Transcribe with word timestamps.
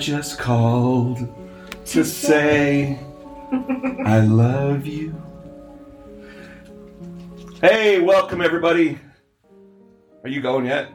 I 0.00 0.02
just 0.02 0.38
called 0.38 1.28
to 1.84 2.06
say 2.06 2.98
I 4.06 4.20
love 4.20 4.86
you. 4.86 5.14
Hey, 7.60 8.00
welcome 8.00 8.40
everybody. 8.40 8.98
Are 10.24 10.30
you 10.30 10.40
going 10.40 10.64
yet? 10.64 10.90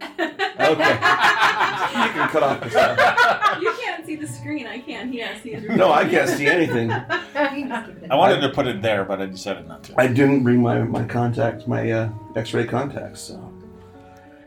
Okay. 0.00 0.68
you 0.70 2.10
can 2.14 2.28
cut 2.28 2.42
off 2.44 2.60
the 2.60 2.70
stuff. 2.70 3.60
You 3.60 3.72
can't 3.72 4.06
see 4.06 4.14
the 4.14 4.28
screen. 4.28 4.68
I 4.68 4.78
can. 4.78 5.12
Yeah, 5.12 5.36
see 5.40 5.54
it. 5.54 5.68
No, 5.70 5.92
I 5.92 6.08
can't 6.08 6.30
see 6.30 6.46
anything. 6.46 6.92
I 7.34 8.06
wanted 8.12 8.40
to 8.40 8.50
put 8.50 8.68
it 8.68 8.80
there, 8.80 9.04
but 9.04 9.20
I 9.20 9.26
decided 9.26 9.66
not 9.66 9.82
to. 9.82 10.00
I 10.00 10.06
didn't 10.06 10.44
bring 10.44 10.62
my, 10.62 10.78
my 10.84 11.04
contacts, 11.04 11.66
my 11.66 11.90
uh, 11.90 12.08
x-ray 12.36 12.66
contacts, 12.66 13.20
so. 13.20 13.53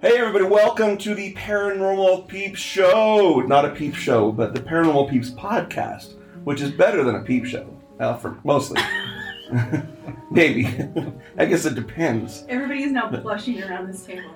Hey 0.01 0.17
everybody, 0.17 0.43
welcome 0.45 0.97
to 0.99 1.15
the 1.15 1.33
Paranormal 1.33 2.27
Peep 2.27 2.55
Show. 2.55 3.39
Not 3.47 3.65
a 3.65 3.69
peep 3.69 3.95
show, 3.95 4.31
but 4.31 4.53
the 4.53 4.59
Paranormal 4.59 5.09
Peeps 5.09 5.31
podcast, 5.31 6.13
which 6.43 6.61
is 6.61 6.71
better 6.71 7.03
than 7.03 7.15
a 7.15 7.21
peep 7.21 7.45
show. 7.45 7.67
Uh, 7.99 8.15
for 8.15 8.37
mostly. 8.43 8.79
Maybe. 10.31 10.67
I 11.37 11.45
guess 11.45 11.65
it 11.65 11.73
depends. 11.75 12.45
Everybody 12.47 12.83
is 12.83 12.91
now 12.91 13.09
blushing 13.09 13.61
around 13.63 13.87
this 13.87 14.05
table. 14.05 14.35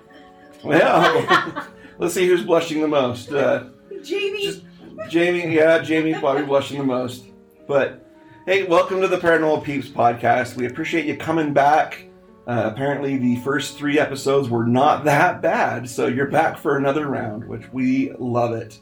Well, 0.63 1.67
let's 1.99 2.13
see 2.15 2.27
who's 2.27 2.43
blushing 2.43 2.81
the 2.81 2.87
most. 2.87 3.31
Uh, 3.31 3.65
Jamie. 4.03 4.43
Just- 4.43 4.63
Jamie, 5.09 5.53
yeah, 5.55 5.79
Jamie 5.79 6.13
probably 6.13 6.43
blushing 6.43 6.77
the 6.79 6.83
most. 6.83 7.25
But 7.67 8.05
hey, 8.45 8.63
welcome 8.63 8.99
to 9.01 9.07
the 9.07 9.17
Paranormal 9.17 9.63
Peeps 9.63 9.87
podcast. 9.87 10.55
We 10.55 10.65
appreciate 10.65 11.05
you 11.05 11.17
coming 11.17 11.53
back. 11.53 12.07
Uh, 12.47 12.69
apparently, 12.73 13.17
the 13.17 13.35
first 13.37 13.77
three 13.77 13.99
episodes 13.99 14.49
were 14.49 14.65
not 14.65 15.03
that 15.05 15.41
bad, 15.41 15.89
so 15.89 16.07
you're 16.07 16.27
back 16.27 16.57
for 16.57 16.77
another 16.77 17.07
round, 17.07 17.47
which 17.47 17.71
we 17.71 18.11
love 18.17 18.53
it. 18.53 18.79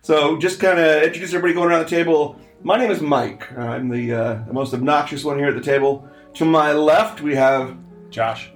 So, 0.00 0.38
just 0.38 0.58
kind 0.60 0.78
of 0.78 1.02
introduce 1.02 1.30
everybody 1.34 1.54
going 1.54 1.70
around 1.70 1.84
the 1.84 1.90
table. 1.90 2.40
My 2.62 2.78
name 2.78 2.90
is 2.90 3.00
Mike. 3.02 3.50
I'm 3.58 3.88
the, 3.90 4.12
uh, 4.12 4.34
the 4.46 4.52
most 4.54 4.72
obnoxious 4.72 5.22
one 5.22 5.38
here 5.38 5.48
at 5.48 5.54
the 5.54 5.60
table. 5.60 6.08
To 6.34 6.44
my 6.44 6.72
left, 6.72 7.20
we 7.20 7.34
have 7.34 7.76
Josh. 8.10 8.50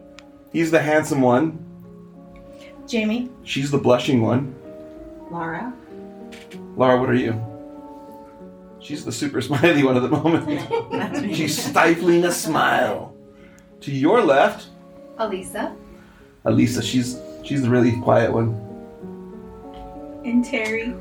he's 0.52 0.70
the 0.70 0.80
handsome 0.80 1.20
one. 1.20 1.64
Jamie. 2.86 3.30
She's 3.44 3.70
the 3.70 3.78
blushing 3.78 4.22
one. 4.22 4.54
Laura. 5.30 5.74
Laura, 6.76 6.98
what 6.98 7.10
are 7.10 7.14
you? 7.14 7.38
She's 8.80 9.04
the 9.04 9.12
super 9.12 9.40
smiley 9.42 9.82
one 9.84 9.96
at 9.96 10.02
the 10.02 10.08
moment. 10.08 11.34
She's 11.36 11.62
stifling 11.62 12.24
a 12.24 12.32
smile. 12.32 13.14
To 13.82 13.92
your 13.92 14.22
left, 14.22 14.68
Alisa. 15.18 15.74
Alisa, 16.44 16.82
She's 16.82 17.18
she's 17.44 17.62
the 17.62 17.70
really 17.70 17.92
quiet 18.00 18.32
one. 18.32 18.48
and 20.24 20.44
Terry. 20.44 20.94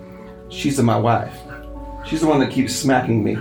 She's 0.50 0.80
my 0.82 0.98
wife. 0.98 1.38
She's 2.06 2.22
the 2.22 2.28
one 2.28 2.40
that 2.40 2.52
keeps 2.52 2.74
smacking 2.74 3.24
me. 3.24 3.38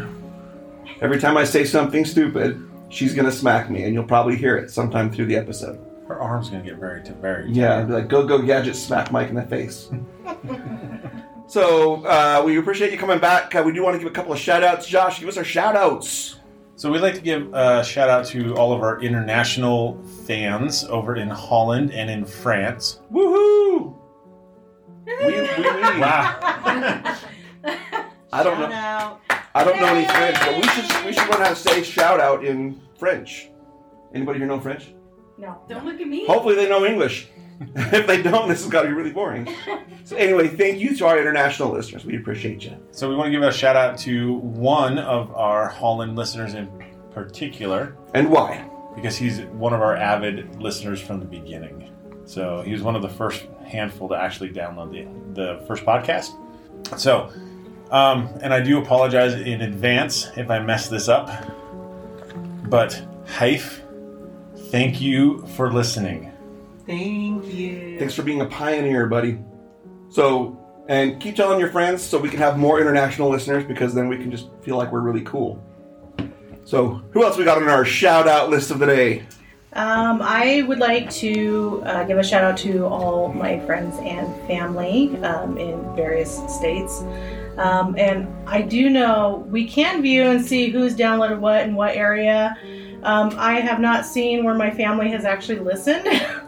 Every 1.01 1.21
time 1.21 1.37
I 1.37 1.45
say 1.45 1.65
something 1.65 2.05
stupid, 2.05 2.67
she's 2.89 3.15
gonna 3.15 3.31
smack 3.31 3.71
me, 3.71 3.85
and 3.85 3.93
you'll 3.95 4.05
probably 4.05 4.37
hear 4.37 4.57
it 4.57 4.71
sometime 4.71 5.11
through 5.13 5.27
the 5.27 5.37
episode. 5.37 5.79
Her 6.09 6.19
arm's 6.21 6.49
gonna 6.49 6.65
get 6.65 6.77
very, 6.79 7.03
very. 7.21 7.51
Yeah, 7.53 7.83
be 7.83 7.93
like 7.93 8.09
go 8.09 8.27
go 8.27 8.41
gadget, 8.41 8.75
smack 8.77 9.13
Mike 9.13 9.29
in 9.29 9.35
the 9.35 9.43
face. 9.43 9.91
so 11.47 12.05
uh, 12.07 12.43
we 12.45 12.57
appreciate 12.59 12.91
you 12.93 12.99
coming 12.99 13.19
back. 13.19 13.55
Uh, 13.55 13.63
we 13.65 13.73
do 13.73 13.83
want 13.83 13.95
to 13.95 13.99
give 13.99 14.09
a 14.09 14.15
couple 14.15 14.33
of 14.33 14.39
shout 14.39 14.65
outs. 14.65 14.87
Josh, 14.87 15.21
give 15.21 15.29
us 15.29 15.37
our 15.37 15.45
shout 15.45 15.77
outs. 15.77 16.36
So 16.77 16.93
we'd 16.93 17.01
like 17.01 17.15
to 17.15 17.23
give 17.23 17.55
a 17.55 17.83
shout 17.83 18.11
out 18.11 18.27
to 18.27 18.55
all 18.55 18.71
of 18.75 18.83
our 18.83 19.01
international 19.01 19.99
fans 20.27 20.85
over 20.85 21.17
in 21.17 21.31
Holland 21.31 21.91
and 21.91 22.11
in 22.11 22.27
France. 22.27 23.01
Woohoo! 23.11 23.97
We, 25.07 25.15
we, 25.25 25.41
we, 25.41 25.41
Wow. 25.99 26.39
I 28.33 28.43
don't 28.43 28.61
know. 28.61 28.69
Shout 28.69 29.21
I 29.55 29.65
don't 29.65 29.81
know 29.81 29.87
any 29.87 30.07
French, 30.07 30.39
but 30.41 30.55
we 30.57 30.69
should 30.69 31.07
we 31.07 31.13
should 31.15 31.31
learn 31.31 31.41
how 31.41 31.49
to 31.49 31.57
say 31.57 31.83
shout 31.83 32.21
out 32.21 32.45
in 32.45 32.79
French. 32.99 33.49
Anybody 34.15 34.39
here 34.39 34.47
know 34.47 34.61
French? 34.61 34.93
No. 35.39 35.63
Don't 35.71 35.87
look 35.87 35.99
at 35.99 36.07
me. 36.07 36.27
Hopefully 36.27 36.57
they 36.57 36.69
know 36.69 36.85
English. 36.85 37.29
if 37.77 38.07
they 38.07 38.23
don't, 38.23 38.49
this 38.49 38.63
has 38.63 38.71
got 38.71 38.83
to 38.83 38.89
be 38.89 38.95
really 38.95 39.13
boring. 39.13 39.49
So 40.05 40.17
anyway, 40.17 40.49
thank 40.49 40.79
you 40.79 40.97
to 40.97 41.07
our 41.07 41.19
international 41.19 41.71
listeners. 41.73 42.05
We 42.05 42.17
appreciate 42.17 42.65
you. 42.65 42.77
So 42.91 43.09
we 43.09 43.17
want 43.17 43.27
to 43.29 43.31
give 43.31 43.43
a 43.43 43.53
shout 43.53 43.77
out 43.77 43.99
to 44.01 44.35
one 44.35 44.99
of 44.99 45.35
our 45.35 45.69
Holland 45.69 46.17
listeners 46.17 46.55
in 46.55 46.69
particular 47.13 47.97
And 48.15 48.31
why? 48.31 48.69
because 48.95 49.17
he's 49.17 49.41
one 49.43 49.75
of 49.75 49.83
our 49.83 49.95
avid 49.97 50.61
listeners 50.61 51.01
from 51.01 51.21
the 51.21 51.27
beginning. 51.27 51.91
So 52.25 52.63
he 52.63 52.73
was 52.73 52.83
one 52.83 52.97
of 52.97 53.03
the 53.03 53.09
first 53.11 53.47
handful 53.67 54.09
to 54.09 54.15
actually 54.15 54.51
download 54.51 54.91
the, 55.35 55.43
the 55.43 55.67
first 55.67 55.85
podcast. 55.85 56.31
So, 56.99 57.31
um, 57.91 58.29
and 58.43 58.53
I 58.55 58.61
do 58.61 58.79
apologize 58.79 59.35
in 59.35 59.61
advance 59.63 60.29
if 60.37 60.51
I 60.51 60.59
mess 60.61 60.89
this 60.89 61.09
up. 61.09 61.31
But 62.65 63.01
Haif, 63.27 63.81
thank 64.71 65.01
you 65.01 65.47
for 65.57 65.73
listening. 65.73 66.33
Thank 66.87 67.53
you. 67.53 67.99
Thanks 67.99 68.15
for 68.15 68.23
being 68.23 68.41
a 68.41 68.47
pioneer, 68.47 69.07
buddy. 69.07 69.39
So 70.09 70.63
and 70.89 71.21
keep 71.21 71.35
telling 71.35 71.59
your 71.59 71.71
friends 71.71 72.03
so 72.03 72.19
we 72.19 72.29
can 72.29 72.39
have 72.39 72.59
more 72.59 72.81
international 72.81 73.29
listeners 73.29 73.65
because 73.65 73.93
then 73.93 74.09
we 74.09 74.17
can 74.17 74.31
just 74.31 74.49
feel 74.63 74.77
like 74.77 74.93
we're 74.93 75.01
really 75.01 75.23
cool. 75.23 75.63
So 76.65 77.03
who 77.13 77.25
else 77.25 77.37
we 77.37 77.45
got 77.45 77.61
on 77.61 77.69
our 77.69 77.85
shout 77.85 78.29
out 78.29 78.51
list 78.51 78.71
of 78.71 78.79
the 78.79 78.87
day? 78.87 79.25
Um, 79.73 80.23
I 80.23 80.63
would 80.63 80.79
like 80.79 81.11
to 81.11 81.83
uh, 81.85 82.05
give 82.05 82.19
a 82.19 82.25
shout 82.25 82.43
out 82.43 82.57
to 82.59 82.87
all 82.87 83.33
my 83.33 83.61
friends 83.67 83.97
and 84.01 84.35
family 84.47 85.17
um, 85.19 85.59
in 85.59 85.95
various 85.95 86.41
states. 86.49 87.03
Um, 87.59 87.95
and 87.99 88.27
I 88.49 88.63
do 88.63 88.89
know 88.89 89.47
we 89.49 89.67
can 89.67 90.03
view 90.03 90.25
and 90.25 90.45
see 90.45 90.71
who's 90.71 90.95
downloaded 90.95 91.41
what 91.41 91.63
in 91.63 91.75
what 91.75 91.95
area. 91.95 92.57
Um, 93.03 93.35
I 93.37 93.61
have 93.61 93.79
not 93.79 94.07
seen 94.07 94.45
where 94.45 94.55
my 94.55 94.71
family 94.71 95.11
has 95.11 95.25
actually 95.25 95.59
listened, 95.59 96.07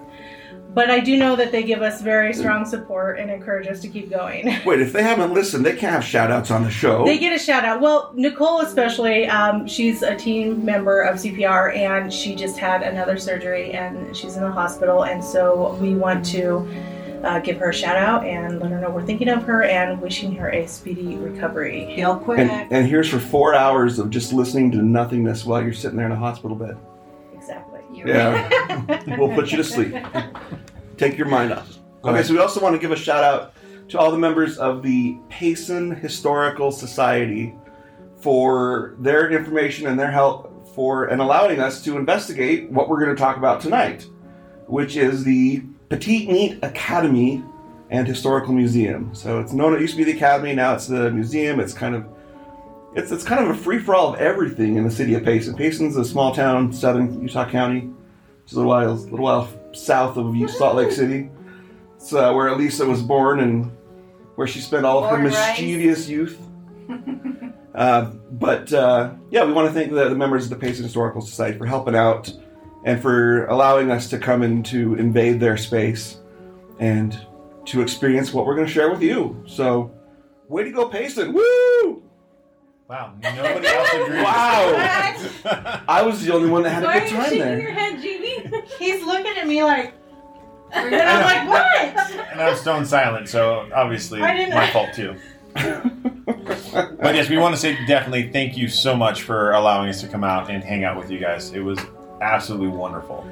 but 0.75 0.91
I 0.91 1.01
do 1.01 1.17
know 1.17 1.35
that 1.37 1.51
they 1.51 1.63
give 1.63 1.83
us 1.83 2.03
very 2.03 2.33
strong 2.35 2.65
support 2.67 3.19
and 3.19 3.31
encourage 3.31 3.67
us 3.67 3.81
to 3.81 3.89
keep 3.89 4.11
going. 4.11 4.47
Wait, 4.67 4.81
if 4.81 4.93
they 4.93 5.03
haven't 5.03 5.33
listened, 5.33 5.65
they 5.65 5.75
can't 5.75 5.93
have 5.93 6.05
shout 6.05 6.31
outs 6.31 6.51
on 6.51 6.63
the 6.63 6.71
show. 6.71 7.05
They 7.05 7.19
get 7.19 7.33
a 7.35 7.39
shout 7.39 7.65
out. 7.65 7.81
Well, 7.81 8.13
Nicole 8.15 8.61
especially, 8.61 9.27
um, 9.27 9.67
she's 9.67 10.03
a 10.03 10.15
team 10.15 10.65
member 10.65 11.01
of 11.01 11.17
CPR 11.17 11.75
and 11.75 12.13
she 12.13 12.35
just 12.35 12.59
had 12.59 12.83
another 12.83 13.17
surgery 13.17 13.73
and 13.73 14.15
she's 14.17 14.37
in 14.37 14.43
the 14.43 14.51
hospital. 14.53 15.05
And 15.05 15.25
so 15.25 15.75
we 15.81 15.95
want 15.95 16.25
to 16.27 16.69
uh, 17.25 17.41
give 17.41 17.57
her 17.59 17.71
a 17.71 17.75
shout 17.75 17.97
out 17.97 18.25
and 18.25 18.61
let 18.61 18.71
her 18.71 18.81
know 18.81 18.91
we're 18.91 19.05
thinking 19.05 19.29
of 19.29 19.43
her 19.45 19.65
and 19.65 20.01
wishing 20.01 20.35
her 20.37 20.51
a 20.51 20.67
speedy 20.67 21.17
recovery. 21.17 21.87
Heal 21.87 22.17
quick. 22.17 22.39
and, 22.41 22.73
and 22.73 22.87
here's 22.87 23.09
for 23.09 23.19
four 23.19 23.55
hours 23.55 23.99
of 23.99 24.11
just 24.11 24.33
listening 24.33 24.71
to 24.73 24.83
nothingness 24.83 25.45
while 25.45 25.63
you're 25.63 25.73
sitting 25.73 25.97
there 25.97 26.07
in 26.07 26.13
a 26.13 26.17
hospital 26.17 26.57
bed. 26.57 26.77
Exactly. 27.95 28.13
Yeah. 28.13 29.17
we'll 29.19 29.35
put 29.35 29.51
you 29.51 29.57
to 29.59 29.65
sleep. 29.65 29.95
Take 30.97 31.17
your 31.17 31.29
mind 31.29 31.53
off. 31.53 31.79
Okay, 32.05 32.23
so 32.23 32.33
we 32.33 32.39
also 32.39 32.61
want 32.61 32.75
to 32.75 32.79
give 32.79 32.93
a 32.93 32.97
shout 32.97 33.25
out 33.25 33.55
to 33.89 33.99
all 33.99 34.11
the 34.11 34.19
members 34.19 34.59
of 34.59 34.83
the 34.83 35.19
Payson 35.29 35.97
Historical 35.97 36.71
Society 36.71 37.55
for 38.21 38.97
their 38.99 39.31
information 39.31 39.87
and 39.87 39.99
their 39.99 40.11
help 40.11 40.49
for 40.75 41.07
and 41.07 41.21
allowing 41.21 41.61
us 41.61 41.83
to 41.85 41.97
investigate 41.97 42.71
what 42.71 42.89
we're 42.89 43.01
going 43.01 43.15
to 43.15 43.21
talk 43.21 43.37
about 43.37 43.61
tonight, 43.61 44.07
which 44.67 44.97
is 44.97 45.25
the 45.25 45.63
Peteetneet 45.89 46.63
Academy 46.63 47.43
and 47.91 48.07
Historical 48.07 48.53
Museum. 48.53 49.15
So 49.15 49.41
it's 49.41 49.53
known 49.53 49.75
it 49.75 49.81
used 49.81 49.95
to 49.95 49.99
be 49.99 50.05
the 50.05 50.17
Academy, 50.17 50.55
now 50.55 50.75
it's 50.75 50.87
the 50.87 51.11
museum. 51.11 51.59
It's 51.59 51.73
kind 51.73 51.95
of 51.95 52.07
it's 52.95 53.11
it's 53.13 53.25
kind 53.25 53.45
of 53.45 53.51
a 53.51 53.59
free 53.59 53.79
for 53.79 53.95
all 53.95 54.15
of 54.15 54.21
everything 54.21 54.77
in 54.77 54.85
the 54.85 54.91
city 54.91 55.15
of 55.15 55.25
Payson. 55.25 55.57
Payson's 55.57 55.97
a 55.97 56.05
small 56.05 56.35
town, 56.35 56.73
southern 56.73 57.21
Utah 57.21 57.49
County. 57.49 57.91
It's 58.45 58.53
a 58.53 58.57
little 58.57 58.71
while, 58.71 58.95
little 58.95 59.19
while 59.19 59.49
south 59.73 60.17
of 60.17 60.51
Salt 60.51 60.77
Lake 60.77 60.91
City. 60.91 61.31
It's 61.97 62.13
uh, 62.13 62.33
where 62.33 62.49
Elisa 62.49 62.87
was 62.87 63.03
born 63.03 63.41
and 63.41 63.71
where 64.37 64.47
she 64.47 64.61
spent 64.61 64.87
all 64.87 65.05
of 65.05 65.11
her 65.11 65.17
Born 65.17 65.31
mischievous 65.31 66.09
youth. 66.09 66.41
uh, 67.75 68.07
but 68.33 68.73
uh, 68.73 69.13
yeah, 69.31 69.45
we 69.45 69.53
want 69.53 69.69
to 69.69 69.75
thank 69.75 69.93
the, 69.93 70.09
the 70.09 70.15
members 70.15 70.45
of 70.45 70.51
the 70.51 70.57
Payson 70.57 70.85
Historical 70.85 71.21
Society 71.21 71.59
for 71.59 71.67
helping 71.67 71.95
out 71.95 72.33
and 72.85 73.03
for 73.03 73.47
allowing 73.47 73.91
us 73.91 74.09
to 74.11 74.19
come 74.19 74.43
in 74.43 74.63
to 74.63 74.95
invade 74.95 75.41
their 75.41 75.57
space 75.57 76.19
and 76.79 77.21
to 77.67 77.83
experience 77.83 78.33
what 78.33 78.47
we're 78.47 78.55
going 78.55 78.67
to 78.67 78.73
share 78.73 78.91
with 78.91 79.03
you. 79.03 79.43
So, 79.47 79.93
way 80.49 80.65
to 80.65 80.71
go, 80.71 80.89
Payson! 80.89 81.33
Woo! 81.35 82.08
Wow, 82.89 83.13
nobody 83.23 83.67
else 83.67 83.93
agrees. 83.93 84.23
Wow. 84.23 85.83
I 85.87 86.03
was 86.03 86.25
the 86.25 86.33
only 86.33 86.49
one 86.49 86.63
that 86.63 86.71
had 86.71 86.85
Why 86.85 86.95
a 86.97 87.01
are 87.01 87.05
you 87.05 87.11
time 87.11 87.25
shaking 87.25 87.39
there. 87.41 87.61
your 87.61 87.71
head, 87.73 88.01
Jamie? 88.01 88.63
He's 88.79 89.05
looking 89.05 89.37
at 89.37 89.47
me 89.47 89.63
like, 89.63 89.93
and 90.73 90.95
I'm 90.95 91.23
like, 91.23 91.49
what? 91.51 92.31
and 92.33 92.41
I'm 92.41 92.57
stone 92.57 92.87
silent, 92.87 93.29
so 93.29 93.69
obviously 93.75 94.23
I 94.23 94.35
didn't- 94.35 94.55
my 94.55 94.71
fault 94.71 94.95
too. 94.95 95.15
But 97.01 97.15
yes, 97.15 97.29
we 97.29 97.37
want 97.39 97.55
to 97.55 97.61
say 97.61 97.77
definitely 97.87 98.31
thank 98.31 98.57
you 98.57 98.69
so 98.69 98.97
much 98.97 99.23
for 99.23 99.53
allowing 99.53 99.89
us 99.89 100.01
to 100.03 100.09
come 100.09 100.25
out 100.25 100.51
and 100.51 100.63
hang 100.63 100.85
out 100.85 100.97
with 100.97 101.11
you 101.11 101.19
guys. 101.19 101.53
It 101.53 101.61
was 101.61 101.79
absolutely 102.21 102.69
wonderful. 102.69 103.27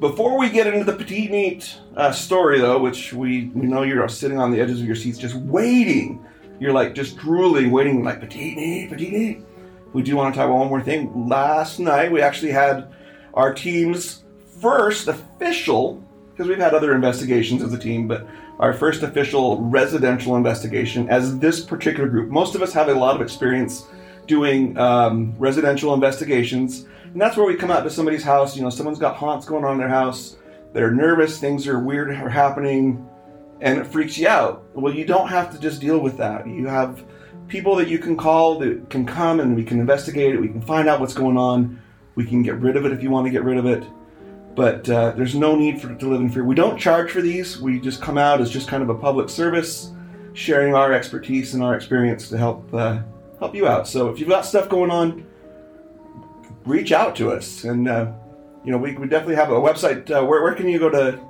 Before 0.00 0.38
we 0.38 0.48
get 0.48 0.66
into 0.66 0.84
the 0.84 0.96
petite 0.96 1.30
neat 1.30 1.76
uh, 1.96 2.12
story, 2.12 2.60
though, 2.60 2.78
which 2.78 3.12
we, 3.12 3.46
we 3.54 3.66
know 3.66 3.82
you're 3.82 4.08
sitting 4.08 4.38
on 4.38 4.50
the 4.52 4.60
edges 4.60 4.80
of 4.80 4.86
your 4.86 4.96
seats 4.96 5.18
just 5.18 5.34
waiting 5.36 6.24
you're 6.60 6.72
like 6.72 6.94
just 6.94 7.16
drooling, 7.16 7.70
waiting 7.70 8.04
like 8.04 8.20
Patini, 8.20 8.90
Patini. 8.90 9.44
We 9.92 10.02
do 10.02 10.16
want 10.16 10.34
to 10.34 10.38
talk 10.38 10.46
about 10.46 10.58
one 10.58 10.68
more 10.68 10.82
thing. 10.82 11.28
Last 11.28 11.78
night 11.78 12.12
we 12.12 12.20
actually 12.20 12.52
had 12.52 12.92
our 13.34 13.54
team's 13.54 14.24
first 14.60 15.08
official, 15.08 16.04
because 16.30 16.48
we've 16.48 16.58
had 16.58 16.74
other 16.74 16.94
investigations 16.94 17.62
as 17.62 17.72
a 17.72 17.78
team, 17.78 18.08
but 18.08 18.26
our 18.58 18.72
first 18.72 19.02
official 19.02 19.60
residential 19.62 20.36
investigation 20.36 21.08
as 21.08 21.38
this 21.38 21.64
particular 21.64 22.08
group. 22.08 22.28
Most 22.28 22.54
of 22.54 22.62
us 22.62 22.72
have 22.72 22.88
a 22.88 22.94
lot 22.94 23.14
of 23.14 23.22
experience 23.22 23.86
doing 24.26 24.76
um, 24.76 25.34
residential 25.38 25.94
investigations, 25.94 26.86
and 27.04 27.20
that's 27.20 27.36
where 27.36 27.46
we 27.46 27.54
come 27.54 27.70
out 27.70 27.82
to 27.84 27.90
somebody's 27.90 28.24
house. 28.24 28.56
You 28.56 28.62
know, 28.62 28.70
someone's 28.70 28.98
got 28.98 29.16
haunts 29.16 29.46
going 29.46 29.64
on 29.64 29.72
in 29.72 29.78
their 29.78 29.88
house. 29.88 30.36
They're 30.72 30.90
nervous. 30.90 31.38
Things 31.38 31.66
are 31.66 31.78
weird 31.78 32.10
are 32.10 32.28
happening, 32.28 33.07
and 33.60 33.78
it 33.78 33.86
freaks 33.86 34.16
you 34.18 34.28
out. 34.28 34.64
Well, 34.74 34.94
you 34.94 35.04
don't 35.04 35.28
have 35.28 35.52
to 35.52 35.58
just 35.58 35.80
deal 35.80 35.98
with 35.98 36.16
that. 36.18 36.46
You 36.46 36.66
have 36.66 37.04
people 37.48 37.74
that 37.76 37.88
you 37.88 37.98
can 37.98 38.16
call 38.16 38.58
that 38.58 38.90
can 38.90 39.04
come 39.04 39.40
and 39.40 39.56
we 39.56 39.64
can 39.64 39.80
investigate 39.80 40.34
it. 40.34 40.40
We 40.40 40.48
can 40.48 40.62
find 40.62 40.88
out 40.88 41.00
what's 41.00 41.14
going 41.14 41.36
on. 41.36 41.80
We 42.14 42.24
can 42.24 42.42
get 42.42 42.56
rid 42.56 42.76
of 42.76 42.84
it 42.84 42.92
if 42.92 43.02
you 43.02 43.10
want 43.10 43.26
to 43.26 43.30
get 43.30 43.42
rid 43.42 43.58
of 43.58 43.66
it. 43.66 43.84
But 44.54 44.88
uh, 44.90 45.12
there's 45.12 45.34
no 45.34 45.54
need 45.54 45.80
for 45.80 45.94
to 45.94 46.08
live 46.08 46.20
in 46.20 46.30
fear. 46.30 46.44
We 46.44 46.54
don't 46.54 46.78
charge 46.78 47.10
for 47.10 47.22
these. 47.22 47.60
We 47.60 47.80
just 47.80 48.02
come 48.02 48.18
out 48.18 48.40
as 48.40 48.50
just 48.50 48.68
kind 48.68 48.82
of 48.82 48.88
a 48.88 48.94
public 48.94 49.28
service, 49.28 49.92
sharing 50.32 50.74
our 50.74 50.92
expertise 50.92 51.54
and 51.54 51.62
our 51.62 51.76
experience 51.76 52.28
to 52.30 52.38
help 52.38 52.72
uh, 52.74 53.00
help 53.38 53.54
you 53.54 53.68
out. 53.68 53.86
So 53.86 54.08
if 54.08 54.18
you've 54.18 54.28
got 54.28 54.44
stuff 54.44 54.68
going 54.68 54.90
on, 54.90 55.24
reach 56.64 56.90
out 56.90 57.14
to 57.16 57.30
us, 57.30 57.62
and 57.62 57.88
uh, 57.88 58.10
you 58.64 58.72
know 58.72 58.78
we, 58.78 58.96
we 58.96 59.06
definitely 59.06 59.36
have 59.36 59.50
a 59.50 59.54
website. 59.54 60.10
Uh, 60.10 60.26
where, 60.26 60.42
where 60.42 60.54
can 60.54 60.68
you 60.68 60.80
go 60.80 60.90
to 60.90 61.20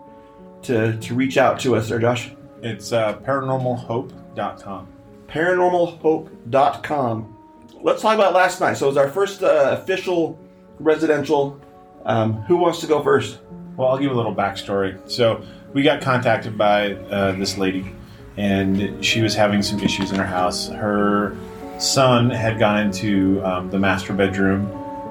to 0.62 0.96
to 0.98 1.14
reach 1.14 1.36
out 1.36 1.60
to 1.60 1.76
us, 1.76 1.88
there, 1.88 1.98
Josh? 1.98 2.30
It's 2.62 2.92
uh, 2.92 3.18
paranormalhope.com. 3.18 4.88
paranormalhope.com. 5.28 7.36
Let's 7.80 8.02
talk 8.02 8.14
about 8.14 8.34
last 8.34 8.60
night. 8.60 8.76
So 8.76 8.86
it 8.86 8.88
was 8.88 8.96
our 8.96 9.08
first 9.08 9.42
uh, 9.42 9.78
official 9.80 10.38
residential. 10.80 11.60
Um, 12.04 12.34
who 12.42 12.56
wants 12.56 12.80
to 12.80 12.86
go 12.86 13.02
first? 13.02 13.38
Well, 13.76 13.88
I'll 13.88 13.98
give 13.98 14.10
a 14.10 14.14
little 14.14 14.34
backstory. 14.34 14.98
So 15.08 15.42
we 15.72 15.82
got 15.82 16.00
contacted 16.00 16.58
by 16.58 16.94
uh, 16.94 17.32
this 17.32 17.58
lady, 17.58 17.92
and 18.36 19.04
she 19.04 19.20
was 19.20 19.34
having 19.34 19.62
some 19.62 19.78
issues 19.80 20.10
in 20.10 20.16
her 20.16 20.26
house. 20.26 20.68
Her 20.68 21.36
son 21.78 22.30
had 22.30 22.58
gone 22.58 22.80
into 22.80 23.40
um, 23.44 23.70
the 23.70 23.78
master 23.78 24.12
bedroom, 24.12 24.66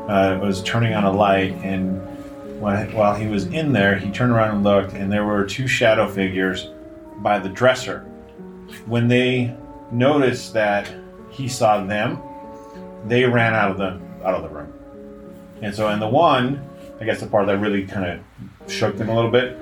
uh, 0.10 0.38
was 0.42 0.62
turning 0.64 0.94
on 0.94 1.06
a 1.06 1.12
light, 1.12 1.54
and 1.64 2.02
while 2.60 3.16
he 3.16 3.28
was 3.28 3.46
in 3.46 3.72
there, 3.72 3.98
he 3.98 4.12
turned 4.12 4.32
around 4.32 4.56
and 4.56 4.64
looked, 4.64 4.94
and 4.94 5.12
there 5.12 5.26
were 5.26 5.46
two 5.46 5.68
shadow 5.68 6.08
figures 6.08 6.70
by 7.18 7.40
the 7.40 7.50
dresser. 7.50 8.00
When 8.86 9.08
they 9.08 9.56
noticed 9.92 10.54
that 10.54 10.90
he 11.30 11.48
saw 11.48 11.84
them, 11.84 12.22
they 13.06 13.26
ran 13.26 13.54
out 13.54 13.72
of 13.72 13.78
the 13.78 14.00
out 14.26 14.34
of 14.34 14.44
the 14.44 14.50
room. 14.50 14.74
And 15.62 15.74
so, 15.74 15.90
in 15.90 16.00
the 16.00 16.08
one, 16.08 16.68
I 17.00 17.06
guess 17.06 17.20
the 17.20 17.28
part 17.28 17.48
that 17.48 17.58
really 17.60 17.86
kind 17.86 18.06
of 18.06 18.72
shook 18.72 18.98
them 18.98 19.10
a 19.10 19.16
little 19.16 19.32
bit 19.32 19.58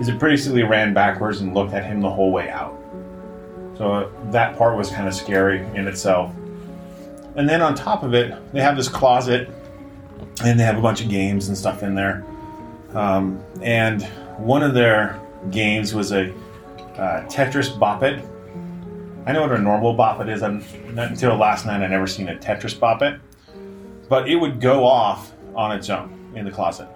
is 0.00 0.08
it 0.08 0.18
basically 0.18 0.62
ran 0.62 0.94
backwards 0.94 1.40
and 1.40 1.54
looked 1.54 1.72
at 1.72 1.84
him 1.84 2.00
the 2.00 2.10
whole 2.10 2.30
way 2.30 2.48
out. 2.50 2.78
So 3.78 4.12
that 4.30 4.56
part 4.56 4.76
was 4.76 4.90
kind 4.90 5.08
of 5.08 5.14
scary 5.14 5.66
in 5.74 5.86
itself. 5.86 6.34
And 7.34 7.48
then 7.48 7.60
on 7.60 7.74
top 7.74 8.02
of 8.02 8.14
it, 8.14 8.34
they 8.52 8.60
have 8.60 8.76
this 8.76 8.88
closet, 8.88 9.50
and 10.42 10.58
they 10.58 10.64
have 10.64 10.78
a 10.78 10.80
bunch 10.80 11.02
of 11.02 11.10
games 11.10 11.48
and 11.48 11.56
stuff 11.56 11.82
in 11.82 11.94
there. 11.94 12.24
Um, 12.94 13.42
and 13.62 14.02
one 14.38 14.62
of 14.62 14.74
their 14.74 15.20
games 15.50 15.94
was 15.94 16.12
a 16.12 16.32
uh, 16.96 17.26
Tetris 17.28 17.78
Bop 17.78 18.02
It. 18.02 18.24
I 19.26 19.32
know 19.32 19.42
what 19.42 19.52
a 19.52 19.58
normal 19.58 19.92
Bop 19.92 20.20
It 20.20 20.28
is. 20.28 20.42
I'm, 20.42 20.64
not 20.94 21.10
until 21.10 21.36
last 21.36 21.66
night, 21.66 21.82
I 21.82 21.86
never 21.88 22.06
seen 22.06 22.28
a 22.28 22.36
Tetris 22.36 22.78
Bop 22.78 23.02
It. 23.02 23.20
But 24.08 24.28
it 24.28 24.36
would 24.36 24.60
go 24.60 24.84
off 24.84 25.32
on 25.54 25.72
its 25.76 25.90
own 25.90 26.32
in 26.34 26.44
the 26.44 26.50
closet. 26.50 26.88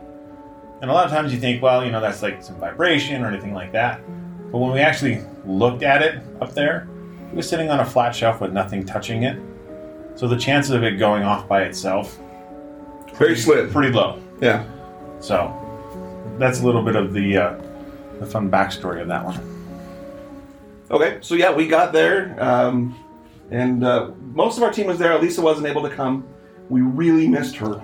And 0.81 0.91
a 0.91 0.95
lot 0.95 1.05
of 1.05 1.11
times 1.11 1.33
you 1.33 1.41
think, 1.41 1.63
well, 1.63 1.85
you 1.85 1.91
know, 1.91 2.01
that's 2.01 2.23
like 2.23 2.43
some 2.43 2.57
vibration 2.57 3.23
or 3.23 3.29
anything 3.29 3.53
like 3.53 3.73
that. 3.73 4.01
But 4.51 4.59
when 4.59 4.73
we 4.73 4.81
actually 4.81 5.23
looked 5.45 5.83
at 5.83 6.03
it 6.03 6.23
up 6.41 6.55
there, 6.55 6.89
it 7.31 7.37
was 7.37 7.49
sitting 7.49 7.69
on 7.69 7.81
a 7.81 7.85
flat 7.85 8.15
shelf 8.15 8.41
with 8.41 8.53
nothing 8.53 8.85
touching 8.87 9.25
it. 9.25 9.39
So 10.15 10.27
the 10.27 10.37
chances 10.37 10.73
of 10.73 10.83
it 10.83 10.99
going 10.99 11.23
off 11.23 11.47
by 11.49 11.63
itself 11.63 12.19
Very 13.15 13.37
slim. 13.37 13.71
pretty 13.71 13.93
low. 13.93 14.21
Yeah. 14.41 14.65
So 15.21 15.55
that's 16.41 16.61
a 16.61 16.67
little 16.67 16.83
bit 16.83 16.97
of 16.97 17.13
the 17.13 17.37
uh, 17.37 17.61
the 18.19 18.27
fun 18.27 18.51
backstory 18.51 19.01
of 19.01 19.09
that 19.09 19.25
one. 19.25 19.39
Okay, 20.91 21.19
so 21.21 21.35
yeah, 21.37 21.53
we 21.53 21.69
got 21.69 21.93
there, 21.93 22.37
um, 22.43 22.99
and 23.51 23.85
uh, 23.85 24.11
most 24.33 24.57
of 24.57 24.65
our 24.65 24.73
team 24.73 24.87
was 24.87 24.99
there. 24.99 25.17
Lisa 25.21 25.41
wasn't 25.41 25.67
able 25.69 25.83
to 25.83 25.91
come. 25.91 26.27
We 26.69 26.81
really 26.81 27.29
missed 27.29 27.57
her, 27.57 27.81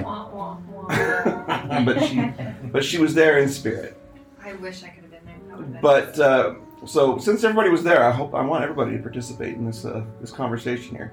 Wah, 0.00 0.28
wah, 0.30 0.56
wah. 0.70 1.84
but 1.84 2.02
she, 2.04 2.30
but 2.72 2.84
she 2.84 2.98
was 2.98 3.14
there 3.14 3.38
in 3.38 3.48
spirit. 3.48 3.96
I 4.42 4.52
wish 4.54 4.82
I 4.84 4.88
could 4.88 5.02
have 5.04 5.10
been 5.10 5.24
there. 5.26 5.36
That 5.48 5.56
would've 5.56 5.72
been 5.72 5.80
But 5.82 6.18
uh, 6.18 6.54
so 6.86 7.18
since 7.18 7.44
everybody 7.44 7.70
was 7.70 7.82
there, 7.82 8.04
I 8.04 8.10
hope 8.10 8.34
I 8.34 8.42
want 8.42 8.62
everybody 8.62 8.96
to 8.96 9.02
participate 9.02 9.54
in 9.54 9.66
this 9.66 9.84
uh, 9.84 10.04
this 10.20 10.30
conversation 10.30 10.94
here. 10.96 11.12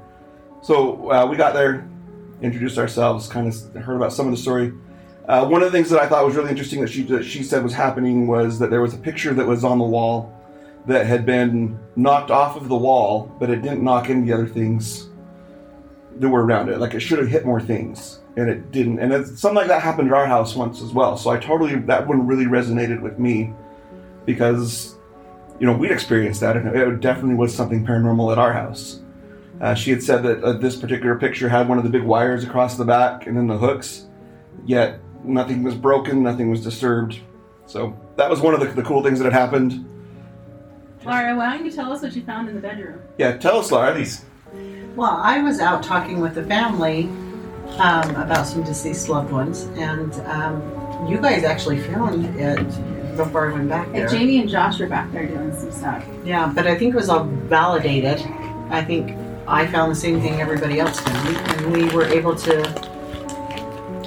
So 0.61 1.11
uh, 1.11 1.25
we 1.25 1.37
got 1.37 1.53
there, 1.53 1.87
introduced 2.41 2.77
ourselves, 2.77 3.27
kind 3.27 3.47
of 3.47 3.83
heard 3.83 3.95
about 3.95 4.13
some 4.13 4.27
of 4.27 4.31
the 4.31 4.37
story. 4.37 4.73
Uh, 5.27 5.47
one 5.47 5.61
of 5.61 5.71
the 5.71 5.77
things 5.77 5.89
that 5.89 6.01
I 6.01 6.07
thought 6.07 6.25
was 6.25 6.35
really 6.35 6.49
interesting 6.49 6.81
that 6.81 6.89
she 6.89 7.03
that 7.03 7.23
she 7.23 7.43
said 7.43 7.63
was 7.63 7.73
happening 7.73 8.27
was 8.27 8.59
that 8.59 8.69
there 8.69 8.81
was 8.81 8.93
a 8.93 8.97
picture 8.97 9.33
that 9.33 9.45
was 9.45 9.63
on 9.63 9.77
the 9.77 9.85
wall 9.85 10.33
that 10.87 11.05
had 11.05 11.25
been 11.25 11.79
knocked 11.95 12.31
off 12.31 12.55
of 12.55 12.67
the 12.67 12.75
wall, 12.75 13.31
but 13.39 13.49
it 13.49 13.61
didn't 13.61 13.83
knock 13.83 14.09
any 14.09 14.25
the 14.25 14.33
other 14.33 14.47
things 14.47 15.09
that 16.17 16.27
were 16.27 16.43
around 16.43 16.69
it. 16.69 16.79
Like 16.79 16.93
it 16.93 17.01
should 17.01 17.19
have 17.19 17.27
hit 17.27 17.45
more 17.45 17.61
things, 17.61 18.19
and 18.35 18.49
it 18.49 18.71
didn't. 18.71 18.99
And 18.99 19.13
it's, 19.13 19.39
something 19.39 19.57
like 19.57 19.67
that 19.67 19.81
happened 19.81 20.07
at 20.07 20.13
our 20.13 20.25
house 20.25 20.55
once 20.55 20.81
as 20.81 20.91
well. 20.91 21.17
So 21.17 21.29
I 21.29 21.37
totally 21.37 21.75
that 21.75 22.07
one 22.07 22.25
really 22.25 22.45
resonated 22.45 23.01
with 23.01 23.19
me 23.19 23.53
because 24.25 24.95
you 25.59 25.67
know 25.67 25.73
we'd 25.73 25.91
experienced 25.91 26.41
that, 26.41 26.57
and 26.57 26.67
it 26.75 26.99
definitely 26.99 27.35
was 27.35 27.55
something 27.55 27.85
paranormal 27.85 28.31
at 28.31 28.39
our 28.39 28.53
house. 28.53 29.01
Uh, 29.61 29.75
she 29.75 29.91
had 29.91 30.01
said 30.01 30.23
that 30.23 30.43
uh, 30.43 30.53
this 30.53 30.75
particular 30.75 31.15
picture 31.15 31.47
had 31.47 31.69
one 31.69 31.77
of 31.77 31.83
the 31.83 31.89
big 31.89 32.01
wires 32.01 32.43
across 32.43 32.77
the 32.77 32.85
back 32.85 33.27
and 33.27 33.37
then 33.37 33.45
the 33.45 33.57
hooks, 33.57 34.07
yet 34.65 34.99
nothing 35.23 35.63
was 35.63 35.75
broken, 35.75 36.23
nothing 36.23 36.49
was 36.49 36.63
disturbed. 36.63 37.19
So 37.65 37.97
that 38.17 38.29
was 38.29 38.41
one 38.41 38.53
of 38.53 38.59
the, 38.59 38.67
the 38.67 38.83
cool 38.83 39.01
things 39.03 39.19
that 39.19 39.25
had 39.25 39.33
happened. 39.33 39.87
Laura, 41.05 41.35
why 41.35 41.55
don't 41.57 41.65
you 41.65 41.71
tell 41.71 41.91
us 41.91 42.01
what 42.01 42.15
you 42.15 42.21
found 42.23 42.49
in 42.49 42.55
the 42.55 42.61
bedroom? 42.61 43.01
Yeah, 43.17 43.37
tell 43.37 43.57
us, 43.57 43.71
Laura. 43.71 43.93
These 43.93 44.23
Well, 44.95 45.17
I 45.23 45.41
was 45.41 45.59
out 45.59 45.81
talking 45.83 46.19
with 46.19 46.35
the 46.35 46.43
family 46.43 47.05
um, 47.79 48.09
about 48.15 48.45
some 48.45 48.63
deceased 48.63 49.09
loved 49.09 49.31
ones, 49.31 49.63
and 49.77 50.13
um, 50.27 51.07
you 51.07 51.17
guys 51.17 51.43
actually 51.43 51.79
found 51.79 52.25
it 52.39 52.67
before 53.17 53.49
I 53.49 53.53
went 53.53 53.69
back 53.69 53.87
And 53.87 53.95
there. 53.95 54.07
Jamie 54.09 54.39
and 54.41 54.49
Josh 54.49 54.79
were 54.79 54.87
back 54.87 55.11
there 55.11 55.25
doing 55.25 55.53
some 55.57 55.71
stuff. 55.71 56.05
Yeah, 56.23 56.51
but 56.53 56.67
I 56.67 56.77
think 56.77 56.93
it 56.93 56.97
was 56.97 57.09
all 57.09 57.23
validated. 57.23 58.21
I 58.69 58.83
think 58.83 59.17
I 59.47 59.65
found 59.67 59.91
the 59.91 59.95
same 59.95 60.21
thing 60.21 60.39
everybody 60.39 60.79
else 60.79 60.99
found, 60.99 61.35
and 61.35 61.73
we 61.73 61.89
were 61.95 62.05
able 62.05 62.35
to. 62.35 62.90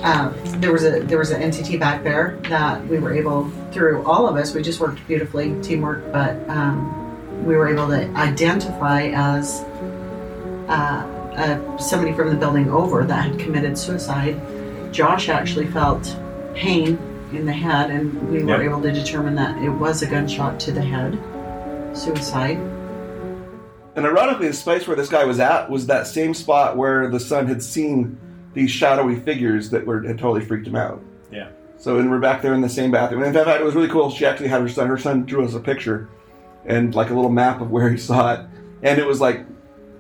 Uh, 0.05 0.31
there 0.59 0.71
was 0.71 0.85
a 0.85 1.01
there 1.01 1.17
was 1.19 1.31
an 1.31 1.41
entity 1.41 1.79
back 1.79 2.05
there 2.05 2.39
that 2.51 2.87
we 2.89 2.99
were 2.99 3.15
able 3.15 3.51
through 3.73 4.03
all 4.05 4.29
of 4.29 4.37
us. 4.37 4.55
We 4.55 4.61
just 4.61 4.79
worked 4.79 5.05
beautifully, 5.07 5.59
teamwork, 5.63 6.13
but 6.13 6.37
um, 6.51 7.45
we 7.47 7.57
were 7.57 7.69
able 7.69 7.89
to 7.89 8.07
identify 8.11 9.05
as 9.15 9.63
uh, 10.69 11.07
uh, 11.37 11.79
somebody 11.79 12.13
from 12.13 12.29
the 12.29 12.37
building 12.37 12.71
over 12.71 13.05
that 13.05 13.31
had 13.31 13.39
committed 13.39 13.79
suicide. 13.79 14.39
Josh 14.93 15.31
actually 15.31 15.69
felt 15.69 16.15
pain 16.55 16.99
in 17.33 17.47
the 17.47 17.53
head, 17.53 17.91
and 17.91 18.31
we 18.31 18.45
were 18.45 18.51
Yep. 18.51 18.61
able 18.61 18.83
to 18.83 18.93
determine 18.93 19.35
that 19.37 19.57
it 19.63 19.71
was 19.71 20.03
a 20.03 20.07
gunshot 20.07 20.61
to 20.61 20.71
the 20.73 20.83
head, 20.83 21.19
suicide. 21.97 22.59
And 23.97 24.05
ironically, 24.05 24.49
the 24.49 24.53
space 24.53 24.87
where 24.87 24.97
this 24.97 25.09
guy 25.09 25.25
was 25.25 25.41
at 25.41 25.71
was 25.71 25.87
that 25.87 26.07
same 26.07 26.35
spot 26.35 26.77
where 26.77 27.09
the 27.09 27.21
son 27.21 27.47
had 27.47 27.63
seen 27.63 28.19
these 28.55 28.71
shadowy 28.71 29.17
figures 29.17 29.71
that 29.71 29.85
were 29.87 30.03
had 30.03 30.19
totally 30.19 30.45
freaked 30.45 30.67
him 30.67 30.77
out. 30.77 31.03
Yeah. 31.31 31.49
So 31.77 31.99
and 31.99 32.11
we're 32.11 32.21
back 32.21 32.41
there 32.41 32.55
in 32.55 32.61
the 32.61 32.69
same 32.69 32.91
bathroom. 32.91 33.23
And 33.23 33.37
in 33.37 33.45
fact, 33.45 33.61
it 33.61 33.65
was 33.65 33.75
really 33.75 33.89
cool. 33.89 34.11
She 34.11 34.25
actually 34.25 34.49
had 34.49 34.63
her 34.63 34.69
son. 34.69 34.89
Her 34.89 34.99
son 34.99 35.27
drew 35.27 35.45
us 35.45 35.55
a 35.55 35.61
picture 35.61 36.09
and 36.65 36.95
like 36.95 37.11
a 37.11 37.15
little 37.15 37.31
map 37.31 37.61
of 37.61 37.71
where 37.71 37.91
he 37.91 37.99
saw 37.99 38.35
it, 38.35 38.41
and 38.83 38.99
it 38.99 39.07
was 39.07 39.21
like 39.21 39.45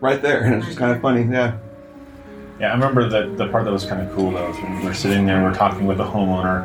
right 0.01 0.23
there. 0.23 0.45
And 0.45 0.55
it's 0.55 0.67
just 0.67 0.79
kind 0.79 0.93
of 0.93 1.03
funny. 1.03 1.23
Yeah. 1.31 1.59
Yeah, 2.61 2.71
I 2.71 2.75
remember 2.75 3.09
the 3.09 3.35
the 3.35 3.49
part 3.49 3.65
that 3.65 3.73
was 3.73 3.85
kind 3.85 4.01
of 4.01 4.15
cool 4.15 4.31
though. 4.31 4.49
Was 4.49 4.57
when 4.59 4.79
we 4.79 4.87
were 4.87 4.95
sitting 4.95 5.27
there, 5.27 5.39
we 5.39 5.45
we're 5.45 5.55
talking 5.55 5.87
with 5.87 5.99
the 5.99 6.05
homeowner 6.05 6.63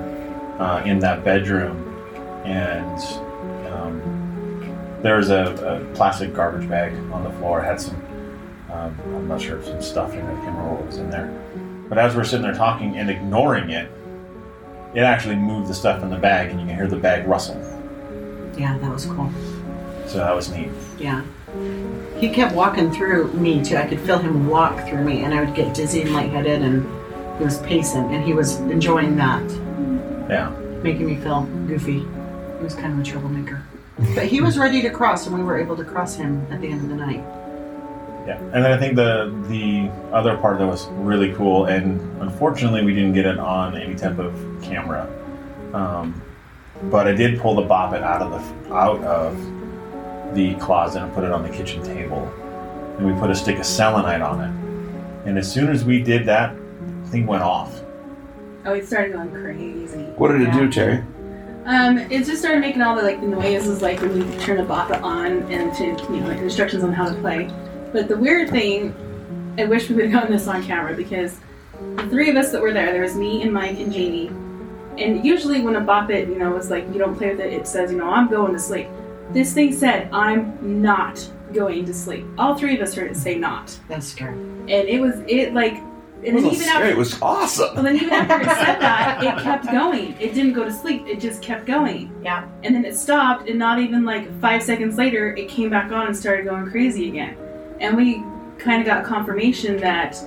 uh, 0.60 0.84
in 0.86 1.00
that 1.00 1.24
bedroom, 1.24 1.96
and 2.46 3.00
um, 3.74 5.00
there 5.02 5.18
was 5.18 5.30
a, 5.30 5.46
a 5.66 5.96
plastic 5.96 6.34
garbage 6.34 6.70
bag 6.70 6.94
on 7.12 7.24
the 7.24 7.32
floor. 7.40 7.62
It 7.62 7.66
had 7.66 7.82
some, 7.82 7.96
um, 8.72 8.96
I'm 9.16 9.28
not 9.28 9.42
sure, 9.42 9.58
if 9.58 9.66
some 9.66 9.82
stuff 9.82 10.14
in 10.14 10.20
it. 10.20 10.24
I 10.24 10.28
can't 10.28 10.56
remember 10.56 10.74
what 10.74 10.86
was 10.86 10.98
in 10.98 11.10
there. 11.10 11.34
But 11.90 11.98
as 11.98 12.16
we're 12.16 12.24
sitting 12.24 12.44
there 12.44 12.54
talking 12.54 12.98
and 12.98 13.10
ignoring 13.10 13.72
it, 13.72 13.92
it 14.94 15.02
actually 15.02 15.36
moved 15.36 15.68
the 15.68 15.74
stuff 15.74 16.02
in 16.04 16.10
the 16.10 16.18
bag, 16.18 16.50
and 16.52 16.60
you 16.60 16.66
can 16.68 16.76
hear 16.76 16.88
the 16.88 16.96
bag 16.98 17.28
rustle. 17.28 17.58
Yeah, 18.58 18.78
that 18.78 18.92
was 18.92 19.06
cool. 19.06 19.32
So 20.08 20.18
that 20.20 20.36
was 20.36 20.50
neat. 20.50 20.70
Yeah. 20.98 21.24
he 22.20 22.30
kept 22.30 22.54
walking 22.56 22.92
through 22.92 23.32
me 23.34 23.64
too. 23.64 23.78
I 23.78 23.88
could 23.88 24.00
feel 24.02 24.18
him 24.20 24.48
walk 24.48 24.88
through 24.88 25.04
me, 25.04 25.24
and 25.24 25.34
I 25.34 25.44
would 25.44 25.56
get 25.56 25.74
dizzy 25.74 26.02
and 26.02 26.14
lightheaded, 26.14 26.62
and 26.62 26.84
he 27.38 27.44
was 27.44 27.60
pacing, 27.60 28.14
and 28.14 28.24
he 28.24 28.34
was 28.34 28.58
enjoying 28.58 29.16
that, 29.18 29.42
Yeah. 30.30 30.52
making 30.84 31.06
me 31.08 31.16
feel 31.18 31.44
goofy. 31.68 32.00
He 32.00 32.64
was 32.64 32.76
kind 32.76 32.94
of 32.94 33.00
a 33.00 33.04
troublemaker, 33.04 33.62
but 34.16 34.26
he 34.26 34.42
was 34.42 34.58
ready 34.60 34.82
to 34.82 34.90
cross, 34.90 35.26
and 35.28 35.36
we 35.38 35.44
were 35.44 35.58
able 35.60 35.76
to 35.78 35.84
cross 35.84 36.16
him 36.16 36.46
at 36.52 36.60
the 36.62 36.70
end 36.70 36.82
of 36.82 36.90
the 36.90 36.96
night. 36.96 37.24
Yeah, 38.30 38.38
and 38.38 38.64
then 38.64 38.72
I 38.72 38.78
think 38.78 38.96
the 38.96 39.36
the 39.48 39.90
other 40.14 40.38
part 40.38 40.60
that 40.60 40.68
was 40.68 40.86
really 40.90 41.34
cool, 41.34 41.66
and 41.66 42.00
unfortunately 42.22 42.86
we 42.86 42.94
didn't 42.94 43.14
get 43.14 43.26
it 43.26 43.40
on 43.40 43.76
any 43.76 43.96
type 43.96 44.20
of 44.20 44.36
camera, 44.62 45.10
um, 45.74 46.22
but 46.92 47.08
I 47.08 47.14
did 47.14 47.40
pull 47.40 47.56
the 47.56 47.64
Bop 47.64 47.92
It 47.96 48.04
out 48.04 48.22
of 48.22 48.30
the 48.30 48.72
out 48.72 49.04
of 49.04 50.36
the 50.36 50.54
closet 50.58 51.02
and 51.02 51.12
put 51.16 51.24
it 51.24 51.32
on 51.32 51.42
the 51.42 51.50
kitchen 51.50 51.82
table, 51.82 52.32
and 53.00 53.08
we 53.12 53.20
put 53.20 53.32
a 53.32 53.36
stick 53.36 53.58
of 53.58 53.66
selenite 53.66 54.22
on 54.22 54.42
it, 54.42 55.28
and 55.28 55.36
as 55.40 55.52
soon 55.52 55.70
as 55.70 55.84
we 55.84 56.00
did 56.00 56.24
that, 56.28 56.56
thing 57.06 57.26
went 57.26 57.42
off. 57.42 57.82
Oh, 58.64 58.74
it 58.74 58.86
started 58.86 59.14
going 59.14 59.32
crazy. 59.32 60.04
What 60.18 60.28
did 60.34 60.42
it 60.42 60.54
do, 60.54 60.70
Terry? 60.72 61.04
Um, 61.66 61.98
it 61.98 62.26
just 62.26 62.42
started 62.42 62.60
making 62.60 62.84
all 62.84 62.96
the 62.96 63.02
like 63.02 63.22
the 63.22 63.28
noises, 63.28 63.82
like 63.82 64.00
when 64.02 64.16
you 64.16 64.40
turn 64.40 64.58
the 64.58 64.64
Bop 64.66 64.92
It 64.92 65.02
on, 65.02 65.52
and 65.52 65.74
to 65.78 65.86
you 66.14 66.20
know 66.20 66.28
like 66.28 66.38
instructions 66.38 66.84
on 66.84 66.94
how 66.94 67.10
to 67.10 67.20
play. 67.22 67.50
But 67.92 68.08
the 68.08 68.18
weird 68.18 68.50
thing, 68.50 68.94
I 69.58 69.66
wish 69.66 69.90
we 69.90 69.96
would 69.96 70.06
have 70.06 70.14
gotten 70.14 70.32
this 70.32 70.48
on 70.48 70.64
camera 70.64 70.96
because 70.96 71.40
the 71.96 72.08
three 72.10 72.30
of 72.30 72.36
us 72.36 72.52
that 72.52 72.62
were 72.62 72.74
there, 72.74 72.92
there 72.92 73.02
was 73.02 73.16
me 73.16 73.42
and 73.42 73.52
Mike 73.54 73.78
and 73.80 73.92
Jamie. 73.92 74.28
And 74.98 75.26
usually 75.26 75.62
when 75.62 75.76
a 75.76 75.82
bop 75.82 76.10
it, 76.10 76.28
you 76.28 76.38
know, 76.38 76.56
it's 76.58 76.70
like 76.70 76.86
you 76.92 77.00
don't 77.00 77.16
play 77.16 77.32
with 77.32 77.40
it. 77.40 77.54
It 77.54 77.68
says, 77.68 77.92
you 77.92 77.98
know, 77.98 78.10
I'm 78.10 78.30
going 78.30 78.54
to 78.54 78.60
sleep. 78.60 78.88
This 79.32 79.54
thing 79.54 79.72
said, 79.74 80.10
I'm 80.12 80.82
not 80.82 81.26
going 81.54 81.86
to 81.86 81.94
sleep. 81.94 82.26
All 82.38 82.56
three 82.56 82.76
of 82.76 82.82
us 82.82 82.94
heard 82.94 83.10
it 83.12 83.16
say 83.18 83.36
not, 83.36 83.78
That's 83.88 84.06
scary. 84.08 84.34
and 84.34 84.70
it 84.70 85.00
was 85.02 85.16
it 85.28 85.54
like, 85.54 85.74
and 85.74 86.26
It 86.28 86.34
then 86.34 86.44
wasn't 86.44 86.54
even 86.64 86.68
after 86.70 86.86
It 86.88 86.98
was 86.98 87.22
awesome. 87.22 87.76
well, 87.76 87.84
then 87.84 87.96
even 87.96 88.10
after 88.12 88.42
it 88.42 88.46
said 88.46 88.76
that, 88.82 89.24
it 89.24 89.42
kept 89.42 89.72
going. 89.72 90.16
It 90.20 90.34
didn't 90.34 90.54
go 90.54 90.66
to 90.66 90.72
sleep. 90.74 91.06
It 91.08 91.20
just 91.20 91.42
kept 91.42 91.66
going. 91.66 92.12
Yeah. 92.24 92.48
And 92.64 92.76
then 92.76 92.84
it 92.86 92.96
stopped, 92.98 93.48
and 93.48 93.58
not 93.58 93.80
even 93.80 94.04
like 94.04 94.30
five 94.42 94.62
seconds 94.62 94.98
later, 94.98 95.34
it 95.36 95.48
came 95.48 95.70
back 95.70 95.92
on 95.92 96.08
and 96.08 96.16
started 96.18 96.46
going 96.46 96.70
crazy 96.70 97.08
again. 97.08 97.38
And 97.80 97.96
we 97.96 98.24
kind 98.58 98.82
of 98.82 98.86
got 98.86 99.04
confirmation 99.06 99.78
that 99.78 100.18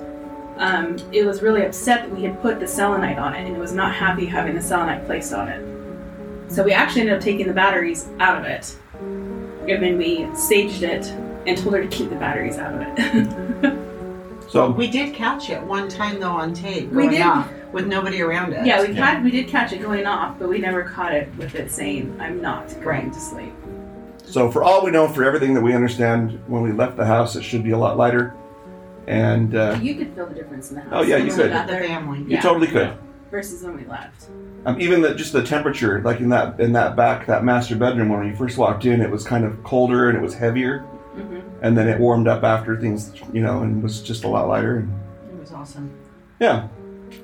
um, 0.57 0.97
it 1.13 1.25
was 1.25 1.43
really 1.43 1.65
upset 1.65 2.03
that 2.09 2.15
we 2.17 2.23
had 2.23 2.41
put 2.43 2.61
the 2.61 2.67
selenite 2.69 3.19
on 3.19 3.35
it, 3.35 3.47
and 3.47 3.57
it 3.57 3.59
was 3.59 3.73
not 3.73 3.95
happy 3.95 4.27
having 4.27 4.55
the 4.55 4.63
selenite 4.63 5.05
placed 5.07 5.33
on 5.33 5.49
it. 5.49 5.63
So 6.53 6.63
we 6.63 6.73
actually 6.73 7.03
ended 7.03 7.17
up 7.17 7.23
taking 7.23 7.47
the 7.47 7.53
batteries 7.55 8.09
out 8.21 8.39
of 8.39 8.45
it, 8.45 8.77
and 9.01 9.83
then 9.83 9.97
we 9.99 10.29
staged 10.35 10.83
it 10.83 11.07
and 11.47 11.57
told 11.59 11.75
her 11.75 11.83
to 11.83 11.89
keep 11.89 12.11
the 12.11 12.17
batteries 12.17 12.59
out 12.59 12.75
of 12.75 12.83
it. 12.99 13.79
So 14.49 14.71
We 14.71 14.87
did 14.89 15.15
catch 15.15 15.49
it 15.49 15.63
one 15.63 15.89
time 15.89 16.21
though 16.21 16.33
on 16.33 16.53
tape, 16.53 16.91
We 16.91 17.05
going 17.05 17.11
did. 17.13 17.23
off 17.23 17.49
with 17.73 17.87
nobody 17.87 18.21
around 18.21 18.53
us. 18.53 18.67
yeah, 18.67 18.83
we 18.83 18.89
Yeah. 18.93 19.13
had 19.15 19.25
we 19.25 19.31
did 19.31 19.49
catch 19.49 19.73
it 19.73 19.81
going 19.81 20.05
off, 20.05 20.39
but 20.39 20.47
we 20.51 20.59
never 20.59 20.83
caught 20.83 21.15
it 21.15 21.27
with 21.39 21.55
it 21.55 21.71
saying, 21.73 22.15
"I'm 22.21 22.43
not 22.43 22.69
going 22.75 22.87
Right. 22.87 23.13
to 23.15 23.19
sleep." 23.19 23.55
So, 24.33 24.51
for 24.51 24.65
all 24.65 24.83
we 24.83 24.91
know, 24.91 25.09
for 25.09 25.25
everything 25.25 25.53
that 25.53 25.61
we 25.61 25.75
understand, 25.75 26.41
when 26.47 26.63
we 26.63 26.73
left 26.73 26.97
the 26.97 27.05
house, 27.05 27.37
it 27.37 27.43
should 27.43 27.63
be 27.63 27.73
a 27.73 27.77
lot 27.77 27.99
lighter. 27.99 28.35
And 29.07 29.55
uh, 29.55 29.79
You 29.83 29.95
could 29.95 30.15
feel 30.15 30.27
the 30.27 30.35
difference 30.35 30.71
in 30.71 30.77
the 30.77 30.81
house. 30.81 30.91
Oh, 30.95 31.03
yeah, 31.03 31.19
you 31.19 31.31
could. 31.35 31.51
got 31.51 31.67
the 31.67 31.75
family. 31.75 32.21
you 32.21 32.25
Yeah. 32.29 32.41
totally 32.41 32.67
could. 32.69 32.97
versus 33.31 33.63
when 33.63 33.77
we 33.77 33.85
left. 33.85 34.31
Um, 34.65 34.81
even 34.81 35.03
the, 35.03 35.15
just 35.15 35.35
the 35.35 35.43
temperature, 35.43 36.01
like 36.01 36.21
in 36.21 36.31
that 36.31 36.59
in 36.61 36.73
that 36.73 36.97
back 36.97 37.27
that 37.27 37.45
master 37.45 37.77
bedroom 37.77 38.09
when 38.09 38.27
you 38.27 38.35
first 38.35 38.57
walked 38.57 38.87
in, 38.87 39.03
it 39.03 39.11
was 39.11 39.23
kind 39.23 39.45
of 39.45 39.63
colder 39.65 40.09
and 40.09 40.17
it 40.17 40.23
was 40.23 40.33
heavier, 40.35 40.79
hmm 41.15 41.41
and 41.61 41.77
then 41.77 41.87
it 41.89 41.99
warmed 42.01 42.27
up 42.27 42.43
after 42.43 42.81
things, 42.81 43.13
you 43.35 43.43
know, 43.43 43.61
and 43.63 43.83
was 43.83 44.01
just 44.01 44.25
a 44.25 44.29
lot 44.29 44.49
lighter. 44.49 44.79
And 44.79 44.93
It 45.31 45.39
was 45.41 45.53
awesome. 45.53 45.91
yeah, 46.41 46.69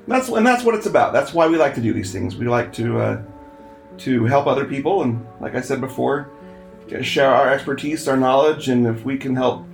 that's 0.07 0.27
and 0.29 0.45
that's 0.45 0.63
what 0.63 0.75
it's 0.75 0.85
about. 0.85 1.11
That's 1.13 1.33
why 1.33 1.47
we 1.47 1.57
like 1.57 1.73
to 1.75 1.81
do 1.81 1.91
these 1.93 2.11
things. 2.11 2.35
We 2.35 2.47
like 2.47 2.71
to 2.73 2.99
uh, 2.99 3.21
to 3.99 4.25
help 4.25 4.45
other 4.45 4.65
people, 4.65 5.01
and 5.03 5.25
like 5.39 5.55
I 5.55 5.61
said 5.61 5.79
before, 5.81 6.29
share 7.03 7.29
our 7.29 7.49
expertise, 7.49 8.07
our 8.07 8.17
knowledge, 8.17 8.69
and 8.69 8.87
if 8.87 9.03
we 9.03 9.17
can 9.17 9.35
help 9.35 9.65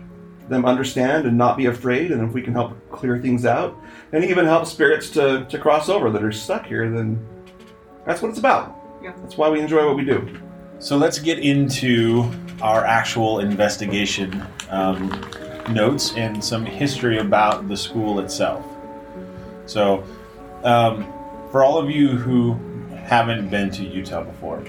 them 0.50 0.65
understand 0.65 1.25
and 1.25 1.38
not 1.38 1.57
be 1.57 1.65
afraid, 1.65 2.12
and 2.12 2.22
if 2.22 2.34
we 2.34 2.41
can 2.41 2.53
help 2.53 2.74
clear 2.91 3.19
things 3.19 3.45
out, 3.45 3.75
and 4.12 4.24
even 4.24 4.45
help 4.45 4.65
spirits 4.65 5.10
to, 5.12 5.45
to 5.50 5.57
cross 5.57 5.89
over 5.89 6.10
that 6.12 6.24
are 6.24 6.31
stuck 6.31 6.65
here, 6.65 6.89
then 6.89 7.25
that's 8.05 8.22
what 8.22 8.29
it's 8.29 8.39
about. 8.39 8.75
Yeah. 9.01 9.13
That's 9.22 9.38
why 9.38 9.50
we 9.50 9.60
enjoy 9.60 9.86
what 9.86 9.95
we 9.95 10.05
do. 10.05 10.27
So 10.79 10.98
let's 10.98 11.19
get 11.19 11.39
into 11.39 12.29
our 12.62 12.86
actual 12.86 13.39
investigation 13.39 14.45
um, 14.69 15.10
notes 15.69 16.13
and 16.15 16.43
some 16.43 16.65
history 16.65 17.17
about 17.17 17.67
the 17.67 17.77
school 17.77 18.19
itself. 18.19 18.65
So, 19.65 20.03
um, 20.63 21.12
for 21.51 21.63
all 21.63 21.77
of 21.77 21.89
you 21.89 22.10
who 22.10 22.53
haven't 22.95 23.50
been 23.50 23.72
to 23.72 23.84
Utah 23.84 24.24
before, 24.24 24.63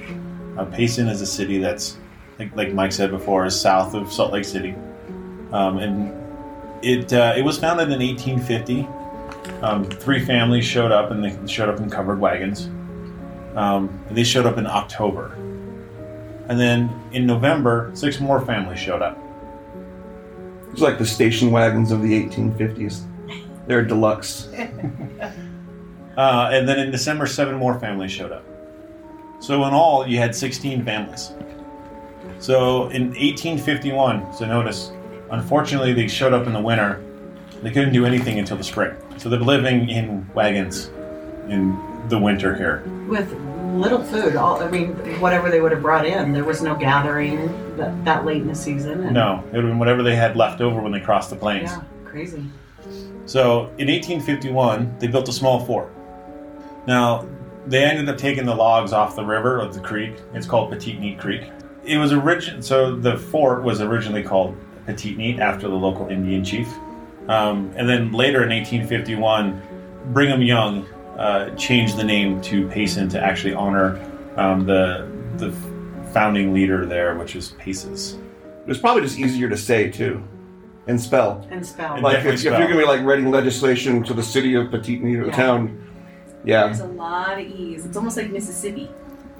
uh, 0.57 0.65
Payson 0.67 1.09
is 1.09 1.21
a 1.21 1.27
city 1.27 1.59
that's, 1.59 1.97
like, 2.39 2.55
like 2.57 2.73
Mike 2.73 2.93
said 2.93 3.11
before, 3.11 3.47
is 3.47 3.59
south 3.59 3.95
of 3.95 4.13
Salt 4.13 4.33
Lake 4.33 4.45
City, 4.45 4.75
um, 5.53 5.79
and 5.79 6.85
it 6.85 7.13
uh, 7.13 7.35
it 7.37 7.43
was 7.43 7.59
founded 7.59 7.91
in 7.91 8.01
1850. 8.01 8.89
Um, 9.63 9.85
three 9.85 10.25
families 10.25 10.65
showed 10.65 10.93
up, 10.93 11.11
and 11.11 11.25
they 11.25 11.47
showed 11.47 11.69
up 11.69 11.81
in 11.81 11.89
covered 11.89 12.21
wagons. 12.21 12.69
Um, 13.57 14.05
they 14.11 14.25
showed 14.25 14.45
up 14.47 14.59
in 14.59 14.67
October. 14.67 15.35
And 16.49 16.61
then 16.61 16.91
in 17.13 17.27
November, 17.27 17.91
six 17.95 18.21
more 18.21 18.45
families 18.45 18.79
showed 18.79 19.03
up. 19.03 19.19
It's 20.71 20.81
like 20.81 20.99
the 20.99 21.07
station 21.07 21.51
wagons 21.51 21.91
of 21.91 22.03
the 22.03 22.29
1850s. 22.29 23.03
They're 23.67 23.85
deluxe. 23.85 24.49
Uh, 26.17 26.49
and 26.51 26.67
then 26.67 26.79
in 26.79 26.91
December, 26.91 27.27
seven 27.27 27.57
more 27.57 27.79
families 27.79 28.11
showed 28.11 28.33
up. 28.33 28.43
So 29.39 29.65
in 29.67 29.75
all, 29.75 30.07
you 30.07 30.17
had 30.17 30.35
16 30.35 30.83
families. 30.83 31.31
So 32.39 32.89
in 32.89 33.09
1851, 33.09 34.35
so 34.35 34.47
notice, 34.47 34.93
unfortunately, 35.31 35.93
they 35.93 36.09
showed 36.09 36.33
up 36.33 36.47
in 36.47 36.53
the 36.53 36.61
winter. 36.61 37.03
They 37.63 37.71
couldn't 37.71 37.93
do 37.93 38.05
anything 38.05 38.39
until 38.39 38.57
the 38.57 38.65
spring. 38.65 38.95
So 39.17 39.29
they're 39.29 39.41
living 39.41 39.89
in 39.89 40.29
wagons 40.35 40.91
in 41.49 41.79
the 42.09 42.19
winter 42.19 42.55
here. 42.55 42.83
With 43.09 43.33
little 43.75 44.03
food, 44.03 44.37
all 44.37 44.63
I 44.63 44.71
mean, 44.71 44.93
whatever 45.21 45.51
they 45.51 45.61
would 45.61 45.73
have 45.73 45.83
brought 45.83 46.07
in, 46.07 46.33
there 46.33 46.45
was 46.45 46.63
no 46.63 46.75
gathering 46.75 47.47
that, 47.77 48.05
that 48.05 48.25
late 48.25 48.43
in 48.43 48.49
the 48.49 48.55
season. 48.55 49.05
And, 49.05 49.15
No, 49.15 49.43
it 49.49 49.55
would 49.55 49.65
have 49.65 49.73
been 49.73 49.79
whatever 49.79 50.03
they 50.03 50.17
had 50.17 50.37
left 50.37 50.61
over 50.61 50.81
when 50.81 50.93
they 50.93 51.01
crossed 51.01 51.31
the 51.31 51.37
plains. 51.37 51.71
Yeah, 51.71 51.83
crazy. 52.05 52.45
So 53.27 53.65
in 53.79 53.89
1851, 53.89 54.97
they 54.99 55.09
built 55.09 55.29
a 55.29 55.33
small 55.33 55.65
fort. 55.65 55.91
Now, 56.87 57.27
they 57.67 57.85
ended 57.85 58.09
up 58.09 58.17
taking 58.17 58.47
the 58.47 58.55
logs 58.55 58.93
off 58.93 59.17
the 59.17 59.25
river 59.25 59.59
of 59.59 59.75
the 59.75 59.81
creek. 59.81 60.15
It's 60.35 60.47
called 60.47 60.71
Peteetneet 60.73 61.19
Creek. 61.19 61.51
It 61.87 61.99
was 61.99 62.13
origin 62.13 62.63
so 62.63 62.97
the 62.97 63.17
fort 63.17 63.63
was 63.63 63.81
originally 63.81 64.23
called 64.23 64.57
Peteetneet 64.87 65.39
after 65.39 65.69
the 65.69 65.75
local 65.75 66.09
Indian 66.09 66.45
chief. 66.45 66.69
Um, 67.29 67.73
and 67.77 67.89
then 67.89 68.13
later 68.13 68.43
in 68.45 68.51
1851, 68.51 69.61
Brigham 70.13 70.43
Young 70.43 70.85
uh, 71.19 71.51
changed 71.57 71.97
the 71.97 72.05
name 72.05 72.41
to 72.43 72.69
Payson 72.69 73.09
to 73.11 73.23
actually 73.23 73.55
honor 73.55 73.99
um, 74.37 74.67
the 74.67 75.11
the 75.37 75.53
founding 76.13 76.53
leader 76.55 76.87
there, 76.87 77.17
which 77.17 77.37
is 77.37 77.51
Paces. 77.59 78.15
It 78.15 78.69
was 78.69 78.79
probably 78.79 79.03
just 79.03 79.19
easier 79.19 79.49
to 79.49 79.57
say 79.57 79.91
too, 79.91 80.23
and 80.87 81.01
spell. 81.01 81.47
And 81.51 81.65
spell. 81.65 81.95
And 81.95 82.03
Like 82.03 82.17
definitely 82.17 82.35
if, 82.35 82.41
if 82.41 82.59
you're 82.59 82.69
going 82.69 82.71
to 82.73 82.79
be 82.79 82.85
like 82.85 83.03
writing 83.03 83.31
legislation 83.31 84.03
to 84.05 84.15
the 84.15 84.23
city 84.23 84.55
of 84.55 84.69
Peteetneet, 84.69 85.21
the 85.21 85.27
Yeah. 85.27 85.33
town, 85.33 85.85
yeah, 86.45 86.67
There's 86.67 86.81
a 86.81 86.87
lot 86.87 87.39
of 87.41 87.47
E's. 87.47 87.85
It's 87.87 87.97
almost 87.97 88.17
like 88.17 88.31
Mississippi. 88.31 88.89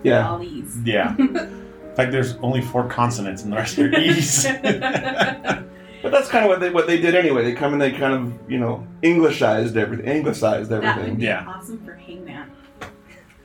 yeah. 0.03 0.29
All 0.29 0.43
E's. 0.43 0.77
Yeah. 0.85 1.17
In 1.97 2.03
fact, 2.05 2.13
there's 2.13 2.37
only 2.43 2.61
four 2.61 2.87
consonants 2.87 3.43
and 3.43 3.51
the 3.51 3.57
rest 3.57 3.79
are 3.79 3.89
E's. 3.99 4.47
But 6.03 6.13
that's 6.13 6.29
kind 6.29 6.45
of 6.45 6.51
what 6.51 6.61
they 6.61 6.69
what 6.71 6.87
they 6.87 7.01
did 7.01 7.15
anyway. 7.17 7.43
They 7.43 7.55
come 7.55 7.73
and 7.73 7.81
they 7.83 7.91
kind 7.91 8.13
of 8.13 8.51
you 8.51 8.59
know 8.59 8.87
Englishized 9.03 9.75
everything, 9.77 10.07
anglicized 10.07 10.69
That 10.71 10.83
would 10.99 11.17
be 11.17 11.25
Yeah. 11.25 11.45
awesome 11.49 11.83
for 11.85 11.95
Hangman. 11.95 12.53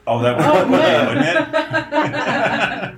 Oh, 0.06 0.22
that 0.22 0.38
would 0.38 0.46
Oh, 0.46 0.66
be 0.66 0.72
man. 0.72 1.08
wouldn't 1.08 2.94
it? 2.94 2.96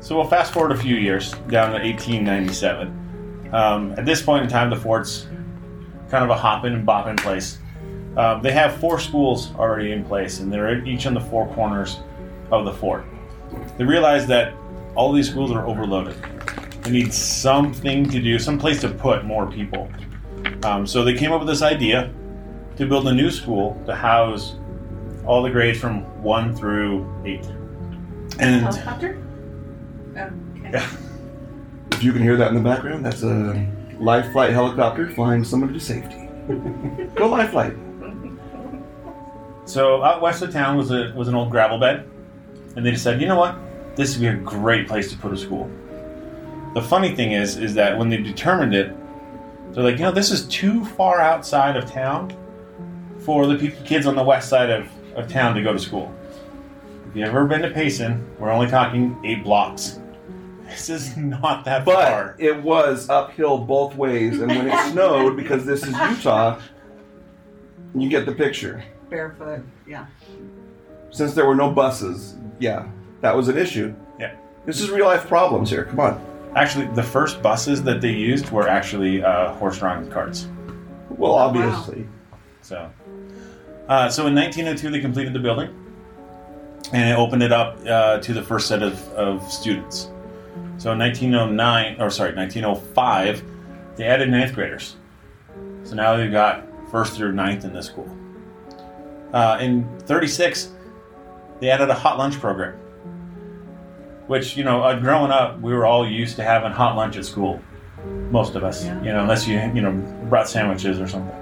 so 0.00 0.16
we'll 0.16 0.28
fast 0.28 0.52
forward 0.52 0.70
a 0.72 0.78
few 0.78 0.94
years 0.96 1.32
down 1.50 1.72
to 1.72 1.78
1897. 1.84 3.50
Um, 3.52 3.92
at 3.98 4.06
this 4.06 4.22
point 4.22 4.44
in 4.44 4.48
time, 4.48 4.70
the 4.70 4.76
fort's 4.76 5.26
kind 6.10 6.24
of 6.24 6.30
a 6.30 6.36
hopping 6.36 6.72
and 6.72 6.86
bopping 6.86 7.18
place. 7.18 7.58
Um, 8.16 8.40
they 8.40 8.52
have 8.52 8.76
four 8.76 8.98
schools 8.98 9.52
already 9.56 9.92
in 9.92 10.04
place, 10.04 10.38
and 10.40 10.50
they're 10.50 10.82
each 10.86 11.06
on 11.06 11.12
the 11.12 11.20
four 11.20 11.52
corners 11.54 11.98
of 12.50 12.64
the 12.64 12.72
fort. 12.72 13.04
They 13.76 13.84
realize 13.84 14.26
that 14.26 14.54
all 14.94 15.12
these 15.12 15.30
schools 15.30 15.50
are 15.52 15.66
overloaded. 15.66 16.16
They 16.82 16.90
need 16.90 17.12
something 17.12 18.08
to 18.10 18.20
do, 18.20 18.38
some 18.38 18.58
place 18.58 18.80
to 18.80 18.88
put 18.88 19.24
more 19.24 19.50
people. 19.50 19.90
Um, 20.64 20.86
so 20.86 21.04
they 21.04 21.14
came 21.14 21.32
up 21.32 21.40
with 21.40 21.48
this 21.48 21.62
idea 21.62 22.12
to 22.76 22.86
build 22.86 23.06
a 23.08 23.12
new 23.12 23.30
school 23.30 23.80
to 23.86 23.94
house 23.94 24.56
all 25.26 25.42
the 25.42 25.50
grades 25.50 25.78
from 25.78 26.02
one 26.22 26.54
through 26.54 27.06
eight. 27.24 27.44
And 28.38 28.62
Helicopter? 28.62 29.22
Oh, 30.16 30.20
okay. 30.20 30.70
Yeah. 30.72 30.90
If 31.92 32.02
you 32.02 32.12
can 32.12 32.22
hear 32.22 32.36
that 32.36 32.48
in 32.48 32.54
the 32.54 32.62
background, 32.62 33.04
that's 33.04 33.22
a 33.22 33.66
life 33.98 34.30
flight 34.32 34.52
helicopter 34.52 35.10
flying 35.10 35.44
somebody 35.44 35.74
to 35.74 35.80
safety. 35.80 36.28
Go 37.14 37.28
life 37.28 37.50
flight. 37.50 37.74
So 39.64 40.02
out 40.02 40.22
west 40.22 40.40
of 40.42 40.52
town 40.52 40.76
was 40.76 40.90
a 40.90 41.12
was 41.14 41.28
an 41.28 41.34
old 41.34 41.50
gravel 41.50 41.78
bed, 41.78 42.08
and 42.78 42.86
they 42.86 42.92
decided, 42.92 43.20
you 43.20 43.26
know 43.26 43.36
what, 43.36 43.56
this 43.96 44.14
would 44.14 44.20
be 44.20 44.28
a 44.28 44.36
great 44.36 44.86
place 44.86 45.10
to 45.10 45.18
put 45.18 45.32
a 45.32 45.36
school. 45.36 45.68
The 46.74 46.80
funny 46.82 47.12
thing 47.16 47.32
is, 47.32 47.56
is 47.56 47.74
that 47.74 47.98
when 47.98 48.08
they 48.08 48.18
determined 48.18 48.72
it, 48.72 48.94
they're 49.72 49.82
like, 49.82 49.96
you 49.96 50.04
know, 50.04 50.12
this 50.12 50.30
is 50.30 50.46
too 50.46 50.84
far 50.84 51.20
outside 51.20 51.76
of 51.76 51.90
town 51.90 52.32
for 53.18 53.46
the 53.48 53.56
people, 53.56 53.84
kids 53.84 54.06
on 54.06 54.14
the 54.14 54.22
west 54.22 54.48
side 54.48 54.70
of, 54.70 54.88
of 55.16 55.28
town 55.28 55.56
to 55.56 55.62
go 55.62 55.72
to 55.72 55.78
school. 55.80 56.14
If 57.10 57.16
you've 57.16 57.26
ever 57.28 57.46
been 57.46 57.62
to 57.62 57.70
Payson, 57.70 58.24
we're 58.38 58.52
only 58.52 58.68
talking 58.68 59.18
eight 59.24 59.42
blocks. 59.42 59.98
This 60.68 60.90
is 60.90 61.16
not 61.16 61.64
that 61.64 61.86
But 61.86 62.08
far. 62.08 62.36
it 62.38 62.62
was 62.62 63.08
uphill 63.08 63.56
both 63.56 63.96
ways, 63.96 64.38
and 64.40 64.48
when 64.52 64.68
it 64.68 64.78
snowed, 64.92 65.34
because 65.34 65.64
this 65.64 65.82
is 65.82 65.96
Utah, 65.98 66.60
you 67.94 68.08
get 68.10 68.26
the 68.26 68.32
picture. 68.32 68.84
Barefoot. 69.08 69.62
Yeah. 69.86 70.04
Since 71.10 71.34
there 71.34 71.46
were 71.46 71.54
no 71.54 71.70
buses, 71.70 72.36
yeah, 72.58 72.88
that 73.20 73.34
was 73.34 73.48
an 73.48 73.56
issue. 73.56 73.94
Yeah. 74.18 74.34
This 74.66 74.80
is 74.80 74.90
real 74.90 75.06
life 75.06 75.26
problems 75.26 75.70
here. 75.70 75.84
Come 75.84 76.00
on. 76.00 76.24
Actually, 76.54 76.86
the 76.94 77.02
first 77.02 77.42
buses 77.42 77.82
that 77.82 78.00
they 78.00 78.12
used 78.12 78.50
were 78.50 78.68
actually 78.68 79.22
uh, 79.22 79.52
horse-drawn 79.54 80.10
carts. 80.10 80.48
Well, 81.10 81.32
obviously. 81.32 82.06
So, 82.62 82.90
uh, 83.88 84.08
so 84.08 84.26
in 84.26 84.34
1902, 84.34 84.90
they 84.90 85.00
completed 85.00 85.32
the 85.32 85.38
building, 85.38 85.70
and 86.92 87.10
it 87.10 87.16
opened 87.16 87.42
it 87.42 87.52
up 87.52 87.78
uh, 87.86 88.18
to 88.18 88.32
the 88.32 88.42
first 88.42 88.66
set 88.68 88.82
of, 88.82 89.08
of 89.12 89.50
students. 89.50 90.10
So 90.78 90.92
in 90.92 90.98
1909, 90.98 92.00
or 92.00 92.10
sorry, 92.10 92.34
1905, 92.34 93.42
they 93.96 94.04
added 94.04 94.30
ninth 94.30 94.54
graders. 94.54 94.96
So 95.82 95.94
now 95.94 96.16
they've 96.16 96.30
got 96.30 96.64
first 96.90 97.14
through 97.14 97.32
ninth 97.32 97.64
in 97.64 97.72
this 97.72 97.86
school. 97.86 98.08
Uh, 99.32 99.58
in 99.60 99.88
36, 100.00 100.72
they 101.60 101.70
added 101.70 101.88
a 101.90 101.94
hot 101.94 102.18
lunch 102.18 102.38
program, 102.40 102.74
which 104.26 104.56
you 104.56 104.64
know, 104.64 104.82
uh, 104.82 104.98
growing 104.98 105.30
up, 105.30 105.60
we 105.60 105.72
were 105.72 105.86
all 105.86 106.06
used 106.08 106.36
to 106.36 106.44
having 106.44 106.72
hot 106.72 106.96
lunch 106.96 107.16
at 107.16 107.24
school. 107.24 107.60
Most 108.30 108.54
of 108.54 108.62
us, 108.64 108.84
Yeah. 108.84 109.02
you 109.02 109.12
know, 109.12 109.20
unless 109.22 109.46
you 109.46 109.58
you 109.74 109.80
know 109.82 109.92
brought 110.28 110.48
sandwiches 110.48 111.00
or 111.00 111.08
something. 111.08 111.34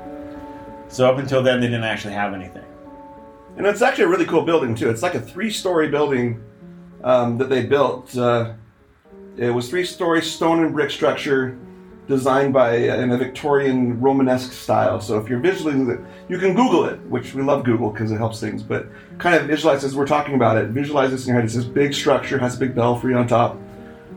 So 0.88 1.10
up 1.10 1.18
until 1.18 1.42
then, 1.42 1.60
they 1.60 1.66
didn't 1.66 1.84
actually 1.84 2.14
have 2.14 2.32
anything. 2.32 2.62
And 3.56 3.66
it's 3.66 3.82
actually 3.82 4.04
a 4.04 4.08
really 4.08 4.26
cool 4.26 4.42
building 4.42 4.74
too. 4.74 4.88
It's 4.90 5.02
like 5.02 5.14
a 5.14 5.20
three-story 5.20 5.88
building 5.88 6.40
um, 7.02 7.38
that 7.38 7.48
they 7.48 7.64
built. 7.64 8.16
Uh, 8.16 8.52
it 9.36 9.50
was 9.50 9.68
three-story 9.68 10.22
stone 10.22 10.62
and 10.64 10.72
brick 10.74 10.90
structure, 10.90 11.58
designed 12.08 12.52
by 12.52 12.88
uh, 12.88 12.96
in 12.96 13.10
a 13.10 13.16
Victorian 13.16 14.00
Romanesque 14.00 14.52
style. 14.52 15.00
So 15.00 15.18
if 15.18 15.28
you're 15.28 15.40
visually, 15.40 15.98
you 16.28 16.38
can 16.38 16.54
Google 16.54 16.84
it, 16.84 17.00
which 17.08 17.34
we 17.34 17.42
love 17.42 17.64
Google 17.64 17.90
because 17.90 18.12
it 18.12 18.16
helps 18.16 18.40
things. 18.40 18.62
But 18.62 18.86
kind 19.18 19.34
of 19.34 19.46
visualize 19.46 19.84
as 19.84 19.96
we're 19.96 20.06
talking 20.06 20.34
about 20.34 20.56
it. 20.56 20.68
Visualize 20.68 21.10
this 21.10 21.22
in 21.22 21.28
your 21.28 21.36
head. 21.36 21.44
It's 21.44 21.54
this 21.54 21.64
big 21.64 21.94
structure, 21.94 22.38
has 22.38 22.56
a 22.56 22.58
big 22.58 22.74
belfry 22.74 23.14
on 23.14 23.26
top. 23.26 23.58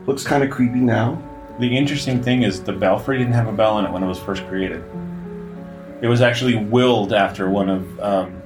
Looks 0.06 0.24
kind 0.24 0.42
of 0.42 0.50
creepy 0.50 0.78
now. 0.80 1.22
The 1.58 1.76
interesting 1.76 2.22
thing 2.22 2.42
is 2.42 2.62
the 2.62 2.72
belfry 2.72 3.18
didn't 3.18 3.34
have 3.34 3.48
a 3.48 3.52
bell 3.52 3.78
in 3.78 3.84
it 3.84 3.90
when 3.90 4.02
it 4.02 4.06
was 4.06 4.18
first 4.18 4.46
created. 4.46 4.82
It 6.00 6.08
was 6.08 6.22
actually 6.22 6.56
willed 6.56 7.12
after 7.12 7.50
one 7.50 7.68
of 7.68 8.00
um, 8.00 8.42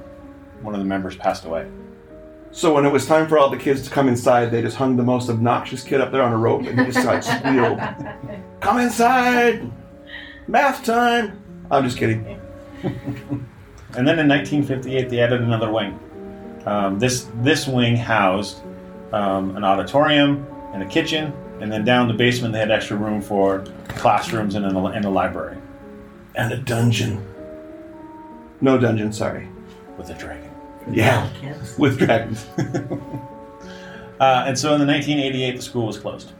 one 0.61 0.73
of 0.73 0.79
the 0.79 0.85
members 0.85 1.15
passed 1.15 1.45
away. 1.45 1.69
So 2.55 2.73
when 2.73 2.85
it 2.85 2.91
was 2.93 3.05
time 3.05 3.27
for 3.27 3.37
all 3.37 3.49
the 3.49 3.57
kids 3.57 3.81
to 3.81 3.89
come 3.89 4.07
inside, 4.07 4.45
they 4.45 4.61
just 4.61 4.77
hung 4.77 4.95
the 4.95 5.03
most 5.03 5.29
obnoxious 5.29 5.83
kid 5.83 5.99
up 5.99 6.13
there 6.13 6.21
on 6.21 6.31
a 6.31 6.37
rope 6.37 6.65
and 6.65 6.79
he 6.79 6.85
just 6.85 7.05
like 7.05 7.21
squealed. 7.37 7.81
Come 8.61 8.79
inside! 8.79 9.69
Math 10.47 10.81
time! 10.85 11.43
I'm 11.69 11.83
just 11.83 11.97
kidding. 11.97 12.39
And 13.97 14.05
then 14.05 14.19
in 14.19 14.27
1958, 14.27 15.09
they 15.09 15.19
added 15.21 15.39
another 15.41 15.71
wing. 15.71 15.97
Um, 16.65 16.99
this 16.99 17.27
this 17.35 17.65
wing 17.65 17.95
housed 17.95 18.61
um, 19.13 19.55
an 19.55 19.63
auditorium 19.63 20.45
and 20.73 20.83
a 20.83 20.85
kitchen, 20.85 21.31
and 21.61 21.71
then 21.71 21.85
down 21.85 22.09
the 22.09 22.13
basement 22.13 22.51
they 22.51 22.59
had 22.59 22.71
extra 22.71 22.97
room 22.97 23.21
for 23.21 23.63
classrooms 23.87 24.55
and, 24.55 24.65
an, 24.65 24.75
and 24.75 25.05
a 25.05 25.09
library 25.09 25.57
And 26.35 26.51
a 26.51 26.57
dungeon. 26.57 27.25
No 28.59 28.77
dungeon, 28.77 29.13
sorry. 29.13 29.47
with 29.97 30.09
a 30.09 30.13
dragon. 30.13 30.51
Yeah, 30.91 31.29
Kids. 31.41 31.77
with 31.79 31.97
dragons. 31.97 32.45
Uh, 34.19 34.45
and 34.47 34.57
so 34.57 34.73
in 34.73 34.79
the 34.79 34.85
1988, 34.85 35.57
the 35.57 35.61
school 35.61 35.87
was 35.87 35.97
closed. 35.97 36.31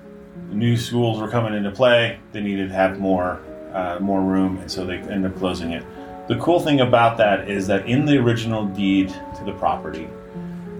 The 0.49 0.55
new 0.55 0.77
schools 0.77 1.19
were 1.19 1.27
coming 1.27 1.53
into 1.53 1.71
play. 1.71 2.19
They 2.31 2.39
needed 2.39 2.69
to 2.69 2.73
have 2.73 2.99
more 2.99 3.41
uh, 3.73 3.99
more 3.99 4.21
room, 4.21 4.57
and 4.59 4.71
so 4.71 4.85
they 4.85 4.95
ended 4.99 5.31
up 5.31 5.37
closing 5.37 5.71
it. 5.71 5.83
The 6.29 6.37
cool 6.37 6.61
thing 6.61 6.79
about 6.79 7.17
that 7.17 7.49
is 7.49 7.67
that 7.67 7.85
in 7.85 8.05
the 8.05 8.17
original 8.17 8.65
deed 8.65 9.09
to 9.09 9.43
the 9.43 9.51
property, 9.51 10.07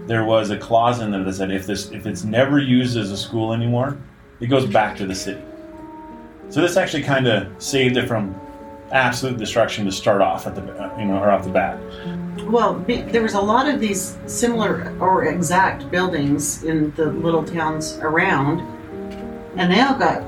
there 0.06 0.24
was 0.24 0.50
a 0.50 0.56
clause 0.56 1.00
in 1.00 1.10
there 1.10 1.22
that 1.22 1.34
said 1.34 1.50
if 1.50 1.66
this 1.66 1.90
if 1.90 2.06
it's 2.06 2.24
never 2.24 2.58
used 2.58 2.96
as 2.96 3.12
a 3.12 3.16
school 3.16 3.52
anymore, 3.52 3.98
it 4.40 4.46
goes 4.46 4.64
back 4.64 4.96
to 4.96 5.06
the 5.06 5.14
city. 5.14 5.42
So 6.48 6.62
this 6.62 6.78
actually 6.78 7.02
kind 7.02 7.26
of 7.26 7.62
saved 7.62 7.98
it 7.98 8.08
from 8.08 8.34
absolute 8.92 9.36
destruction 9.36 9.84
to 9.84 9.92
start 9.92 10.22
off 10.22 10.46
at 10.46 10.54
the 10.54 10.62
uh, 10.62 10.98
you 10.98 11.04
know 11.04 11.18
or 11.18 11.30
off 11.30 11.44
the 11.44 11.50
bat. 11.50 11.78
Well, 12.46 12.74
be- 12.74 13.02
there 13.02 13.22
was 13.22 13.34
a 13.34 13.40
lot 13.40 13.68
of 13.68 13.80
these 13.80 14.16
similar 14.26 14.96
or 15.00 15.24
exact 15.24 15.90
buildings 15.90 16.62
in 16.62 16.92
the 16.94 17.06
little 17.06 17.44
towns 17.44 17.98
around, 17.98 18.60
and 19.56 19.72
they 19.72 19.80
all 19.80 19.98
got 19.98 20.22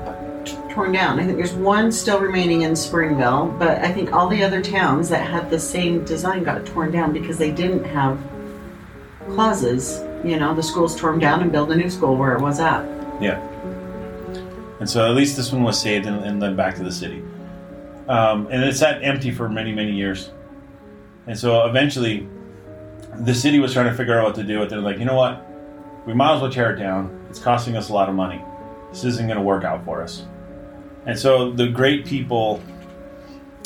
torn 0.69 0.91
down. 0.91 1.19
I 1.19 1.25
think 1.25 1.37
there's 1.37 1.53
one 1.53 1.91
still 1.91 2.19
remaining 2.19 2.63
in 2.63 2.75
Springville, 2.75 3.47
but 3.57 3.79
I 3.79 3.91
think 3.91 4.11
all 4.11 4.27
the 4.27 4.43
other 4.43 4.61
towns 4.61 5.07
that 5.09 5.27
had 5.27 5.49
the 5.49 5.59
same 5.59 6.03
design 6.03 6.43
got 6.43 6.65
torn 6.65 6.91
down 6.91 7.13
because 7.13 7.37
they 7.37 7.51
didn't 7.51 7.85
have 7.85 8.19
clauses. 9.29 10.01
You 10.23 10.37
know, 10.37 10.53
the 10.53 10.63
schools 10.63 10.99
them 10.99 11.19
down 11.19 11.41
and 11.41 11.51
built 11.51 11.71
a 11.71 11.75
new 11.75 11.89
school 11.89 12.17
where 12.17 12.35
it 12.35 12.41
was 12.41 12.59
at. 12.59 12.83
Yeah. 13.21 13.39
And 14.79 14.89
so 14.89 15.09
at 15.09 15.15
least 15.15 15.37
this 15.37 15.51
one 15.51 15.63
was 15.63 15.79
saved 15.79 16.05
and, 16.05 16.23
and 16.23 16.41
then 16.41 16.55
back 16.55 16.75
to 16.75 16.83
the 16.83 16.91
city. 16.91 17.23
Um, 18.09 18.47
and 18.49 18.63
it 18.63 18.75
sat 18.75 19.03
empty 19.03 19.31
for 19.31 19.47
many, 19.47 19.71
many 19.73 19.91
years. 19.91 20.31
And 21.29 21.37
so 21.37 21.67
eventually, 21.67 22.27
the 23.19 23.35
city 23.35 23.59
was 23.59 23.71
trying 23.71 23.85
to 23.85 23.93
figure 23.93 24.17
out 24.17 24.25
what 24.25 24.35
to 24.35 24.43
do 24.43 24.57
with 24.57 24.69
it. 24.69 24.69
They're 24.71 24.79
like, 24.79 24.97
you 24.97 25.05
know 25.05 25.15
what? 25.15 25.45
We 26.07 26.15
might 26.15 26.33
as 26.33 26.41
well 26.41 26.51
tear 26.51 26.73
it 26.73 26.77
down. 26.77 27.23
It's 27.29 27.37
costing 27.37 27.77
us 27.77 27.89
a 27.89 27.93
lot 27.93 28.09
of 28.09 28.15
money. 28.15 28.43
This 28.89 29.03
isn't 29.03 29.27
going 29.27 29.37
to 29.37 29.43
work 29.43 29.63
out 29.63 29.85
for 29.85 30.01
us. 30.01 30.25
And 31.05 31.19
so 31.19 31.51
the 31.51 31.67
great 31.67 32.03
people 32.03 32.63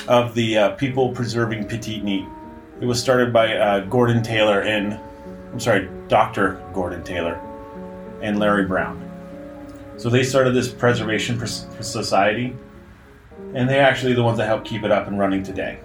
of 0.09 0.35
the 0.35 0.57
uh, 0.57 0.69
People 0.71 1.13
Preserving 1.13 1.69
Peteetneet, 1.69 2.29
it 2.81 2.85
was 2.85 3.01
started 3.01 3.31
by 3.31 3.55
uh, 3.55 3.79
Gordon 3.85 4.21
Taylor 4.21 4.63
and, 4.63 4.99
I'm 5.53 5.59
sorry, 5.61 5.89
Dr. 6.09 6.61
Gordon 6.73 7.01
Taylor 7.01 7.39
and 8.21 8.39
Larry 8.39 8.65
Brown. 8.65 8.99
So 9.95 10.09
they 10.09 10.23
started 10.23 10.53
this 10.53 10.67
preservation 10.67 11.37
Pres- 11.37 11.65
society, 11.79 12.57
and 13.53 13.69
they're 13.69 13.85
actually 13.85 14.15
the 14.15 14.23
ones 14.23 14.37
that 14.39 14.47
help 14.47 14.65
keep 14.65 14.83
it 14.83 14.91
up 14.91 15.07
and 15.07 15.17
running 15.17 15.43
today. 15.43 15.79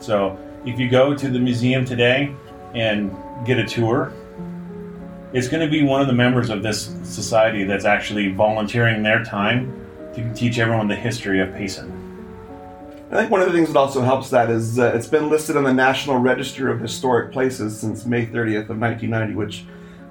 So 0.00 0.36
if 0.66 0.78
you 0.78 0.88
go 0.88 1.14
to 1.14 1.28
the 1.28 1.38
museum 1.38 1.84
today 1.84 2.34
and 2.74 3.14
get 3.44 3.58
a 3.58 3.64
tour, 3.64 4.12
it's 5.32 5.48
going 5.48 5.62
to 5.62 5.70
be 5.70 5.82
one 5.82 6.00
of 6.00 6.06
the 6.06 6.12
members 6.12 6.48
of 6.48 6.62
this 6.62 6.94
society 7.02 7.64
that's 7.64 7.84
actually 7.84 8.32
volunteering 8.32 9.02
their 9.02 9.24
time 9.24 9.80
to 10.14 10.32
teach 10.34 10.58
everyone 10.58 10.88
the 10.88 10.94
history 10.94 11.40
of 11.40 11.52
Payson. 11.52 12.00
I 13.10 13.16
think 13.16 13.30
one 13.30 13.42
of 13.42 13.48
the 13.48 13.52
things 13.52 13.68
that 13.68 13.78
also 13.78 14.00
helps 14.00 14.30
that 14.30 14.50
is 14.50 14.78
uh, 14.78 14.92
it's 14.94 15.06
been 15.06 15.28
listed 15.28 15.56
on 15.56 15.64
the 15.64 15.72
National 15.72 16.16
Register 16.18 16.70
of 16.70 16.80
Historic 16.80 17.32
Places 17.32 17.78
since 17.78 18.06
May 18.06 18.26
30th 18.26 18.70
of 18.70 18.78
1990, 18.78 19.34
which 19.34 19.64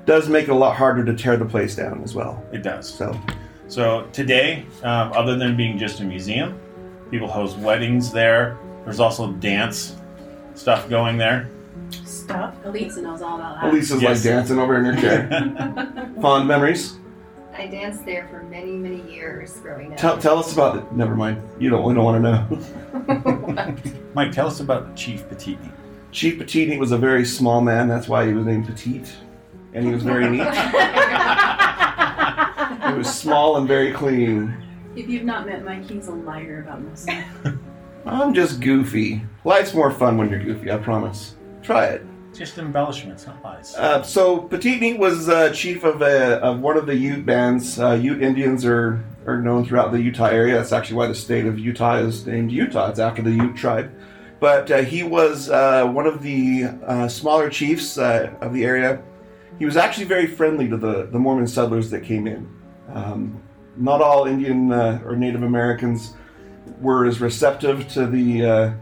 does 0.06 0.30
make 0.30 0.44
it 0.44 0.52
a 0.52 0.56
lot 0.56 0.76
harder 0.76 1.04
to 1.06 1.14
tear 1.14 1.36
the 1.36 1.46
place 1.46 1.76
down 1.76 2.04
as 2.04 2.14
well. 2.14 2.46
It 2.52 2.64
does. 2.64 2.94
So, 2.94 3.20
So 3.68 4.08
today, 4.14 4.66
um, 4.84 5.12
other 5.14 5.38
than 5.38 5.58
being 5.58 5.78
just 5.78 6.02
a 6.02 6.04
museum, 6.04 6.60
people 7.10 7.28
host 7.28 7.58
weddings 7.58 8.12
there. 8.12 8.58
There's 8.84 9.00
also 9.00 9.32
dance 9.34 9.96
stuff 10.56 10.90
going 10.90 11.18
there. 11.18 11.50
Stuff. 12.06 12.56
Elisa 12.66 13.02
knows 13.02 13.22
all 13.22 13.36
about 13.40 13.62
that. 13.62 13.70
Elisa's 13.72 14.02
Yes. 14.02 14.24
like 14.26 14.34
dancing 14.34 14.58
over 14.60 14.78
in 14.78 14.86
her 14.86 14.96
chair. 15.00 15.30
Fond 16.22 16.48
memories. 16.48 16.98
I 17.56 17.68
danced 17.68 18.04
there 18.06 18.28
for 18.32 18.42
many, 18.44 18.72
many 18.72 19.02
years 19.12 19.60
growing 19.60 19.92
up. 19.92 19.98
Tell, 20.00 20.18
tell 20.18 20.40
us 20.40 20.54
about 20.54 20.78
it. 20.78 20.92
Never 20.94 21.16
mind. 21.16 21.40
You 21.60 21.70
don't, 21.70 21.84
we 21.84 21.94
don't 21.94 22.04
want 22.04 22.24
to 22.24 22.32
know. 22.32 22.48
Mike, 24.16 24.32
tell 24.32 24.48
us 24.48 24.60
about 24.60 24.96
Chief 24.96 25.24
Peteetneet. 25.30 25.72
Chief 26.12 26.38
Petite 26.40 26.80
was 26.80 26.92
a 26.92 26.98
very 26.98 27.26
small 27.26 27.62
man. 27.62 27.88
That's 27.88 28.08
why 28.08 28.26
he 28.26 28.34
was 28.34 28.46
named 28.46 28.66
Petite. 28.66 29.12
And 29.74 29.86
he 29.86 29.92
was 29.92 30.02
very 30.04 30.28
neat. 30.30 30.48
he 32.88 32.94
was 32.94 33.12
small 33.14 33.58
and 33.58 33.68
very 33.68 33.92
clean. 33.92 34.56
If 34.96 35.10
you've 35.10 35.24
not 35.24 35.46
met 35.48 35.64
Mike, 35.66 35.90
he's 35.90 36.08
a 36.08 36.12
liar 36.12 36.62
about 36.66 36.82
most 36.82 37.04
stuff. 37.04 37.26
I'm 38.06 38.34
just 38.34 38.60
goofy. 38.60 39.22
Life's 39.46 39.74
more 39.74 39.92
fun 39.92 40.18
when 40.18 40.30
you're 40.30 40.44
goofy, 40.44 40.72
I 40.72 40.78
promise. 40.78 41.36
Try 41.62 41.86
it. 41.86 42.06
Just 42.34 42.58
embellishments, 42.58 43.28
not 43.28 43.44
lies. 43.44 43.76
Uh, 43.76 44.02
so 44.02 44.42
Peteetneet 44.42 44.98
was 44.98 45.30
uh, 45.30 45.52
chief 45.54 45.84
of, 45.84 46.02
uh, 46.02 46.40
of 46.42 46.60
one 46.60 46.78
of 46.78 46.88
the 46.88 46.96
Ute 46.96 47.26
bands. 47.26 47.80
Uh, 47.80 47.94
Ute 47.94 48.22
Indians 48.22 48.66
are, 48.66 49.04
are 49.28 49.40
known 49.40 49.66
throughout 49.66 49.92
the 49.92 50.02
Utah 50.02 50.26
area. 50.26 50.56
That's 50.56 50.72
actually 50.72 50.98
why 50.98 51.08
the 51.08 51.16
state 51.16 51.46
of 51.46 51.60
Utah 51.60 51.98
is 51.98 52.26
named 52.26 52.52
Utah. 52.52 52.90
It's 52.90 53.00
after 53.00 53.22
the 53.22 53.32
Ute 53.32 53.56
tribe. 53.56 53.94
But 54.40 54.72
uh, 54.72 54.82
he 54.82 55.04
was 55.04 55.50
uh, 55.50 55.86
one 55.88 56.08
of 56.08 56.24
the 56.24 56.66
uh, 56.86 57.08
smaller 57.08 57.50
chiefs 57.50 57.98
uh, 57.98 58.34
of 58.42 58.54
the 58.54 58.66
area. 58.66 59.02
He 59.60 59.66
was 59.66 59.78
actually 59.78 60.06
very 60.06 60.26
friendly 60.26 60.68
to 60.70 60.76
the, 60.76 61.06
the 61.06 61.20
Mormon 61.20 61.48
settlers 61.48 61.92
that 61.92 62.04
came 62.04 62.28
in. 62.28 62.50
Um, 62.90 63.42
not 63.78 64.02
all 64.02 64.26
Indian 64.26 64.72
uh, 64.72 65.02
or 65.06 65.16
Native 65.16 65.44
Americans 65.44 66.16
were 66.84 67.06
as 67.06 67.20
receptive 67.20 67.88
to 67.94 68.06
the 68.06 68.46
uh, 68.46 68.74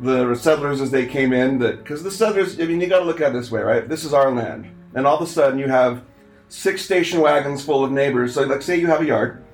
the 0.00 0.34
settlers 0.34 0.80
as 0.80 0.90
they 0.90 1.06
came 1.06 1.32
in 1.32 1.58
that 1.58 1.78
because 1.78 2.02
the 2.02 2.10
settlers 2.10 2.58
i 2.60 2.64
mean 2.64 2.80
you 2.80 2.86
got 2.86 3.00
to 3.00 3.04
look 3.04 3.20
at 3.20 3.30
it 3.30 3.34
this 3.34 3.50
way 3.50 3.60
right? 3.60 3.88
This 3.88 4.04
is 4.04 4.14
our 4.14 4.30
land. 4.30 4.70
And 4.94 5.06
all 5.06 5.16
of 5.16 5.22
a 5.22 5.30
sudden 5.30 5.58
you 5.58 5.68
have 5.68 6.02
six 6.48 6.82
station 6.82 7.20
wagons 7.20 7.64
full 7.64 7.84
of 7.84 7.90
neighbors. 7.90 8.34
So 8.34 8.42
like 8.42 8.62
say 8.62 8.78
you 8.78 8.86
have 8.86 9.00
a 9.00 9.06
yard 9.06 9.44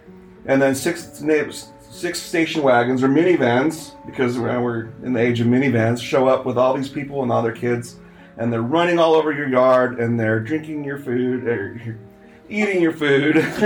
and 0.47 0.61
then 0.61 0.75
six 0.75 1.21
neighbors 1.21 1.71
six 1.91 2.21
station 2.21 2.63
wagons 2.63 3.03
or 3.03 3.09
minivans 3.09 3.95
because 4.07 4.39
we're 4.39 4.93
in 5.03 5.13
the 5.13 5.21
age 5.21 5.41
of 5.41 5.47
minivans 5.47 6.01
show 6.01 6.29
up 6.29 6.47
with 6.47 6.57
all 6.57 6.73
these 6.73 6.89
people 6.89 7.23
and 7.23 7.33
all 7.33 7.43
their 7.43 7.53
kids 7.53 7.97
and 8.39 8.53
they're 8.53 8.63
running 8.63 8.99
all 8.99 9.15
over 9.15 9.33
your 9.33 9.49
yard 9.49 9.99
and 9.99 10.19
they're 10.19 10.41
drinking 10.41 10.85
your 10.85 10.99
food 10.99 11.47
or 11.47 11.99
eating 12.51 12.83
your 12.83 12.93
food. 12.93 13.37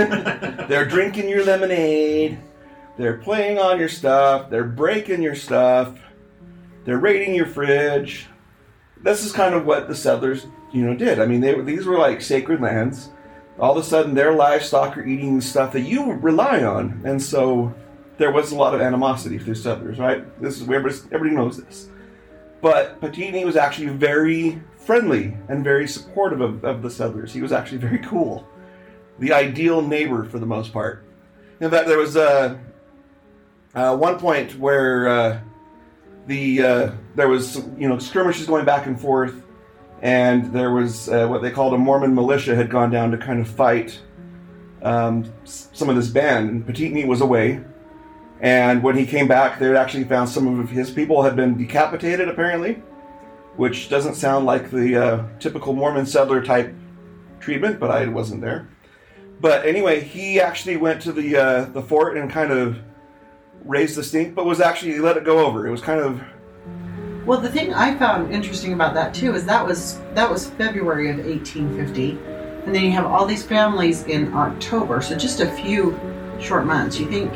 They're 0.69 0.85
drinking 0.85 1.27
your 1.27 1.43
lemonade 1.43 2.37
they're 2.97 3.17
playing 3.17 3.59
on 3.59 3.79
your 3.79 3.89
stuff 3.89 4.49
they're 4.49 4.63
breaking 4.63 5.21
your 5.21 5.35
stuff 5.35 5.97
they're 6.85 6.99
raiding 6.99 7.33
your 7.33 7.47
fridge. 7.47 8.27
This 9.01 9.25
is 9.25 9.31
kind 9.31 9.55
of 9.55 9.65
what 9.65 9.87
the 9.87 9.95
settlers, 9.95 10.45
you 10.71 10.85
know, 10.85 10.95
did. 10.95 11.19
I 11.19 11.25
mean, 11.25 11.41
they 11.41 11.59
these 11.61 11.85
were 11.85 11.97
like 11.97 12.21
sacred 12.21 12.61
lands. 12.61 13.09
All 13.59 13.77
of 13.77 13.83
a 13.83 13.87
sudden, 13.87 14.13
their 14.13 14.33
livestock 14.33 14.97
are 14.97 15.03
eating 15.03 15.41
stuff 15.41 15.73
that 15.73 15.81
you 15.81 16.13
rely 16.13 16.63
on, 16.63 17.01
and 17.03 17.21
so 17.21 17.73
there 18.17 18.31
was 18.31 18.51
a 18.51 18.55
lot 18.55 18.73
of 18.73 18.81
animosity 18.81 19.37
for 19.37 19.45
the 19.45 19.55
settlers. 19.55 19.97
Right? 19.97 20.23
This 20.41 20.57
is 20.57 20.63
everybody, 20.63 20.95
everybody 21.11 21.35
knows 21.35 21.57
this. 21.57 21.89
But 22.61 23.01
Patini 23.01 23.45
was 23.45 23.55
actually 23.55 23.89
very 23.89 24.61
friendly 24.77 25.37
and 25.49 25.63
very 25.63 25.87
supportive 25.87 26.41
of, 26.41 26.63
of 26.63 26.81
the 26.81 26.89
settlers. 26.89 27.33
He 27.33 27.41
was 27.41 27.51
actually 27.51 27.77
very 27.79 27.99
cool, 27.99 28.47
the 29.19 29.33
ideal 29.33 29.81
neighbor 29.81 30.23
for 30.23 30.39
the 30.39 30.45
most 30.45 30.71
part. 30.71 31.03
In 31.59 31.69
fact, 31.71 31.87
there 31.87 31.97
was 31.97 32.17
uh, 32.17 32.57
uh, 33.75 33.95
one 33.95 34.17
point 34.17 34.57
where. 34.57 35.07
Uh, 35.07 35.39
the 36.27 36.61
uh, 36.61 36.91
there 37.15 37.27
was 37.27 37.57
you 37.77 37.87
know 37.87 37.99
skirmishes 37.99 38.47
going 38.47 38.65
back 38.65 38.87
and 38.87 38.99
forth, 38.99 39.43
and 40.01 40.51
there 40.53 40.71
was 40.71 41.09
uh, 41.09 41.27
what 41.27 41.41
they 41.41 41.51
called 41.51 41.73
a 41.73 41.77
Mormon 41.77 42.13
militia 42.13 42.55
had 42.55 42.69
gone 42.69 42.89
down 42.89 43.11
to 43.11 43.17
kind 43.17 43.39
of 43.39 43.47
fight 43.47 43.99
um, 44.81 45.31
some 45.43 45.89
of 45.89 45.95
this 45.95 46.07
band. 46.07 46.49
And 46.49 46.65
Peteetneet 46.67 47.07
was 47.07 47.21
away, 47.21 47.61
and 48.41 48.81
when 48.81 48.97
he 48.97 49.05
came 49.05 49.27
back, 49.27 49.59
they 49.59 49.75
actually 49.75 50.05
found 50.05 50.29
some 50.29 50.59
of 50.59 50.69
his 50.69 50.89
people 50.89 51.21
had 51.23 51.35
been 51.35 51.57
decapitated 51.57 52.27
apparently, 52.27 52.81
which 53.55 53.89
doesn't 53.89 54.15
sound 54.15 54.45
like 54.45 54.71
the 54.71 54.95
uh, 54.95 55.23
typical 55.39 55.73
Mormon 55.73 56.05
settler 56.05 56.43
type 56.43 56.73
treatment, 57.39 57.79
but 57.79 57.91
I 57.91 58.07
wasn't 58.07 58.41
there. 58.41 58.67
But 59.41 59.65
anyway, 59.65 59.99
he 59.99 60.39
actually 60.39 60.77
went 60.77 61.01
to 61.03 61.11
the 61.11 61.69
the 61.71 61.81
fort 61.81 62.17
and 62.17 62.31
kind 62.31 62.51
of 62.51 62.79
raised 63.63 63.95
the 63.95 64.03
stink, 64.03 64.35
but 64.35 64.45
was 64.45 64.59
actually 64.59 64.93
he 64.93 64.99
let 64.99 65.17
it 65.17 65.23
go 65.23 65.45
over. 65.45 65.65
It 65.67 65.71
was 65.71 65.81
kind 65.81 65.99
of 65.99 66.21
Well, 67.25 67.39
the 67.39 67.49
thing 67.49 67.73
I 67.73 67.95
found 67.97 68.33
interesting 68.33 68.73
about 68.73 68.93
that 68.93 69.13
too 69.13 69.33
is 69.33 69.45
that 69.45 69.65
was 69.65 69.99
that 70.13 70.29
was 70.29 70.49
February 70.51 71.09
of 71.09 71.17
1850, 71.17 72.11
and 72.65 72.75
then 72.75 72.83
you 72.83 72.91
have 72.91 73.05
all 73.05 73.25
these 73.25 73.43
families 73.43 74.03
in 74.03 74.33
October, 74.33 75.01
so 75.01 75.15
just 75.15 75.39
a 75.39 75.49
few 75.51 75.97
short 76.39 76.65
months. 76.65 76.99
You 76.99 77.09
think 77.09 77.31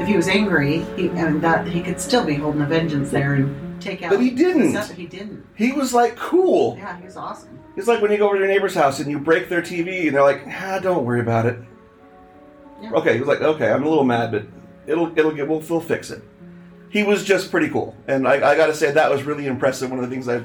if 0.00 0.08
he 0.08 0.16
was 0.16 0.28
angry, 0.28 0.80
he 0.96 1.08
and 1.10 1.40
that 1.42 1.66
he 1.66 1.82
could 1.82 2.00
still 2.00 2.24
be 2.24 2.34
holding 2.34 2.62
a 2.62 2.66
vengeance 2.66 3.10
there 3.10 3.34
and 3.34 3.80
take 3.80 4.02
out. 4.02 4.10
But 4.10 4.20
he 4.20 4.30
didn't. 4.30 4.72
But 4.72 4.90
he 4.90 5.06
didn't. 5.06 5.46
he 5.54 5.72
was 5.72 5.92
like 5.94 6.16
cool. 6.16 6.76
Yeah, 6.78 6.98
he 6.98 7.04
was 7.04 7.16
awesome. 7.16 7.58
It's 7.76 7.88
like 7.88 8.02
when 8.02 8.10
you 8.10 8.18
go 8.18 8.26
over 8.26 8.34
to 8.36 8.40
your 8.40 8.48
neighbor's 8.48 8.74
house 8.74 9.00
and 9.00 9.10
you 9.10 9.18
break 9.18 9.48
their 9.48 9.62
TV 9.62 10.06
and 10.06 10.14
they're 10.14 10.22
like, 10.22 10.42
ah, 10.46 10.78
don't 10.82 11.04
worry 11.06 11.20
about 11.20 11.46
it. 11.46 11.58
Yeah. 12.82 12.90
Okay, 12.92 13.14
he 13.14 13.20
was 13.20 13.28
like, 13.28 13.40
okay, 13.40 13.70
I'm 13.70 13.84
a 13.84 13.88
little 13.88 14.04
mad, 14.04 14.30
but 14.32 14.44
it'll 14.86 15.16
it'll 15.18 15.32
get 15.32 15.48
we'll, 15.48 15.60
we'll 15.60 15.80
fix 15.80 16.10
it. 16.10 16.22
He 16.90 17.02
was 17.04 17.24
just 17.24 17.50
pretty 17.50 17.68
cool, 17.70 17.96
and 18.06 18.28
I, 18.28 18.34
I 18.52 18.56
got 18.56 18.66
to 18.66 18.74
say 18.74 18.90
that 18.90 19.10
was 19.10 19.22
really 19.22 19.46
impressive. 19.46 19.90
One 19.90 19.98
of 20.02 20.08
the 20.08 20.14
things 20.14 20.28
I 20.28 20.42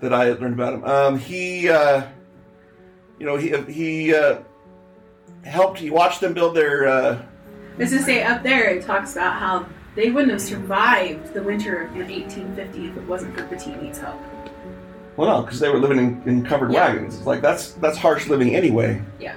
that 0.00 0.12
I 0.12 0.32
learned 0.32 0.54
about 0.54 0.74
him. 0.74 0.84
Um, 0.84 1.18
he, 1.18 1.68
uh, 1.68 2.06
you 3.18 3.26
know, 3.26 3.36
he 3.36 3.56
he 3.72 4.14
uh, 4.14 4.40
helped. 5.44 5.78
He 5.78 5.90
watched 5.90 6.20
them 6.20 6.34
build 6.34 6.54
their. 6.56 6.86
Uh, 6.86 7.22
Let's 7.78 7.92
just 7.92 8.04
say 8.04 8.22
up 8.22 8.42
there 8.42 8.68
it 8.70 8.84
talks 8.84 9.12
about 9.12 9.34
how 9.38 9.66
they 9.94 10.10
wouldn't 10.10 10.32
have 10.32 10.42
survived 10.42 11.32
the 11.32 11.42
winter 11.42 11.84
of 11.86 11.94
1850 11.96 12.86
if 12.88 12.96
it 12.96 13.02
wasn't 13.08 13.34
for 13.36 13.44
Peteetneet's 13.46 13.98
help. 13.98 14.20
well, 15.16 15.28
no, 15.38 15.42
because 15.42 15.60
they 15.60 15.68
were 15.70 15.78
living 15.78 15.98
in, 15.98 16.22
in 16.26 16.44
covered 16.44 16.72
Yeah. 16.72 16.88
wagons. 16.92 17.16
It's 17.16 17.26
like 17.26 17.40
that's 17.40 17.72
that's 17.72 17.96
harsh 17.96 18.26
living 18.28 18.54
anyway. 18.54 19.00
Yeah. 19.18 19.34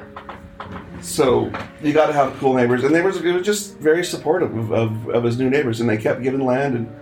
So 1.03 1.51
you 1.81 1.91
got 1.91 2.07
to 2.07 2.13
have 2.13 2.33
cool 2.37 2.53
neighbors, 2.53 2.83
and 2.83 2.93
neighbors. 2.93 3.21
Was 3.21 3.45
just 3.45 3.77
very 3.77 4.05
supportive 4.05 4.55
of, 4.55 4.71
of, 4.71 5.09
of 5.09 5.23
his 5.23 5.37
new 5.37 5.49
neighbors, 5.49 5.81
and 5.81 5.89
they 5.89 5.97
kept 5.97 6.23
giving 6.23 6.45
land, 6.45 6.75
and 6.75 6.95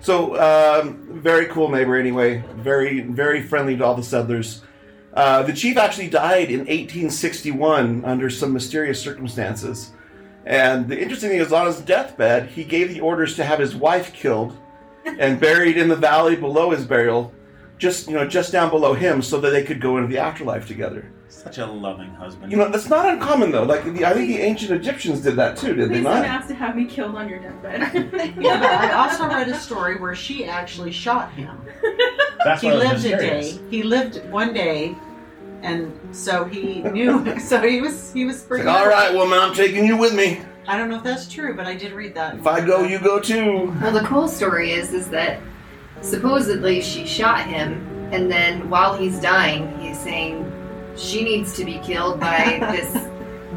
so 0.00 0.38
um, 0.38 1.08
very 1.20 1.46
cool 1.46 1.70
neighbor 1.70 1.96
anyway. 1.96 2.44
Very 2.56 3.00
very 3.00 3.42
friendly 3.42 3.76
to 3.78 3.84
all 3.84 3.94
the 3.94 4.02
settlers. 4.02 4.62
Uh, 5.14 5.42
the 5.42 5.54
chief 5.54 5.78
actually 5.78 6.08
died 6.08 6.50
in 6.50 6.60
1861 6.60 8.04
under 8.04 8.28
some 8.28 8.52
mysterious 8.52 9.00
circumstances, 9.00 9.90
and 10.44 10.86
the 10.86 11.00
interesting 11.00 11.30
thing 11.30 11.40
is, 11.40 11.50
on 11.50 11.66
his 11.66 11.80
deathbed, 11.80 12.50
he 12.50 12.62
gave 12.62 12.92
the 12.92 13.00
orders 13.00 13.36
to 13.36 13.44
have 13.44 13.58
his 13.58 13.74
wife 13.74 14.12
killed 14.12 14.56
and 15.18 15.40
buried 15.40 15.78
in 15.78 15.88
the 15.88 15.96
valley 15.96 16.36
below 16.36 16.70
his 16.70 16.84
burial, 16.84 17.32
just 17.78 18.06
you 18.06 18.14
know 18.14 18.28
just 18.28 18.52
down 18.52 18.68
below 18.68 18.92
him, 18.92 19.22
so 19.22 19.40
that 19.40 19.50
they 19.50 19.64
could 19.64 19.80
go 19.80 19.96
into 19.96 20.08
the 20.08 20.18
afterlife 20.18 20.66
together. 20.66 21.10
Such 21.30 21.58
a 21.58 21.66
loving 21.66 22.10
husband. 22.14 22.50
You 22.50 22.58
know, 22.58 22.68
that's 22.68 22.88
not 22.88 23.06
uncommon 23.08 23.52
though. 23.52 23.62
Like 23.62 23.84
the, 23.84 24.04
I 24.04 24.12
think 24.14 24.28
the 24.28 24.38
ancient 24.38 24.72
Egyptians 24.72 25.20
did 25.20 25.36
that 25.36 25.56
too, 25.56 25.74
did 25.74 25.88
they 25.88 25.94
Please 25.94 26.04
don't 26.04 26.14
not? 26.16 26.24
ask 26.24 26.48
to 26.48 26.54
have 26.54 26.74
me 26.74 26.84
killed 26.86 27.14
on 27.14 27.28
your 27.28 27.38
deathbed. 27.38 28.34
Yeah, 28.40 28.58
but 28.58 28.68
I 28.68 28.92
also 28.92 29.26
read 29.28 29.48
a 29.48 29.54
story 29.54 29.96
where 30.00 30.14
she 30.14 30.44
actually 30.44 30.90
shot 30.90 31.30
him. 31.32 31.56
That's 32.44 32.60
he 32.62 32.66
why 32.68 32.72
I 32.72 32.76
was 32.76 32.84
lived 33.04 33.06
a 33.06 33.10
mysterious. 33.16 33.52
day. 33.56 33.62
He 33.70 33.82
lived 33.84 34.28
one 34.30 34.52
day, 34.52 34.96
and 35.62 35.96
so 36.10 36.44
he 36.44 36.82
knew. 36.82 37.24
So 37.40 37.60
he 37.62 37.80
was 37.80 38.12
he 38.12 38.24
was 38.24 38.36
It's 38.38 38.44
pretty. 38.46 38.64
like, 38.64 38.76
all 38.80 38.88
right, 38.88 39.14
woman, 39.14 39.38
I'm 39.38 39.54
taking 39.54 39.86
you 39.86 39.96
with 39.96 40.14
me. 40.14 40.40
I 40.66 40.76
don't 40.76 40.88
know 40.90 40.96
if 40.96 41.04
that's 41.04 41.28
true, 41.28 41.54
but 41.54 41.66
I 41.66 41.74
did 41.76 41.92
read 41.92 42.14
that. 42.16 42.34
If 42.38 42.46
I 42.46 42.60
go, 42.64 42.82
you 42.82 42.98
go 42.98 43.20
too. 43.20 43.74
Well, 43.80 43.92
the 43.92 44.00
cool 44.02 44.26
story 44.26 44.72
is 44.72 44.92
is 44.92 45.08
that 45.10 45.40
supposedly 46.00 46.80
she 46.80 47.06
shot 47.06 47.46
him, 47.46 47.86
and 48.12 48.30
then 48.30 48.68
while 48.68 48.96
he's 48.96 49.20
dying, 49.20 49.78
he's 49.78 49.98
saying 49.98 50.49
she 51.00 51.24
needs 51.24 51.56
to 51.56 51.64
be 51.64 51.78
killed 51.78 52.20
by 52.20 52.58
this 52.72 53.08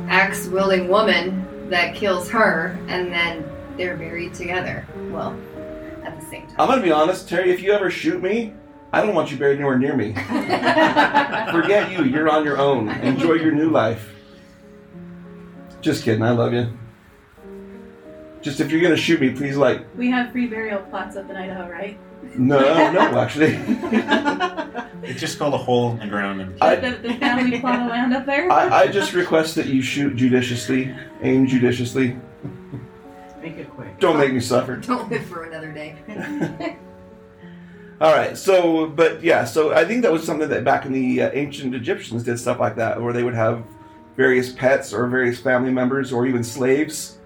axe 0.08 0.48
wielding 0.48 0.88
woman 0.88 1.70
that 1.70 1.96
kills 1.96 2.30
her, 2.30 2.78
and 2.88 3.12
then 3.12 3.44
they're 3.78 3.98
buried 3.98 4.34
together. 4.34 4.86
Well, 5.10 5.38
at 6.04 6.20
the 6.20 6.26
same 6.28 6.48
time. 6.48 6.56
I'm 6.60 6.68
gonna 6.68 6.82
be 6.82 6.92
honest, 6.92 7.28
Terry. 7.28 7.52
If 7.52 7.62
you 7.62 7.74
ever 7.74 7.90
shoot 7.90 8.22
me, 8.22 8.54
I 8.92 9.02
don't 9.02 9.16
want 9.16 9.32
you 9.32 9.38
buried 9.38 9.56
anywhere 9.56 9.78
near 9.78 9.96
me. 9.96 10.14
Forget 11.52 11.92
you. 11.92 12.06
You're 12.06 12.30
on 12.30 12.44
your 12.44 12.58
own. 12.60 12.90
Enjoy 12.90 13.34
your 13.34 13.52
new 13.52 13.70
life. 13.70 14.14
Just 15.82 16.04
kidding. 16.04 16.24
I 16.24 16.32
love 16.32 16.54
you. 16.54 16.72
Just 18.42 18.60
if 18.60 18.72
you're 18.72 18.82
gonna 18.82 18.98
shoot 18.98 19.20
me, 19.20 19.32
please 19.32 19.58
like 19.58 19.86
we 19.98 20.10
have 20.12 20.32
free 20.32 20.48
burial 20.48 20.82
plots 20.84 21.16
up 21.16 21.30
in 21.30 21.36
Idaho, 21.36 21.70
right? 21.70 21.98
No, 22.36 22.92
no, 22.92 23.20
actually. 23.20 23.58
It's 25.06 25.20
just 25.20 25.38
called 25.38 25.54
a 25.54 25.58
hole 25.58 25.92
in 25.92 26.00
the 26.00 26.08
ground. 26.08 26.40
And 26.42 26.56
I- 26.62 26.76
the, 26.78 26.92
the 26.92 27.14
family 27.16 27.60
plot 27.60 27.82
of 27.82 27.88
land 27.90 28.14
up 28.14 28.26
there. 28.26 28.50
I, 28.50 28.84
I 28.84 28.88
just 28.88 29.14
request 29.14 29.56
that 29.56 29.68
you 29.68 29.82
shoot 29.82 30.16
judiciously, 30.16 30.96
aim 31.22 31.46
judiciously. 31.46 32.18
Make 33.42 33.58
it 33.58 33.70
quick. 33.72 34.00
Don't 34.00 34.18
make 34.18 34.32
me 34.34 34.40
suffer. 34.40 34.78
Don't 34.78 35.10
live 35.12 35.26
for 35.26 35.44
another 35.44 35.74
day. 35.74 35.98
All 38.02 38.14
right. 38.14 38.38
So, 38.38 38.88
but 38.88 39.22
yeah. 39.22 39.44
So 39.44 39.74
I 39.74 39.84
think 39.84 40.04
that 40.04 40.12
was 40.12 40.24
something 40.24 40.48
that 40.50 40.64
back 40.64 40.86
in 40.86 40.94
the 40.94 41.24
uh, 41.24 41.32
ancient 41.34 41.76
Egyptians 41.76 42.24
did 42.24 42.40
stuff 42.40 42.60
like 42.60 42.78
that, 42.78 43.02
where 43.02 43.12
they 43.12 43.24
would 43.24 43.36
have 43.36 43.64
various 44.16 44.54
pets 44.54 44.94
or 44.94 45.08
various 45.08 45.40
family 45.40 45.72
members 45.72 46.14
or 46.14 46.26
even 46.26 46.44
slaves, 46.44 47.18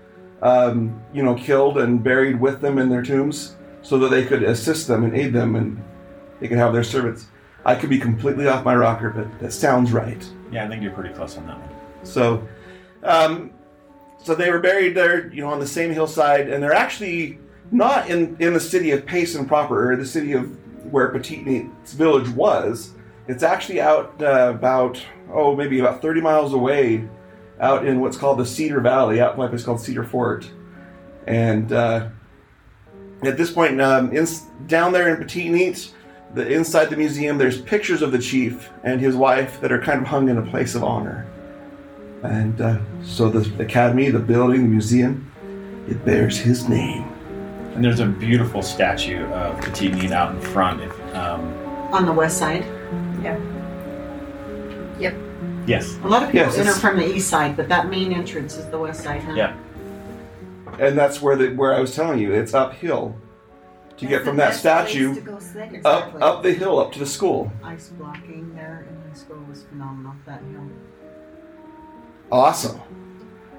um, 0.41 0.99
you 1.13 1.21
know, 1.21 1.35
killed 1.35 1.77
and 1.77 2.03
buried 2.03 2.39
with 2.39 2.61
them 2.61 2.79
in 2.79 2.89
their 2.89 3.03
tombs, 3.03 3.55
so 3.81 3.97
that 3.99 4.11
they 4.11 4.25
could 4.25 4.43
assist 4.43 4.87
them 4.87 5.03
and 5.03 5.15
aid 5.15 5.33
them, 5.33 5.55
and 5.55 5.83
they 6.39 6.47
could 6.47 6.57
have 6.57 6.73
their 6.73 6.83
servants. 6.83 7.27
I 7.65 7.75
could 7.75 7.89
be 7.89 7.99
completely 7.99 8.47
off 8.47 8.63
my 8.63 8.75
rocker, 8.75 9.09
but 9.09 9.39
that 9.39 9.51
sounds 9.51 9.91
right. 9.91 10.25
yeah, 10.51 10.65
I 10.65 10.67
think 10.67 10.83
you're 10.83 10.93
pretty 10.93 11.13
close 11.13 11.37
on 11.37 11.47
that 11.47 11.59
one. 11.59 11.69
So, 12.03 12.47
um, 13.03 13.51
so 14.23 14.35
they 14.35 14.49
were 14.49 14.59
buried 14.59 14.95
there, 14.95 15.31
you 15.33 15.41
know, 15.41 15.49
on 15.49 15.59
the 15.59 15.67
same 15.67 15.91
hillside, 15.91 16.49
and 16.49 16.61
they're 16.63 16.73
actually 16.73 17.39
not 17.71 18.09
in 18.09 18.37
in 18.39 18.53
the 18.53 18.59
city 18.59 18.91
of 18.91 19.05
Payson 19.05 19.47
proper, 19.47 19.91
or 19.91 19.95
the 19.95 20.05
city 20.05 20.33
of 20.33 20.49
where 20.91 21.09
Peteetneet's 21.09 21.93
village 21.93 22.29
was. 22.29 22.93
It's 23.27 23.43
actually 23.43 23.81
out 23.81 24.21
uh, 24.21 24.53
about 24.55 25.03
oh 25.31 25.55
maybe 25.55 25.79
about 25.79 26.01
30 26.01 26.21
miles 26.21 26.53
away, 26.53 27.07
out 27.59 27.85
in 27.85 27.99
what's 27.99 28.17
called 28.17 28.39
the 28.39 28.45
Cedar 28.45 28.79
Valley, 28.79 29.19
out 29.19 29.35
in 29.35 29.41
a 29.41 29.49
place 29.49 29.63
called 29.63 29.81
Cedar 29.81 30.03
Fort, 30.03 30.49
and 31.25 31.71
uh, 31.71 32.09
at 33.23 33.37
this 33.37 33.51
point 33.51 33.81
um, 33.81 34.15
in, 34.15 34.27
down 34.67 34.91
there 34.93 35.09
in 35.13 35.21
Peteetneet, 35.23 35.91
the 36.33 36.47
inside 36.47 36.85
the 36.89 36.97
museum, 36.97 37.37
there's 37.37 37.61
pictures 37.61 38.01
of 38.01 38.11
the 38.11 38.19
chief 38.19 38.69
and 38.83 38.99
his 38.99 39.15
wife 39.15 39.59
that 39.61 39.71
are 39.71 39.81
kind 39.81 40.01
of 40.01 40.07
hung 40.07 40.29
in 40.29 40.37
a 40.37 40.41
place 40.41 40.75
of 40.75 40.83
honor. 40.83 41.25
And 42.23 42.59
uh, 42.59 42.79
so 43.03 43.29
the 43.29 43.63
academy, 43.63 44.09
the 44.09 44.19
building, 44.19 44.63
the 44.63 44.67
museum, 44.67 45.31
it 45.87 46.03
bears 46.03 46.37
his 46.37 46.67
name. 46.67 47.03
And 47.73 47.83
there's 47.83 47.99
a 47.99 48.07
beautiful 48.07 48.61
statue 48.61 49.23
of 49.27 49.55
Peteetneet 49.63 50.11
out 50.11 50.35
in 50.35 50.41
front. 50.41 50.81
If, 50.81 51.15
um, 51.15 51.53
On 51.93 52.05
the 52.05 52.11
west 52.13 52.37
side. 52.39 52.63
Yeah. 53.23 53.39
Yep. 54.99 55.15
Yes. 55.67 55.97
A 56.03 56.07
lot 56.07 56.23
of 56.23 56.29
people 56.31 56.47
Yes, 56.47 56.57
enter 56.57 56.69
it's- 56.69 56.81
from 56.81 56.97
the 56.97 57.05
east 57.15 57.29
side, 57.29 57.55
but 57.55 57.69
that 57.69 57.89
main 57.89 58.11
entrance 58.11 58.57
is 58.57 58.65
the 58.67 58.79
west 58.79 59.03
side, 59.03 59.21
huh? 59.23 59.33
Yeah. 59.33 59.55
And 60.79 60.97
that's 60.97 61.21
where 61.21 61.35
the 61.35 61.49
where 61.55 61.73
I 61.73 61.79
was 61.79 61.95
telling 61.95 62.19
you, 62.19 62.33
it's 62.33 62.53
uphill 62.53 63.15
to 63.97 64.05
get 64.05 64.23
from 64.23 64.37
that 64.37 64.53
statue 64.53 65.11
up 65.11 65.17
Exactly. 65.73 66.21
up 66.21 66.43
the 66.43 66.53
hill 66.53 66.79
up 66.79 66.91
to 66.93 66.99
the 66.99 67.05
school. 67.05 67.51
Ice 67.63 67.89
blocking 67.89 68.53
there 68.55 68.85
in 68.89 69.09
high 69.09 69.15
school 69.17 69.39
was 69.49 69.63
phenomenal. 69.63 70.13
That 70.25 70.41
hill. 70.51 70.69
Awesome. 72.31 72.79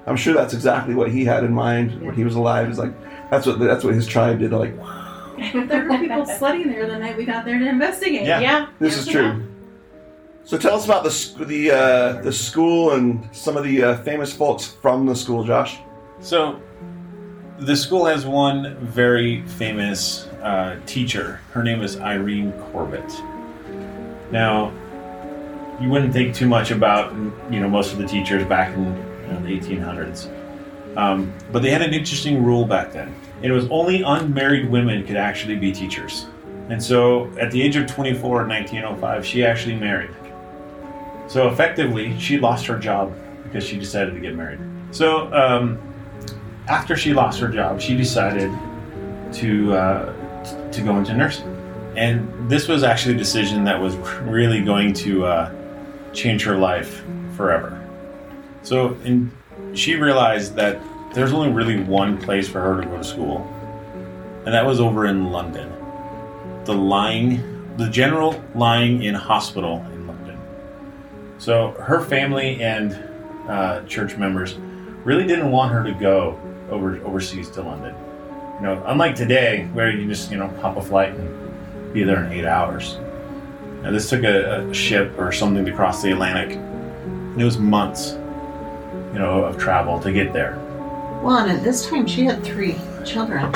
I'm 0.05 0.15
sure 0.15 0.33
that's 0.33 0.53
exactly 0.53 0.95
what 0.95 1.11
he 1.11 1.25
had 1.25 1.43
in 1.43 1.53
mind 1.53 2.01
when 2.01 2.15
he 2.15 2.23
was 2.23 2.35
alive. 2.35 2.69
Is 2.69 2.79
like 2.79 2.93
that's 3.29 3.45
what 3.45 3.59
that's 3.59 3.83
what 3.83 3.93
his 3.93 4.07
tribe 4.07 4.39
did. 4.39 4.51
Like 4.51 4.75
There 5.37 5.87
were 5.87 5.97
people 5.97 6.25
sledding 6.25 6.69
there 6.69 6.87
the 6.87 6.97
night 6.99 7.17
we 7.17 7.25
got 7.25 7.45
there 7.45 7.59
to 7.59 7.67
investigate. 7.67 8.25
Yeah. 8.25 8.39
Yeah. 8.39 8.67
this 8.79 8.97
is 8.97 9.07
true. 9.07 9.45
So 10.43 10.57
tell 10.57 10.75
us 10.75 10.85
about 10.85 11.03
the 11.03 11.45
the 11.45 11.71
uh, 11.71 12.21
the 12.21 12.31
school 12.33 12.91
and 12.93 13.27
some 13.35 13.55
of 13.57 13.63
the 13.63 13.83
uh, 13.83 13.97
famous 14.03 14.33
folks 14.33 14.65
from 14.67 15.05
the 15.05 15.15
school, 15.15 15.43
Josh. 15.43 15.79
So, 16.21 16.59
the 17.59 17.75
school 17.75 18.05
has 18.05 18.25
one 18.25 18.75
very 18.77 19.41
famous 19.41 20.27
uh, 20.41 20.77
teacher. 20.85 21.41
Her 21.51 21.61
name 21.61 21.81
is 21.81 21.99
Irene 21.99 22.53
Corbett. 22.53 23.11
Now, 24.31 24.71
you 25.81 25.89
wouldn't 25.89 26.13
think 26.13 26.35
too 26.35 26.47
much 26.47 26.71
about 26.71 27.13
you 27.51 27.59
know 27.59 27.69
most 27.69 27.91
of 27.91 27.97
the 27.97 28.07
teachers 28.07 28.45
back 28.45 28.73
in 28.73 29.43
the 29.43 29.59
1800s, 29.59 30.27
um, 30.97 31.33
but 31.51 31.61
they 31.61 31.69
had 31.69 31.81
an 31.81 31.93
interesting 31.93 32.43
rule 32.43 32.65
back 32.65 32.93
then. 32.93 33.13
It 33.41 33.51
was 33.51 33.67
only 33.69 34.01
unmarried 34.01 34.69
women 34.69 35.05
could 35.05 35.17
actually 35.17 35.55
be 35.55 35.71
teachers, 35.71 36.27
and 36.69 36.81
so 36.81 37.29
at 37.37 37.51
the 37.51 37.61
age 37.61 37.75
of 37.75 37.87
24 37.87 38.43
in 38.43 38.49
1905, 38.49 39.25
she 39.25 39.43
actually 39.45 39.75
married. 39.75 40.11
So 41.27 41.47
effectively, 41.49 42.17
she 42.19 42.39
lost 42.39 42.65
her 42.67 42.79
job 42.79 43.13
because 43.43 43.63
she 43.65 43.77
decided 43.77 44.13
to 44.13 44.19
get 44.21 44.35
married. 44.35 44.59
So. 44.91 45.33
Um, 45.33 45.88
after 46.69 46.95
she 46.95 47.13
lost 47.13 47.39
her 47.39 47.47
job, 47.47 47.81
she 47.81 47.97
decided 47.97 48.51
to 49.33 49.73
uh, 49.73 50.71
to 50.71 50.81
go 50.81 50.97
into 50.97 51.13
nursing, 51.13 51.47
and 51.97 52.49
this 52.49 52.67
was 52.67 52.83
actually 52.83 53.15
a 53.15 53.17
decision 53.17 53.63
that 53.63 53.79
was 53.81 53.95
really 54.21 54.61
going 54.61 54.93
to 54.93 55.25
uh, 55.25 55.51
change 56.13 56.43
her 56.43 56.57
life 56.57 57.03
forever. 57.35 57.75
So, 58.61 58.89
and 59.03 59.31
she 59.73 59.95
realized 59.95 60.55
that 60.55 60.79
there's 61.13 61.33
only 61.33 61.51
really 61.51 61.81
one 61.81 62.17
place 62.17 62.47
for 62.47 62.61
her 62.61 62.81
to 62.81 62.87
go 62.87 62.97
to 62.97 63.03
school, 63.03 63.41
and 64.45 64.53
that 64.53 64.65
was 64.65 64.79
over 64.79 65.07
in 65.07 65.31
London. 65.31 65.73
The 66.65 66.75
lying, 66.75 67.75
the 67.77 67.89
general 67.89 68.41
lying 68.53 69.01
in 69.03 69.15
hospital 69.15 69.83
in 69.91 70.05
London. 70.05 70.37
So 71.39 71.71
her 71.71 71.99
family 71.99 72.61
and 72.61 72.93
uh, 73.47 73.81
church 73.85 74.17
members 74.17 74.55
really 75.03 75.25
didn't 75.25 75.49
want 75.49 75.71
her 75.71 75.83
to 75.83 75.93
go 75.93 76.39
over 76.69 77.03
overseas 77.03 77.49
to 77.51 77.61
London. 77.61 77.95
You 78.59 78.65
know, 78.65 78.83
unlike 78.85 79.15
today, 79.15 79.67
where 79.73 79.89
you 79.89 80.07
just 80.07 80.31
you 80.31 80.37
know 80.37 80.47
hop 80.61 80.77
a 80.77 80.81
flight 80.81 81.13
and 81.13 81.93
be 81.93 82.03
there 82.03 82.23
in 82.25 82.31
eight 82.31 82.45
hours. 82.45 82.97
Now, 83.81 83.91
this 83.91 84.09
took 84.09 84.23
a, 84.23 84.67
a 84.67 84.73
ship 84.73 85.17
or 85.17 85.31
something 85.31 85.65
to 85.65 85.71
cross 85.71 86.01
the 86.01 86.11
Atlantic, 86.11 86.57
and 86.57 87.41
it 87.41 87.45
was 87.45 87.57
months, 87.57 88.11
you 89.13 89.19
know, 89.19 89.45
of 89.45 89.57
travel 89.57 89.99
to 90.01 90.11
get 90.11 90.33
there. 90.33 90.57
Well, 91.23 91.37
and 91.37 91.51
at 91.51 91.63
this 91.63 91.87
time 91.87 92.05
she 92.05 92.25
had 92.25 92.43
three 92.43 92.75
children. 93.05 93.53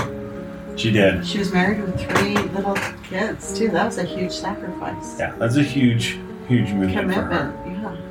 She 0.78 0.92
did. 0.92 1.26
She 1.26 1.38
was 1.38 1.52
married 1.52 1.82
with 1.82 2.00
three 2.00 2.36
little 2.36 2.76
kids 3.04 3.58
too. 3.58 3.70
That 3.70 3.86
was 3.86 3.98
a 3.98 4.04
huge 4.04 4.32
sacrifice. 4.32 5.20
Yeah, 5.20 5.36
that's 5.36 5.56
a 5.58 5.64
huge, 5.64 6.18
huge 6.48 6.72
movement 6.72 7.14
for 7.14 7.22
her. 7.22 7.52
Commitment. 7.52 8.02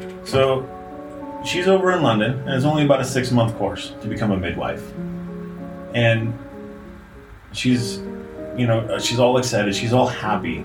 Yeah. 0.00 0.24
So 0.24 0.68
she's 1.44 1.68
over 1.68 1.92
in 1.92 2.02
London, 2.02 2.38
and 2.40 2.50
it's 2.50 2.64
only 2.64 2.84
about 2.84 3.00
a 3.00 3.04
six 3.04 3.30
month 3.30 3.56
course 3.56 3.92
to 4.00 4.08
become 4.08 4.30
a 4.30 4.36
midwife. 4.36 4.82
And 5.94 6.36
she's, 7.52 7.98
you 8.56 8.66
know, 8.66 8.98
she's 8.98 9.18
all 9.18 9.36
excited. 9.38 9.74
She's 9.74 9.92
all 9.92 10.06
happy 10.06 10.64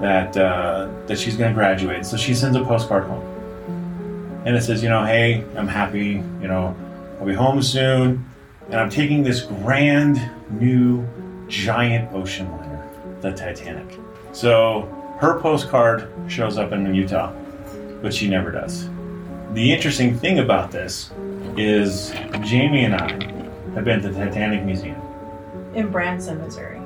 that 0.00 0.36
uh, 0.36 0.88
that 1.06 1.18
she's 1.18 1.36
going 1.36 1.50
to 1.50 1.54
graduate. 1.54 2.04
So 2.06 2.16
she 2.16 2.34
sends 2.34 2.56
a 2.56 2.64
postcard 2.64 3.04
home, 3.04 4.42
and 4.44 4.56
it 4.56 4.62
says, 4.62 4.82
you 4.82 4.88
know, 4.88 5.04
hey, 5.04 5.44
I'm 5.56 5.68
happy. 5.68 6.22
You 6.40 6.48
know, 6.48 6.76
I'll 7.18 7.26
be 7.26 7.34
home 7.34 7.62
soon, 7.62 8.28
and 8.66 8.76
I'm 8.76 8.90
taking 8.90 9.22
this 9.22 9.42
grand 9.42 10.20
new 10.50 11.06
giant 11.48 12.12
ocean 12.12 12.50
liner, 12.50 12.88
the 13.20 13.32
Titanic. 13.32 13.98
So 14.32 14.88
her 15.20 15.40
postcard 15.40 16.10
shows 16.28 16.58
up 16.58 16.72
in 16.72 16.92
Utah, 16.94 17.32
but 18.02 18.12
she 18.12 18.28
never 18.28 18.50
does. 18.50 18.88
The 19.52 19.72
interesting 19.72 20.18
thing 20.18 20.40
about 20.40 20.72
this 20.72 21.10
is 21.56 22.12
Jamie 22.42 22.84
and 22.84 22.94
I 22.94 23.12
have 23.74 23.84
been 23.84 24.02
to 24.02 24.08
the 24.08 24.24
Titanic 24.24 24.64
Museum, 24.64 25.00
In 25.74 25.90
Branson, 25.90 26.40
Missouri. 26.40 26.80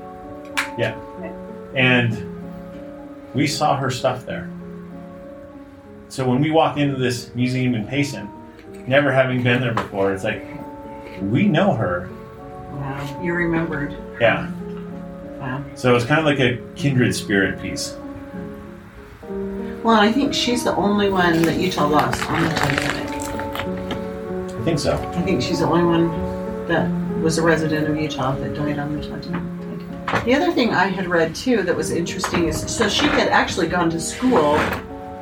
Yeah. 0.76 0.94
And 1.74 2.34
we 3.34 3.46
saw 3.46 3.76
her 3.76 3.90
stuff 3.90 4.26
there. 4.26 4.50
So 6.08 6.28
when 6.28 6.40
we 6.40 6.50
walk 6.50 6.76
into 6.76 6.96
this 6.96 7.34
museum 7.34 7.74
in 7.74 7.86
Payson, 7.86 8.28
never 8.86 9.12
having 9.12 9.42
been 9.42 9.60
there 9.60 9.74
before, 9.74 10.12
it's 10.12 10.24
like 10.24 10.44
we 11.20 11.46
know 11.46 11.74
her. 11.74 12.08
Wow. 12.72 13.22
You 13.22 13.34
remembered. 13.34 13.96
Yeah. 14.20 14.50
Wow. 15.38 15.64
So 15.74 15.94
it's 15.94 16.04
kind 16.04 16.20
of 16.20 16.26
like 16.26 16.40
a 16.40 16.58
kindred 16.74 17.14
spirit 17.14 17.60
piece. 17.60 17.96
Well, 19.82 20.00
I 20.00 20.10
think 20.10 20.34
she's 20.34 20.64
the 20.64 20.74
only 20.74 21.08
one 21.08 21.42
that 21.42 21.58
Utah 21.58 21.86
lost 21.86 22.28
on 22.28 22.42
the 22.42 22.48
Titanic. 22.50 23.08
I 24.52 24.64
think 24.64 24.78
so. 24.78 24.96
I 24.96 25.22
think 25.22 25.40
she's 25.40 25.60
the 25.60 25.66
only 25.66 25.84
one 25.84 26.08
that 26.66 26.90
was 27.22 27.38
a 27.38 27.42
resident 27.42 27.88
of 27.88 27.96
Utah 27.96 28.34
that 28.36 28.54
died 28.54 28.78
on 28.78 28.98
the 28.98 29.06
Titanic. 29.06 30.24
The 30.24 30.34
other 30.34 30.52
thing 30.52 30.70
I 30.70 30.86
had 30.86 31.06
read 31.06 31.34
too 31.34 31.62
that 31.62 31.76
was 31.76 31.90
interesting 31.90 32.48
is 32.48 32.60
so 32.60 32.88
she 32.88 33.06
had 33.06 33.28
actually 33.28 33.68
gone 33.68 33.88
to 33.90 34.00
school 34.00 34.56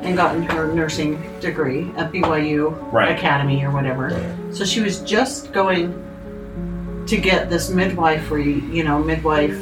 and 0.01 0.15
gotten 0.15 0.41
her 0.43 0.73
nursing 0.73 1.21
degree 1.39 1.91
at 1.97 2.11
BYU 2.11 2.91
Right. 2.91 3.15
Academy 3.17 3.63
or 3.63 3.71
whatever. 3.71 4.09
So 4.51 4.65
she 4.65 4.81
was 4.81 4.99
just 5.01 5.51
going 5.53 5.93
to 7.07 7.17
get 7.17 7.49
this 7.49 7.69
midwifery, 7.69 8.61
you 8.71 8.83
know, 8.83 8.99
midwife. 8.99 9.57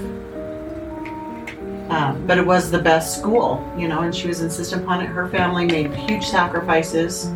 Uh, 1.89 2.13
but 2.27 2.37
it 2.37 2.45
was 2.45 2.71
the 2.71 2.79
best 2.79 3.19
school, 3.19 3.71
you 3.77 3.87
know, 3.87 4.01
and 4.01 4.13
she 4.15 4.27
was 4.27 4.41
insistent 4.41 4.83
upon 4.83 5.01
it. 5.01 5.05
Her 5.05 5.27
family 5.29 5.65
made 5.65 5.93
huge 5.93 6.25
sacrifices. 6.25 7.31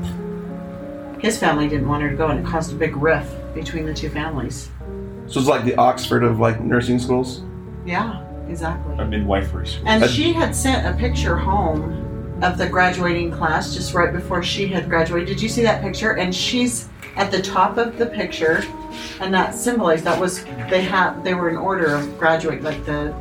His 1.19 1.37
family 1.37 1.67
didn't 1.67 1.87
want 1.87 2.01
her 2.01 2.09
to 2.09 2.15
go, 2.15 2.29
and 2.29 2.39
it 2.39 2.45
caused 2.49 2.71
a 2.71 2.75
big 2.75 2.95
rift 2.95 3.31
between 3.53 3.85
the 3.85 3.93
two 3.93 4.09
families. 4.09 4.69
So 5.27 5.39
it's 5.39 5.47
like 5.49 5.65
the 5.65 5.75
Oxford 5.75 6.23
of 6.23 6.39
like 6.39 6.61
nursing 6.61 6.97
schools. 6.97 7.43
Yeah, 7.85 8.25
exactly. 8.47 8.95
A 8.97 9.05
midwifery 9.05 9.67
school. 9.67 9.87
And 9.87 10.03
Uh, 10.03 10.07
she 10.07 10.33
had 10.33 10.55
sent 10.55 10.87
a 10.87 10.97
picture 10.97 11.37
home 11.37 12.39
of 12.41 12.57
the 12.57 12.67
graduating 12.67 13.31
class 13.31 13.75
just 13.75 13.93
right 13.93 14.11
before 14.11 14.41
she 14.41 14.67
had 14.67 14.89
graduated. 14.89 15.27
Did 15.27 15.41
you 15.41 15.49
see 15.49 15.61
that 15.63 15.81
picture? 15.83 16.13
And 16.13 16.33
she's 16.33 16.87
at 17.17 17.31
the 17.31 17.41
top 17.41 17.77
of 17.77 17.97
the 17.97 18.05
picture, 18.07 18.63
and 19.19 19.31
that 19.33 19.53
symbolized 19.53 20.05
that 20.05 20.19
was 20.19 20.43
they 20.69 20.81
had 20.81 21.23
they 21.23 21.33
were 21.33 21.49
in 21.49 21.57
order 21.57 21.93
of 21.93 22.17
graduate 22.17 22.63
like 22.63 22.83
the 22.85 23.13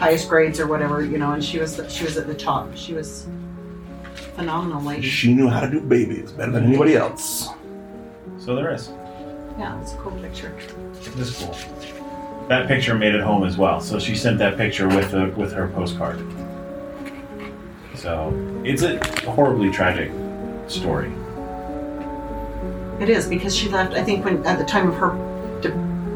highest 0.00 0.28
grades 0.28 0.58
or 0.58 0.66
whatever, 0.66 1.04
you 1.04 1.18
know. 1.18 1.32
And 1.32 1.44
she 1.44 1.58
was 1.58 1.80
she 1.88 2.04
was 2.04 2.16
at 2.16 2.26
the 2.26 2.34
top. 2.34 2.74
She 2.74 2.94
was 2.94 3.28
phenomenal 4.34 4.82
lady. 4.82 5.06
She 5.06 5.32
knew 5.32 5.48
how 5.48 5.60
to 5.60 5.70
do 5.70 5.80
babies 5.80 6.32
better 6.32 6.52
than 6.52 6.64
anybody 6.64 6.96
else. 6.96 7.50
So 8.38 8.56
there 8.56 8.72
is. 8.72 8.88
Yeah, 9.58 9.80
it's 9.82 9.92
a 9.92 9.96
cool 9.98 10.12
picture. 10.22 10.56
This 11.14 11.38
cool. 11.38 11.54
That 12.48 12.66
picture 12.66 12.94
made 12.94 13.14
it 13.14 13.20
home 13.20 13.44
as 13.44 13.56
well. 13.56 13.80
So 13.80 13.98
she 13.98 14.16
sent 14.16 14.38
that 14.38 14.56
picture 14.56 14.88
with 14.88 15.12
the, 15.12 15.26
with 15.36 15.52
her 15.52 15.68
postcard. 15.68 16.18
So 17.94 18.32
it's 18.64 18.82
a 18.82 18.98
horribly 19.30 19.70
tragic 19.70 20.10
story. 20.66 21.12
It 22.98 23.08
is 23.08 23.28
because 23.28 23.54
she 23.54 23.68
left. 23.68 23.92
I 23.94 24.02
think 24.02 24.24
when 24.24 24.44
at 24.46 24.58
the 24.58 24.64
time 24.64 24.88
of 24.88 24.94
her 24.96 25.10
d- 25.60 25.68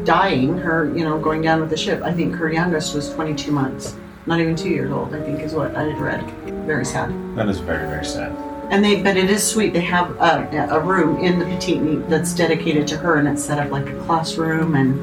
dying, 0.04 0.56
her 0.58 0.86
you 0.96 1.04
know 1.04 1.18
going 1.18 1.42
down 1.42 1.60
with 1.60 1.70
the 1.70 1.76
ship. 1.76 2.02
I 2.02 2.12
think 2.12 2.34
her 2.36 2.52
youngest 2.52 2.94
was 2.94 3.12
22 3.14 3.50
months. 3.52 3.96
not 4.26 4.40
even 4.40 4.56
two 4.56 4.70
years 4.70 4.90
old. 4.90 5.14
I 5.14 5.20
think 5.20 5.40
is 5.40 5.52
what 5.54 5.74
I 5.76 5.84
had 5.84 5.98
read. 6.00 6.22
Very 6.66 6.84
sad. 6.84 7.10
That 7.36 7.48
is 7.48 7.58
very, 7.60 7.86
very 7.88 8.04
sad. 8.04 8.32
And 8.70 8.82
they, 8.82 9.02
but 9.02 9.16
it 9.18 9.28
is 9.28 9.46
sweet. 9.46 9.74
They 9.74 9.82
have 9.82 10.10
a, 10.12 10.68
a 10.70 10.80
room 10.80 11.18
in 11.18 11.38
the 11.38 11.44
Peteetneet 11.44 12.08
that's 12.08 12.34
dedicated 12.34 12.86
to 12.88 12.96
her, 12.96 13.16
and 13.16 13.28
it's 13.28 13.44
set 13.44 13.58
up 13.58 13.70
like 13.70 13.86
a 13.88 13.94
classroom, 14.04 14.74
and 14.74 14.98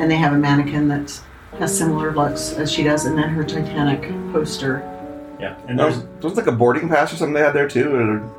and 0.00 0.10
they 0.10 0.16
have 0.16 0.32
a 0.32 0.38
mannequin 0.38 0.86
that 0.88 1.20
has 1.58 1.76
similar 1.76 2.12
looks 2.14 2.52
as 2.52 2.70
she 2.70 2.82
does, 2.84 3.06
and 3.06 3.16
then 3.18 3.28
her 3.30 3.42
Titanic 3.42 4.02
poster. 4.32 4.82
Yeah. 5.40 5.56
And 5.68 5.78
There 5.78 5.86
was, 5.86 6.00
there's, 6.02 6.24
was 6.24 6.36
like 6.36 6.46
a 6.46 6.52
boarding 6.52 6.88
pass 6.88 7.12
or 7.12 7.16
something 7.16 7.34
they 7.34 7.40
had 7.40 7.52
there 7.54 7.68
too. 7.68 7.94
or- 7.94 8.35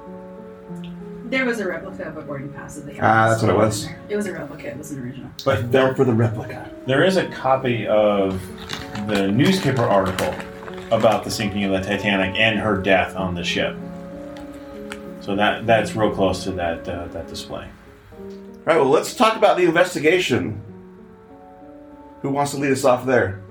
There 1.29 1.45
was 1.45 1.59
a 1.59 1.67
replica 1.67 2.05
of 2.07 2.17
a 2.17 2.21
boarding 2.21 2.53
pass 2.53 2.75
that 2.75 2.85
they 2.85 2.93
had. 2.93 3.03
Ah, 3.03 3.29
that's 3.29 3.41
what 3.41 3.51
it 3.51 3.57
was. 3.57 3.87
It 4.09 4.15
was 4.15 4.27
a 4.27 4.33
replica. 4.33 4.69
It 4.69 4.77
wasn't 4.77 5.03
original. 5.05 5.29
but 5.43 5.69
Fell 5.71 5.93
for 5.93 6.05
the 6.05 6.13
replica. 6.13 6.69
There 6.85 7.03
is 7.03 7.17
a 7.17 7.27
copy 7.29 7.85
of 7.87 8.41
the 9.07 9.27
newspaper 9.29 9.83
article 9.83 10.33
about 10.91 11.23
the 11.25 11.31
sinking 11.31 11.65
of 11.65 11.71
the 11.71 11.81
Titanic 11.81 12.35
and 12.37 12.57
her 12.59 12.77
death 12.77 13.15
on 13.15 13.35
the 13.35 13.43
ship. 13.43 13.75
So 15.19 15.35
that 15.35 15.65
that's 15.67 15.95
real 15.95 16.11
close 16.13 16.43
to 16.45 16.51
that 16.51 16.87
uh, 16.87 17.07
that 17.07 17.27
display. 17.27 17.67
All 18.19 18.29
right. 18.65 18.77
Well, 18.77 18.89
let's 18.89 19.13
talk 19.13 19.35
about 19.35 19.57
the 19.57 19.63
investigation. 19.65 20.61
Who 22.21 22.29
wants 22.29 22.51
to 22.51 22.57
lead 22.57 22.71
us 22.71 22.85
off 22.85 23.05
there? 23.05 23.41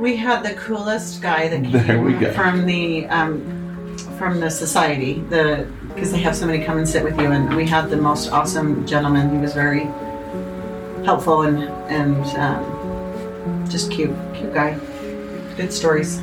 We 0.00 0.16
had 0.16 0.42
the 0.42 0.54
coolest 0.54 1.20
guy 1.22 1.48
that 1.48 1.62
came 1.62 1.72
There 1.86 2.00
we 2.00 2.14
go. 2.14 2.32
from 2.32 2.64
the 2.64 3.06
um, 3.08 3.96
from 4.18 4.40
the 4.40 4.48
society. 4.50 5.20
The 5.28 5.70
because 5.96 6.12
they 6.12 6.18
have 6.18 6.36
somebody 6.36 6.62
come 6.62 6.76
and 6.76 6.86
sit 6.86 7.02
with 7.02 7.18
you, 7.18 7.32
and 7.32 7.56
we 7.56 7.66
had 7.66 7.88
the 7.88 7.96
most 7.96 8.28
awesome 8.28 8.86
gentleman. 8.86 9.30
He 9.30 9.38
was 9.38 9.54
very 9.54 9.84
helpful 11.06 11.42
and 11.42 11.64
and 11.90 12.24
um, 12.36 13.70
just 13.70 13.90
cute, 13.90 14.14
cute 14.34 14.52
guy. 14.52 14.78
Good 15.56 15.72
stories. 15.72 16.18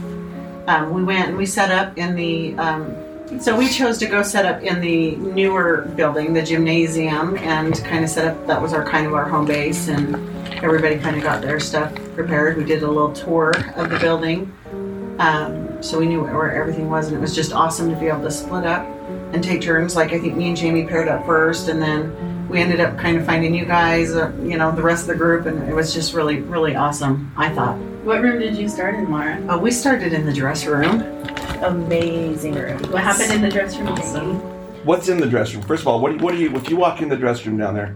Um, 0.67 0.93
we 0.93 1.03
went 1.03 1.29
and 1.29 1.37
we 1.37 1.47
set 1.47 1.71
up 1.71 1.97
in 1.97 2.15
the. 2.15 2.53
Um, 2.55 2.95
so 3.39 3.57
we 3.57 3.67
chose 3.67 3.97
to 3.97 4.05
go 4.05 4.21
set 4.21 4.45
up 4.45 4.61
in 4.61 4.79
the 4.79 5.15
newer 5.15 5.91
building, 5.95 6.33
the 6.33 6.43
gymnasium, 6.43 7.35
and 7.37 7.75
kind 7.83 8.03
of 8.03 8.11
set 8.11 8.27
up. 8.27 8.45
That 8.45 8.61
was 8.61 8.73
our 8.73 8.85
kind 8.85 9.07
of 9.07 9.15
our 9.15 9.27
home 9.27 9.47
base, 9.47 9.87
and 9.87 10.15
everybody 10.63 10.99
kind 10.99 11.17
of 11.17 11.23
got 11.23 11.41
their 11.41 11.59
stuff 11.59 11.95
prepared. 12.13 12.57
We 12.57 12.63
did 12.63 12.83
a 12.83 12.87
little 12.87 13.11
tour 13.11 13.53
of 13.75 13.89
the 13.89 13.97
building, 13.97 14.53
um, 15.17 15.81
so 15.81 15.97
we 15.97 16.05
knew 16.05 16.21
where 16.21 16.53
everything 16.53 16.91
was, 16.91 17.07
and 17.07 17.17
it 17.17 17.21
was 17.21 17.33
just 17.33 17.53
awesome 17.53 17.89
to 17.89 17.99
be 17.99 18.05
able 18.05 18.21
to 18.21 18.31
split 18.31 18.65
up 18.65 18.85
and 19.33 19.43
take 19.43 19.61
turns. 19.61 19.95
Like 19.95 20.13
I 20.13 20.19
think 20.19 20.35
me 20.35 20.47
and 20.49 20.57
Jamie 20.57 20.85
paired 20.85 21.07
up 21.07 21.25
first, 21.25 21.67
and 21.67 21.81
then 21.81 22.47
we 22.49 22.59
ended 22.61 22.79
up 22.79 22.97
kind 22.97 23.17
of 23.17 23.25
finding 23.25 23.53
you 23.53 23.65
guys, 23.65 24.13
uh, 24.15 24.31
you 24.43 24.57
know, 24.57 24.71
the 24.71 24.81
rest 24.81 25.03
of 25.03 25.07
the 25.07 25.15
group, 25.15 25.45
and 25.45 25.67
it 25.67 25.73
was 25.73 25.93
just 25.93 26.13
really, 26.13 26.39
really 26.41 26.75
awesome. 26.75 27.31
I 27.35 27.49
thought. 27.49 27.77
What 28.03 28.21
room 28.21 28.39
did 28.39 28.57
you 28.57 28.67
start 28.69 28.95
in, 28.95 29.09
Mara? 29.09 29.41
Uh, 29.47 29.57
we 29.57 29.71
started 29.71 30.11
in 30.13 30.25
the 30.25 30.33
dress 30.33 30.65
room. 30.65 31.01
Amazing 31.63 32.55
room. 32.55 32.77
What 32.91 33.01
happened 33.03 33.31
in 33.31 33.41
the 33.41 33.49
dress 33.49 33.77
room? 33.77 33.87
Awesome. 33.87 34.35
What's 34.85 35.07
in 35.07 35.17
the 35.19 35.27
dress 35.27 35.53
room? 35.53 35.63
First 35.63 35.81
of 35.83 35.87
all, 35.87 36.01
what 36.01 36.09
do 36.11 36.17
you, 36.17 36.23
what 36.23 36.33
do 36.33 36.39
you 36.41 36.55
if 36.57 36.69
you 36.69 36.75
walk 36.75 37.01
in 37.01 37.07
the 37.07 37.15
dress 37.15 37.45
room 37.45 37.57
down 37.57 37.73
there? 37.73 37.95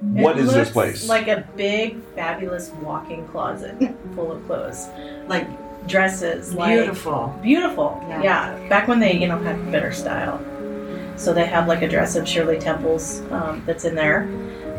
What 0.00 0.38
It 0.38 0.44
is 0.44 0.54
this 0.54 0.70
place? 0.70 1.08
Like 1.08 1.26
a 1.26 1.44
big, 1.56 2.00
fabulous 2.14 2.70
walk-in 2.80 3.26
closet 3.28 3.74
full 4.14 4.30
of 4.30 4.46
clothes, 4.46 4.86
Like 5.26 5.46
dresses, 5.88 6.54
like 6.54 6.76
beautiful. 6.76 7.36
beautiful. 7.42 7.98
Yeah. 8.08 8.22
Yeah. 8.22 8.68
back 8.68 8.86
when 8.86 9.00
they, 9.00 9.14
you 9.14 9.26
know, 9.26 9.38
had 9.38 9.72
better 9.72 9.92
style. 9.92 10.40
So 11.18 11.34
they 11.34 11.46
have 11.46 11.66
like 11.68 11.82
a 11.82 11.88
dress 11.88 12.16
of 12.16 12.26
Shirley 12.28 12.58
Temple's 12.58 13.20
um, 13.32 13.62
that's 13.66 13.84
in 13.84 13.94
there. 13.94 14.28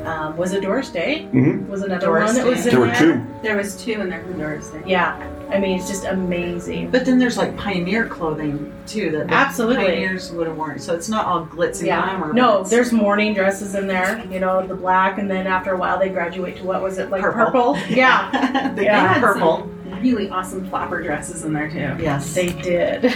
Um, 0.06 0.38
was 0.38 0.54
it 0.54 0.62
Doris 0.62 0.90
Day? 0.90 1.28
Mhm. 1.34 1.68
Was 1.68 1.82
another 1.84 2.06
Doris 2.08 2.28
one 2.28 2.36
that 2.36 2.46
was 2.46 2.64
Day. 2.64 2.70
in 2.70 2.76
There 2.76 2.80
were 2.80 2.88
there? 2.88 3.00
two. 3.00 3.26
There 3.44 3.58
was 3.58 3.76
two 3.76 3.92
in 4.02 4.10
there 4.10 4.22
from 4.24 4.40
Doris 4.40 4.70
Day. 4.70 4.82
Yeah, 4.86 5.22
I 5.52 5.60
mean 5.60 5.78
it's 5.78 5.90
just 5.90 6.06
amazing. 6.06 6.90
But 6.90 7.04
then 7.06 7.20
there's 7.20 7.38
like 7.38 7.56
pioneer 7.58 8.08
clothing 8.08 8.74
too 8.88 9.12
that 9.12 9.28
the 9.28 9.34
Absolutely. 9.34 9.84
pioneers 9.86 10.32
would 10.32 10.48
have 10.48 10.56
worn. 10.56 10.80
So 10.80 10.96
it's 10.96 11.10
not 11.10 11.26
all 11.26 11.46
glitz 11.46 11.80
and 11.80 11.88
Yeah. 11.88 12.02
glamour. 12.18 12.32
No, 12.34 12.64
there's 12.64 12.94
morning 12.94 13.34
dresses 13.34 13.76
in 13.76 13.88
there. 13.88 14.24
You 14.32 14.40
know, 14.40 14.66
the 14.66 14.74
black, 14.76 15.18
and 15.18 15.30
then 15.30 15.46
after 15.46 15.74
a 15.74 15.78
while 15.78 16.00
they 16.00 16.08
graduate 16.10 16.56
to 16.58 16.64
what 16.64 16.82
was 16.82 16.98
it 16.98 17.10
like 17.10 17.22
Purple. 17.22 17.74
purple? 17.76 17.78
Yeah, 17.90 18.72
the 18.74 18.84
Yeah. 18.86 19.16
yeah. 19.16 19.20
purple. 19.20 19.70
Really 20.02 20.30
awesome 20.30 20.66
flapper 20.70 21.04
dresses 21.04 21.44
in 21.44 21.52
there 21.52 21.70
too. 21.70 22.02
Yes. 22.02 22.34
they 22.34 22.48
did. 22.54 23.12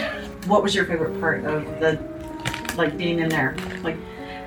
what 0.47 0.61
was 0.61 0.75
your 0.75 0.83
favorite 0.85 1.17
part 1.21 1.45
of 1.45 1.63
the 1.79 1.97
like 2.77 2.97
being 2.97 3.19
in 3.19 3.29
there? 3.29 3.55
Like 3.83 3.97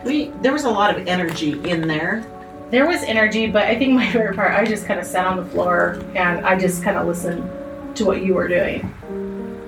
we 0.05 0.29
there 0.43 0.53
was 0.53 0.65
a 0.65 0.71
lot 0.71 0.97
of 0.97 1.07
energy 1.07 1.53
in 1.69 1.87
there. 1.87 2.25
There 2.71 2.87
was 2.87 3.03
energy, 3.03 3.47
but 3.47 3.65
I 3.65 3.79
think 3.79 3.93
my 3.93 4.07
favorite 4.13 4.37
part, 4.37 4.53
I 4.53 4.65
just 4.65 4.87
kind 4.87 4.99
of 4.99 5.07
sat 5.07 5.27
on 5.27 5.37
the 5.37 5.45
floor 5.45 6.03
and 6.15 6.45
I 6.45 6.59
just 6.59 6.83
kind 6.83 6.97
of 6.97 7.07
listened 7.07 7.49
to 7.97 8.05
what 8.05 8.23
you 8.23 8.35
were 8.35 8.49
doing. 8.49 8.83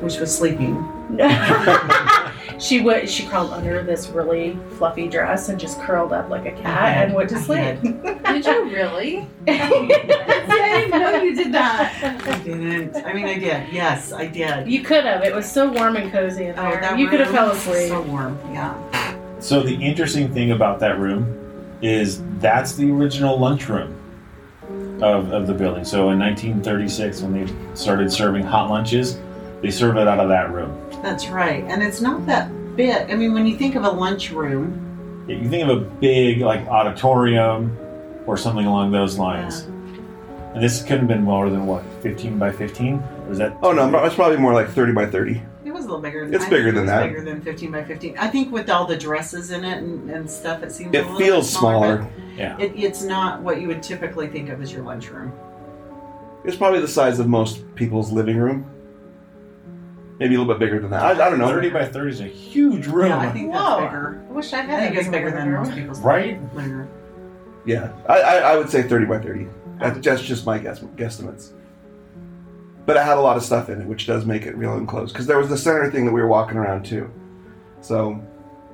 Which 0.00 0.18
was 0.18 0.36
sleeping. 0.36 0.76
she 2.58 2.80
would. 2.80 3.08
She 3.08 3.26
crawled 3.26 3.52
under 3.52 3.82
this 3.82 4.08
really 4.08 4.58
fluffy 4.76 5.08
dress 5.08 5.48
and 5.48 5.58
just 5.58 5.80
curled 5.80 6.12
up 6.12 6.28
like 6.28 6.46
a 6.46 6.52
cat 6.62 7.04
and 7.04 7.14
went 7.14 7.30
to 7.30 7.36
I 7.36 7.40
sleep. 7.40 7.78
Did 8.42 8.46
you 8.46 8.64
really? 8.74 9.26
I 9.48 10.86
didn't 10.88 10.90
know 11.00 11.22
you 11.22 11.34
did 11.34 11.52
that. 11.52 12.22
I 12.26 12.38
didn't. 12.38 12.96
I 13.04 13.12
mean 13.12 13.24
I 13.26 13.38
did. 13.38 13.72
Yes, 13.72 14.12
I 14.12 14.26
did. 14.26 14.68
you 14.68 14.82
could 14.82 15.04
have. 15.04 15.24
It 15.24 15.34
was 15.34 15.50
so 15.50 15.70
warm 15.70 15.96
and 15.96 16.10
cozy 16.12 16.44
in 16.46 16.58
Oh, 16.58 16.62
there. 16.70 16.80
that 16.80 16.98
you 16.98 17.08
could 17.08 17.20
have 17.20 17.28
room 17.28 17.36
fell 17.36 17.48
was 17.48 17.58
asleep. 17.58 17.88
So 17.88 18.00
warm. 18.02 18.38
Yeah. 18.52 19.16
So 19.40 19.62
the 19.62 19.74
interesting 19.74 20.32
thing 20.32 20.52
about 20.52 20.78
that 20.80 20.98
room 20.98 21.34
is 21.82 22.22
that's 22.38 22.74
the 22.74 22.90
original 22.90 23.38
lunchroom 23.38 23.94
of, 25.02 25.32
of 25.32 25.46
the 25.46 25.54
building. 25.54 25.84
So 25.84 26.10
in 26.10 26.18
1936, 26.18 27.22
when 27.22 27.32
they 27.46 27.52
started 27.74 28.10
serving 28.12 28.44
hot 28.44 28.68
lunches, 28.70 29.18
they 29.62 29.70
served 29.70 29.98
it 29.98 30.06
out 30.08 30.20
of 30.20 30.28
that 30.28 30.52
room. 30.52 30.76
That's 31.02 31.28
right. 31.28 31.64
And 31.64 31.82
it's 31.82 32.00
not 32.00 32.24
that 32.26 32.50
big. 32.76 33.10
I 33.10 33.14
mean 33.14 33.32
when 33.34 33.46
you 33.46 33.56
think 33.56 33.74
of 33.74 33.84
a 33.84 33.90
lunchroom, 33.90 35.24
You 35.28 35.48
think 35.48 35.68
of 35.68 35.76
a 35.76 35.80
big 35.80 36.40
like 36.40 36.66
auditorium 36.66 37.76
or 38.28 38.36
something 38.36 38.66
along 38.66 38.92
those 38.92 39.18
lines. 39.18 39.60
And 40.54 40.62
this 40.62 40.82
couldn't 40.82 40.98
have 41.00 41.08
been 41.08 41.22
more 41.24 41.50
than 41.50 41.66
what 41.66 41.82
15 42.02 42.38
by 42.38 42.52
15. 42.52 43.02
Was 43.28 43.38
that? 43.38 43.56
Oh 43.62 43.72
no, 43.72 44.04
it's 44.04 44.14
probably 44.14 44.38
more 44.38 44.54
like 44.54 44.70
thirty 44.70 44.92
by 44.92 45.04
thirty. 45.06 45.42
It 45.64 45.70
was 45.72 45.84
a 45.84 45.88
little 45.88 46.00
bigger. 46.00 46.24
Than, 46.24 46.34
It's 46.34 46.44
I 46.44 46.48
bigger 46.48 46.72
think 46.72 46.74
than 46.76 46.82
it 46.84 46.86
was 46.86 46.90
that. 46.90 47.06
Bigger 47.08 47.24
than 47.24 47.42
fifteen 47.42 47.70
by 47.70 47.84
fifteen. 47.84 48.16
I 48.16 48.26
think 48.28 48.50
with 48.50 48.70
all 48.70 48.86
the 48.86 48.96
dresses 48.96 49.50
in 49.50 49.64
it 49.64 49.78
and, 49.82 50.08
and 50.10 50.30
stuff, 50.30 50.62
it 50.62 50.72
seems. 50.72 50.94
a 50.94 50.98
It 50.98 51.02
little 51.02 51.18
feels 51.18 51.46
bit 51.50 51.58
smaller. 51.58 51.96
smaller. 51.98 52.10
Yeah. 52.38 52.56
It, 52.58 52.72
it's 52.74 53.02
not 53.02 53.42
what 53.42 53.60
you 53.60 53.68
would 53.68 53.82
typically 53.82 54.28
think 54.28 54.48
of 54.48 54.62
as 54.62 54.72
your 54.72 54.82
lunchroom. 54.82 55.32
It's 56.44 56.56
probably 56.56 56.80
the 56.80 56.88
size 56.88 57.18
of 57.18 57.28
most 57.28 57.62
people's 57.74 58.10
living 58.10 58.38
room. 58.38 58.64
Maybe 60.18 60.34
a 60.34 60.38
little 60.38 60.52
bit 60.54 60.58
bigger 60.58 60.80
than 60.80 60.90
that. 60.90 61.02
I, 61.02 61.10
I 61.26 61.28
don't 61.30 61.38
know. 61.38 61.48
30 61.48 61.68
by 61.70 61.84
30 61.84 62.10
is 62.10 62.20
a 62.20 62.24
huge 62.24 62.86
room. 62.86 63.08
Yeah, 63.08 63.18
I 63.18 63.30
think 63.30 63.52
that's 63.52 63.80
bigger. 63.82 64.24
I 64.28 64.32
wish 64.32 64.52
I 64.54 64.58
I 64.58 64.62
had. 64.62 64.80
think 64.80 64.94
that 64.94 65.00
it's 65.00 65.08
bigger 65.10 65.30
than 65.30 65.52
most 65.52 65.74
people's 65.74 66.00
Right? 66.00 66.40
living 66.54 66.72
room. 66.72 66.88
Yeah, 67.64 67.92
I, 68.08 68.20
I, 68.20 68.34
I 68.52 68.56
would 68.56 68.70
say 68.70 68.82
thirty 68.82 69.04
by 69.04 69.18
thirty. 69.18 69.46
That's 69.78 69.98
just 70.00 70.24
just 70.24 70.46
my 70.46 70.58
guess 70.58 70.80
guesstimates. 70.80 71.52
But 72.86 72.96
it 72.96 73.02
had 73.02 73.18
a 73.18 73.20
lot 73.20 73.36
of 73.36 73.42
stuff 73.42 73.68
in 73.68 73.80
it, 73.80 73.86
which 73.86 74.06
does 74.06 74.24
make 74.24 74.46
it 74.46 74.56
real 74.56 74.76
enclosed. 74.76 75.12
Because 75.12 75.26
there 75.26 75.38
was 75.38 75.50
the 75.50 75.58
center 75.58 75.90
thing 75.90 76.06
that 76.06 76.12
we 76.12 76.20
were 76.22 76.28
walking 76.28 76.56
around 76.56 76.84
too. 76.84 77.10
So, 77.82 78.24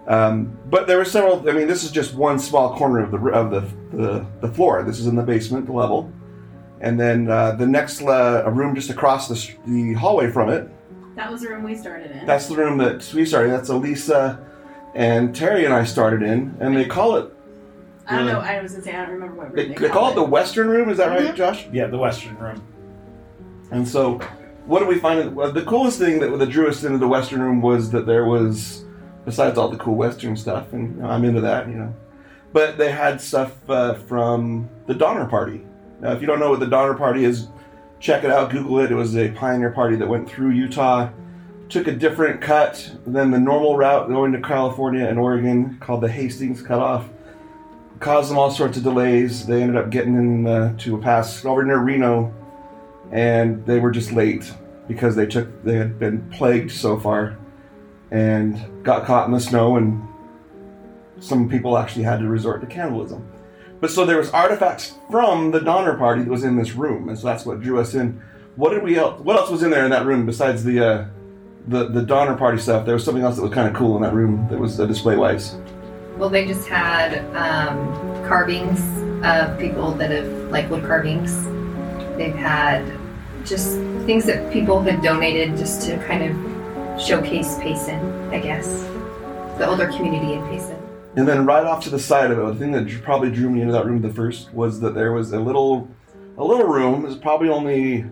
um, 0.07 0.57
but 0.71 0.87
there 0.87 0.99
were 0.99 1.05
several. 1.05 1.49
I 1.49 1.53
mean, 1.53 1.67
this 1.67 1.83
is 1.83 1.91
just 1.91 2.15
one 2.15 2.39
small 2.39 2.77
corner 2.77 3.01
of 3.01 3.11
the 3.11 3.19
of 3.31 3.51
the 3.51 3.61
the, 3.97 4.27
the 4.41 4.49
floor. 4.55 4.83
This 4.85 5.01
is 5.01 5.07
in 5.07 5.17
the 5.17 5.23
basement 5.23 5.69
level, 5.69 6.13
and 6.81 6.99
then 6.99 7.29
uh, 7.29 7.53
the 7.53 7.67
next 7.67 8.01
uh, 8.03 8.45
a 8.47 8.51
room 8.51 8.75
just 8.75 8.91
across 8.91 9.29
the 9.29 9.55
the 9.67 9.95
hallway 9.95 10.31
from 10.31 10.49
it. 10.51 10.71
That 11.17 11.31
was 11.31 11.43
the 11.43 11.49
room 11.49 11.65
we 11.65 11.77
started 11.77 12.11
in. 12.13 12.27
That's 12.27 12.47
the 12.47 12.57
room 12.57 12.79
that 12.79 13.13
we 13.13 13.25
started. 13.25 13.49
In. 13.49 13.57
That's 13.57 13.69
Elisa 13.69 14.45
and 14.95 15.35
Terry 15.35 15.65
and 15.65 15.75
I 15.75 15.85
started 15.85 16.23
in, 16.23 16.57
and 16.61 16.77
they 16.77 16.85
call 16.85 17.17
it. 17.17 17.33
I 18.07 18.17
don't 18.19 18.27
know. 18.27 18.41
I 18.41 18.61
was 18.63 18.73
gonna 18.73 18.85
say 18.85 18.95
I 18.95 19.05
don't 19.07 19.15
remember 19.15 19.35
what 19.37 19.47
room 19.49 19.57
They, 19.57 19.69
they, 19.69 19.75
they 19.75 19.89
call 19.89 20.11
it 20.11 20.15
the 20.15 20.23
Western 20.23 20.69
Room. 20.69 20.89
Is 20.91 20.99
that 20.99 21.09
right, 21.09 21.33
Mhm. 21.33 21.35
Josh? 21.35 21.67
Yeah, 21.73 21.87
the 21.87 21.99
Western 21.99 22.37
room. 22.39 22.63
And 23.71 23.87
so, 23.89 24.19
what 24.67 24.81
do 24.81 24.87
we 24.87 24.99
find? 24.99 25.35
Well, 25.35 25.51
the 25.53 25.63
coolest 25.63 25.99
thing 25.99 26.21
that, 26.21 26.39
that 26.39 26.51
drew 26.51 26.69
us 26.69 26.85
into 26.85 26.99
the 26.99 27.09
Western 27.09 27.41
room 27.43 27.63
was 27.63 27.91
that 27.93 28.07
there 28.07 28.25
was, 28.27 28.85
besides 29.25 29.57
all 29.59 29.69
the 29.69 29.79
cool 29.79 29.95
Western 29.95 30.37
stuff, 30.37 30.73
and 30.73 30.97
you 30.97 31.03
know, 31.03 31.09
I'm 31.09 31.25
into 31.25 31.41
that, 31.41 31.67
you 31.69 31.75
know, 31.75 31.95
but 32.53 32.77
they 32.79 32.91
had 32.93 33.21
stuff 33.21 33.53
uh, 33.71 33.95
from 33.95 34.69
the 34.87 34.95
Donner 34.95 35.27
Party. 35.27 35.65
Now, 36.01 36.13
if 36.13 36.21
you 36.21 36.27
don't 36.27 36.39
know 36.41 36.51
what 36.51 36.61
the 36.61 36.67
Donner 36.67 36.95
Party 36.95 37.25
is, 37.25 37.49
check 38.01 38.23
it 38.23 38.31
out, 38.31 38.51
Google 38.51 38.81
it. 38.81 38.93
It 38.93 38.97
was 38.97 39.17
a 39.17 39.31
pioneer 39.31 39.71
party 39.71 39.97
that 39.97 40.07
went 40.07 40.29
through 40.29 40.51
Utah, 40.51 41.09
took 41.71 41.89
a 41.89 41.93
different 41.93 42.43
cut 42.43 42.91
than 43.07 43.31
the 43.31 43.41
normal 43.41 43.77
route 43.79 44.09
going 44.09 44.33
to 44.33 44.41
California 44.41 45.07
and 45.07 45.19
Oregon, 45.19 45.79
called 45.81 46.03
the 46.03 46.09
Hastings 46.11 46.61
Cutoff. 46.61 47.09
Caused 48.05 48.31
them 48.31 48.39
all 48.39 48.51
sorts 48.51 48.77
of 48.77 48.83
delays. 48.83 49.47
They 49.47 49.63
ended 49.63 49.77
up 49.77 49.89
getting 49.89 50.15
in 50.15 50.47
uh, 50.47 50.77
to 50.79 50.95
a 50.95 50.99
pass 50.99 51.45
over 51.45 51.65
near 51.65 51.79
Reno 51.79 52.35
and 53.11 53.65
they 53.65 53.79
were 53.81 53.91
just 53.91 54.13
late 54.13 54.53
because 54.89 55.17
they 55.17 55.27
took 55.27 55.65
they 55.65 55.77
had 55.77 55.99
been 55.99 56.29
plagued 56.31 56.71
so 56.71 56.99
far 56.99 57.39
and 58.11 58.85
got 58.85 59.07
caught 59.07 59.27
in 59.27 59.33
the 59.33 59.41
snow 59.41 59.77
and 59.77 60.07
some 61.21 61.49
people 61.49 61.79
actually 61.79 62.03
had 62.03 62.21
to 62.21 62.29
resort 62.29 62.61
to 62.61 62.67
cannibalism 62.67 63.27
but 63.81 63.91
so 63.91 64.05
there 64.05 64.19
was 64.19 64.31
artifacts 64.31 64.95
from 65.11 65.51
the 65.51 65.61
donner 65.61 65.97
party 65.97 66.23
that 66.23 66.31
was 66.31 66.45
in 66.45 66.57
this 66.57 66.73
room 66.73 67.09
and 67.09 67.19
so 67.19 67.27
that's 67.27 67.47
what 67.47 67.61
drew 67.61 67.79
us 67.79 67.95
in 67.95 68.21
what 68.57 68.71
did 68.71 68.83
we 68.83 68.97
else? 68.97 69.21
What 69.21 69.37
else 69.37 69.51
was 69.51 69.63
in 69.63 69.71
there 69.71 69.85
in 69.85 69.91
that 69.91 70.07
room 70.07 70.27
besides 70.27 70.63
the 70.65 70.85
uh, 70.85 71.07
the 71.67 71.89
the 71.89 72.03
Donner 72.03 72.37
Party 72.37 72.59
stuff? 72.59 72.87
There 72.87 72.95
was 72.95 73.05
something 73.05 73.23
else 73.23 73.37
that 73.37 73.43
was 73.43 73.53
kind 73.53 73.69
of 73.69 73.75
cool 73.75 73.97
in 73.97 74.03
that 74.03 74.15
room 74.15 74.47
that 74.49 74.59
was 74.59 74.79
uh, 74.79 74.87
display 74.87 75.17
wise. 75.17 75.57
Well, 76.17 76.29
they 76.31 76.47
just 76.47 76.69
had 76.69 77.19
um, 77.35 77.93
carvings 78.27 78.81
of 79.25 79.59
people 79.59 79.93
that 79.95 80.11
have, 80.11 80.27
like 80.51 80.71
wood 80.71 80.85
carvings. 80.85 81.45
They've 82.17 82.35
had 82.35 82.85
just 83.45 83.77
things 84.07 84.25
that 84.27 84.53
people 84.53 84.81
had 84.81 85.03
donated 85.03 85.57
just 85.57 85.83
to 85.83 85.99
kind 86.07 86.23
of 86.23 87.01
showcase 87.01 87.59
Payson, 87.59 87.99
I 88.33 88.39
guess. 88.39 88.85
The 89.59 89.67
older 89.69 89.89
community 89.89 90.35
in 90.35 90.47
Payson. 90.47 90.81
And 91.17 91.27
then 91.27 91.47
right 91.47 91.65
off 91.65 91.83
to 91.85 91.91
the 91.91 91.99
side 91.99 92.31
of 92.31 92.39
it, 92.39 92.43
the 92.43 92.55
thing 92.55 92.73
that 92.73 93.03
probably 93.03 93.31
drew 93.31 93.51
me 93.51 93.61
into 93.61 93.73
that 93.73 93.87
room 93.87 94.01
the 94.01 94.13
first 94.13 94.53
was 94.53 94.81
that 94.81 94.95
there 94.95 95.13
was 95.13 95.33
a 95.33 95.41
little, 95.41 95.89
a 96.39 96.45
little 96.45 96.67
room. 96.67 97.05
It 97.05 97.09
was 97.09 97.17
probably 97.17 97.49
only 97.49 98.05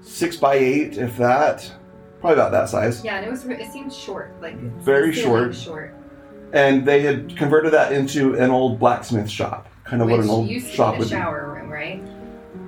six 0.00 0.36
by 0.36 0.54
eight, 0.54 0.96
if 0.96 1.16
that, 1.18 1.70
probably 2.20 2.34
about 2.34 2.52
that 2.52 2.68
size. 2.68 3.04
Yeah, 3.04 3.16
and 3.16 3.26
it 3.26 3.30
was 3.30 3.44
it 3.44 3.72
seemed 3.72 3.92
short, 3.92 4.32
like 4.40 4.56
Very 4.80 5.12
short. 5.12 5.54
short. 5.54 5.94
And 6.52 6.86
they 6.86 7.02
had 7.02 7.36
converted 7.36 7.72
that 7.72 7.92
into 7.92 8.34
an 8.34 8.50
old 8.50 8.78
blacksmith 8.78 9.28
shop, 9.28 9.68
kind 9.84 10.00
of 10.02 10.08
what 10.08 10.20
an 10.20 10.30
old 10.30 10.48
used 10.48 10.66
to 10.68 10.72
shop 10.72 10.94
be 10.94 10.98
would 11.00 11.08
the 11.08 11.10
shower 11.10 11.52
room, 11.54 11.68
right? 11.70 12.02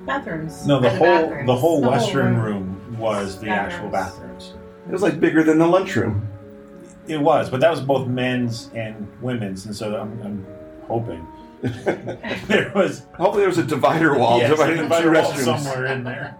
Bathrooms. 0.07 0.67
No, 0.67 0.81
the 0.81 0.89
And 0.91 0.97
the 0.97 0.99
whole 0.99 1.07
bathrooms. 1.31 1.47
the 1.47 1.57
whole 1.57 1.81
The 1.81 1.87
whole 1.87 1.91
western 1.93 2.37
room. 2.39 2.77
room 2.91 2.99
was 2.99 3.39
the 3.41 3.47
Bathrooms. 3.47 3.75
actual 3.75 3.91
bathrooms. 3.91 4.55
It 4.89 4.93
was 4.93 5.03
like 5.03 5.21
bigger 5.21 5.43
than 5.43 5.59
the 5.59 5.67
lunchroom. 5.67 6.27
It 7.07 7.21
was, 7.21 7.49
but 7.49 7.61
that 7.61 7.71
was 7.71 7.81
both 7.81 8.07
men's 8.09 8.71
and 8.75 9.07
women's, 9.23 9.65
and 9.67 9.75
so 9.75 9.97
I'm, 9.97 10.21
I'm 10.23 10.47
hoping 10.87 11.27
there 11.63 12.71
was 12.75 13.03
Hopefully, 13.17 13.41
there 13.41 13.49
was 13.49 13.59
a 13.59 13.65
divider 13.65 14.17
wall 14.19 14.39
yes, 14.39 14.51
dividing 14.51 14.79
a 14.85 14.89
the 14.89 15.01
two 15.01 15.09
restrooms. 15.09 15.45
somewhere 15.45 15.87
in 15.87 16.05
there. 16.05 16.37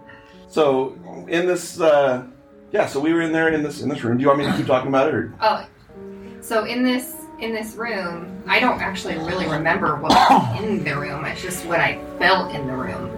So 0.47 0.97
in 1.27 1.45
this, 1.47 1.79
uh, 1.79 2.25
yeah. 2.71 2.85
So 2.85 2.99
we 2.99 3.13
were 3.13 3.21
in 3.21 3.31
there 3.31 3.49
in 3.49 3.61
this 3.63 3.81
in 3.81 3.89
this 3.89 4.03
room. 4.03 4.17
Do 4.17 4.21
you 4.21 4.27
want 4.27 4.39
me 4.39 4.45
to 4.45 4.55
keep 4.55 4.65
talking 4.67 4.87
about 4.89 5.07
it? 5.09 5.13
Or? 5.15 5.33
Oh, 5.41 5.65
so 6.41 6.63
in 6.65 6.83
this 6.83 7.18
in 7.41 7.53
this 7.53 7.75
room, 7.75 8.43
I 8.47 8.59
don't 8.59 8.81
actually 8.81 9.17
really 9.17 9.47
remember 9.47 9.95
what 9.95 10.11
was 10.11 10.61
in 10.63 10.83
the 10.83 10.97
room. 10.97 11.25
It's 11.25 11.41
just 11.41 11.65
what 11.65 11.79
I 11.79 11.99
felt 12.17 12.53
in 12.53 12.67
the 12.67 12.73
room. 12.73 13.15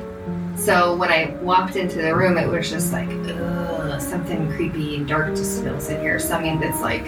So 0.57 0.95
when 0.95 1.09
I 1.09 1.35
walked 1.41 1.75
into 1.75 2.01
the 2.01 2.15
room, 2.15 2.37
it 2.37 2.47
was 2.47 2.69
just 2.69 2.93
like, 2.93 3.09
ugh, 3.09 3.99
something 3.99 4.51
creepy 4.53 4.95
and 4.95 5.07
dark 5.07 5.35
just 5.35 5.63
feels 5.63 5.89
in 5.89 5.99
here. 6.01 6.19
Something 6.19 6.59
that's 6.59 6.81
like 6.81 7.05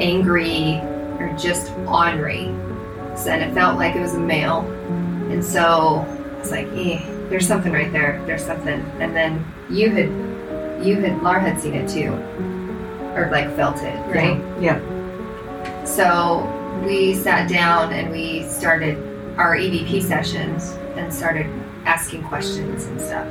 angry 0.00 0.78
or 1.20 1.34
just 1.38 1.70
ornery. 1.86 2.46
So, 3.16 3.30
and 3.30 3.42
it 3.42 3.54
felt 3.54 3.78
like 3.78 3.94
it 3.94 4.00
was 4.00 4.14
a 4.14 4.20
male. 4.20 4.62
And 5.30 5.44
so 5.44 6.04
I 6.04 6.38
was 6.38 6.50
like, 6.50 6.66
eh, 6.72 7.00
there's 7.28 7.46
something 7.46 7.72
right 7.72 7.92
there. 7.92 8.20
There's 8.26 8.44
something. 8.44 8.80
And 8.98 9.14
then 9.14 9.44
you 9.70 9.90
had, 9.90 10.84
you 10.84 10.96
had, 10.96 11.22
Laura 11.22 11.40
had 11.40 11.60
seen 11.60 11.74
it 11.74 11.88
too, 11.88 12.12
or 13.14 13.28
like 13.30 13.54
felt 13.54 13.76
it, 13.82 13.96
right? 14.12 14.42
Yeah. 14.60 14.80
So 15.84 16.82
we 16.86 17.14
sat 17.14 17.48
down 17.48 17.92
and 17.92 18.10
we 18.10 18.42
started 18.44 18.96
our 19.38 19.56
EVP 19.56 20.02
sessions 20.02 20.70
and 20.96 21.12
started 21.12 21.46
asking 21.84 22.22
questions 22.24 22.86
and 22.86 23.00
stuff. 23.00 23.28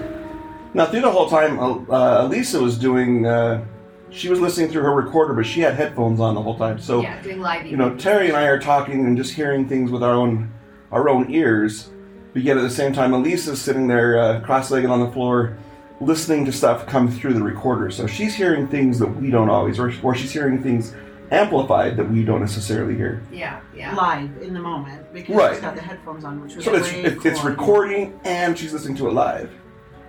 Now 0.74 0.86
through 0.86 1.01
the 1.01 1.12
whole 1.12 1.30
time, 1.30 1.60
uh, 1.60 2.26
Elisa 2.26 2.62
was 2.62 2.78
doing. 2.78 3.26
Uh, 3.26 3.66
she 4.12 4.30
was 4.30 4.39
listening 4.39 4.70
through 4.70 4.84
her 4.84 4.93
recorder, 4.93 5.34
but 5.34 5.45
she 5.45 5.62
had 5.62 5.74
headphones 5.74 6.20
on 6.20 6.36
the 6.36 6.41
whole 6.41 6.58
time. 6.58 6.80
So 6.80 7.01
yeah, 7.01 7.20
doing 7.22 7.41
live. 7.41 7.66
you 7.66 7.76
know, 7.76 7.95
Terry 7.95 8.28
and 8.28 8.38
I 8.38 8.43
are 8.43 8.60
talking 8.60 9.06
and 9.06 9.18
just 9.18 9.34
hearing 9.34 9.68
things 9.68 9.89
with 9.89 10.04
our 10.04 10.14
own 10.14 10.51
our 10.91 11.10
own 11.10 11.32
ears. 11.32 11.89
But 12.34 12.43
yet 12.43 12.58
at 12.58 12.62
the 12.62 12.70
same 12.70 12.93
time, 12.93 13.14
Elisa's 13.14 13.62
sitting 13.62 13.88
there 13.88 14.18
uh, 14.20 14.39
cross-legged 14.41 14.89
on 14.89 14.99
the 14.99 15.12
floor, 15.12 15.58
listening 16.01 16.45
to 16.45 16.51
stuff 16.51 16.88
come 16.88 17.12
through 17.12 17.34
the 17.34 17.43
recorder. 17.43 17.91
So 17.91 18.08
she's 18.08 18.34
hearing 18.36 18.68
things 18.68 18.97
that 18.99 19.08
we 19.08 19.30
don't 19.30 19.49
always, 19.49 19.78
or, 19.78 19.93
or 20.01 20.16
she's 20.16 20.32
hearing 20.32 20.62
things 20.62 20.95
amplified 21.34 21.98
that 21.98 22.10
we 22.10 22.24
don't 22.24 22.40
necessarily 22.42 22.96
hear. 22.96 23.22
yeah, 23.32 23.60
yeah. 23.76 23.96
Live 23.96 24.30
in 24.42 24.54
the 24.54 24.60
moment 24.60 25.12
because 25.14 25.36
Right. 25.36 25.54
she's 25.54 25.62
got 25.62 25.76
the 25.76 25.82
headphones 25.82 26.24
on, 26.24 26.42
which 26.42 26.56
was 26.56 26.64
So 26.66 26.74
it's 26.76 26.92
way 26.92 27.02
it's, 27.04 27.26
it's 27.26 27.44
recording 27.44 28.20
and 28.24 28.58
she's 28.58 28.72
listening 28.72 28.96
to 28.98 29.08
it 29.08 29.14
live. 29.14 29.52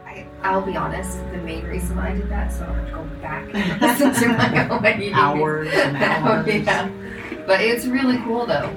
I, 0.06 0.26
I'll 0.42 0.60
be 0.60 0.76
honest. 0.76 1.18
The 1.32 1.38
main 1.38 1.64
reason 1.64 1.98
I 1.98 2.14
did 2.14 2.28
that, 2.28 2.52
so 2.52 2.64
I 2.64 2.66
don't 2.90 3.08
have 3.08 3.08
to 3.08 3.14
go 3.16 3.22
back 3.22 3.54
and 3.54 3.80
listen 4.02 4.12
to 4.14 4.28
my 4.36 4.68
own 4.68 4.80
EVP. 4.82 5.12
Hours 5.14 5.68
and 5.72 5.96
hours. 5.96 6.46
yeah. 6.46 6.90
But 7.46 7.60
it's 7.62 7.86
really 7.86 8.18
cool 8.18 8.46
though. 8.46 8.70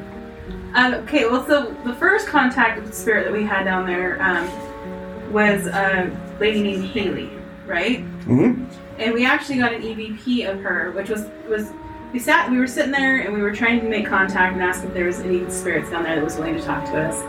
Um, 0.74 0.94
okay, 0.96 1.26
well, 1.26 1.46
so 1.48 1.76
the 1.86 1.94
first 1.96 2.28
contact 2.28 2.80
with 2.80 2.90
the 2.90 2.96
spirit 2.96 3.24
that 3.26 3.34
we 3.34 3.44
had 3.44 3.64
down 3.64 3.86
there 3.86 4.22
um, 4.22 5.32
was 5.32 5.66
a 5.68 6.12
lady 6.40 6.62
named 6.62 6.86
Haley, 6.86 7.30
right? 7.66 8.00
hmm 8.26 8.66
And 9.00 9.14
we 9.14 9.26
actually 9.26 9.58
got 9.58 9.74
an 9.74 9.82
EVP 9.82 10.50
of 10.50 10.62
her, 10.62 10.92
which 10.92 11.10
was 11.10 11.26
was 11.50 11.72
we 12.14 12.20
sat, 12.20 12.50
we 12.50 12.58
were 12.58 12.68
sitting 12.68 12.92
there, 12.92 13.18
and 13.18 13.34
we 13.34 13.42
were 13.42 13.54
trying 13.54 13.82
to 13.82 13.90
make 13.90 14.08
contact 14.08 14.54
and 14.54 14.64
ask 14.64 14.84
if 14.84 14.94
there 14.94 15.06
was 15.06 15.20
any 15.20 15.50
spirits 15.50 15.90
down 15.90 16.04
there 16.04 16.16
that 16.16 16.24
was 16.24 16.38
willing 16.38 16.56
to 16.56 16.64
talk 16.64 16.86
to 16.86 16.98
us. 16.98 17.22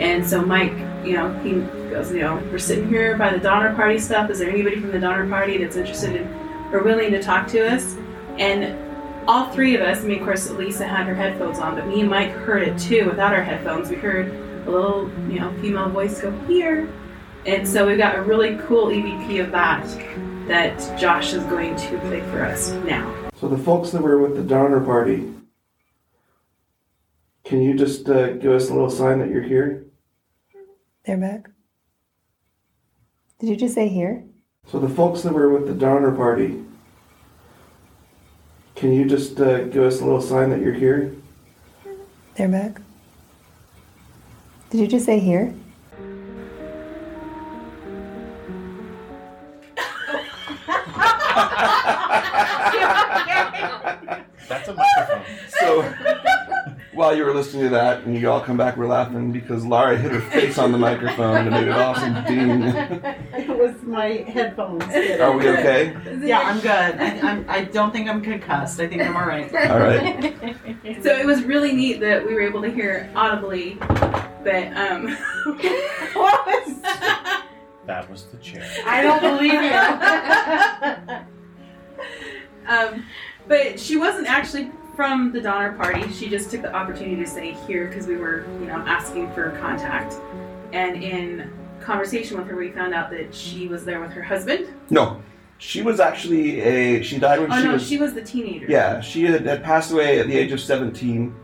And 0.00 0.24
so 0.26 0.42
Mike, 0.42 0.74
you 1.04 1.14
know, 1.14 1.32
he 1.40 1.52
goes, 1.90 2.12
you 2.12 2.20
know, 2.20 2.36
we're 2.52 2.58
sitting 2.58 2.88
here 2.88 3.16
by 3.16 3.32
the 3.32 3.38
Donner 3.38 3.74
Party 3.74 3.98
stuff. 3.98 4.30
Is 4.30 4.38
there 4.38 4.50
anybody 4.50 4.80
from 4.80 4.92
the 4.92 5.00
Donner 5.00 5.28
Party 5.28 5.58
that's 5.58 5.76
interested 5.76 6.14
in 6.14 6.26
or 6.72 6.82
willing 6.82 7.10
to 7.12 7.22
talk 7.22 7.48
to 7.48 7.66
us? 7.66 7.96
And 8.38 8.76
all 9.26 9.50
three 9.50 9.74
of 9.74 9.82
us, 9.82 10.04
I 10.04 10.06
mean, 10.06 10.18
of 10.18 10.24
course, 10.24 10.48
Lisa 10.50 10.86
had 10.86 11.06
her 11.06 11.14
headphones 11.14 11.58
on, 11.58 11.74
but 11.74 11.86
me 11.86 12.00
and 12.00 12.10
Mike 12.10 12.30
heard 12.30 12.62
it 12.62 12.78
too 12.78 13.06
without 13.06 13.32
our 13.32 13.42
headphones. 13.42 13.88
We 13.88 13.96
heard 13.96 14.28
a 14.66 14.70
little, 14.70 15.10
you 15.30 15.40
know, 15.40 15.52
female 15.60 15.88
voice 15.88 16.20
go 16.20 16.30
here. 16.46 16.88
And 17.46 17.66
so 17.66 17.86
we 17.86 17.96
got 17.96 18.16
a 18.16 18.22
really 18.22 18.56
cool 18.66 18.86
EVP 18.86 19.42
of 19.42 19.50
that 19.52 19.86
that 20.48 20.98
Josh 20.98 21.32
is 21.34 21.42
going 21.44 21.76
to 21.76 21.98
play 22.00 22.20
for 22.30 22.44
us 22.44 22.70
now. 22.84 23.17
So 23.40 23.46
the 23.46 23.58
folks 23.58 23.90
that 23.90 24.02
were 24.02 24.18
with 24.18 24.34
the 24.34 24.42
Donner 24.42 24.80
Party, 24.80 25.32
can 27.44 27.62
you 27.62 27.74
just 27.74 28.08
uh, 28.08 28.32
give 28.32 28.50
us 28.50 28.68
a 28.68 28.74
little 28.74 28.90
sign 28.90 29.20
that 29.20 29.30
you're 29.30 29.42
here? 29.42 29.84
They're 31.04 31.16
back. 31.16 31.48
Did 33.38 33.50
you 33.50 33.56
just 33.56 33.76
say 33.76 33.86
here? 33.88 34.24
So 34.66 34.80
the 34.80 34.88
folks 34.88 35.22
that 35.22 35.32
were 35.32 35.50
with 35.50 35.68
the 35.68 35.74
Donner 35.74 36.10
Party, 36.10 36.64
can 38.74 38.92
you 38.92 39.04
just 39.04 39.40
uh, 39.40 39.64
give 39.66 39.84
us 39.84 40.00
a 40.00 40.04
little 40.04 40.20
sign 40.20 40.50
that 40.50 40.60
you're 40.60 40.74
here? 40.74 41.14
They're 42.34 42.48
back. 42.48 42.80
Did 44.70 44.80
you 44.80 44.88
just 44.88 45.06
say 45.06 45.20
here? 45.20 45.54
That's 54.48 54.68
a 54.68 54.74
microphone. 54.74 55.24
So 55.60 55.82
while 56.92 57.14
you 57.14 57.24
were 57.24 57.34
listening 57.34 57.64
to 57.64 57.68
that, 57.70 58.04
and 58.04 58.18
you 58.18 58.30
all 58.30 58.40
come 58.40 58.56
back, 58.56 58.76
we're 58.76 58.86
laughing 58.86 59.30
because 59.30 59.64
Lara 59.64 59.96
hit 59.96 60.10
her 60.10 60.20
face 60.20 60.58
on 60.58 60.72
the 60.72 60.78
microphone 60.78 61.36
and 61.36 61.48
it 61.48 61.50
made 61.50 61.68
an 61.68 61.74
awesome 61.74 62.24
ding. 62.24 62.62
It 62.62 63.48
was 63.48 63.82
my 63.82 64.24
headphones. 64.28 64.82
Are 64.84 65.36
we 65.36 65.48
okay? 65.48 65.96
Yeah, 66.22 66.40
I'm 66.40 66.60
good. 66.60 66.70
I, 66.70 67.18
I'm, 67.20 67.44
I 67.48 67.64
don't 67.64 67.92
think 67.92 68.08
I'm 68.08 68.22
concussed. 68.22 68.80
I 68.80 68.88
think 68.88 69.02
I'm 69.02 69.16
all 69.16 69.26
right. 69.26 69.52
All 69.54 69.78
right. 69.78 71.02
So 71.02 71.16
it 71.16 71.26
was 71.26 71.44
really 71.44 71.72
neat 71.72 72.00
that 72.00 72.26
we 72.26 72.34
were 72.34 72.42
able 72.42 72.62
to 72.62 72.70
hear 72.70 73.10
audibly, 73.14 73.74
but 73.74 74.76
um, 74.76 75.16
What 76.14 76.46
was? 76.46 76.74
That 77.86 78.10
was 78.10 78.24
the 78.24 78.36
chair. 78.36 78.68
I 78.84 79.00
don't 79.00 79.22
believe 79.22 79.54
you. 79.54 79.72
um, 82.68 83.06
but 83.48 83.80
she 83.80 83.96
wasn't 83.96 84.26
actually 84.28 84.70
from 84.94 85.32
the 85.32 85.40
Donner 85.40 85.72
Party. 85.72 86.10
She 86.12 86.28
just 86.28 86.50
took 86.50 86.62
the 86.62 86.74
opportunity 86.74 87.16
to 87.16 87.26
say 87.26 87.52
here 87.66 87.86
because 87.86 88.06
we 88.06 88.16
were, 88.16 88.44
you 88.60 88.66
know, 88.66 88.78
asking 88.86 89.32
for 89.32 89.50
contact. 89.60 90.14
And 90.72 91.02
in 91.02 91.50
conversation 91.80 92.36
with 92.36 92.46
her, 92.48 92.56
we 92.56 92.70
found 92.70 92.92
out 92.94 93.10
that 93.10 93.34
she 93.34 93.68
was 93.68 93.84
there 93.84 94.00
with 94.00 94.10
her 94.12 94.22
husband. 94.22 94.66
No, 94.90 95.22
she 95.58 95.82
was 95.82 95.98
actually 96.00 96.60
a. 96.60 97.02
She 97.02 97.18
died 97.18 97.40
when 97.40 97.52
Oh 97.52 97.56
she 97.58 97.64
no, 97.64 97.72
was. 97.74 97.88
she 97.88 97.96
was 97.96 98.14
the 98.14 98.22
teenager. 98.22 98.66
Yeah, 98.68 99.00
she 99.00 99.24
had, 99.24 99.46
had 99.46 99.62
passed 99.64 99.92
away 99.92 100.18
at 100.20 100.26
the 100.26 100.36
age 100.36 100.52
of 100.52 100.60
17. 100.60 101.34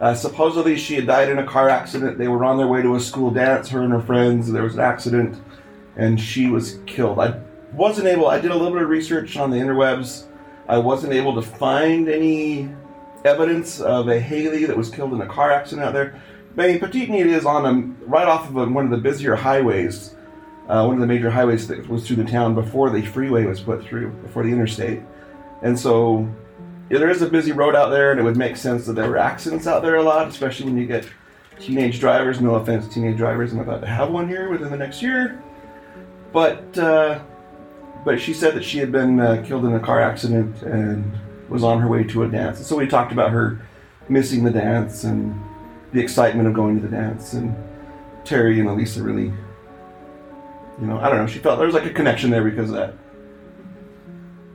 Uh, 0.00 0.14
supposedly, 0.14 0.76
she 0.76 0.96
had 0.96 1.06
died 1.06 1.28
in 1.30 1.38
a 1.38 1.46
car 1.46 1.68
accident. 1.68 2.18
They 2.18 2.28
were 2.28 2.44
on 2.44 2.58
their 2.58 2.66
way 2.66 2.82
to 2.82 2.96
a 2.96 3.00
school 3.00 3.30
dance, 3.30 3.68
her 3.70 3.82
and 3.82 3.92
her 3.92 4.00
friends. 4.00 4.50
There 4.50 4.64
was 4.64 4.74
an 4.74 4.80
accident, 4.80 5.40
and 5.96 6.20
she 6.20 6.48
was 6.50 6.80
killed. 6.84 7.20
I 7.20 7.40
wasn't 7.72 8.08
able, 8.08 8.26
I 8.26 8.40
did 8.40 8.50
a 8.50 8.54
little 8.54 8.72
bit 8.72 8.82
of 8.82 8.88
research 8.88 9.36
on 9.36 9.50
the 9.50 9.56
interwebs. 9.56 10.24
I 10.68 10.78
wasn't 10.78 11.12
able 11.12 11.34
to 11.34 11.42
find 11.42 12.08
any 12.08 12.70
evidence 13.24 13.80
of 13.80 14.08
a 14.08 14.18
Haley 14.20 14.64
that 14.66 14.76
was 14.76 14.90
killed 14.90 15.12
in 15.12 15.20
a 15.20 15.26
car 15.26 15.50
accident 15.50 15.86
out 15.86 15.92
there. 15.92 16.20
But 16.54 16.70
I 16.70 16.78
mean, 16.78 17.10
Need 17.10 17.26
is 17.26 17.44
on 17.46 17.66
a, 17.66 18.06
right 18.06 18.28
off 18.28 18.48
of 18.48 18.56
a, 18.56 18.66
one 18.66 18.84
of 18.84 18.90
the 18.90 18.96
busier 18.98 19.34
highways, 19.34 20.14
uh, 20.68 20.84
one 20.84 20.94
of 20.94 21.00
the 21.00 21.06
major 21.06 21.30
highways 21.30 21.66
that 21.68 21.88
was 21.88 22.06
through 22.06 22.16
the 22.16 22.24
town 22.24 22.54
before 22.54 22.90
the 22.90 23.02
freeway 23.02 23.44
was 23.44 23.60
put 23.60 23.84
through, 23.84 24.10
before 24.10 24.44
the 24.44 24.50
interstate. 24.50 25.00
And 25.62 25.78
so 25.78 26.28
yeah, 26.90 26.98
there 26.98 27.10
is 27.10 27.22
a 27.22 27.28
busy 27.28 27.52
road 27.52 27.74
out 27.74 27.90
there, 27.90 28.10
and 28.10 28.20
it 28.20 28.22
would 28.22 28.36
make 28.36 28.56
sense 28.56 28.86
that 28.86 28.92
there 28.92 29.08
were 29.08 29.18
accidents 29.18 29.66
out 29.66 29.82
there 29.82 29.96
a 29.96 30.02
lot, 30.02 30.28
especially 30.28 30.66
when 30.66 30.76
you 30.76 30.86
get 30.86 31.08
teenage 31.58 31.98
drivers. 31.98 32.40
No 32.40 32.56
offense, 32.56 32.92
teenage 32.92 33.16
drivers. 33.16 33.52
I'm 33.52 33.60
about 33.60 33.80
to 33.80 33.86
have 33.86 34.10
one 34.10 34.28
here 34.28 34.50
within 34.50 34.70
the 34.70 34.76
next 34.76 35.02
year. 35.02 35.42
But 36.32 36.76
uh, 36.76 37.20
but 38.04 38.20
she 38.20 38.34
said 38.34 38.54
that 38.54 38.64
she 38.64 38.78
had 38.78 38.92
been 38.92 39.18
uh, 39.18 39.42
killed 39.46 39.64
in 39.64 39.74
a 39.74 39.80
car 39.80 40.00
accident 40.00 40.62
and 40.62 41.10
was 41.48 41.64
on 41.64 41.80
her 41.80 41.88
way 41.88 42.04
to 42.04 42.22
a 42.24 42.28
dance. 42.28 42.58
And 42.58 42.66
so 42.66 42.76
we 42.76 42.86
talked 42.86 43.12
about 43.12 43.30
her 43.30 43.60
missing 44.08 44.44
the 44.44 44.50
dance 44.50 45.04
and 45.04 45.38
the 45.92 46.00
excitement 46.00 46.48
of 46.48 46.54
going 46.54 46.80
to 46.80 46.86
the 46.86 46.94
dance. 46.94 47.32
And 47.32 47.56
Terry 48.24 48.60
and 48.60 48.68
Elisa 48.68 49.02
really, 49.02 49.32
you 50.80 50.86
know, 50.86 50.98
I 50.98 51.08
don't 51.08 51.18
know, 51.18 51.26
she 51.26 51.38
felt 51.38 51.58
there 51.58 51.66
was 51.66 51.74
like 51.74 51.86
a 51.86 51.92
connection 51.92 52.30
there 52.30 52.44
because 52.44 52.70
of 52.70 52.76
that. 52.76 52.94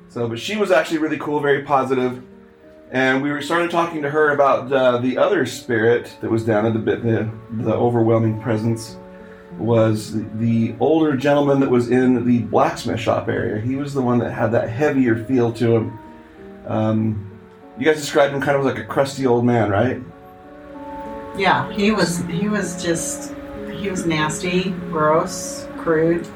So, 0.10 0.28
but 0.28 0.39
she 0.39 0.56
was 0.56 0.72
actually 0.72 0.97
really 0.97 1.20
cool, 1.20 1.39
very 1.39 1.62
positive, 1.62 2.24
and 2.91 3.22
we 3.22 3.41
started 3.43 3.70
talking 3.70 4.02
to 4.02 4.10
her 4.10 4.32
about 4.32 4.72
uh, 4.74 4.97
the 4.97 5.20
other 5.20 5.45
spirit 5.45 6.18
that 6.22 6.32
was 6.32 6.43
down 6.43 6.66
at 6.66 6.74
the 6.74 6.80
bit, 6.80 7.04
the 7.04 7.30
the 7.52 7.74
overwhelming 7.74 8.41
presence 8.41 8.97
was 9.58 10.14
the, 10.38 10.76
older 10.80 11.18
gentleman 11.18 11.60
that 11.60 11.70
was 11.70 11.89
in 11.89 12.26
the 12.26 12.39
blacksmith 12.43 13.00
shop 13.00 13.28
area. 13.28 13.60
He 13.60 13.76
was 13.76 13.93
the 13.93 14.02
one 14.02 14.20
that 14.20 14.32
had 14.32 14.52
that 14.52 14.70
heavier 14.70 15.24
feel 15.26 15.52
to 15.54 15.76
him. 15.76 16.00
Um, 16.68 17.39
you 17.78 17.86
guys 17.86 17.97
described 17.97 18.34
him 18.34 18.41
kind 18.41 18.58
of 18.58 18.64
like 18.64 18.78
a 18.78 18.84
crusty 18.84 19.26
old 19.26 19.45
man, 19.45 19.70
right? 19.70 20.02
Yeah, 21.38 21.72
he 21.72 21.91
was 21.91 22.20
he 22.26 22.50
was 22.50 22.82
just 22.84 23.34
he 23.72 23.89
was 23.89 24.06
nasty, 24.06 24.72
gross, 24.91 25.68
crude, 25.78 26.28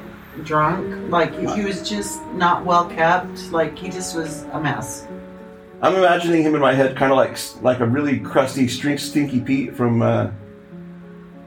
drunk. 0.44 1.10
Like 1.10 1.34
he 1.38 1.62
was 1.64 1.88
just 1.88 2.24
not 2.32 2.64
well 2.64 2.88
kept. 2.88 3.52
Like 3.52 3.78
he 3.78 3.90
just 3.90 4.16
was 4.16 4.44
a 4.52 4.60
mess. 4.60 5.06
I'm 5.82 5.94
imagining 5.94 6.42
him 6.42 6.54
in 6.54 6.62
my 6.62 6.72
head, 6.72 6.96
kind 6.96 7.12
of 7.12 7.18
like 7.18 7.38
like 7.62 7.80
a 7.80 7.86
really 7.86 8.18
crusty, 8.18 8.66
stink, 8.66 8.98
stinky 8.98 9.40
Pete 9.40 9.76
from 9.76 10.00
uh, 10.00 10.30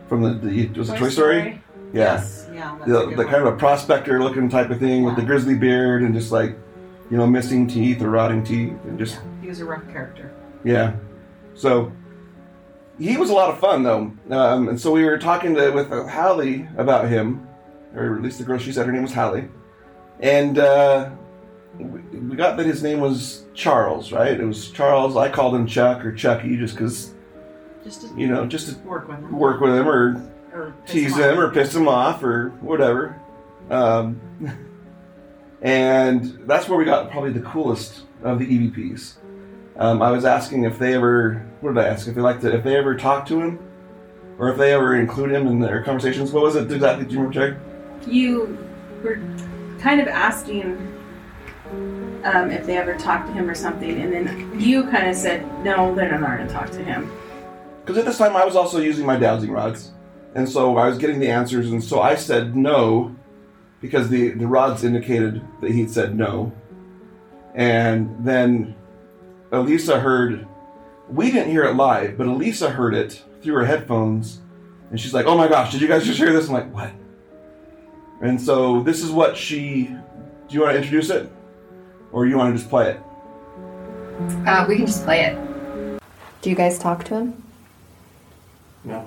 from 0.07 0.21
the, 0.21 0.33
the 0.33 0.67
was 0.79 0.89
it 0.89 0.97
Toy 0.97 1.09
Story? 1.09 1.61
Yeah, 1.93 2.15
Yes, 2.15 2.47
yeah. 2.53 2.75
That's 2.79 2.91
the, 2.91 3.15
the 3.15 3.23
kind 3.23 3.47
of 3.47 3.53
a 3.53 3.57
prospector 3.57 4.21
looking 4.21 4.49
type 4.49 4.69
of 4.69 4.79
thing 4.79 5.03
with 5.03 5.15
the 5.15 5.21
grizzly 5.21 5.55
beard 5.55 6.01
and 6.01 6.13
just 6.13 6.31
like 6.31 6.57
you 7.09 7.17
know 7.17 7.25
missing 7.25 7.67
teeth 7.67 8.01
or 8.01 8.09
rotting 8.09 8.43
teeth 8.43 8.73
and 8.83 8.99
just 8.99 9.15
Yeah. 9.15 9.21
He 9.41 9.47
was 9.47 9.61
a 9.61 9.65
rough 9.65 9.87
character. 9.89 10.33
yeah. 10.63 10.93
So 11.53 11.91
he 12.99 13.15
was 13.17 13.29
a 13.29 13.33
lot 13.33 13.49
of 13.49 13.59
fun 13.59 13.83
though, 13.83 14.11
um, 14.31 14.69
and 14.69 14.79
so 14.79 14.91
we 14.91 15.03
were 15.05 15.17
talking 15.17 15.55
to 15.55 15.71
with 15.71 15.91
uh, 15.91 16.07
Hallie 16.07 16.67
about 16.77 17.07
him, 17.07 17.47
or 17.95 18.15
at 18.15 18.21
least 18.21 18.37
the 18.39 18.43
girl 18.43 18.57
she 18.57 18.71
said 18.71 18.85
her 18.85 18.91
name 18.91 19.03
was 19.03 19.13
Hallie, 19.13 19.47
and 20.19 20.59
uh, 20.59 21.09
we 21.79 21.85
we 21.85 22.35
got 22.35 22.57
that 22.57 22.65
his 22.65 22.83
name 22.83 22.99
was 22.99 23.45
Charles, 23.53 24.11
right? 24.11 24.39
It 24.39 24.45
was 24.45 24.71
Charles. 24.71 25.15
I 25.15 25.29
called 25.29 25.55
him 25.55 25.65
Chuck 25.67 26.03
or 26.05 26.11
Chucky 26.11 26.57
just 26.57 26.75
because 26.75 27.13
Just 27.87 28.01
to 28.01 28.19
you 28.19 28.27
know 28.27 28.45
just 28.45 28.67
to 28.67 28.77
work 28.79 29.07
with 29.07 29.21
them, 29.21 29.31
work 29.39 29.61
with 29.61 29.73
him 29.73 29.87
or 29.87 30.21
Or 30.53 30.75
tease 30.85 31.15
them, 31.15 31.35
him 31.35 31.39
or 31.39 31.51
piss 31.51 31.71
them 31.71 31.87
off 31.87 32.21
or 32.21 32.49
whatever. 32.59 33.17
Um, 33.69 34.19
and 35.61 36.37
that's 36.45 36.67
where 36.67 36.77
we 36.77 36.83
got 36.83 37.09
probably 37.11 37.31
the 37.31 37.39
coolest 37.39 38.01
of 38.23 38.39
the 38.39 38.45
EVPs. 38.45 39.13
Um, 39.77 40.01
I 40.01 40.11
was 40.11 40.25
asking 40.25 40.65
if 40.65 40.77
they 40.77 40.95
ever, 40.95 41.45
what 41.61 41.75
did 41.75 41.85
I 41.85 41.87
ask? 41.87 42.09
If 42.09 42.15
they 42.15 42.19
liked 42.19 42.43
it, 42.43 42.53
if 42.53 42.65
they 42.65 42.75
ever 42.75 42.97
talked 42.97 43.29
to 43.29 43.39
him, 43.39 43.57
or 44.37 44.49
if 44.49 44.57
they 44.57 44.73
ever 44.73 44.97
include 44.97 45.31
him 45.31 45.47
in 45.47 45.61
their 45.61 45.81
conversations. 45.81 46.33
What 46.33 46.43
was 46.43 46.57
it 46.57 46.69
exactly? 46.69 47.05
Do 47.05 47.13
you 47.13 47.19
remember, 47.19 47.33
Jerry? 47.33 47.57
You 48.05 48.57
were 49.01 49.21
kind 49.79 50.01
of 50.01 50.09
asking 50.09 50.75
um, 52.25 52.51
if 52.51 52.65
they 52.65 52.75
ever 52.75 52.95
talked 52.97 53.27
to 53.27 53.33
him 53.33 53.49
or 53.49 53.55
something, 53.55 54.01
and 54.01 54.11
then 54.11 54.59
you 54.59 54.83
kind 54.83 55.07
of 55.07 55.15
said, 55.15 55.45
no, 55.63 55.95
they're 55.95 56.19
not 56.19 56.37
going 56.37 56.47
to 56.47 56.53
talk 56.53 56.69
to 56.71 56.83
him. 56.83 57.09
Because 57.87 57.99
at 57.99 58.05
this 58.05 58.17
time 58.17 58.35
I 58.35 58.43
was 58.43 58.57
also 58.57 58.79
using 58.81 59.05
my 59.05 59.15
dowsing 59.15 59.49
rods, 59.49 59.93
and 60.35 60.47
so 60.47 60.75
I 60.75 60.89
was 60.89 60.97
getting 60.97 61.21
the 61.21 61.31
answers, 61.31 61.71
and 61.71 61.81
so 61.81 62.01
I 62.01 62.15
said 62.15 62.53
no, 62.53 63.15
because 63.79 64.09
the 64.09 64.31
the 64.31 64.45
rods 64.45 64.83
indicated 64.83 65.41
that 65.61 65.71
he'd 65.71 65.89
said 65.89 66.13
no, 66.13 66.51
and 67.55 68.13
then 68.25 68.75
Elisa 69.53 70.01
heard. 70.01 70.45
We 71.07 71.31
didn't 71.31 71.49
hear 71.49 71.63
it 71.63 71.75
live, 71.75 72.17
but 72.17 72.27
Elisa 72.27 72.69
heard 72.69 72.93
it 72.93 73.23
through 73.41 73.53
her 73.53 73.65
headphones, 73.65 74.41
and 74.89 74.99
she's 74.99 75.13
like, 75.13 75.25
"Oh 75.25 75.37
my 75.37 75.47
gosh, 75.47 75.71
did 75.71 75.79
you 75.79 75.87
guys 75.87 76.03
just 76.03 76.17
hear 76.17 76.33
this?" 76.33 76.49
I'm 76.49 76.53
like, 76.55 76.73
"What?" 76.73 76.91
And 78.19 78.41
so 78.41 78.83
this 78.83 79.01
is 79.01 79.11
what 79.11 79.37
she. 79.37 79.83
Do 79.85 80.55
you 80.55 80.59
want 80.59 80.73
to 80.73 80.77
introduce 80.77 81.09
it, 81.09 81.31
or 82.11 82.25
you 82.25 82.37
want 82.37 82.53
to 82.53 82.57
just 82.57 82.69
play 82.69 82.91
it? 82.91 82.99
Uh, 84.45 84.65
we 84.67 84.75
can 84.75 84.85
just 84.85 85.05
play 85.05 85.21
it. 85.21 86.01
Do 86.41 86.49
you 86.49 86.55
guys 86.57 86.77
talk 86.77 87.05
to 87.05 87.15
him? 87.15 87.46
No. 88.87 89.05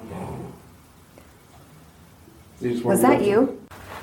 Was 2.84 3.00
that 3.00 3.24
you? 3.24 3.58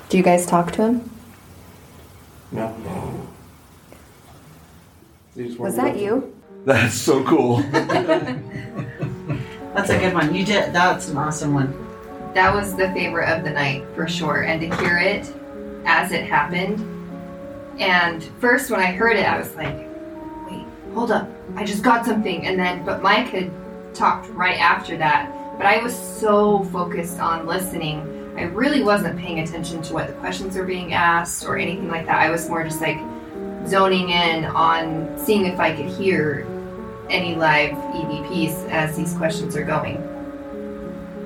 Do 0.08 0.16
you 0.16 0.24
guys 0.24 0.44
talk 0.44 0.72
to 0.72 0.82
him? 0.82 1.10
No. 2.50 2.74
Was 5.56 5.76
that 5.76 5.96
you? 5.96 6.34
That's 6.64 6.94
so 6.94 7.22
cool. 7.22 7.58
That's 9.72 9.90
a 9.90 9.98
good 9.98 10.12
one. 10.14 10.34
You 10.34 10.44
did. 10.44 10.72
That's 10.72 11.10
an 11.10 11.16
awesome 11.16 11.54
one. 11.54 11.72
That 12.34 12.52
was 12.52 12.74
the 12.74 12.88
favorite 12.88 13.28
of 13.28 13.44
the 13.44 13.50
night 13.50 13.84
for 13.94 14.08
sure. 14.08 14.42
And 14.42 14.60
to 14.60 14.76
hear 14.78 14.98
it 14.98 15.32
as 15.84 16.10
it 16.10 16.24
happened. 16.24 16.80
And 17.78 18.24
first, 18.40 18.68
when 18.72 18.80
I 18.80 18.86
heard 18.86 19.16
it, 19.16 19.24
I 19.24 19.38
was 19.38 19.54
like, 19.54 19.76
wait, 20.50 20.66
hold 20.92 21.12
up. 21.12 21.30
I 21.54 21.62
just 21.64 21.84
got 21.84 22.04
something. 22.04 22.44
And 22.44 22.58
then, 22.58 22.84
but 22.84 23.00
Mike 23.00 23.28
had 23.28 23.52
talked 23.94 24.28
right 24.30 24.58
after 24.58 24.96
that. 24.96 25.37
But 25.58 25.66
I 25.66 25.82
was 25.82 25.94
so 25.94 26.62
focused 26.64 27.18
on 27.18 27.46
listening. 27.46 28.00
I 28.38 28.44
really 28.44 28.84
wasn't 28.84 29.18
paying 29.18 29.40
attention 29.40 29.82
to 29.82 29.92
what 29.92 30.06
the 30.06 30.12
questions 30.14 30.56
were 30.56 30.64
being 30.64 30.92
asked 30.92 31.44
or 31.44 31.58
anything 31.58 31.88
like 31.88 32.06
that. 32.06 32.20
I 32.20 32.30
was 32.30 32.48
more 32.48 32.62
just 32.62 32.80
like 32.80 32.98
zoning 33.66 34.10
in 34.10 34.44
on 34.44 35.18
seeing 35.18 35.46
if 35.46 35.58
I 35.58 35.74
could 35.74 35.86
hear 35.86 36.46
any 37.10 37.34
live 37.34 37.72
EVPs 37.72 38.68
as 38.70 38.96
these 38.96 39.12
questions 39.14 39.56
are 39.56 39.64
going. 39.64 39.96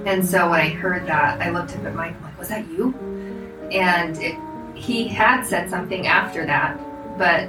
And 0.07 0.27
so 0.27 0.49
when 0.51 0.61
I 0.61 0.71
heard 0.71 1.07
that, 1.07 1.41
I 1.41 1.51
looked 1.51 1.77
up 1.77 1.85
at 1.85 1.95
Mike, 1.95 2.17
I'm 2.17 2.23
like, 2.23 2.39
was 2.39 2.49
that 2.49 2.67
you? 2.69 2.95
And 3.71 4.17
it, 4.19 4.37
he 4.75 5.07
had 5.07 5.45
said 5.45 5.71
something 5.71 6.07
after 6.07 6.47
that, 6.47 6.79
but 7.19 7.49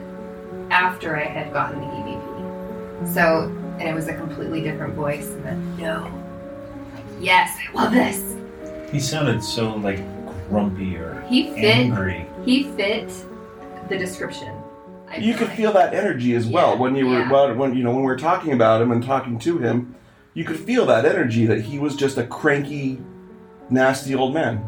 after 0.70 1.16
I 1.16 1.24
had 1.24 1.54
gotten 1.54 1.80
the 1.80 1.88
EVP. 1.88 3.14
So, 3.14 3.44
and 3.80 3.88
it 3.88 3.94
was 3.94 4.08
a 4.08 4.14
completely 4.14 4.62
different 4.62 4.94
voice. 4.94 5.28
And 5.28 5.46
then, 5.46 5.78
no. 5.78 6.23
Like, 7.16 7.26
yes, 7.26 7.58
I 7.70 7.74
love 7.84 7.92
this. 7.94 8.36
He 8.92 9.00
sounded 9.00 9.44
so 9.44 9.76
like 9.78 10.00
grumpy 10.50 10.96
or 10.98 11.22
He 11.28 11.50
fit, 11.52 11.64
angry. 11.64 12.26
he 12.46 12.64
fit 12.64 13.12
the 13.90 13.98
description. 13.98 14.54
I 15.10 15.18
you 15.18 15.34
could 15.34 15.48
like. 15.48 15.58
feel 15.58 15.74
that 15.74 15.94
energy 15.94 16.36
as 16.36 16.46
well 16.48 16.74
Yeah, 16.74 16.80
when 16.80 16.96
you 16.96 17.08
were 17.08 17.20
yeah. 17.20 17.32
well, 17.32 17.54
when 17.56 17.76
you 17.76 17.84
know 17.84 17.92
when 17.92 18.00
we 18.02 18.06
were 18.06 18.18
talking 18.18 18.54
about 18.54 18.82
him 18.82 18.92
and 18.92 19.04
talking 19.04 19.38
to 19.40 19.58
him 19.60 19.96
you 20.36 20.44
could 20.44 20.58
feel 20.60 20.86
that 20.88 21.06
energy 21.06 21.46
that 21.46 21.62
he 21.62 21.78
was 21.78 21.96
just 21.96 22.18
a 22.18 22.26
cranky 22.26 23.00
nasty 23.70 24.16
old 24.16 24.34
man 24.34 24.68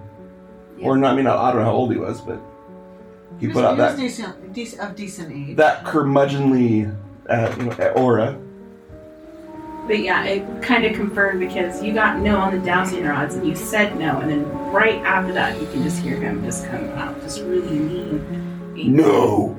Yeah. 0.78 0.88
or 0.88 0.98
not 0.98 1.14
i 1.14 1.16
mean 1.16 1.26
i 1.26 1.52
don't 1.52 1.60
know 1.62 1.66
how 1.66 1.72
old 1.72 1.92
he 1.92 1.98
was 1.98 2.22
but 2.22 2.40
he 3.40 3.48
was, 3.48 3.56
put 3.56 3.66
out 3.66 3.76
he 3.76 3.82
was 3.82 3.96
that 3.96 4.02
decent, 4.02 4.54
decent, 4.54 4.82
of 4.84 4.96
decent 4.96 5.50
age. 5.50 5.56
that 5.58 5.84
curmudgeonly 5.84 6.96
uh, 7.28 7.56
you 7.58 7.64
know, 7.66 7.88
aura 7.96 8.38
But 9.88 10.00
yeah, 10.00 10.24
it 10.24 10.62
kind 10.64 10.84
of 10.86 10.94
confirmed 10.96 11.40
because 11.40 11.84
you 11.84 11.94
got 11.94 12.18
no 12.20 12.38
on 12.38 12.58
the 12.58 12.66
dowsing 12.66 13.06
rods 13.06 13.36
and 13.36 13.48
you 13.48 13.56
said 13.56 13.98
no, 14.00 14.20
and 14.20 14.30
then 14.32 14.50
right 14.72 14.96
after 15.04 15.32
that, 15.34 15.60
you 15.62 15.68
can 15.68 15.84
just 15.84 16.00
hear 16.02 16.18
him 16.18 16.44
just 16.44 16.66
come 16.68 16.86
out, 16.92 17.22
just 17.22 17.42
really 17.42 17.78
mean. 17.78 18.96
no 18.96 19.56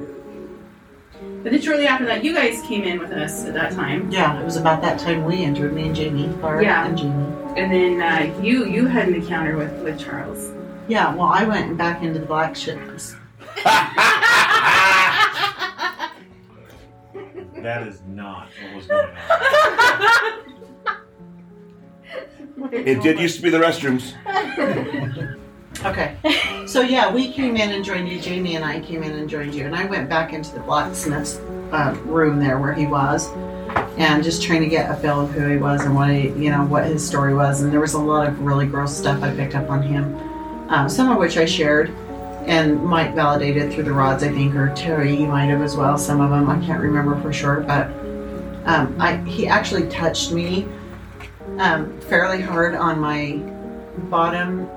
But 1.45 1.53
then 1.53 1.61
shortly 1.63 1.87
after 1.87 2.07
that, 2.07 2.25
you 2.25 2.35
guys 2.35 2.61
came 2.63 2.83
in 2.83 2.99
with 2.99 3.13
us 3.13 3.45
at 3.45 3.55
that 3.55 3.71
time, 3.73 4.11
yeah, 4.11 4.41
it 4.41 4.45
was 4.45 4.57
about 4.57 4.83
that 4.83 4.99
time 4.99 5.25
we 5.25 5.45
entered. 5.45 5.73
Me 5.73 5.87
and 5.87 5.95
Jamie, 5.95 6.27
Barb 6.27 6.63
Yeah. 6.63 6.87
and 6.89 6.99
Jamie. 6.99 7.27
and 7.57 7.73
then 7.73 8.03
uh, 8.03 8.41
you 8.43 8.67
you 8.67 8.87
had 8.87 9.07
an 9.09 9.15
encounter 9.15 9.57
with 9.57 9.73
with 9.85 9.99
Charles. 10.01 10.51
Yeah, 10.89 11.15
well, 11.15 11.29
I 11.29 11.45
went 11.45 11.77
back 11.79 12.03
into 12.03 12.19
the 12.19 12.27
black 12.27 12.57
ships. 12.57 13.15
That 17.67 17.89
is 17.89 18.01
not 18.07 18.49
what 18.63 18.77
was 18.77 18.87
going 18.87 19.09
on. 22.61 22.73
it 22.73 23.03
did 23.03 23.19
used 23.19 23.35
to 23.39 23.43
be 23.43 23.51
the 23.51 23.59
restrooms 23.59 24.15
Okay. 25.85 26.17
So 26.69 26.83
yeah, 26.83 27.13
we 27.13 27.33
came 27.33 27.57
in 27.57 27.73
and 27.73 27.85
joined 27.85 28.09
you. 28.09 28.21
Jamie 28.21 28.55
and 28.55 28.65
I 28.65 28.79
came 28.79 29.03
in 29.03 29.13
and 29.13 29.29
joined 29.29 29.53
you, 29.53 29.67
and 29.67 29.75
I 29.75 29.85
went 29.85 30.09
back 30.09 30.33
into 30.33 30.55
the 30.55 30.61
blacksmith's 30.61 31.39
uh, 31.73 31.97
room 32.05 32.39
there 32.39 32.61
where 32.61 32.73
he 32.73 32.87
was, 32.87 33.29
and 33.99 34.23
just 34.23 34.45
trying 34.45 34.61
to 34.61 34.69
get 34.69 34.89
a 34.89 34.95
feel 34.95 35.23
of 35.23 35.33
who 35.33 35.49
he 35.49 35.57
was 35.57 35.85
and 35.85 35.95
what 35.95 36.09
he, 36.11 36.29
you 36.29 36.51
know, 36.51 36.65
what 36.65 36.85
his 36.85 37.05
story 37.05 37.35
was. 37.35 37.63
And 37.63 37.73
there 37.73 37.81
was 37.81 37.95
a 37.95 37.99
lot 37.99 38.29
of 38.29 38.41
really 38.41 38.67
gross 38.67 38.97
stuff 38.97 39.25
I 39.25 39.35
picked 39.35 39.57
up 39.57 39.71
on 39.71 39.83
him, 39.83 40.17
um, 40.71 40.89
some 40.89 41.11
of 41.11 41.19
which 41.19 41.37
I 41.37 41.45
shared, 41.45 41.93
and 42.47 42.83
Mike 42.85 43.15
validated 43.15 43.73
through 43.73 43.85
the 43.85 43.93
rods, 43.93 44.23
I 44.23 44.29
think, 44.33 44.55
or 44.55 44.73
Terry, 44.75 45.15
you 45.17 45.27
might 45.27 45.47
have 45.47 45.63
as 45.63 45.77
well. 45.77 45.99
Some 45.99 46.21
of 46.21 46.31
them 46.31 46.49
I 46.49 46.59
can't 46.65 46.81
remember 46.81 47.21
for 47.21 47.33
sure, 47.33 47.61
but 47.61 47.89
um, 48.67 48.97
I 49.01 49.17
he 49.27 49.47
actually 49.47 49.89
touched 49.89 50.33
me 50.33 50.67
um, 51.59 51.99
fairly 52.03 52.41
hard 52.41 52.75
on 52.75 52.99
my 53.01 53.37
bottom 54.11 54.69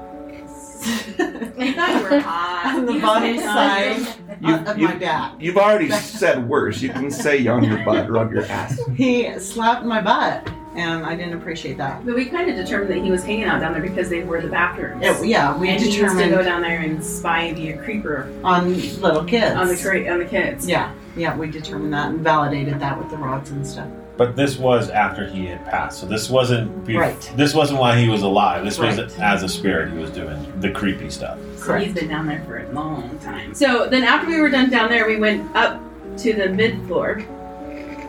I 0.82 1.74
thought 1.76 1.96
you 1.98 2.04
were 2.04 2.20
hot. 2.22 2.76
on 2.78 2.86
the 2.86 2.94
You 2.94 3.02
bottom 3.02 3.38
side 3.40 3.98
You- 4.42 4.56
of 4.56 4.78
you- 4.78 4.88
my 4.88 4.96
back. 4.96 5.34
You've 5.40 5.58
already 5.58 5.90
said 5.92 6.48
worse. 6.48 6.82
You 6.82 6.90
can 6.90 7.12
say 7.12 7.46
on 7.48 7.64
your 7.66 7.84
butt 7.84 8.10
or 8.10 8.18
on 8.18 8.32
your 8.34 8.46
ass. 8.46 8.80
He 8.96 9.38
slapped 9.40 9.84
my 9.86 10.02
butt, 10.02 10.48
and 10.76 11.06
I 11.06 11.16
didn't 11.16 11.34
appreciate 11.34 11.78
that. 11.78 12.06
But 12.06 12.16
we 12.16 12.26
kind 12.26 12.50
of 12.50 12.56
determined 12.56 12.92
that 12.92 13.04
he 13.04 13.10
was 13.12 13.24
hanging 13.24 13.46
out 13.46 13.60
down 13.60 13.74
there 13.74 13.82
because 13.82 14.10
they 14.10 14.24
were 14.24 14.40
the 14.42 14.48
bathrooms. 14.50 15.04
It, 15.06 15.26
yeah, 15.28 15.58
we 15.58 15.70
and 15.70 15.82
he 15.82 15.88
used 15.90 16.18
to 16.18 16.30
go 16.30 16.44
down 16.44 16.62
there 16.62 16.80
and 16.80 17.04
spy 17.04 17.42
and 17.44 17.56
be 17.56 17.70
a 17.70 17.78
creeper 17.78 18.32
on 18.44 18.76
little 19.02 19.24
kids. 19.24 19.56
on 19.56 19.68
the 19.68 19.76
cra- 19.78 20.08
on 20.12 20.20
the 20.20 20.26
kids. 20.26 20.68
Yeah, 20.68 20.94
yeah, 21.18 21.36
we 21.36 21.50
determined 21.50 21.94
that 21.94 22.10
and 22.12 22.20
validated 22.22 22.80
that 22.80 22.98
with 22.98 23.10
the 23.10 23.18
rods 23.18 23.50
and 23.52 23.66
stuff. 23.66 23.88
But 24.16 24.36
this 24.36 24.58
was 24.58 24.90
after 24.90 25.26
he 25.28 25.46
had 25.46 25.66
passed, 25.66 26.02
so 26.02 26.06
this 26.06 26.30
wasn't. 26.30 26.86
Bef- 26.86 26.98
Right. 27.00 27.34
This 27.38 27.54
wasn't 27.54 27.80
while 27.80 27.98
he 27.98 28.10
was 28.10 28.22
alive. 28.22 28.66
This 28.66 28.78
was 28.78 29.00
as 29.18 29.44
a 29.44 29.48
spirit 29.50 29.92
he 29.94 29.98
was 29.98 30.12
doing 30.12 30.38
the 30.60 30.70
creepy 30.72 31.10
stuff. 31.10 31.40
So 31.58 31.78
he's 31.78 31.94
been 31.94 32.10
down 32.10 32.28
there 32.28 32.44
for 32.46 32.58
a 32.60 32.70
long 32.74 33.18
time. 33.20 33.54
So 33.54 33.88
then 33.90 34.04
after 34.04 34.28
we 34.28 34.40
were 34.42 34.50
done 34.50 34.70
down 34.70 34.90
there, 34.90 35.08
we 35.08 35.16
went 35.18 35.56
up 35.56 35.82
to 36.18 36.34
the 36.34 36.50
mid 36.50 36.86
floor 36.88 37.24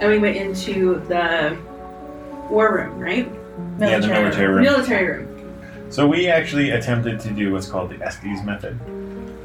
and 0.00 0.08
we 0.10 0.18
went 0.18 0.36
into 0.36 1.00
the 1.06 1.56
war 2.50 2.74
room, 2.74 2.98
right? 2.98 3.30
Yeah, 3.78 3.98
the 3.98 4.08
military 4.08 4.48
room. 4.48 4.62
Military 4.62 5.06
room. 5.06 5.30
So 5.90 6.06
we 6.06 6.28
actually 6.28 6.70
attempted 6.70 7.20
to 7.20 7.30
do 7.30 7.52
what's 7.52 7.66
called 7.66 7.90
the 7.90 8.04
Estes 8.04 8.44
method. 8.44 8.78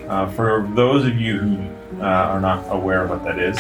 Uh, 0.07 0.29
for 0.31 0.69
those 0.75 1.05
of 1.05 1.19
you 1.19 1.39
who 1.39 2.01
uh, 2.01 2.05
are 2.05 2.39
not 2.39 2.63
aware 2.69 3.03
of 3.03 3.09
what 3.09 3.23
that 3.23 3.39
is, 3.39 3.57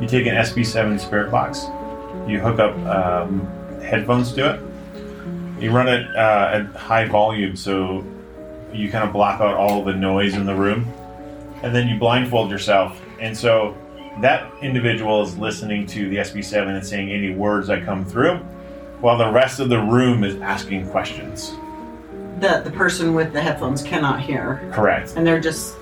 you 0.00 0.06
take 0.06 0.26
an 0.26 0.34
SB7 0.34 1.00
spirit 1.00 1.30
box, 1.30 1.64
you 2.28 2.38
hook 2.38 2.58
up 2.58 2.76
um, 2.86 3.46
headphones 3.82 4.32
to 4.34 4.54
it, 4.54 5.62
you 5.62 5.70
run 5.72 5.88
it 5.88 6.06
uh, 6.16 6.50
at 6.52 6.66
high 6.76 7.06
volume 7.06 7.56
so 7.56 8.04
you 8.72 8.90
kind 8.90 9.04
of 9.04 9.12
block 9.12 9.40
out 9.40 9.54
all 9.54 9.82
the 9.82 9.92
noise 9.92 10.34
in 10.34 10.46
the 10.46 10.54
room, 10.54 10.86
and 11.62 11.74
then 11.74 11.88
you 11.88 11.98
blindfold 11.98 12.50
yourself. 12.50 13.00
And 13.18 13.36
so 13.36 13.76
that 14.20 14.50
individual 14.62 15.22
is 15.22 15.36
listening 15.36 15.86
to 15.88 16.08
the 16.08 16.16
SB7 16.18 16.68
and 16.68 16.86
saying 16.86 17.10
any 17.10 17.34
words 17.34 17.66
that 17.66 17.84
come 17.84 18.04
through, 18.04 18.40
while 19.00 19.16
the 19.18 19.30
rest 19.30 19.60
of 19.60 19.68
the 19.68 19.78
room 19.80 20.24
is 20.24 20.40
asking 20.42 20.88
questions. 20.90 21.52
The 22.40 22.60
the 22.64 22.70
person 22.70 23.14
with 23.14 23.32
the 23.32 23.40
headphones 23.40 23.82
cannot 23.82 24.20
hear, 24.20 24.60
Correct. 24.72 25.14
and 25.16 25.26
they're 25.26 25.40
just 25.40 25.76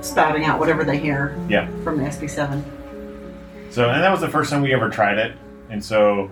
spouting 0.00 0.44
out 0.44 0.58
whatever 0.58 0.84
they 0.84 0.98
hear. 0.98 1.36
Yeah. 1.48 1.68
From 1.84 1.98
the 1.98 2.04
SB7. 2.04 2.62
So, 3.70 3.88
and 3.88 4.02
that 4.02 4.10
was 4.10 4.20
the 4.20 4.28
first 4.28 4.50
time 4.50 4.62
we 4.62 4.74
ever 4.74 4.90
tried 4.90 5.18
it, 5.18 5.32
and 5.70 5.82
so 5.82 6.30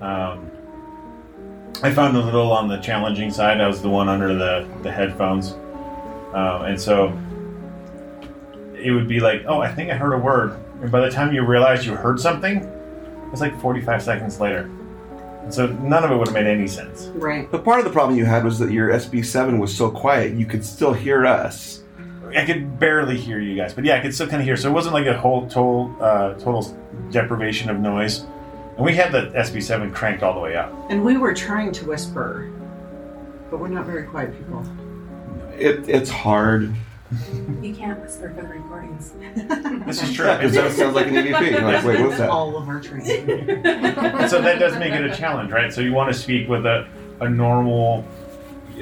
um, 0.00 0.50
I 1.82 1.92
found 1.92 2.16
a 2.16 2.20
little 2.20 2.52
on 2.52 2.68
the 2.68 2.76
challenging 2.78 3.30
side. 3.32 3.60
I 3.60 3.66
was 3.66 3.82
the 3.82 3.88
one 3.88 4.08
under 4.08 4.34
the 4.34 4.68
the 4.82 4.92
headphones, 4.92 5.52
um, 6.32 6.62
and 6.66 6.80
so 6.80 7.08
it 8.78 8.92
would 8.92 9.08
be 9.08 9.18
like, 9.20 9.44
"Oh, 9.48 9.60
I 9.60 9.72
think 9.72 9.90
I 9.90 9.94
heard 9.96 10.12
a 10.12 10.18
word," 10.18 10.56
and 10.80 10.92
by 10.92 11.00
the 11.00 11.10
time 11.10 11.32
you 11.32 11.42
realize 11.44 11.84
you 11.86 11.94
heard 11.96 12.20
something, 12.20 12.58
it's 13.32 13.40
like 13.40 13.58
forty 13.60 13.80
five 13.80 14.02
seconds 14.02 14.38
later. 14.38 14.70
And 15.46 15.54
so 15.54 15.68
none 15.68 16.02
of 16.02 16.10
it 16.10 16.16
would 16.16 16.26
have 16.26 16.34
made 16.34 16.48
any 16.48 16.66
sense. 16.66 17.06
Right. 17.14 17.48
But 17.48 17.64
part 17.64 17.78
of 17.78 17.84
the 17.84 17.92
problem 17.92 18.18
you 18.18 18.24
had 18.24 18.42
was 18.42 18.58
that 18.58 18.72
your 18.72 18.88
SB7 18.88 19.60
was 19.60 19.72
so 19.72 19.88
quiet 19.88 20.34
you 20.34 20.44
could 20.44 20.64
still 20.64 20.92
hear 20.92 21.24
us. 21.24 21.84
I 22.36 22.44
could 22.44 22.80
barely 22.80 23.16
hear 23.16 23.38
you 23.38 23.54
guys, 23.54 23.72
but 23.72 23.84
yeah, 23.84 23.94
I 23.94 24.00
could 24.00 24.12
still 24.12 24.26
kind 24.26 24.42
of 24.42 24.44
hear. 24.44 24.56
So 24.56 24.68
it 24.68 24.72
wasn't 24.72 24.94
like 24.94 25.06
a 25.06 25.16
whole 25.16 25.42
total 25.48 25.94
uh, 26.00 26.34
total 26.34 26.76
deprivation 27.12 27.70
of 27.70 27.78
noise. 27.78 28.26
And 28.76 28.84
we 28.84 28.96
had 28.96 29.12
the 29.12 29.30
SB7 29.36 29.94
cranked 29.94 30.24
all 30.24 30.34
the 30.34 30.40
way 30.40 30.56
up. 30.56 30.74
And 30.90 31.04
we 31.04 31.16
were 31.16 31.32
trying 31.32 31.70
to 31.70 31.86
whisper, 31.86 32.50
but 33.48 33.60
we're 33.60 33.68
not 33.68 33.86
very 33.86 34.02
quiet 34.02 34.36
people. 34.36 34.66
It, 35.56 35.88
it's 35.88 36.10
hard. 36.10 36.74
You 37.62 37.74
can't 37.74 38.00
whisper 38.00 38.32
for 38.34 38.42
the 38.42 38.48
recordings. 38.48 39.12
This 39.86 40.02
is 40.02 40.12
true. 40.12 40.26
Yeah, 40.26 40.36
because 40.36 40.54
that 40.54 40.72
sounds 40.72 40.94
like 40.94 41.06
an 41.06 41.14
EVP. 41.14 41.50
You're 41.52 41.62
like, 41.62 41.84
wait, 41.84 42.00
what's 42.00 42.18
that? 42.18 42.30
All 42.30 42.56
of 42.56 42.68
our 42.68 42.80
training. 42.80 43.30
And 43.30 44.30
so 44.30 44.40
that 44.40 44.58
does 44.58 44.76
make 44.76 44.92
it 44.92 45.04
a 45.04 45.16
challenge, 45.16 45.50
right? 45.52 45.72
So 45.72 45.80
you 45.80 45.92
want 45.92 46.12
to 46.12 46.18
speak 46.18 46.48
with 46.48 46.66
a, 46.66 46.86
a 47.20 47.28
normal 47.28 48.04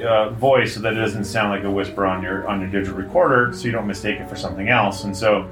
uh, 0.03 0.29
voice 0.31 0.73
so 0.73 0.81
that 0.81 0.93
it 0.93 0.97
doesn't 0.97 1.25
sound 1.25 1.51
like 1.51 1.63
a 1.63 1.71
whisper 1.71 2.05
on 2.05 2.21
your 2.21 2.47
on 2.47 2.59
your 2.61 2.69
digital 2.69 2.97
recorder, 2.97 3.53
so 3.53 3.65
you 3.65 3.71
don't 3.71 3.87
mistake 3.87 4.19
it 4.19 4.27
for 4.27 4.35
something 4.35 4.69
else. 4.69 5.03
And 5.03 5.15
so 5.15 5.47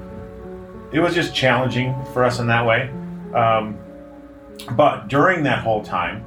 it 0.92 1.00
was 1.00 1.14
just 1.14 1.34
challenging 1.34 1.94
for 2.12 2.24
us 2.24 2.38
in 2.40 2.46
that 2.48 2.66
way. 2.66 2.90
Um, 3.34 3.78
but 4.72 5.08
during 5.08 5.42
that 5.44 5.60
whole 5.60 5.82
time, 5.82 6.24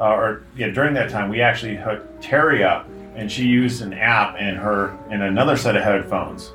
uh, 0.00 0.10
or 0.10 0.42
yeah, 0.56 0.68
during 0.68 0.94
that 0.94 1.10
time, 1.10 1.28
we 1.28 1.40
actually 1.40 1.76
hooked 1.76 2.22
Terry 2.22 2.64
up, 2.64 2.88
and 3.14 3.30
she 3.30 3.44
used 3.44 3.82
an 3.82 3.92
app 3.92 4.36
and 4.38 4.56
her 4.56 4.96
and 5.10 5.22
another 5.22 5.56
set 5.56 5.76
of 5.76 5.82
headphones. 5.82 6.52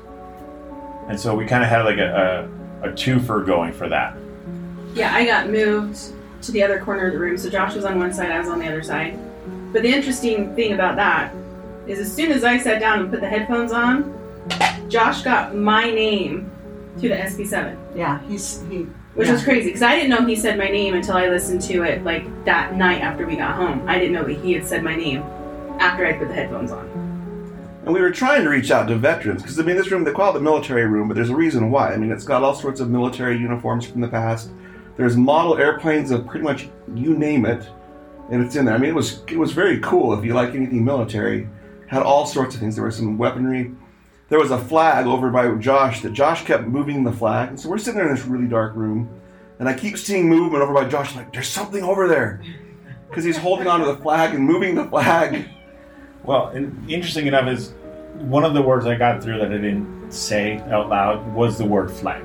And 1.08 1.18
so 1.18 1.34
we 1.34 1.46
kind 1.46 1.62
of 1.62 1.70
had 1.70 1.82
like 1.82 1.98
a, 1.98 2.48
a, 2.82 2.88
a 2.88 2.92
twofer 2.92 3.46
going 3.46 3.72
for 3.72 3.88
that. 3.88 4.16
Yeah, 4.94 5.14
I 5.14 5.24
got 5.24 5.48
moved 5.48 5.98
to 6.42 6.52
the 6.52 6.62
other 6.62 6.80
corner 6.80 7.06
of 7.06 7.12
the 7.12 7.18
room. 7.18 7.38
So 7.38 7.48
Josh 7.48 7.74
was 7.74 7.84
on 7.84 7.98
one 7.98 8.12
side, 8.12 8.30
I 8.30 8.38
was 8.38 8.48
on 8.48 8.58
the 8.58 8.66
other 8.66 8.82
side. 8.82 9.18
But 9.72 9.82
the 9.82 9.88
interesting 9.88 10.54
thing 10.54 10.72
about 10.72 10.96
that 10.96 11.34
is 11.86 11.98
as 11.98 12.12
soon 12.12 12.32
as 12.32 12.44
I 12.44 12.58
sat 12.58 12.80
down 12.80 13.00
and 13.00 13.10
put 13.10 13.20
the 13.20 13.28
headphones 13.28 13.72
on, 13.72 14.14
Josh 14.88 15.22
got 15.22 15.54
my 15.54 15.90
name 15.90 16.50
to 17.00 17.08
the 17.08 17.14
SB7. 17.14 17.76
Yeah, 17.94 18.20
he's 18.26 18.62
he. 18.68 18.86
which 19.14 19.28
yeah. 19.28 19.34
was 19.34 19.44
crazy 19.44 19.68
because 19.68 19.82
I 19.82 19.94
didn't 19.94 20.10
know 20.10 20.26
he 20.26 20.36
said 20.36 20.58
my 20.58 20.68
name 20.68 20.94
until 20.94 21.16
I 21.16 21.28
listened 21.28 21.62
to 21.62 21.82
it 21.82 22.02
like 22.02 22.44
that 22.44 22.74
night 22.74 23.00
after 23.00 23.26
we 23.26 23.36
got 23.36 23.54
home. 23.54 23.86
I 23.88 23.98
didn't 23.98 24.14
know 24.14 24.24
that 24.24 24.38
he 24.38 24.52
had 24.52 24.66
said 24.66 24.82
my 24.82 24.96
name 24.96 25.22
after 25.78 26.06
I 26.06 26.12
put 26.12 26.28
the 26.28 26.34
headphones 26.34 26.70
on. 26.72 27.08
And 27.84 27.94
we 27.94 28.02
were 28.02 28.10
trying 28.10 28.42
to 28.42 28.50
reach 28.50 28.70
out 28.70 28.88
to 28.88 28.96
veterans 28.96 29.40
because 29.40 29.58
I 29.58 29.62
mean, 29.62 29.76
this 29.76 29.90
room 29.90 30.04
they 30.04 30.12
call 30.12 30.30
it 30.30 30.34
the 30.34 30.40
military 30.40 30.86
room, 30.86 31.08
but 31.08 31.14
there's 31.14 31.30
a 31.30 31.36
reason 31.36 31.70
why. 31.70 31.92
I 31.92 31.96
mean, 31.96 32.12
it's 32.12 32.24
got 32.24 32.42
all 32.42 32.54
sorts 32.54 32.80
of 32.80 32.90
military 32.90 33.38
uniforms 33.38 33.86
from 33.86 34.02
the 34.02 34.08
past. 34.08 34.50
There's 34.96 35.16
model 35.16 35.56
airplanes 35.56 36.10
of 36.10 36.26
pretty 36.26 36.44
much 36.44 36.68
you 36.94 37.16
name 37.16 37.46
it, 37.46 37.66
and 38.30 38.44
it's 38.44 38.56
in 38.56 38.64
there. 38.64 38.74
I 38.74 38.78
mean, 38.78 38.90
it 38.90 38.94
was 38.94 39.22
it 39.28 39.38
was 39.38 39.52
very 39.52 39.78
cool 39.80 40.12
if 40.12 40.24
you 40.24 40.34
like 40.34 40.54
anything 40.54 40.84
military. 40.84 41.48
Had 41.86 42.02
all 42.02 42.26
sorts 42.26 42.54
of 42.54 42.60
things. 42.60 42.74
There 42.74 42.84
was 42.84 42.96
some 42.96 43.16
weaponry. 43.16 43.72
There 44.28 44.38
was 44.38 44.50
a 44.50 44.58
flag 44.58 45.06
over 45.06 45.30
by 45.30 45.50
Josh 45.54 46.02
that 46.02 46.12
Josh 46.12 46.44
kept 46.44 46.66
moving 46.66 47.04
the 47.04 47.12
flag, 47.12 47.48
and 47.48 47.58
so 47.58 47.70
we're 47.70 47.78
sitting 47.78 47.98
there 47.98 48.10
in 48.10 48.14
this 48.14 48.26
really 48.26 48.48
dark 48.48 48.74
room, 48.74 49.08
and 49.58 49.66
I 49.66 49.72
keep 49.72 49.96
seeing 49.96 50.28
movement 50.28 50.62
over 50.62 50.74
by 50.74 50.86
Josh. 50.86 51.12
I'm 51.12 51.18
like, 51.18 51.32
there's 51.32 51.48
something 51.48 51.82
over 51.82 52.06
there, 52.06 52.42
because 53.08 53.24
he's 53.24 53.38
holding 53.38 53.66
onto 53.66 53.86
the 53.86 53.96
flag 53.96 54.34
and 54.34 54.44
moving 54.44 54.74
the 54.74 54.84
flag. 54.84 55.48
Well, 56.24 56.48
and 56.48 56.90
interesting 56.90 57.26
enough 57.26 57.48
is 57.48 57.72
one 58.14 58.44
of 58.44 58.54
the 58.54 58.62
words 58.62 58.86
I 58.86 58.96
got 58.96 59.22
through 59.22 59.38
that 59.38 59.48
I 59.52 59.56
didn't 59.56 60.12
say 60.12 60.58
out 60.70 60.88
loud 60.88 61.34
was 61.34 61.58
the 61.58 61.64
word 61.64 61.90
flag. 61.90 62.22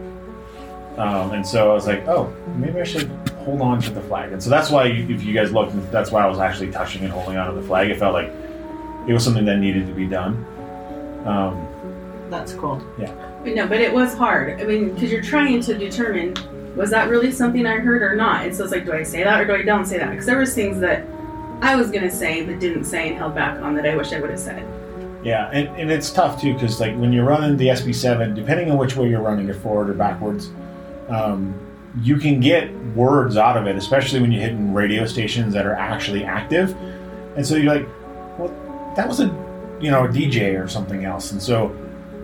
Um, 0.97 1.31
and 1.31 1.45
so 1.45 1.71
I 1.71 1.73
was 1.73 1.87
like, 1.87 2.07
oh, 2.07 2.33
maybe 2.55 2.79
I 2.79 2.83
should 2.83 3.07
hold 3.39 3.61
on 3.61 3.81
to 3.81 3.89
the 3.89 4.01
flag. 4.01 4.31
And 4.31 4.41
so 4.41 4.49
that's 4.49 4.69
why, 4.69 4.85
you, 4.85 5.13
if 5.13 5.23
you 5.23 5.33
guys 5.33 5.51
looked, 5.51 5.73
that's 5.91 6.11
why 6.11 6.23
I 6.23 6.27
was 6.27 6.39
actually 6.39 6.71
touching 6.71 7.03
and 7.03 7.11
holding 7.11 7.37
on 7.37 7.47
to 7.53 7.59
the 7.59 7.65
flag. 7.65 7.89
It 7.89 7.97
felt 7.97 8.13
like 8.13 8.31
it 9.07 9.13
was 9.13 9.23
something 9.23 9.45
that 9.45 9.57
needed 9.57 9.87
to 9.87 9.93
be 9.93 10.05
done. 10.05 10.45
Um, 11.25 11.67
That's 12.29 12.53
cool. 12.53 12.81
Yeah. 12.99 13.11
But 13.43 13.55
no, 13.55 13.67
but 13.67 13.81
it 13.81 13.93
was 13.93 14.13
hard. 14.13 14.61
I 14.61 14.65
mean, 14.65 14.93
because 14.93 15.11
you're 15.11 15.21
trying 15.21 15.61
to 15.61 15.77
determine 15.77 16.35
was 16.75 16.89
that 16.89 17.09
really 17.09 17.31
something 17.31 17.65
I 17.65 17.77
heard 17.77 18.01
or 18.01 18.15
not. 18.15 18.45
And 18.45 18.55
so 18.55 18.63
it's 18.63 18.71
like, 18.71 18.85
do 18.85 18.93
I 18.93 19.03
say 19.03 19.23
that 19.23 19.39
or 19.41 19.45
do 19.45 19.55
I 19.55 19.61
don't 19.61 19.85
say 19.85 19.97
that? 19.99 20.09
Because 20.09 20.25
there 20.25 20.39
was 20.39 20.55
things 20.55 20.79
that 20.79 21.05
I 21.64 21.78
was 21.78 21.89
gonna 21.91 22.11
say 22.11 22.45
but 22.45 22.59
didn't 22.59 22.84
say 22.84 23.07
and 23.07 23.18
held 23.18 23.36
back 23.36 23.57
on 23.61 23.74
that 23.76 23.86
I 23.86 23.95
wish 23.95 24.11
I 24.11 24.20
would 24.20 24.30
have 24.30 24.39
said. 24.39 24.68
Yeah, 25.24 25.49
and, 25.53 25.70
and 25.80 25.89
it's 25.89 26.11
tough 26.11 26.41
too 26.41 26.53
because 26.53 26.82
like 26.82 26.93
when 26.97 27.14
you're 27.14 27.24
running 27.24 27.55
the 27.55 27.68
SB7, 27.68 28.36
depending 28.36 28.70
on 28.70 28.78
which 28.78 28.97
way 28.97 29.09
you're 29.09 29.22
running 29.22 29.47
it, 29.47 29.55
forward 29.55 29.89
or 29.89 29.93
backwards, 29.93 30.51
um, 31.07 31.55
you 32.01 32.18
can 32.18 32.41
get 32.41 32.70
words 32.95 33.38
out 33.38 33.55
of 33.55 33.66
it, 33.66 33.78
especially 33.78 34.20
when 34.20 34.34
you're 34.34 34.41
hitting 34.41 34.74
radio 34.74 35.05
stations 35.05 35.53
that 35.53 35.66
are 35.66 35.76
actually 35.76 36.26
active. 36.26 36.76
And 37.38 37.47
so 37.47 37.55
you're 37.55 37.74
like, 37.74 37.88
well, 38.38 38.93
that 38.97 39.07
was 39.07 39.22
a 39.22 39.28
you 39.80 39.89
know 39.89 40.03
a 40.03 40.09
DJ 40.09 40.61
or 40.61 40.68
something 40.68 41.05
else, 41.05 41.32
and 41.32 41.41
so 41.41 41.74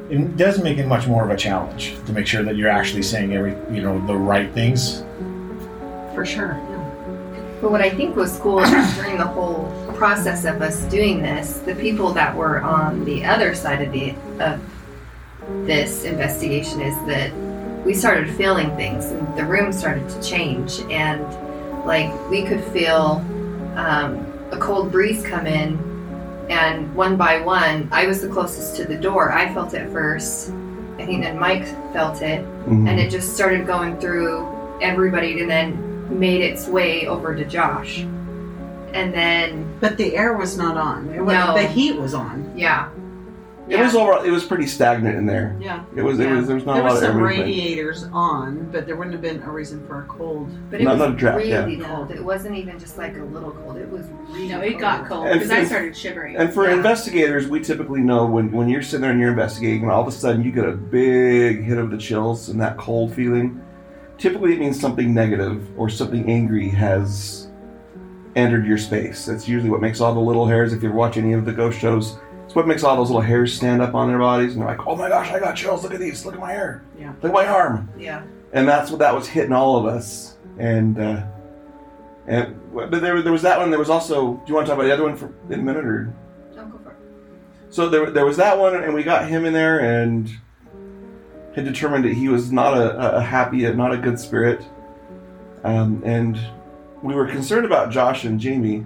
it 0.09 0.35
does 0.35 0.61
make 0.61 0.79
it 0.79 0.85
much 0.85 1.07
more 1.07 1.23
of 1.23 1.29
a 1.29 1.37
challenge 1.37 1.95
to 2.07 2.11
make 2.11 2.27
sure 2.27 2.43
that 2.43 2.57
you're 2.57 2.69
actually 2.69 3.03
saying 3.03 3.33
every 3.33 3.51
you 3.73 3.81
know 3.81 4.05
the 4.05 4.17
right 4.17 4.51
things. 4.53 5.05
For 6.13 6.25
sure. 6.25 6.59
But 7.61 7.71
what 7.71 7.81
I 7.81 7.89
think 7.89 8.15
was 8.15 8.37
cool 8.39 8.59
is 8.59 8.95
during 8.95 9.17
the 9.17 9.25
whole 9.27 9.69
process 9.95 10.45
of 10.45 10.61
us 10.61 10.81
doing 10.85 11.21
this, 11.21 11.57
the 11.59 11.75
people 11.75 12.13
that 12.13 12.33
were 12.35 12.61
on 12.61 13.03
the 13.03 13.25
other 13.25 13.53
side 13.53 13.81
of 13.81 13.91
the 13.91 14.11
of 14.39 14.61
this 15.65 16.03
investigation 16.05 16.79
is 16.81 16.95
that 17.07 17.33
we 17.85 17.93
started 17.93 18.29
feeling 18.35 18.73
things 18.75 19.05
and 19.05 19.37
the 19.37 19.43
room 19.43 19.73
started 19.73 20.07
to 20.09 20.21
change. 20.21 20.79
And 20.89 21.21
like 21.85 22.11
we 22.29 22.43
could 22.43 22.63
feel 22.65 23.25
um, 23.75 24.25
a 24.51 24.57
cold 24.57 24.91
breeze 24.91 25.23
come 25.25 25.45
in 25.47 25.77
and 26.49 26.93
one 26.95 27.15
by 27.15 27.39
one 27.41 27.87
i 27.91 28.07
was 28.07 28.21
the 28.21 28.27
closest 28.27 28.75
to 28.77 28.83
the 28.85 28.95
door. 28.97 29.31
I 29.31 29.53
felt 29.53 29.73
it 29.73 29.89
first. 29.91 30.49
I 30.97 31.05
think 31.05 31.23
then 31.23 31.37
mike 31.39 31.65
felt 31.93 32.21
it. 32.21 32.43
Mhm. 32.67 32.87
and 32.89 32.99
it 32.99 33.09
just 33.11 33.33
started 33.35 33.67
going 33.67 33.97
through 33.99 34.47
everybody. 34.81 35.41
And 35.41 35.49
then 35.49 35.88
made 36.09 36.41
its 36.41 36.67
way 36.67 37.07
over 37.07 37.35
to 37.35 37.45
Josh. 37.45 37.99
And 38.93 39.13
then, 39.13 39.65
But 39.79 39.97
the 39.97 40.15
air 40.17 40.35
was 40.35 40.57
not 40.57 40.75
on. 40.77 41.09
It 41.13 41.21
was, 41.21 41.33
No. 41.33 41.53
The 41.53 41.67
heat 41.67 41.95
was 41.99 42.13
on. 42.13 42.51
yeah. 42.55 42.89
It 43.67 43.79
was 43.79 43.93
overall. 43.93 44.23
It 44.23 44.31
was 44.31 44.43
pretty 44.45 44.65
stagnant 44.65 45.15
in 45.15 45.27
there. 45.27 45.55
Yeah. 45.61 45.83
It 45.95 46.01
was. 46.01 46.19
It 46.19 46.23
Yeah. 46.27 46.37
was. 46.37 46.47
There 46.47 46.55
was 46.55 46.65
not 46.65 46.73
There 46.73 46.81
a 46.81 46.85
lot 46.87 46.93
was 46.93 47.03
of 47.03 47.09
some 47.09 47.17
movement. 47.21 47.39
radiators 47.45 48.07
on, 48.11 48.67
but 48.71 48.87
there 48.87 48.95
wouldn't 48.95 49.13
have 49.13 49.21
been 49.21 49.43
a 49.47 49.51
reason 49.51 49.85
for 49.87 49.99
a 49.99 50.05
cold. 50.05 50.49
But 50.71 50.81
it 50.81 50.85
Not- 50.85 50.93
was 50.97 50.99
not 51.01 51.09
a 51.11 51.15
draft, 51.15 51.45
yeah. 51.45 51.59
really 51.65 51.77
cold. 51.77 52.09
It 52.09 52.25
wasn't 52.25 52.55
even 52.55 52.79
just 52.79 52.97
like 52.97 53.15
a 53.19 53.23
little 53.25 53.51
cold. 53.51 53.77
It 53.77 53.87
was 53.91 54.05
really 54.31 54.49
No, 54.49 54.61
it 54.61 54.79
got 54.79 55.07
cold 55.07 55.27
And 55.27 55.39
because 55.39 55.51
I 55.51 55.59
for- 55.61 55.65
started 55.67 55.95
shivering. 55.95 56.35
And 56.35 56.51
for 56.51 56.65
Yeah. 56.67 56.77
investigators, 56.77 57.47
we 57.47 57.59
typically 57.59 58.01
know 58.01 58.25
when, 58.25 58.51
when 58.51 58.69
you're 58.69 58.81
sitting 58.81 59.01
there 59.01 59.11
and 59.11 59.19
you're 59.19 59.29
investigating, 59.29 59.83
and 59.83 59.91
all 59.91 60.01
of 60.01 60.07
a 60.07 60.11
sudden 60.11 60.43
you 60.43 60.51
get 60.51 60.65
a 60.65 60.71
big 60.71 61.63
hit 61.63 61.77
of 61.77 61.91
the 61.91 61.97
chills 61.97 62.49
and 62.49 62.59
that 62.59 62.75
cold 62.77 63.13
feeling. 63.13 63.61
Typically, 64.19 64.53
it 64.53 64.59
means 64.59 64.79
something 64.79 65.13
negative 65.13 65.67
or 65.79 65.89
something 65.89 66.29
angry 66.29 66.69
has 66.69 67.47
entered 68.35 68.65
your 68.65 68.77
space. 68.77 69.25
That's 69.25 69.47
usually 69.47 69.69
what 69.69 69.81
makes 69.81 70.01
all 70.01 70.13
the 70.13 70.19
little 70.19 70.45
hairs. 70.45 70.73
If 70.73 70.83
you 70.83 70.91
watch 70.91 71.17
any 71.17 71.33
of 71.33 71.45
the 71.45 71.53
ghost 71.53 71.79
shows, 71.79 72.17
it's 72.45 72.53
what 72.53 72.67
makes 72.67 72.83
all 72.83 72.95
those 72.97 73.09
little 73.09 73.21
hairs 73.21 73.53
stand 73.55 73.81
up 73.81 73.95
on 73.95 74.07
their 74.09 74.19
bodies, 74.19 74.53
and 74.53 74.61
they're 74.61 74.69
like, 74.69 74.85
"Oh 74.85 74.95
my 74.95 75.07
gosh, 75.07 75.31
I 75.31 75.39
got 75.39 75.55
chills! 75.55 75.83
Look 75.83 75.93
at 75.93 75.99
these! 75.99 76.25
Look 76.25 76.33
at 76.33 76.39
my 76.39 76.51
hair! 76.51 76.83
Yeah. 76.99 77.13
Look 77.21 77.31
at 77.31 77.33
my 77.33 77.47
arm!" 77.47 77.89
Yeah. 77.97 78.23
and 78.53 78.67
that's 78.67 78.91
what 78.91 78.99
that 78.99 79.13
was 79.15 79.27
hitting 79.27 79.53
all 79.53 79.77
of 79.77 79.85
us. 79.85 80.35
And 80.57 80.99
uh, 80.99 81.23
and 82.27 82.59
but 82.73 82.91
there 82.91 83.21
there 83.21 83.31
was 83.31 83.43
that 83.43 83.57
one. 83.57 83.69
There 83.69 83.79
was 83.79 83.89
also. 83.89 84.33
Do 84.33 84.41
you 84.47 84.53
want 84.55 84.67
to 84.67 84.71
talk 84.71 84.79
about 84.79 84.87
the 84.87 84.93
other 84.93 85.03
one 85.03 85.15
for 85.15 85.33
in 85.49 85.61
a 85.61 85.63
minute 85.63 85.85
or? 85.85 86.13
Don't 86.55 86.69
go 86.71 86.77
for 86.79 86.91
it. 86.91 86.97
So 87.69 87.87
there, 87.87 88.09
there 88.11 88.25
was 88.25 88.37
that 88.37 88.57
one, 88.57 88.75
and 88.75 88.93
we 88.93 89.03
got 89.03 89.29
him 89.29 89.45
in 89.45 89.53
there, 89.53 89.79
and 89.79 90.29
had 91.59 91.73
determined 91.73 92.05
that 92.05 92.13
he 92.13 92.29
was 92.29 92.51
not 92.51 92.77
a, 92.77 93.17
a 93.17 93.21
happy, 93.21 93.69
not 93.73 93.93
a 93.93 93.97
good 93.97 94.19
spirit, 94.19 94.65
um, 95.63 96.01
and 96.05 96.39
we 97.01 97.13
were 97.13 97.27
concerned 97.27 97.65
about 97.65 97.91
Josh 97.91 98.25
and 98.25 98.39
Jamie, 98.39 98.85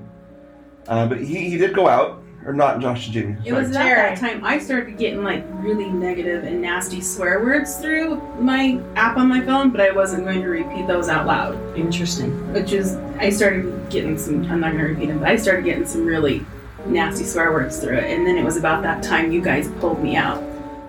uh, 0.88 1.07
but 1.07 1.19
he, 1.19 1.49
he 1.49 1.57
did 1.57 1.74
go 1.74 1.88
out, 1.88 2.21
or 2.45 2.53
not 2.53 2.82
Josh 2.82 3.05
and 3.05 3.13
Jamie. 3.13 3.38
It 3.45 3.49
sorry. 3.49 3.61
was 3.61 3.76
at 3.76 3.84
Jerry. 3.84 4.15
that 4.15 4.19
time 4.19 4.43
I 4.43 4.59
started 4.59 4.97
getting 4.97 5.24
like 5.24 5.45
really 5.51 5.89
negative 5.89 6.43
and 6.43 6.61
nasty 6.61 7.01
swear 7.01 7.43
words 7.43 7.78
through 7.78 8.17
my 8.39 8.82
app 8.95 9.17
on 9.17 9.28
my 9.28 9.41
phone, 9.41 9.69
but 9.69 9.82
I 9.82 9.91
wasn't 9.91 10.26
going 10.26 10.41
to 10.41 10.49
repeat 10.49 10.88
those 10.88 11.09
out 11.09 11.26
loud. 11.26 11.55
Interesting. 11.78 12.51
Which 12.53 12.74
is, 12.74 12.95
I 13.17 13.30
started 13.30 13.89
getting 13.89 14.17
some. 14.17 14.43
I'm 14.51 14.59
not 14.59 14.74
going 14.74 14.84
to 14.84 14.89
repeat 14.91 15.07
them, 15.07 15.19
but 15.19 15.30
I 15.30 15.36
started 15.38 15.63
getting 15.63 15.86
some 15.86 16.05
really 16.05 16.45
nasty 16.86 17.24
swear 17.24 17.51
words 17.51 17.80
through 17.80 17.97
it. 17.97 18.05
And 18.05 18.28
then 18.28 18.38
it 18.38 18.43
was 18.43 18.57
about 18.57 18.84
that 18.84 19.01
time 19.01 19.32
you 19.32 19.41
guys 19.41 19.69
pulled 19.80 20.03
me 20.03 20.15
out. 20.15 20.43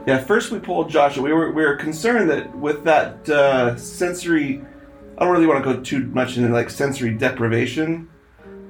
Yeah, 0.06 0.18
first 0.18 0.50
we 0.50 0.58
pulled 0.58 0.90
Joshua. 0.90 1.22
We 1.22 1.32
were 1.32 1.50
we 1.50 1.64
were 1.64 1.76
concerned 1.76 2.28
that 2.30 2.54
with 2.56 2.84
that 2.84 3.28
uh, 3.28 3.76
sensory, 3.76 4.62
I 5.16 5.24
don't 5.24 5.32
really 5.32 5.46
want 5.46 5.64
to 5.64 5.74
go 5.74 5.80
too 5.80 6.06
much 6.06 6.36
into 6.36 6.50
like 6.50 6.68
sensory 6.68 7.10
deprivation, 7.14 8.08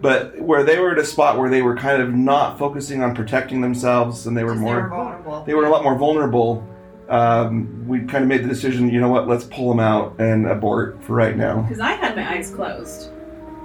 but 0.01 0.41
where 0.41 0.63
they 0.63 0.79
were 0.79 0.93
at 0.93 0.99
a 0.99 1.05
spot 1.05 1.39
where 1.39 1.51
they 1.51 1.63
were 1.63 1.77
kind 1.77 2.01
of 2.01 2.13
not 2.15 2.59
focusing 2.59 3.03
on 3.03 3.15
protecting 3.15 3.61
themselves 3.61 4.27
and 4.27 4.37
they 4.37 4.45
were 4.45 4.55
more 4.55 4.75
they 4.77 4.83
were 4.83 4.89
vulnerable. 4.89 5.45
they 5.45 5.55
were 5.55 5.65
a 5.65 5.71
lot 5.71 5.83
more 5.83 5.97
vulnerable. 5.97 6.69
Um, 7.09 7.87
we 7.87 8.01
kind 8.01 8.23
of 8.23 8.29
made 8.29 8.45
the 8.45 8.49
decision. 8.49 8.89
You 8.89 9.01
know 9.01 9.11
what? 9.11 9.29
Let's 9.29 9.45
pull 9.45 9.69
them 9.69 9.81
out 9.81 10.15
and 10.21 10.47
abort 10.47 11.03
for 11.03 11.15
right 11.15 11.37
now. 11.37 11.63
Because 11.63 11.81
I 11.81 11.93
had 11.93 12.15
my 12.17 12.31
eyes 12.33 12.51
closed. 12.51 13.11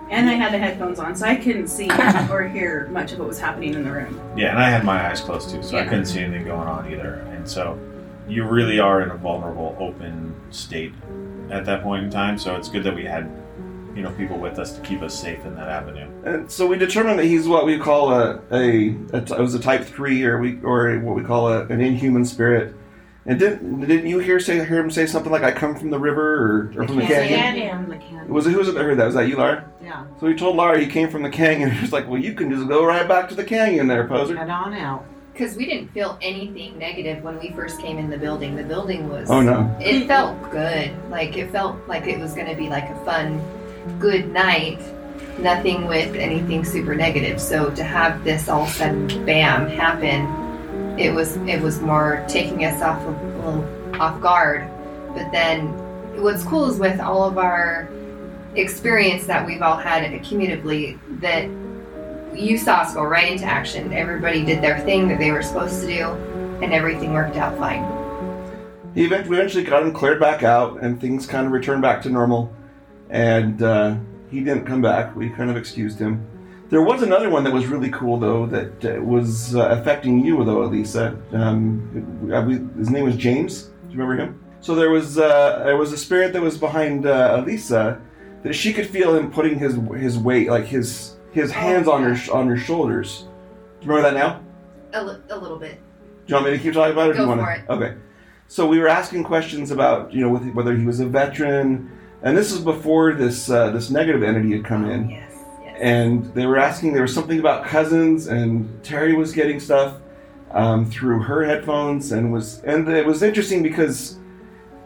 And 0.10 0.28
I 0.28 0.34
had 0.34 0.52
the 0.52 0.58
headphones 0.58 0.98
on, 0.98 1.16
so 1.16 1.28
I 1.28 1.36
couldn't 1.36 1.68
see 1.68 1.88
or 2.32 2.48
hear 2.48 2.88
much 2.92 3.12
of 3.12 3.20
what 3.20 3.28
was 3.28 3.40
happening 3.40 3.76
in 3.76 3.84
the 3.84 3.92
room. 3.92 4.20
Yeah, 4.36 4.50
and 4.50 4.58
I 4.58 4.68
had 4.68 4.84
my 4.84 5.08
eyes 5.08 5.22
closed 5.22 5.52
too, 5.52 5.62
so 5.62 5.78
I 5.78 5.84
couldn't 5.84 6.08
see 6.08 6.20
anything 6.22 6.46
going 6.46 6.68
on 6.68 6.92
either. 6.92 7.24
And 7.40 7.50
so 7.50 7.80
you 8.28 8.44
really 8.44 8.80
are 8.80 9.02
in 9.02 9.12
a 9.12 9.16
vulnerable, 9.16 9.76
open 9.80 10.36
state 10.52 10.94
at 11.50 11.66
that 11.66 11.82
point 11.82 12.04
in 12.04 12.12
time. 12.12 12.38
So 12.38 12.56
it's 12.58 12.68
good 12.68 12.84
that 12.84 12.94
we 12.94 13.06
had, 13.06 13.32
you 13.96 14.04
know, 14.04 14.12
people 14.12 14.38
with 14.38 14.60
us 14.60 14.74
to 14.74 14.82
keep 14.82 15.02
us 15.02 15.18
safe 15.18 15.46
in 15.46 15.56
that 15.56 15.70
avenue. 15.70 16.10
And 16.26 16.52
so 16.52 16.68
we 16.68 16.78
determined 16.78 17.18
that 17.18 17.26
he's 17.26 17.48
what 17.48 17.66
we 17.66 17.80
call 17.80 18.12
a, 18.12 18.42
a, 18.52 18.90
a 19.14 19.18
it 19.18 19.40
was 19.40 19.56
a 19.56 19.60
type 19.60 19.86
three, 19.86 20.24
or 20.26 20.38
we 20.38 20.60
or 20.64 21.00
what 21.00 21.16
we 21.16 21.24
call 21.24 21.48
a, 21.48 21.66
an 21.68 21.80
inhuman 21.80 22.26
spirit. 22.26 22.76
And 23.26 23.40
didn't 23.40 23.82
didn't 23.82 24.08
you 24.08 24.20
hear 24.20 24.40
say 24.40 24.56
hear 24.66 24.80
him 24.80 24.92
say 24.92 25.06
something 25.06 25.32
like 25.32 25.44
"I 25.44 25.52
come 25.52 25.76
from 25.76 25.90
the 25.90 26.00
river" 26.00 26.72
or, 26.76 26.82
or 26.82 26.88
from 26.88 26.98
the 26.98 27.04
canyon. 27.04 27.40
canyon? 27.40 27.70
Canyon. 27.70 27.90
The 27.90 27.98
canyon. 27.98 28.34
Was 28.34 28.48
it 28.48 28.52
who 28.52 28.58
was 28.58 28.68
it 28.68 28.76
that 28.76 28.84
heard 28.84 28.98
that? 28.98 29.06
Was 29.06 29.16
that 29.16 29.28
you, 29.28 29.38
Lara? 29.38 29.70
Yeah. 29.82 30.06
So 30.20 30.28
he 30.28 30.36
told 30.36 30.58
Lara 30.58 30.80
he 30.80 30.88
came 30.88 31.10
from 31.10 31.24
the 31.24 31.30
canyon. 31.30 31.72
He 31.80 31.82
was 31.82 31.94
like, 31.94 32.08
"Well, 32.10 32.20
you 32.20 32.34
can 32.34 32.50
just 32.50 32.68
go 32.68 32.86
right 32.86 33.08
back 33.08 33.30
to 33.30 33.36
the 33.36 33.44
canyon, 33.46 33.88
there, 33.88 34.08
poser." 34.08 34.36
Head 34.36 34.50
on 34.50 34.74
out. 34.74 35.06
Because 35.40 35.56
we 35.56 35.66
didn't 35.66 35.88
feel 35.94 36.18
anything 36.22 36.78
negative 36.78 37.24
when 37.24 37.40
we 37.40 37.52
first 37.52 37.80
came 37.80 37.98
in 37.98 38.10
the 38.10 38.18
building. 38.18 38.58
The 38.58 38.64
building 38.64 39.08
was. 39.08 39.30
Oh 39.30 39.40
no! 39.40 39.74
It 39.80 40.06
felt 40.06 40.52
good. 40.52 40.92
Like 41.10 41.38
it 41.38 41.50
felt 41.50 41.78
like 41.88 42.08
it 42.08 42.20
was 42.20 42.34
going 42.34 42.48
to 42.48 42.56
be 42.56 42.68
like 42.68 42.90
a 42.90 43.06
fun, 43.06 43.42
good 44.00 44.28
night. 44.34 44.82
Nothing 45.40 45.88
with 45.88 46.14
anything 46.18 46.66
super 46.66 46.94
negative. 46.94 47.40
So 47.40 47.70
to 47.70 47.84
have 47.86 48.26
this 48.26 48.50
all 48.50 48.68
sudden, 48.68 49.08
bam, 49.26 49.70
happen, 49.70 51.00
it 51.00 51.14
was 51.14 51.38
it 51.48 51.62
was 51.62 51.80
more 51.80 52.26
taking 52.28 52.66
us 52.66 52.82
off 52.82 53.02
a 53.06 53.12
little 53.38 54.02
off 54.02 54.20
guard. 54.20 54.70
But 55.14 55.32
then, 55.32 55.68
what's 56.22 56.44
cool 56.44 56.70
is 56.70 56.80
with 56.80 57.00
all 57.00 57.24
of 57.24 57.38
our 57.38 57.88
experience 58.56 59.26
that 59.28 59.48
we've 59.48 59.62
all 59.62 59.78
had 59.78 60.22
cumulatively, 60.22 61.00
that 61.22 61.46
you 62.34 62.58
saw 62.58 62.78
us 62.78 62.94
go 62.94 63.04
right 63.04 63.32
into 63.32 63.46
action. 63.46 63.94
Everybody 63.94 64.44
did 64.46 64.62
their 64.62 64.80
thing 64.82 65.08
that 65.10 65.20
they 65.20 65.32
were 65.32 65.42
supposed 65.42 65.82
to 65.82 65.88
do, 65.88 66.06
and 66.64 66.74
everything 66.74 67.14
worked 67.14 67.38
out 67.38 67.58
fine. 67.58 67.84
He 68.96 69.06
eventually, 69.06 69.30
we 69.30 69.38
eventually 69.38 69.64
got 69.64 69.84
him 69.84 69.94
cleared 69.94 70.20
back 70.20 70.44
out, 70.44 70.82
and 70.82 71.00
things 71.00 71.26
kind 71.26 71.46
of 71.46 71.52
returned 71.52 71.82
back 71.82 72.02
to 72.04 72.10
normal. 72.10 72.54
And 73.10 73.62
uh, 73.62 73.98
he 74.30 74.42
didn't 74.42 74.66
come 74.66 74.82
back. 74.82 75.16
We 75.16 75.30
kind 75.30 75.50
of 75.50 75.58
excused 75.58 76.00
him. 76.00 76.26
There 76.70 76.84
was 76.84 77.02
another 77.02 77.30
one 77.30 77.44
that 77.46 77.54
was 77.54 77.66
really 77.66 77.90
cool, 77.90 78.20
though, 78.20 78.46
that 78.46 78.86
uh, 78.86 79.02
was 79.02 79.56
uh, 79.56 79.70
affecting 79.70 80.24
you, 80.24 80.44
though, 80.46 80.64
Elisa. 80.64 81.20
Um, 81.32 82.72
his 82.78 82.90
name 82.90 83.06
was 83.06 83.16
James. 83.16 83.64
Do 83.64 83.72
you 83.90 84.00
remember 84.00 84.22
him? 84.22 84.40
So 84.62 84.76
there 84.76 84.90
was 84.90 85.18
uh, 85.18 85.64
there 85.66 85.78
was 85.78 85.94
a 85.94 85.98
spirit 85.98 86.34
that 86.34 86.42
was 86.42 86.58
behind 86.58 87.06
uh, 87.06 87.38
Elisa 87.40 88.02
that 88.44 88.54
she 88.54 88.74
could 88.74 88.88
feel 88.88 89.16
him 89.16 89.32
putting 89.32 89.58
his 89.58 89.80
his 89.98 90.18
weight, 90.18 90.50
like 90.50 90.66
his 90.66 91.16
his 91.32 91.52
hands 91.52 91.88
on 91.88 92.02
your 92.04 92.16
sh- 92.16 92.30
on 92.30 92.48
her 92.48 92.58
shoulders. 92.58 93.26
Do 93.80 93.86
you 93.88 93.94
remember 93.94 94.12
that 94.12 94.18
now? 94.20 94.42
A, 95.00 95.04
li- 95.04 95.22
a 95.30 95.38
little 95.38 95.58
bit. 95.60 95.80
Do 96.26 96.32
you 96.32 96.36
want 96.36 96.46
me 96.52 96.58
to 96.58 96.64
keep 96.64 96.74
talking 96.74 96.94
about 96.94 97.08
it? 97.08 97.12
or 97.12 97.14
do 97.14 97.18
Go 97.18 97.24
you 97.24 97.30
want 97.30 97.42
for 97.42 97.76
to? 97.76 97.84
it. 97.84 97.90
Okay. 97.92 97.98
So 98.48 98.68
we 98.68 98.80
were 98.80 98.88
asking 98.88 99.24
questions 99.24 99.70
about, 99.72 100.12
you 100.12 100.22
know, 100.22 100.30
with, 100.30 100.44
whether 100.54 100.76
he 100.76 100.84
was 100.86 101.00
a 101.00 101.06
veteran, 101.06 101.92
and 102.24 102.36
this 102.36 102.52
is 102.52 102.60
before 102.60 103.14
this 103.14 103.50
uh, 103.50 103.70
this 103.72 103.90
negative 103.90 104.24
entity 104.24 104.52
had 104.54 104.66
come 104.66 104.90
in, 104.90 105.10
Yes, 105.10 105.32
yes. 105.64 105.78
and 105.80 106.26
they 106.34 106.46
were 106.48 106.58
asking. 106.58 106.94
There 106.94 107.04
was 107.04 107.14
something 107.14 107.40
about 107.40 107.66
cousins, 107.66 108.28
and 108.28 108.84
Terry 108.84 109.14
was 109.14 109.32
getting 109.34 109.60
stuff 109.60 109.98
um, 110.52 110.90
through 110.90 111.22
her 111.22 111.46
headphones, 111.46 112.12
and 112.12 112.34
was 112.34 112.62
and 112.64 112.88
it 112.90 113.06
was 113.06 113.22
interesting 113.22 113.62
because, 113.62 114.18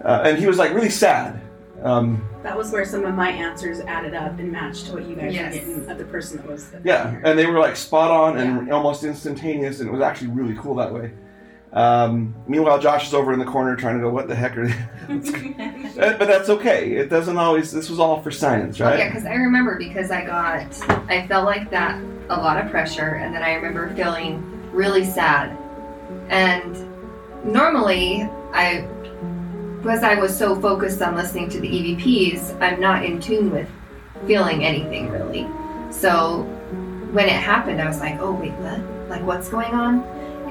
uh, 0.03 0.23
and 0.25 0.37
he 0.37 0.45
was 0.45 0.57
like 0.57 0.73
really 0.73 0.89
sad. 0.89 1.39
Um, 1.83 2.23
That 2.43 2.57
was 2.57 2.71
where 2.71 2.85
some 2.85 3.03
of 3.05 3.13
my 3.13 3.29
answers 3.29 3.81
added 3.81 4.13
up 4.13 4.39
and 4.39 4.51
matched 4.51 4.87
to 4.87 4.93
what 4.93 5.05
you 5.05 5.15
guys 5.15 5.33
Yes. 5.33 5.53
were 5.53 5.59
getting 5.59 5.89
of 5.89 5.97
the 5.97 6.05
person 6.05 6.37
that 6.37 6.47
was. 6.47 6.71
Yeah, 6.83 7.13
and 7.25 7.37
they 7.37 7.45
were 7.45 7.59
like 7.59 7.75
spot 7.75 8.09
on 8.09 8.37
and 8.37 8.71
almost 8.71 9.03
instantaneous, 9.03 9.79
and 9.81 9.89
it 9.89 9.91
was 9.91 10.01
actually 10.01 10.29
really 10.29 10.55
cool 10.55 10.75
that 10.75 10.93
way. 10.93 11.11
Um, 11.73 12.35
meanwhile, 12.47 12.77
Josh 12.79 13.07
is 13.07 13.13
over 13.15 13.33
in 13.33 13.39
the 13.39 13.45
corner 13.45 13.75
trying 13.75 13.95
to 13.97 14.01
go, 14.01 14.09
"What 14.09 14.27
the 14.27 14.35
heck 14.35 14.55
are 14.57 14.67
they?" 14.67 14.75
Uh, 15.99 16.17
but 16.17 16.27
that's 16.27 16.49
okay. 16.49 16.91
It 16.93 17.09
doesn't 17.09 17.37
always. 17.37 17.71
This 17.71 17.89
was 17.89 17.99
all 17.99 18.21
for 18.21 18.31
science, 18.31 18.79
Oh, 18.81 18.93
yeah, 18.95 19.09
because 19.09 19.25
I 19.25 19.33
remember 19.35 19.77
because 19.77 20.09
I 20.09 20.23
got, 20.25 20.65
I 21.09 21.27
felt 21.27 21.45
like 21.45 21.69
that 21.71 22.01
a 22.29 22.37
lot 22.37 22.63
of 22.63 22.71
pressure, 22.71 23.15
and 23.15 23.33
then 23.33 23.43
I 23.43 23.53
remember 23.55 23.93
feeling 23.95 24.41
really 24.71 25.03
sad. 25.03 25.55
And 26.29 26.75
normally, 27.43 28.27
I, 28.53 28.87
because 29.83 30.01
I 30.01 30.15
was 30.15 30.35
so 30.35 30.55
focused 30.59 31.01
on 31.01 31.13
listening 31.13 31.49
to 31.49 31.59
the 31.59 31.67
EVPs, 31.67 32.57
I'm 32.61 32.79
not 32.79 33.03
in 33.03 33.19
tune 33.19 33.51
with 33.51 33.67
feeling 34.25 34.63
anything 34.63 35.09
really. 35.09 35.45
So 35.91 36.43
when 37.11 37.27
it 37.27 37.33
happened, 37.33 37.81
I 37.81 37.87
was 37.87 37.99
like, 37.99 38.17
oh 38.21 38.31
wait, 38.31 38.53
what? 38.53 38.79
Like 39.09 39.21
what's 39.23 39.49
going 39.49 39.73
on? 39.73 40.03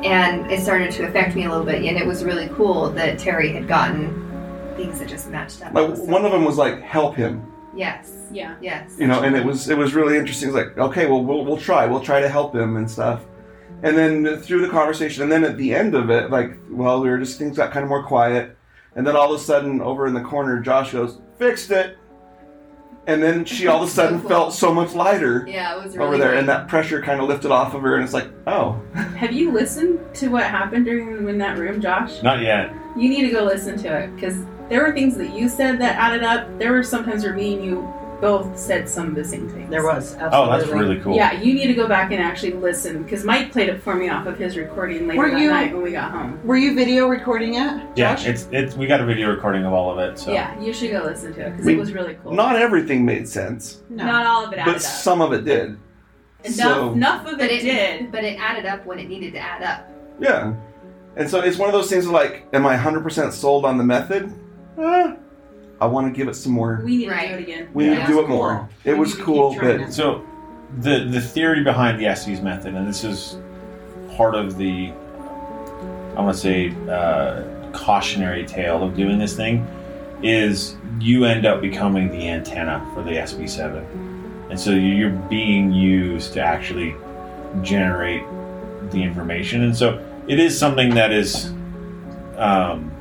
And 0.05 0.51
it 0.51 0.61
started 0.61 0.93
to 0.93 1.07
affect 1.09 1.35
me 1.35 1.47
a 1.47 1.49
little 1.49 1.65
bit, 1.65 1.83
and 1.83 1.97
it 1.97 2.07
was 2.07 2.25
really 2.25 2.49
cool 2.49 2.91
that 2.91 3.19
Terry 3.19 3.53
had 3.53 3.67
gotten 3.67 4.11
things 4.77 4.99
that 4.99 5.09
just 5.09 5.31
matched 5.31 5.65
up. 5.65 5.73
Like 5.73 5.97
one 5.97 6.27
of 6.27 6.33
them 6.33 6.45
was 6.45 6.59
like, 6.59 6.83
"Help 6.83 7.15
him," 7.15 7.51
Yes. 7.75 8.13
Yeah. 8.31 8.57
Yes. 8.61 8.97
you 8.99 9.07
know, 9.07 9.23
and 9.23 9.35
it 9.37 9.45
was 9.45 9.71
it 9.71 9.79
was 9.79 9.95
really 9.95 10.19
interesting. 10.19 10.49
It's 10.49 10.57
like, 10.57 10.77
okay, 10.77 11.07
well, 11.07 11.25
we'll 11.25 11.45
we'll 11.45 11.57
try. 11.57 11.87
We'll 11.87 12.01
try 12.01 12.21
to 12.21 12.29
help 12.29 12.55
him 12.55 12.77
and 12.77 12.91
stuff. 12.91 13.25
And 13.83 13.97
then 13.97 14.41
through 14.41 14.61
the 14.61 14.69
conversation, 14.69 15.23
and 15.23 15.33
then 15.33 15.45
at 15.45 15.57
the 15.57 15.75
end 15.75 15.95
of 15.95 16.11
it, 16.11 16.31
like, 16.31 16.57
well, 16.69 17.01
we 17.01 17.09
were 17.09 17.19
just 17.19 17.39
things 17.39 17.57
got 17.57 17.73
kind 17.73 17.83
of 17.83 17.89
more 17.89 18.03
quiet, 18.03 18.57
and 18.97 19.07
then 19.07 19.17
all 19.17 19.33
of 19.33 19.41
a 19.41 19.43
sudden, 19.45 19.81
over 19.81 20.07
in 20.07 20.15
the 20.15 20.21
corner, 20.21 20.61
Josh 20.61 20.93
goes, 20.93 21.19
"Fixed 21.39 21.71
it," 21.71 21.97
and 23.07 23.23
then 23.23 23.45
she 23.45 23.67
all 23.67 23.83
of 23.83 23.89
a 23.89 23.91
So 23.91 24.03
sudden 24.05 24.21
cool. 24.21 24.29
felt 24.35 24.55
so 24.55 24.73
much 24.73 24.95
lighter. 24.95 25.45
Yeah, 25.49 25.77
it 25.77 25.85
was 25.85 25.97
really 25.97 26.07
over 26.09 26.19
there, 26.19 26.29
great. 26.31 26.39
and 26.41 26.49
that 26.49 26.69
pressure 26.69 27.01
kind 27.03 27.21
of 27.21 27.29
lifted 27.29 27.51
off 27.51 27.75
of 27.75 27.83
her, 27.83 27.95
and 27.97 28.05
it's 28.05 28.13
like, 28.15 28.29
oh, 28.47 28.81
Have 28.95 29.33
you 29.33 29.51
listened 29.53 29.99
to 30.17 30.29
what 30.29 30.45
happened 30.45 30.85
during 30.85 31.29
in 31.29 31.39
that 31.39 31.59
room, 31.59 31.81
Josh? 31.81 32.23
Not 32.23 32.41
yet. 32.43 32.73
You 32.97 33.09
need 33.09 33.23
to 33.23 33.31
go 33.31 33.45
listen 33.45 33.77
to 33.79 33.89
it 34.03 34.15
because 34.15 34.37
there 34.69 34.83
were 34.85 34.93
things 34.93 35.17
that 35.17 35.35
you 35.35 35.49
said 35.49 35.79
that 35.81 35.97
added 35.97 36.23
up. 36.23 36.59
There 36.59 36.73
were 36.73 36.83
sometimes 36.83 37.25
where 37.25 37.35
me 37.35 37.55
and 37.55 37.65
you 37.65 37.93
both 38.23 38.57
said 38.57 38.89
some 38.89 39.09
of 39.09 39.15
the 39.17 39.25
same 39.25 39.49
things. 39.51 39.69
There 39.69 39.83
was 39.85 40.15
absolutely. 40.15 40.39
Oh, 40.55 40.59
that's 40.59 40.71
really 40.71 41.01
cool. 41.01 41.17
Yeah, 41.17 41.33
you 41.33 41.53
need 41.55 41.67
to 41.67 41.75
go 41.75 41.89
back 41.89 42.13
and 42.13 42.23
actually 42.23 42.53
listen 42.53 43.03
because 43.03 43.25
Mike 43.25 43.51
played 43.51 43.69
it 43.69 43.83
for 43.83 43.97
me 43.97 44.09
off 44.09 44.27
of 44.27 44.39
his 44.39 44.57
recording 44.57 45.09
later 45.09 45.21
Were 45.21 45.31
that 45.33 45.41
you- 45.41 45.51
night 45.51 45.75
when 45.75 45.83
we 45.83 45.91
got 45.91 46.13
home. 46.13 46.41
Were 46.47 46.57
you 46.57 46.75
video 46.75 47.09
recording 47.09 47.55
it? 47.55 47.83
Yeah, 47.97 48.17
it's 48.19 48.49
it's 48.53 48.77
we 48.77 48.87
got 48.87 49.01
a 49.01 49.05
video 49.05 49.29
recording 49.29 49.65
of 49.67 49.73
all 49.73 49.91
of 49.91 49.99
it. 49.99 50.19
So 50.21 50.33
Yeah, 50.33 50.59
you 50.61 50.73
should 50.73 50.93
go 50.93 51.03
listen 51.03 51.35
to 51.35 51.47
it 51.49 51.51
because 51.51 51.67
it 51.67 51.77
was 51.77 51.93
really 51.93 52.15
cool. 52.23 52.33
Not 52.33 52.55
everything 52.57 53.05
made 53.05 53.29
sense, 53.29 53.83
no. 53.91 54.05
Not 54.07 54.25
all 54.25 54.45
of 54.47 54.53
it 54.53 54.61
added 54.61 54.73
but 54.73 54.77
up. 54.77 54.83
some 54.83 55.21
of 55.21 55.33
it 55.33 55.45
did. 55.45 55.77
enough, 56.45 56.55
so- 56.55 56.93
enough 56.93 57.27
of 57.27 57.41
it, 57.41 57.51
it 57.51 57.63
did. 57.63 58.13
But 58.13 58.23
it 58.23 58.39
added 58.41 58.67
up 58.67 58.87
when 58.87 59.01
it 59.01 59.09
needed 59.09 59.33
to 59.33 59.41
add 59.41 59.63
up. 59.65 59.89
Yeah. 60.21 60.55
And 61.17 61.29
so 61.29 61.41
it's 61.41 61.59
one 61.59 61.69
of 61.69 61.73
those 61.75 61.91
things 61.91 62.07
of 62.07 62.13
like, 62.13 62.47
am 62.53 62.65
I 62.67 62.77
100% 62.77 63.33
sold 63.33 63.65
on 63.67 63.77
the 63.79 63.85
method? 63.85 64.33
Eh, 64.79 65.15
I 65.83 65.87
want 65.87 66.07
to 66.07 66.17
give 66.17 66.29
it 66.29 66.35
some 66.35 66.53
more. 66.53 66.81
We 66.85 66.99
need 66.99 67.11
Right. 67.11 67.29
to 67.31 67.37
do 67.37 67.41
it 67.41 67.43
again. 67.43 67.69
We 67.75 67.85
need 67.87 67.95
Yeah, 67.99 68.07
to 68.07 68.13
do 68.13 68.19
it's 68.21 68.29
it 68.29 68.31
more. 68.31 68.55
cool. 68.57 68.69
It 68.85 68.93
We 68.93 68.99
was 69.01 69.09
need 69.09 69.13
to 69.13 69.17
keep 69.17 69.25
cool, 69.27 69.57
but 69.61 69.81
it. 69.81 69.93
So, 69.93 70.23
the 70.81 71.01
the 71.11 71.21
theory 71.21 71.65
behind 71.65 71.99
the 71.99 72.07
Estes 72.07 72.41
method, 72.41 72.75
and 72.75 72.87
this 72.87 73.03
is 73.03 73.37
part 74.17 74.35
of 74.37 74.57
the, 74.59 74.93
I 76.17 76.21
want 76.23 76.35
to 76.37 76.41
say, 76.41 76.73
uh, 76.89 77.43
cautionary 77.73 78.45
tale 78.47 78.83
of 78.85 78.95
doing 78.95 79.19
this 79.19 79.35
thing, 79.35 79.67
is 80.23 80.77
you 81.01 81.25
end 81.25 81.45
up 81.47 81.61
becoming 81.61 82.11
the 82.11 82.29
antenna 82.29 82.81
for 82.95 83.03
the 83.03 83.11
SB7, 83.19 83.83
and 84.51 84.61
so 84.61 84.71
you're 84.71 85.11
being 85.11 85.73
used 85.73 86.33
to 86.35 86.41
actually 86.41 86.95
generate 87.63 88.23
the 88.93 89.03
information, 89.03 89.65
and 89.65 89.77
so 89.77 89.99
it 90.29 90.39
is 90.39 90.57
something 90.57 90.91
that 90.95 91.11
is. 91.11 91.53
Um, 92.39 92.91
d- 92.91 92.92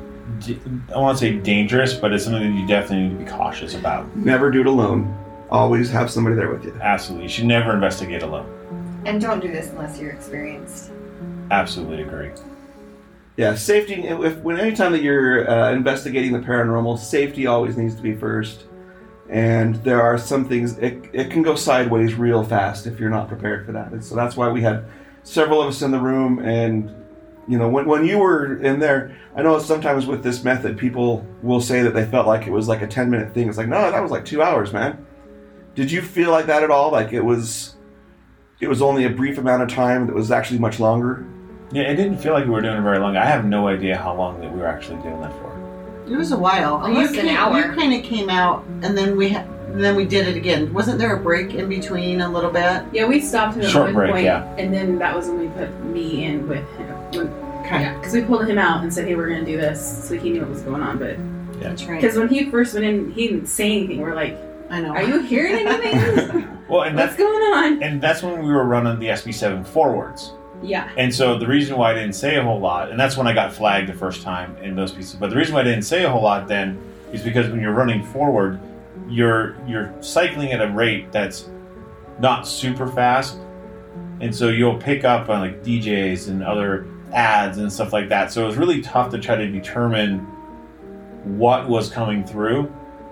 I 0.94 0.98
want 0.98 1.18
to 1.18 1.26
say 1.26 1.38
dangerous, 1.38 1.94
but 1.94 2.14
it's 2.14 2.24
something 2.24 2.54
that 2.54 2.60
you 2.60 2.68
definitely 2.68 3.10
need 3.10 3.20
to 3.20 3.26
be 3.26 3.32
cautious 3.32 3.76
about. 3.76 4.16
never 4.16 4.50
do 4.52 4.62
it 4.62 4.68
alone. 4.68 5.18
Always 5.50 5.90
have 5.92 6.10
somebody 6.10 6.36
there 6.36 6.50
with 6.50 6.64
you. 6.64 6.78
Absolutely, 6.82 7.26
you 7.26 7.30
should 7.30 7.46
never 7.46 7.74
investigate 7.74 8.24
alone. 8.24 9.02
And 9.06 9.20
don't 9.20 9.40
do 9.40 9.52
this 9.52 9.70
unless 9.70 10.00
you're 10.00 10.12
experienced. 10.12 10.92
Absolutely 11.50 12.04
agree. 12.04 12.32
Yeah, 13.38 13.56
safety. 13.56 13.96
If 13.96 14.38
when 14.38 14.60
anytime 14.60 14.92
that 14.92 15.02
you're 15.02 15.50
uh, 15.50 15.72
investigating 15.74 16.34
the 16.34 16.40
paranormal, 16.40 17.00
safety 17.00 17.48
always 17.48 17.78
needs 17.78 17.96
to 17.96 18.02
be 18.02 18.16
first. 18.16 18.66
And 19.30 19.76
there 19.84 20.02
are 20.02 20.18
some 20.18 20.48
things 20.48 20.78
it, 20.78 21.10
it 21.14 21.32
can 21.32 21.42
go 21.42 21.56
sideways 21.56 22.16
real 22.16 22.44
fast 22.44 22.86
if 22.86 23.00
you're 23.00 23.10
not 23.10 23.30
prepared 23.30 23.66
for 23.66 23.72
that. 23.72 23.92
And 23.92 24.04
so 24.04 24.14
that's 24.16 24.36
why 24.36 24.50
we 24.50 24.62
had 24.62 24.86
several 25.24 25.62
of 25.62 25.70
us 25.70 25.82
in 25.82 25.92
the 25.92 26.00
room. 26.00 26.40
And 26.40 26.94
you 27.52 27.58
know, 27.58 27.68
when 27.68 27.86
when 27.86 28.06
you 28.06 28.18
were 28.18 28.62
in 28.62 28.80
there, 28.80 29.14
I 29.36 29.42
know 29.42 29.60
sometimes 29.60 30.08
with 30.08 30.24
this 30.24 30.42
method, 30.42 30.78
people 30.78 31.28
will 31.44 31.60
say 31.60 31.82
that 31.82 31.94
they 31.94 32.06
felt 32.06 32.26
like 32.26 32.48
it 32.48 32.52
was 32.52 32.70
like 32.70 32.82
a 32.82 32.88
ten 32.88 33.10
minute 33.10 33.34
thing. 33.34 33.50
It's 33.50 33.58
like 33.58 33.68
no, 33.68 33.92
that 33.92 34.02
was 34.02 34.10
like 34.10 34.24
two 34.24 34.42
hours, 34.42 34.72
man. 34.72 35.06
Did 35.76 35.92
you 35.92 36.02
feel 36.02 36.32
like 36.32 36.46
that 36.46 36.64
at 36.64 36.72
all? 36.72 36.94
Like 36.94 37.12
it 37.12 37.20
was, 37.20 37.76
it 38.62 38.70
was 38.70 38.82
only 38.82 39.04
a 39.04 39.10
brief 39.10 39.38
amount 39.38 39.64
of 39.64 39.68
time 39.68 40.08
that 40.08 40.16
was 40.16 40.32
actually 40.32 40.60
much 40.60 40.80
longer. 40.80 41.26
Yeah, 41.74 41.84
it 41.84 41.98
didn't 41.98 42.20
feel 42.20 42.32
like 42.32 42.46
we 42.46 42.52
were 42.52 42.62
doing 42.62 42.78
it 42.78 42.82
very 42.84 43.00
long. 43.00 43.18
I 43.18 43.26
have 43.26 43.44
no 43.44 43.68
idea 43.68 43.98
how 43.98 44.16
long 44.16 44.40
that 44.40 44.50
we 44.50 44.58
were 44.58 44.68
actually 44.68 45.02
doing 45.02 45.20
that 45.20 45.34
for. 45.34 45.52
It 46.10 46.16
was 46.16 46.32
a 46.32 46.38
while. 46.38 46.76
Almost 46.76 47.16
you 47.16 47.20
an 47.20 47.28
came, 47.28 47.36
hour. 47.36 47.58
You 47.58 47.74
kind 47.74 47.94
of 47.94 48.04
came 48.04 48.30
out, 48.30 48.64
and 48.82 48.98
then 48.98 49.18
we 49.18 49.28
ha- 49.28 49.46
then 49.74 49.98
we 49.98 50.06
did 50.06 50.26
it 50.26 50.38
again. 50.38 50.74
Wasn't 50.74 51.00
there 51.00 51.18
a 51.18 51.20
break 51.20 51.54
in 51.54 51.68
between 51.68 52.22
a 52.22 52.30
little 52.32 52.52
bit? 52.52 52.84
Yeah, 52.94 53.08
we 53.08 53.20
stopped 53.20 53.58
him 53.58 53.64
at 53.64 53.72
Short 53.72 53.88
one 53.88 53.94
break, 53.96 54.12
point, 54.12 54.24
yeah. 54.24 54.56
and 54.56 54.74
then 54.74 54.98
that 55.00 55.14
was 55.14 55.28
when 55.28 55.40
we 55.40 55.48
put 55.50 55.70
me 55.84 56.24
in 56.24 56.48
with 56.48 56.66
him. 56.78 57.01
When, 57.14 57.28
Okay, 57.62 57.82
Yeah, 57.82 57.98
because 57.98 58.14
we 58.14 58.22
pulled 58.22 58.48
him 58.48 58.58
out 58.58 58.82
and 58.84 58.94
said, 58.94 59.08
"Hey, 59.08 59.16
we're 59.16 59.30
going 59.30 59.46
to 59.46 59.52
do 59.52 59.58
this," 59.58 60.08
so 60.08 60.18
he 60.18 60.32
knew 60.32 60.42
what 60.42 60.50
was 60.50 60.62
going 60.62 60.82
on. 60.82 60.98
But 60.98 61.18
that's 61.62 61.84
right. 61.86 62.02
because 62.02 62.18
when 62.18 62.28
he 62.28 62.50
first 62.50 62.74
went 62.74 62.86
in, 62.86 63.12
he 63.12 63.28
didn't 63.28 63.46
say 63.46 63.72
anything. 63.72 64.02
We're 64.02 64.16
like, 64.16 64.38
I 64.70 64.82
know. 64.82 64.90
"Are 64.90 65.04
you 65.04 65.22
hearing 65.22 65.56
anything? 65.68 66.48
Well, 66.68 66.84
and 66.84 66.96
What's 66.96 67.16
that's 67.16 67.18
going 67.18 67.54
on?" 67.54 67.84
and 67.84 68.02
that's 68.02 68.24
when 68.24 68.44
we 68.44 68.52
were 68.52 68.66
running 68.66 69.00
the 69.00 69.08
SB7 69.08 69.66
forwards. 69.68 70.34
Yeah, 70.64 70.92
And 70.96 71.14
so 71.14 71.40
the 71.40 71.48
reason 71.48 71.76
why 71.76 71.90
I 71.90 71.94
didn't 71.96 72.14
say 72.14 72.36
a 72.36 72.44
whole 72.44 72.60
lot, 72.60 72.92
and 72.92 73.00
that's 73.00 73.18
when 73.18 73.26
I 73.26 73.34
got 73.34 73.52
flagged 73.52 73.90
the 73.90 73.94
first 73.96 74.22
time 74.22 74.56
in 74.58 74.76
those 74.76 74.92
pieces. 74.92 75.16
But 75.16 75.32
the 75.32 75.36
reason 75.36 75.56
why 75.56 75.62
I 75.62 75.64
didn't 75.64 75.82
say 75.82 76.04
a 76.04 76.10
whole 76.10 76.22
lot 76.22 76.48
then 76.48 76.80
is 77.12 77.24
because 77.24 77.50
when 77.50 77.62
you're 77.62 77.74
running 77.74 78.04
forward, 78.04 78.60
you're 79.10 79.56
you're 79.68 79.92
cycling 80.02 80.52
at 80.52 80.62
a 80.62 80.70
rate 80.70 81.12
that's 81.12 81.50
not 82.20 82.48
super 82.48 82.86
fast, 82.88 83.38
and 84.20 84.36
so 84.36 84.50
you'll 84.50 84.78
pick 84.78 85.04
up 85.04 85.30
on 85.30 85.40
like 85.42 85.64
DJs 85.64 86.28
and 86.28 86.44
other 86.44 86.86
ads 87.14 87.58
and 87.58 87.72
stuff 87.72 87.94
like 87.94 88.10
that. 88.10 88.32
So 88.32 88.44
it 88.44 88.48
was 88.48 88.58
really 88.58 88.82
tough 88.82 89.12
to 89.12 89.20
try 89.20 89.36
to 89.36 89.48
determine 89.48 90.20
what 91.24 91.68
was 91.68 91.90
coming 91.90 92.24
through. 92.26 92.72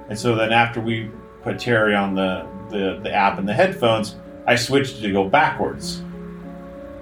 And 0.09 0.17
so 0.17 0.35
then 0.35 0.51
after 0.51 0.81
we 0.81 1.09
put 1.43 1.59
Terry 1.59 1.95
on 1.95 2.15
the 2.15 2.47
the, 2.69 2.99
the 3.01 3.11
app 3.11 3.39
and 3.39 3.47
the 3.47 3.53
headphones, 3.53 4.15
I 4.45 4.55
switched 4.55 5.01
to 5.01 5.11
go 5.11 5.27
backwards 5.27 6.03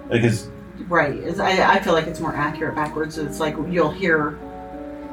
because 0.10 0.50
right. 0.88 1.14
It's, 1.14 1.40
I, 1.40 1.76
I 1.76 1.80
feel 1.80 1.94
like 1.94 2.08
it's 2.08 2.20
more 2.20 2.36
accurate 2.36 2.76
backwards. 2.76 3.18
It's 3.18 3.40
like 3.40 3.56
you'll 3.70 3.92
hear 3.92 4.38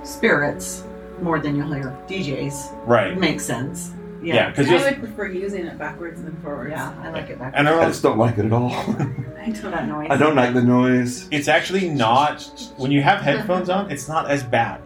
spirits 0.04 0.84
more 1.20 1.38
than 1.40 1.56
you'll 1.56 1.72
hear 1.72 1.96
DJs. 2.08 2.86
right 2.86 3.12
It 3.12 3.18
makes 3.18 3.44
sense. 3.44 3.92
Yeah, 4.24 4.34
Yeah. 4.34 4.50
because 4.50 4.68
I 4.68 4.70
just 4.72 4.90
would 4.90 4.98
prefer 5.00 5.26
using 5.26 5.66
it 5.66 5.78
backwards 5.78 6.22
than 6.22 6.34
forwards. 6.36 6.70
Yeah, 6.70 6.92
I 7.02 7.10
like 7.10 7.28
it 7.30 7.38
backwards. 7.38 7.54
and 7.56 7.68
I 7.68 7.82
I 7.82 7.86
just 7.86 8.02
don't 8.02 8.18
like 8.18 8.38
it 8.38 8.46
at 8.46 8.52
all. 8.52 8.70
I 8.72 9.50
don't 9.50 9.70
that 9.70 9.86
noise. 9.88 10.08
I 10.10 10.16
don't 10.16 10.34
like 10.34 10.54
the 10.54 10.62
noise. 10.62 11.28
it's 11.30 11.48
actually 11.48 11.88
not 11.90 12.42
when 12.78 12.90
you 12.90 13.02
have 13.02 13.20
headphones 13.20 13.68
on. 13.68 13.90
It's 13.90 14.08
not 14.08 14.30
as 14.30 14.42
bad. 14.42 14.80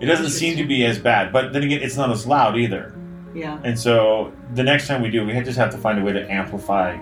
It 0.00 0.06
doesn't 0.06 0.30
seem 0.30 0.56
to 0.58 0.64
be 0.64 0.84
as 0.84 0.98
bad, 0.98 1.32
but 1.32 1.52
then 1.52 1.62
again, 1.64 1.80
it's 1.82 1.96
not 1.96 2.10
as 2.10 2.26
loud 2.26 2.56
either. 2.56 2.94
Yeah. 3.34 3.58
And 3.64 3.78
so 3.78 4.32
the 4.54 4.62
next 4.62 4.86
time 4.86 5.02
we 5.02 5.10
do, 5.10 5.24
we 5.26 5.32
just 5.42 5.58
have 5.58 5.70
to 5.70 5.78
find 5.78 5.98
a 5.98 6.02
way 6.04 6.12
to 6.12 6.30
amplify 6.30 6.92
Yeah, 6.92 7.00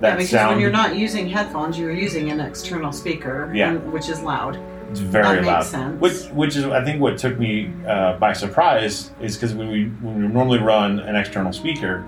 that 0.00 0.16
because 0.16 0.30
sound. 0.30 0.50
when 0.52 0.60
you're 0.60 0.70
not 0.70 0.96
using 0.96 1.28
headphones, 1.28 1.78
you're 1.78 1.92
using 1.92 2.30
an 2.30 2.40
external 2.40 2.92
speaker, 2.92 3.50
Yeah. 3.54 3.70
and- 3.72 3.92
which 3.92 4.08
is 4.08 4.22
loud. 4.22 4.58
It's 4.92 5.00
very 5.00 5.36
that 5.36 5.44
loud. 5.44 5.64
sense. 5.64 6.00
Which, 6.00 6.24
which 6.32 6.56
is, 6.56 6.64
I 6.66 6.84
think, 6.84 7.00
what 7.00 7.18
took 7.18 7.38
me 7.38 7.72
uh, 7.86 8.16
by 8.18 8.32
surprise 8.32 9.10
is 9.20 9.36
because 9.36 9.54
when 9.54 9.68
we 9.68 9.86
when 10.00 10.22
we 10.22 10.28
normally 10.28 10.58
run 10.58 11.00
an 11.00 11.16
external 11.16 11.52
speaker, 11.52 12.04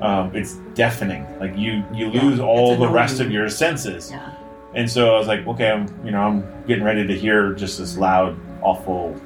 um, 0.00 0.34
it's 0.34 0.54
deafening. 0.74 1.26
Like 1.40 1.56
you 1.56 1.82
you 1.92 2.10
Yeah, 2.10 2.22
lose 2.22 2.38
all 2.40 2.76
the 2.76 2.88
rest 2.88 3.20
of 3.20 3.30
your 3.30 3.48
senses. 3.48 4.10
Yeah. 4.10 4.32
And 4.74 4.90
so 4.90 5.14
I 5.14 5.18
was 5.18 5.26
like, 5.26 5.46
okay, 5.46 5.70
I'm 5.70 5.86
you 6.04 6.10
know 6.12 6.20
I'm 6.20 6.44
getting 6.66 6.84
ready 6.84 7.06
to 7.06 7.14
hear 7.18 7.52
just 7.54 7.78
this 7.78 7.96
loud, 7.96 8.36
awful 8.62 9.18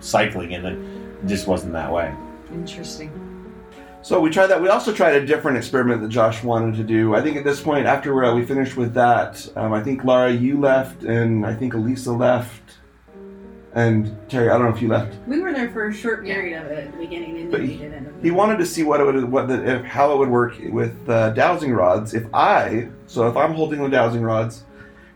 cycling, 0.00 0.54
and 0.54 0.66
it 0.66 1.26
just 1.28 1.46
wasn't 1.46 1.72
that 1.74 1.92
way. 1.92 2.12
Interesting. 2.52 3.10
So 4.06 4.20
we 4.20 4.30
tried 4.30 4.46
that. 4.46 4.62
We 4.62 4.68
also 4.68 4.92
tried 4.92 5.16
a 5.16 5.26
different 5.26 5.58
experiment 5.58 6.00
that 6.00 6.10
Josh 6.10 6.44
wanted 6.44 6.76
to 6.76 6.84
do. 6.84 7.16
I 7.16 7.22
think 7.22 7.36
at 7.36 7.42
this 7.42 7.60
point, 7.60 7.86
after 7.86 8.24
uh, 8.24 8.36
we 8.36 8.44
finished 8.44 8.76
with 8.76 8.94
that, 8.94 9.44
um, 9.56 9.72
I 9.72 9.82
think 9.82 10.04
Laura, 10.04 10.30
you 10.30 10.60
left, 10.60 11.02
and 11.02 11.44
I 11.44 11.52
think 11.52 11.74
Elisa 11.74 12.12
left, 12.12 12.78
and 13.74 14.16
Terry. 14.30 14.48
I 14.48 14.58
don't 14.58 14.68
know 14.68 14.76
if 14.76 14.80
you 14.80 14.86
left. 14.86 15.16
We 15.26 15.40
were 15.40 15.52
there 15.52 15.72
for 15.72 15.88
a 15.88 15.92
short 15.92 16.24
period 16.24 16.64
of 16.64 16.70
it 16.70 16.84
at 16.84 16.92
the 16.92 16.98
beginning, 16.98 17.36
and 17.38 17.50
But 17.50 17.58
then 17.58 17.68
we 17.68 17.76
did 17.78 17.94
end 17.94 18.06
up. 18.06 18.12
He 18.22 18.30
wanted 18.30 18.58
to 18.58 18.66
see 18.66 18.84
what 18.84 19.00
it 19.00 19.04
would, 19.06 19.24
what 19.24 19.48
the, 19.48 19.78
if, 19.78 19.82
how 19.82 20.12
it 20.12 20.18
would 20.18 20.30
work 20.30 20.54
with 20.68 21.10
uh, 21.10 21.30
dowsing 21.30 21.72
rods. 21.72 22.14
If 22.14 22.32
I, 22.32 22.90
so 23.08 23.26
if 23.26 23.36
I'm 23.36 23.54
holding 23.54 23.82
the 23.82 23.88
dowsing 23.88 24.22
rods, 24.22 24.62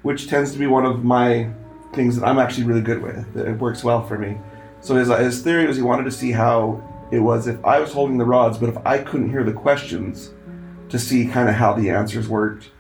which 0.03 0.26
tends 0.26 0.51
to 0.51 0.59
be 0.59 0.66
one 0.66 0.84
of 0.84 1.05
my 1.05 1.49
things 1.93 2.18
that 2.18 2.26
I'm 2.26 2.41
actually 2.41 2.64
really 2.64 2.82
good 2.82 3.01
with, 3.01 3.34
that 3.34 3.47
it 3.47 3.57
works 3.57 3.84
well 3.84 4.05
for 4.05 4.18
me. 4.18 4.36
So 4.80 4.97
his, 4.97 5.07
his 5.07 5.43
theory 5.43 5.68
was 5.68 5.76
he 5.76 5.82
wanted 5.84 6.07
to 6.07 6.11
see 6.11 6.32
how 6.32 6.82
it 7.11 7.18
was 7.20 7.46
if 7.46 7.62
I 7.64 7.80
was 7.80 7.92
holding 7.92 8.18
the 8.18 8.24
rods, 8.24 8.58
but 8.58 8.68
if 8.68 8.76
I 8.86 8.98
couldn't 8.98 9.30
hear 9.30 9.44
the 9.44 9.52
questions, 9.52 10.30
to 10.88 10.98
see 10.98 11.26
kind 11.26 11.48
of 11.48 11.54
how 11.54 11.72
the 11.72 11.90
answers 11.90 12.28
worked. 12.28 12.70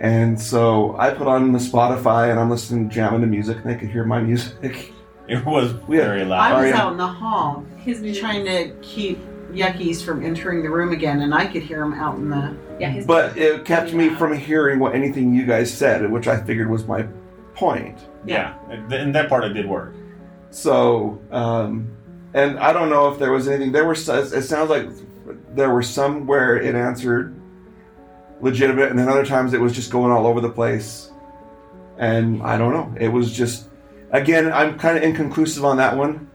And 0.00 0.40
so 0.40 0.96
I 0.98 1.10
put 1.10 1.26
on 1.26 1.52
the 1.52 1.58
Spotify 1.58 2.30
and 2.30 2.40
I'm 2.40 2.50
listening, 2.50 2.88
jamming 2.90 3.20
to 3.20 3.26
music, 3.26 3.58
and 3.58 3.66
they 3.66 3.76
could 3.76 3.90
hear 3.90 4.04
my 4.04 4.20
music. 4.30 4.92
It 5.28 5.44
was 5.46 5.74
We 5.86 5.96
had- 5.98 6.06
very 6.06 6.22
I 6.22 6.24
loud. 6.24 6.62
was 6.62 6.70
yeah. 6.70 6.82
out 6.82 6.92
in 6.92 6.98
the 6.98 7.06
hall 7.06 7.64
his 7.78 8.00
music. 8.00 8.20
trying 8.22 8.44
to 8.46 8.74
keep 8.82 9.18
yuckies 9.52 10.02
from 10.02 10.24
entering 10.24 10.62
the 10.62 10.70
room 10.70 10.92
again, 10.92 11.20
and 11.22 11.34
I 11.34 11.46
could 11.46 11.62
hear 11.62 11.80
them 11.80 11.92
out 11.92 12.16
in 12.16 12.30
the. 12.30 12.56
Yeah, 12.80 12.88
his 12.90 13.06
But 13.06 13.36
it 13.36 13.64
kept 13.66 13.92
me 13.92 14.08
from 14.08 14.36
hearing 14.36 14.78
what 14.78 14.94
anything 14.94 15.34
you 15.34 15.44
guys 15.46 15.72
said, 15.72 16.10
which 16.10 16.26
I 16.26 16.40
figured 16.42 16.68
was 16.70 16.86
my 16.86 17.06
point. 17.54 17.98
yeah, 18.26 18.54
and 18.90 19.14
that 19.14 19.28
part 19.28 19.44
it 19.44 19.50
did 19.52 19.68
work. 19.68 19.94
So, 20.50 21.20
um, 21.30 21.91
and 22.34 22.58
I 22.58 22.72
don't 22.72 22.90
know 22.90 23.12
if 23.12 23.18
there 23.18 23.32
was 23.32 23.48
anything. 23.48 23.72
There 23.72 23.84
were. 23.84 23.92
It 23.92 24.42
sounds 24.42 24.70
like 24.70 24.88
there 25.54 25.70
were 25.70 25.82
somewhere 25.82 26.56
it 26.56 26.74
answered 26.74 27.34
legitimate, 28.40 28.90
and 28.90 28.98
then 28.98 29.08
other 29.08 29.24
times 29.24 29.54
it 29.54 29.60
was 29.60 29.72
just 29.72 29.90
going 29.90 30.10
all 30.10 30.26
over 30.26 30.40
the 30.40 30.50
place. 30.50 31.10
And 31.98 32.42
I 32.42 32.58
don't 32.58 32.72
know. 32.72 32.94
It 32.98 33.08
was 33.08 33.32
just. 33.32 33.68
Again, 34.10 34.52
I'm 34.52 34.78
kind 34.78 34.96
of 34.98 35.02
inconclusive 35.02 35.64
on 35.64 35.78
that 35.78 35.96
one. 35.96 36.30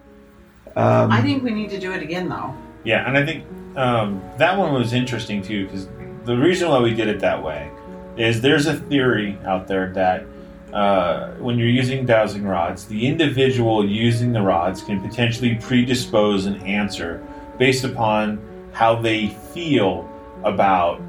Um, 0.75 1.11
I 1.11 1.21
think 1.21 1.43
we 1.43 1.51
need 1.51 1.69
to 1.71 1.79
do 1.79 1.91
it 1.91 2.01
again, 2.01 2.29
though. 2.29 2.55
Yeah, 2.83 3.07
and 3.07 3.17
I 3.17 3.25
think 3.25 3.45
um, 3.75 4.21
that 4.37 4.57
one 4.57 4.73
was 4.73 4.93
interesting 4.93 5.41
too 5.41 5.65
because 5.65 5.87
the 6.25 6.35
reason 6.35 6.69
why 6.69 6.79
we 6.79 6.93
did 6.93 7.07
it 7.07 7.19
that 7.19 7.41
way 7.43 7.71
is 8.17 8.41
there's 8.41 8.65
a 8.65 8.75
theory 8.75 9.37
out 9.45 9.67
there 9.67 9.93
that 9.93 10.25
uh, 10.73 11.31
when 11.35 11.57
you're 11.57 11.69
using 11.69 12.05
dowsing 12.05 12.43
rods, 12.43 12.85
the 12.85 13.07
individual 13.07 13.87
using 13.87 14.33
the 14.33 14.41
rods 14.41 14.81
can 14.81 15.01
potentially 15.01 15.55
predispose 15.55 16.45
an 16.45 16.55
answer 16.63 17.25
based 17.57 17.83
upon 17.83 18.39
how 18.73 18.95
they 18.95 19.29
feel 19.53 20.09
about 20.43 21.01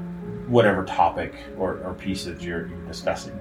whatever 0.47 0.83
topic 0.85 1.35
or, 1.57 1.79
or 1.83 1.93
piece 1.93 2.23
that 2.25 2.41
you're, 2.41 2.67
you're 2.67 2.85
discussing. 2.87 3.37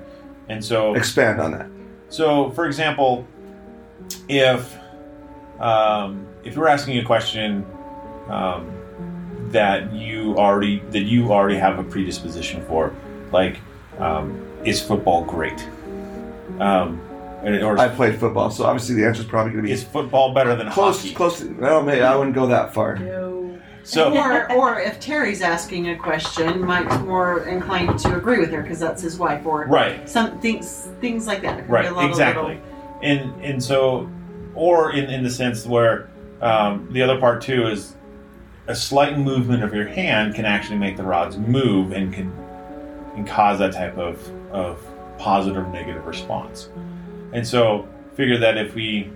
And 0.49 0.64
so, 0.64 0.95
Expand 0.95 1.41
on 1.41 1.53
that. 1.53 1.66
so 2.09 2.51
for 2.51 2.66
example, 2.66 3.27
if 4.29 4.77
um, 5.61 6.27
if 6.45 6.55
you're 6.55 6.69
asking 6.69 6.99
a 6.99 7.05
question 7.05 7.64
um, 8.29 8.71
that 9.51 9.93
you 9.93 10.37
already 10.37 10.81
that 10.91 11.03
you 11.03 11.33
already 11.33 11.57
have 11.57 11.79
a 11.79 11.85
predisposition 11.85 12.64
for, 12.66 12.95
like 13.33 13.59
um, 13.99 14.47
is 14.64 14.81
football 14.81 15.25
great? 15.25 15.69
Um, 16.61 17.01
and- 17.45 17.63
or 17.63 17.79
I 17.79 17.89
played 17.89 18.19
football, 18.19 18.51
so 18.51 18.65
obviously 18.65 18.97
the 18.97 19.07
answer 19.07 19.23
is 19.23 19.27
probably 19.29 19.53
going 19.53 19.63
to 19.63 19.67
be 19.69 19.73
is 19.73 19.85
football 19.85 20.35
better 20.35 20.55
than 20.57 20.71
close. 20.71 21.01
hockey? 21.01 21.15
Close. 21.15 21.41
To, 21.41 21.55
well, 21.59 21.83
maybe 21.83 22.03
I 22.03 22.17
wouldn't 22.17 22.35
go 22.35 22.47
that 22.47 22.75
far. 22.75 22.97
No. 22.99 23.59
So 23.85 24.13
or, 24.15 24.53
or 24.53 24.81
if 24.81 25.01
Terry's 25.01 25.41
asking 25.41 25.89
a 25.91 25.97
question, 25.97 26.61
Mike's 26.61 26.99
more 26.99 27.45
inclined 27.45 27.99
to 28.01 28.17
agree 28.17 28.39
with 28.39 28.51
her 28.51 28.61
because 28.61 28.79
that's 28.81 29.01
his 29.01 29.19
wife. 29.19 29.47
Or 29.47 29.65
right, 29.67 30.07
some 30.09 30.39
things, 30.41 30.89
things 31.01 31.27
like 31.27 31.41
that. 31.43 31.57
There 31.57 31.65
could 31.65 31.83
be 31.83 31.87
a 31.87 31.93
right, 31.95 32.09
exactly, 32.11 32.55
little- 32.57 32.63
and 33.03 33.43
and 33.43 33.63
so, 33.65 34.11
or 34.55 34.93
in 34.93 35.09
in 35.09 35.23
the 35.23 35.31
sense 35.31 35.65
where 35.65 36.11
um, 36.43 36.89
the 36.91 37.01
other 37.01 37.19
part 37.19 37.41
too 37.41 37.67
is 37.69 37.95
a 38.67 38.75
slight 38.75 39.19
movement 39.19 39.63
of 39.65 39.73
your 39.73 39.87
hand 39.87 40.35
can 40.35 40.45
actually 40.45 40.77
make 40.77 40.99
the 40.99 41.03
rods 41.05 41.39
move 41.39 41.93
and 41.93 42.13
can 42.13 42.31
can 43.15 43.25
cause 43.25 43.59
that 43.61 43.73
type 43.73 43.97
of 43.97 44.21
of 44.53 44.79
positive 45.19 45.64
or 45.64 45.69
negative 45.69 46.07
response. 46.07 46.71
And 47.33 47.47
so, 47.47 47.87
figure 48.14 48.39
that 48.39 48.57
if 48.57 48.75
we 48.75 49.11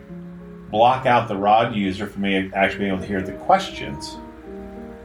block 0.70 1.06
out 1.06 1.28
the 1.28 1.36
rod 1.36 1.74
user 1.74 2.06
from 2.06 2.24
actually 2.24 2.78
being 2.78 2.90
able 2.90 3.00
to 3.00 3.06
hear 3.06 3.22
the 3.22 3.32
questions, 3.32 4.16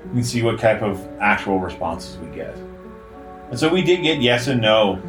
we 0.08 0.14
can 0.14 0.24
see 0.24 0.42
what 0.42 0.60
type 0.60 0.82
of 0.82 1.06
actual 1.20 1.60
responses 1.60 2.18
we 2.18 2.28
get. 2.36 2.56
And 3.50 3.60
so 3.60 3.70
we 3.70 3.82
did 3.82 4.02
get 4.02 4.22
yes 4.22 4.48
and 4.48 4.62
no 4.62 5.02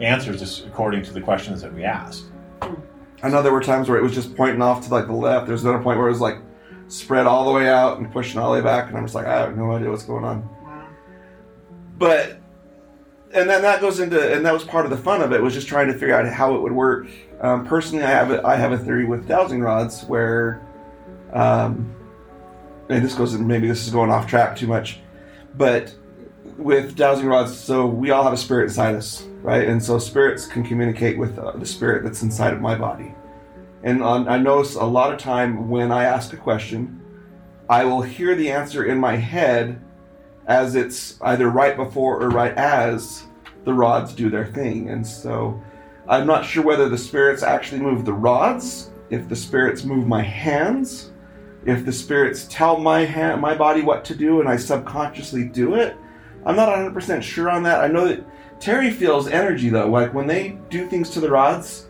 answers 0.00 0.40
just 0.40 0.66
according 0.66 1.02
to 1.02 1.12
the 1.12 1.20
questions 1.20 1.62
that 1.62 1.72
we 1.72 1.84
asked. 1.84 2.24
I 3.22 3.28
know 3.28 3.42
there 3.42 3.52
were 3.52 3.62
times 3.62 3.88
where 3.88 3.98
it 3.98 4.02
was 4.02 4.12
just 4.12 4.36
pointing 4.36 4.60
off 4.60 4.86
to 4.86 4.92
like 4.92 5.06
the 5.06 5.12
left. 5.12 5.46
There's 5.46 5.62
another 5.62 5.82
point 5.82 5.98
where 5.98 6.08
it 6.08 6.12
was 6.12 6.20
like 6.20 6.38
spread 6.88 7.26
all 7.26 7.44
the 7.46 7.52
way 7.52 7.68
out 7.68 7.98
and 7.98 8.10
pushing 8.12 8.38
all 8.38 8.52
the 8.52 8.58
way 8.58 8.64
back, 8.64 8.88
and 8.88 8.96
I'm 8.96 9.04
just 9.04 9.14
like, 9.14 9.26
I 9.26 9.38
have 9.38 9.56
no 9.56 9.72
idea 9.72 9.90
what's 9.90 10.04
going 10.04 10.24
on. 10.24 10.48
But 11.96 12.38
and 13.34 13.50
then 13.50 13.62
that 13.62 13.80
goes 13.80 13.98
into 14.00 14.32
and 14.32 14.46
that 14.46 14.52
was 14.52 14.64
part 14.64 14.84
of 14.84 14.90
the 14.90 14.96
fun 14.96 15.20
of 15.20 15.32
it 15.32 15.42
was 15.42 15.52
just 15.52 15.66
trying 15.66 15.88
to 15.88 15.92
figure 15.92 16.14
out 16.14 16.26
how 16.32 16.54
it 16.54 16.62
would 16.62 16.72
work. 16.72 17.08
Um, 17.40 17.66
personally, 17.66 18.04
I 18.04 18.10
have 18.10 18.30
a, 18.30 18.46
I 18.46 18.56
have 18.56 18.72
a 18.72 18.78
theory 18.78 19.04
with 19.04 19.26
dowsing 19.26 19.60
rods 19.60 20.04
where, 20.04 20.64
um, 21.32 21.94
and 22.88 23.04
this 23.04 23.14
goes 23.14 23.36
maybe 23.36 23.66
this 23.66 23.86
is 23.86 23.92
going 23.92 24.10
off 24.10 24.28
track 24.28 24.56
too 24.56 24.68
much, 24.68 25.00
but 25.56 25.94
with 26.56 26.94
dowsing 26.94 27.26
rods, 27.26 27.58
so 27.58 27.86
we 27.86 28.12
all 28.12 28.22
have 28.22 28.32
a 28.32 28.36
spirit 28.36 28.64
inside 28.64 28.94
us, 28.94 29.24
right? 29.42 29.66
And 29.66 29.82
so 29.82 29.98
spirits 29.98 30.46
can 30.46 30.62
communicate 30.62 31.18
with 31.18 31.36
uh, 31.38 31.52
the 31.52 31.66
spirit 31.66 32.04
that's 32.04 32.22
inside 32.22 32.52
of 32.52 32.60
my 32.60 32.76
body. 32.76 33.14
And 33.82 34.02
on, 34.02 34.28
I 34.28 34.38
notice 34.38 34.76
a 34.76 34.84
lot 34.84 35.12
of 35.12 35.18
time 35.18 35.68
when 35.68 35.90
I 35.90 36.04
ask 36.04 36.32
a 36.32 36.36
question, 36.36 37.00
I 37.68 37.84
will 37.84 38.02
hear 38.02 38.34
the 38.34 38.50
answer 38.50 38.84
in 38.84 38.98
my 38.98 39.16
head 39.16 39.80
as 40.46 40.74
it's 40.74 41.20
either 41.22 41.48
right 41.48 41.76
before 41.76 42.22
or 42.22 42.30
right 42.30 42.54
as 42.56 43.24
the 43.64 43.72
rods 43.72 44.12
do 44.12 44.28
their 44.28 44.46
thing. 44.46 44.90
And 44.90 45.06
so 45.06 45.60
I'm 46.08 46.26
not 46.26 46.44
sure 46.44 46.62
whether 46.62 46.88
the 46.88 46.98
spirits 46.98 47.42
actually 47.42 47.80
move 47.80 48.04
the 48.04 48.12
rods, 48.12 48.90
if 49.10 49.28
the 49.28 49.36
spirits 49.36 49.84
move 49.84 50.06
my 50.06 50.22
hands, 50.22 51.12
if 51.64 51.84
the 51.84 51.92
spirits 51.92 52.46
tell 52.50 52.78
my 52.78 53.04
hand, 53.04 53.40
my 53.40 53.54
body 53.54 53.82
what 53.82 54.04
to 54.06 54.14
do 54.14 54.40
and 54.40 54.48
I 54.48 54.56
subconsciously 54.56 55.48
do 55.48 55.74
it. 55.74 55.96
I'm 56.44 56.56
not 56.56 56.68
100% 56.68 57.22
sure 57.22 57.48
on 57.48 57.62
that. 57.62 57.80
I 57.80 57.88
know 57.88 58.06
that 58.06 58.26
Terry 58.60 58.90
feels 58.90 59.28
energy 59.28 59.70
though. 59.70 59.88
Like 59.88 60.12
when 60.12 60.26
they 60.26 60.58
do 60.68 60.86
things 60.86 61.08
to 61.10 61.20
the 61.20 61.30
rods, 61.30 61.88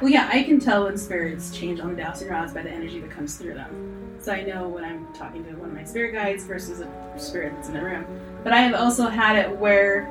Well, 0.00 0.10
yeah, 0.10 0.30
I 0.32 0.42
can 0.42 0.58
tell 0.58 0.84
when 0.84 0.96
spirits 0.96 1.54
change 1.54 1.80
on 1.80 1.94
the 1.94 2.02
dowsing 2.02 2.28
rods 2.28 2.54
by 2.54 2.62
the 2.62 2.70
energy 2.70 3.00
that 3.00 3.10
comes 3.10 3.36
through 3.36 3.54
them. 3.54 3.99
So 4.20 4.32
I 4.32 4.42
know 4.42 4.68
when 4.68 4.84
I'm 4.84 5.06
talking 5.14 5.42
to 5.44 5.52
one 5.52 5.70
of 5.70 5.74
my 5.74 5.84
spirit 5.84 6.12
guides 6.12 6.44
versus 6.44 6.80
a 6.80 7.18
spirit 7.18 7.54
that's 7.54 7.68
in 7.68 7.74
the 7.74 7.82
room. 7.82 8.04
But 8.44 8.52
I 8.52 8.58
have 8.60 8.74
also 8.74 9.08
had 9.08 9.36
it 9.36 9.56
where 9.58 10.10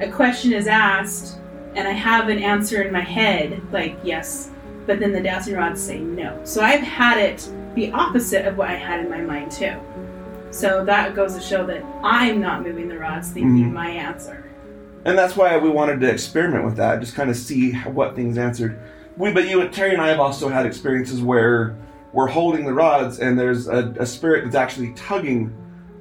a 0.00 0.08
question 0.08 0.52
is 0.52 0.68
asked 0.68 1.38
and 1.74 1.88
I 1.88 1.90
have 1.90 2.28
an 2.28 2.38
answer 2.38 2.82
in 2.82 2.92
my 2.92 3.00
head, 3.00 3.60
like 3.72 3.98
yes, 4.04 4.50
but 4.86 5.00
then 5.00 5.12
the 5.12 5.20
dowsing 5.20 5.54
rods 5.56 5.82
say 5.82 5.98
no. 5.98 6.40
So 6.44 6.62
I've 6.62 6.82
had 6.82 7.18
it 7.18 7.50
the 7.74 7.90
opposite 7.90 8.46
of 8.46 8.56
what 8.56 8.70
I 8.70 8.74
had 8.76 9.00
in 9.00 9.10
my 9.10 9.20
mind 9.20 9.50
too. 9.50 9.74
So 10.50 10.84
that 10.84 11.16
goes 11.16 11.34
to 11.34 11.40
show 11.40 11.66
that 11.66 11.84
I'm 12.04 12.40
not 12.40 12.62
moving 12.62 12.88
the 12.88 12.96
rods 12.98 13.30
thinking 13.30 13.70
Mhm. 13.70 13.72
my 13.72 13.90
answer. 13.90 14.44
And 15.04 15.18
that's 15.18 15.36
why 15.36 15.56
we 15.58 15.68
wanted 15.68 16.00
to 16.00 16.08
experiment 16.10 16.64
with 16.64 16.76
that, 16.76 17.00
just 17.00 17.16
kind 17.16 17.28
of 17.28 17.36
see 17.36 17.72
what 17.72 18.14
things 18.14 18.38
answered. 18.38 18.78
We, 19.16 19.32
but 19.32 19.48
you, 19.48 19.68
Terry, 19.68 19.92
and 19.94 20.00
I 20.02 20.08
have 20.08 20.20
also 20.20 20.48
had 20.48 20.64
experiences 20.64 21.20
where 21.20 21.74
we're 22.12 22.26
holding 22.26 22.64
the 22.64 22.72
rods, 22.72 23.18
and 23.20 23.38
there's 23.38 23.68
a, 23.68 23.94
a 23.98 24.06
spirit 24.06 24.44
that's 24.44 24.56
actually 24.56 24.92
tugging 24.94 25.54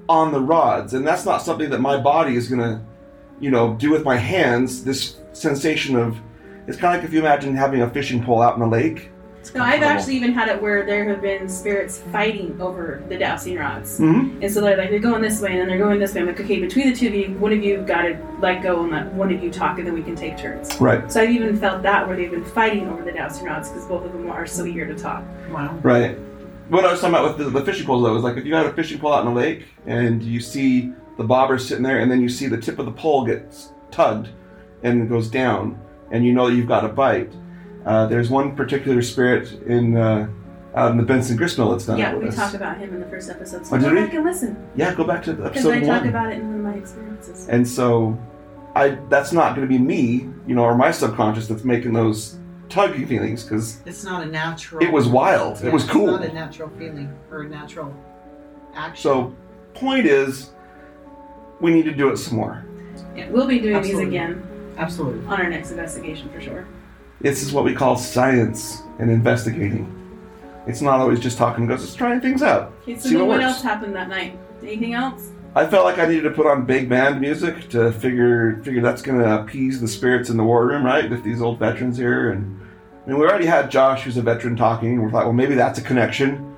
on 0.10 0.32
the 0.32 0.39
rods, 0.39 0.93
and 0.93 1.05
that's 1.05 1.26
not 1.26 1.41
something 1.41 1.70
that 1.70 1.82
my 1.82 1.99
body 1.99 2.36
is 2.36 2.47
gonna, 2.47 2.84
you 3.39 3.51
know, 3.51 3.74
do 3.76 3.91
with 3.91 4.03
my 4.03 4.16
hands. 4.16 4.84
This 4.84 5.18
sensation 5.34 5.95
of, 5.95 6.18
it's 6.68 6.78
kind 6.78 6.95
of 6.95 7.01
like 7.01 7.08
if 7.08 7.14
you 7.14 7.20
imagine 7.20 7.55
having 7.55 7.82
a 7.82 7.89
fishing 7.89 8.24
pole 8.24 8.41
out 8.41 8.55
in 8.55 8.62
a 8.62 8.70
lake. 8.70 9.12
No, 9.53 9.63
I've 9.63 9.83
actually 9.83 10.15
even 10.15 10.33
had 10.33 10.49
it 10.49 10.61
where 10.61 10.85
there 10.85 11.07
have 11.09 11.21
been 11.21 11.47
spirits 11.49 11.99
fighting 12.11 12.59
over 12.61 13.03
the 13.09 13.17
dowsing 13.17 13.57
rods. 13.57 13.99
Mm-hmm. 13.99 14.41
And 14.41 14.53
so 14.53 14.61
they're 14.61 14.77
like, 14.77 14.89
they're 14.89 14.99
going 14.99 15.21
this 15.21 15.41
way 15.41 15.51
and 15.51 15.61
then 15.61 15.67
they're 15.67 15.77
going 15.77 15.99
this 15.99 16.13
way. 16.13 16.21
I'm 16.21 16.27
like, 16.27 16.39
okay, 16.39 16.59
between 16.59 16.89
the 16.89 16.95
two 16.95 17.07
of 17.07 17.15
you, 17.15 17.33
one 17.39 17.53
of 17.53 17.63
you 17.63 17.81
got 17.81 18.03
to 18.03 18.19
let 18.39 18.61
go 18.63 18.83
and 18.83 18.91
let 18.91 19.13
one 19.13 19.33
of 19.33 19.43
you 19.43 19.51
talk 19.51 19.77
and 19.77 19.87
then 19.87 19.93
we 19.93 20.03
can 20.03 20.15
take 20.15 20.37
turns. 20.37 20.79
Right, 20.79 21.11
So 21.11 21.21
I've 21.21 21.31
even 21.31 21.57
felt 21.57 21.81
that 21.83 22.07
where 22.07 22.15
they've 22.15 22.31
been 22.31 22.45
fighting 22.45 22.87
over 22.89 23.03
the 23.03 23.11
dowsing 23.11 23.45
rods 23.45 23.69
because 23.69 23.85
both 23.85 24.05
of 24.05 24.13
them 24.13 24.29
are 24.29 24.45
so 24.45 24.65
eager 24.65 24.85
to 24.85 24.95
talk. 24.95 25.23
Wow. 25.49 25.77
right. 25.83 26.17
What 26.69 26.83
I 26.83 26.91
was 26.91 26.99
talking 26.99 27.15
about 27.15 27.37
with 27.37 27.53
the, 27.53 27.59
the 27.59 27.65
fishing 27.65 27.85
poles, 27.85 28.03
though, 28.03 28.17
is 28.17 28.23
like 28.23 28.35
if 28.35 28.45
you 28.45 28.53
had 28.53 28.65
a 28.65 28.73
fishing 28.73 28.99
pole 28.99 29.13
out 29.13 29.25
in 29.25 29.31
a 29.31 29.33
lake 29.33 29.67
and 29.85 30.21
you 30.21 30.41
see 30.41 30.91
the 31.17 31.23
bobber 31.23 31.57
sitting 31.57 31.83
there, 31.83 31.99
and 31.99 32.11
then 32.11 32.21
you 32.21 32.29
see 32.29 32.47
the 32.47 32.57
tip 32.57 32.77
of 32.77 32.85
the 32.85 32.91
pole 32.91 33.25
gets 33.25 33.71
tugged 33.89 34.29
and 34.83 35.01
it 35.01 35.09
goes 35.09 35.29
down, 35.29 35.79
and 36.11 36.25
you 36.25 36.33
know 36.33 36.49
that 36.49 36.55
you've 36.55 36.67
got 36.67 36.83
a 36.85 36.89
bite. 36.89 37.31
Uh, 37.88 38.05
there's 38.07 38.29
one 38.29 38.55
particular 38.55 39.01
spirit 39.01 39.51
in 39.65 39.95
uh, 39.97 40.27
out 40.75 40.91
in 40.91 40.97
the 40.97 41.03
Benson 41.03 41.38
Gristmill 41.38 41.71
that's 41.71 41.85
done 41.85 41.97
yeah, 41.97 42.11
it 42.11 42.15
with 42.15 42.23
we 42.23 42.29
us. 42.29 42.35
talked 42.35 42.53
about 42.53 42.77
him 42.77 42.93
in 42.93 42.99
the 42.99 43.07
first 43.07 43.29
episode. 43.29 43.65
So 43.65 43.75
Oh, 43.75 43.79
did 43.79 43.85
go 43.85 43.93
we? 43.95 44.01
back 44.01 44.13
and 44.13 44.23
listen 44.25 44.69
yeah, 44.75 44.93
go 44.93 45.03
back 45.05 45.23
to 45.23 45.33
because 45.33 45.65
episode 45.65 45.73
I 45.73 45.79
one. 45.88 45.99
talk 45.99 46.05
about 46.05 46.31
it 46.33 46.39
in 46.39 46.47
one 46.49 46.55
of 46.59 46.65
my 46.73 46.73
experiences. 46.79 47.47
and 47.47 47.67
so, 47.67 48.19
I 48.75 48.89
that's 49.09 49.31
not 49.31 49.55
going 49.55 49.67
to 49.67 49.71
be 49.71 49.79
me, 49.79 50.29
you 50.45 50.53
know, 50.55 50.63
or 50.63 50.75
my 50.75 50.91
subconscious 50.91 51.47
that's 51.47 51.63
making 51.63 51.93
those 51.93 52.38
tuggy 52.67 53.07
feelings 53.07 53.43
because 53.45 53.79
It's 53.85 54.03
not 54.03 54.21
a 54.21 54.25
natural. 54.25 54.83
it 54.83 54.91
was 54.91 55.07
wild. 55.07 55.61
Yeah, 55.61 55.67
it 55.67 55.73
was 55.73 55.83
it's 55.83 55.91
cool. 55.93 56.07
not 56.07 56.23
a 56.25 56.33
natural 56.33 56.69
feeling 56.77 57.09
or 57.31 57.43
a 57.43 57.47
natural 57.49 57.95
action. 58.75 59.01
So, 59.01 59.33
point 59.73 60.05
is, 60.05 60.51
we 61.61 61.71
need 61.71 61.85
to 61.85 61.93
do 61.93 62.09
it 62.09 62.17
some 62.17 62.35
more. 62.35 62.65
Yeah, 63.15 63.29
we'll 63.29 63.47
be 63.47 63.59
doing 63.59 63.75
Absolutely. 63.77 64.05
these 64.05 64.13
again 64.13 64.73
absolutely. 64.77 65.25
on 65.27 65.41
our 65.41 65.49
next 65.49 65.71
investigation 65.71 66.29
for 66.29 66.41
sure. 66.41 66.67
This 67.22 67.41
is 67.43 67.51
what 67.51 67.63
we 67.63 67.74
call 67.74 67.97
science 67.97 68.82
and 68.99 69.09
investigating. 69.09 69.93
It's 70.68 70.82
not 70.82 70.99
always 70.99 71.20
just 71.20 71.38
talking. 71.38 71.63
It 71.63 71.68
goes, 71.68 71.82
let's 71.82 71.95
trying 71.95 72.20
things 72.22 72.43
out. 72.43 72.74
Okay, 72.84 72.95
so 72.95 73.09
See 73.09 73.15
then 73.15 73.20
what 73.22 73.28
what 73.30 73.39
works. 73.39 73.53
else 73.55 73.61
happened 73.63 73.95
that 73.95 74.09
night? 74.09 74.38
Anything 74.61 74.93
else? 74.93 75.30
I 75.55 75.65
felt 75.65 75.86
like 75.86 75.97
I 75.97 76.05
needed 76.05 76.24
to 76.24 76.32
put 76.32 76.45
on 76.45 76.65
big 76.65 76.89
band 76.89 77.20
music 77.22 77.70
to 77.70 77.91
figure 77.91 78.61
figure 78.63 78.82
that's 78.82 79.01
going 79.01 79.20
to 79.20 79.41
appease 79.41 79.80
the 79.82 79.88
spirits 79.88 80.30
in 80.30 80.38
the 80.38 80.43
war 80.43 80.68
room, 80.68 80.86
right? 80.86 81.09
With 81.09 81.24
these 81.24 81.41
old 81.41 81.57
veterans 81.57 81.97
here, 81.97 82.32
and 82.32 82.59
I 83.05 83.09
mean, 83.09 83.18
we 83.20 83.26
already 83.26 83.45
had 83.45 83.72
Josh, 83.72 84.03
who's 84.03 84.18
a 84.18 84.22
veteran, 84.22 84.55
talking. 84.55 84.93
and 84.95 85.05
We 85.05 85.11
thought, 85.11 85.24
well, 85.24 85.34
maybe 85.34 85.55
that's 85.55 85.80
a 85.80 85.82
connection. 85.82 86.55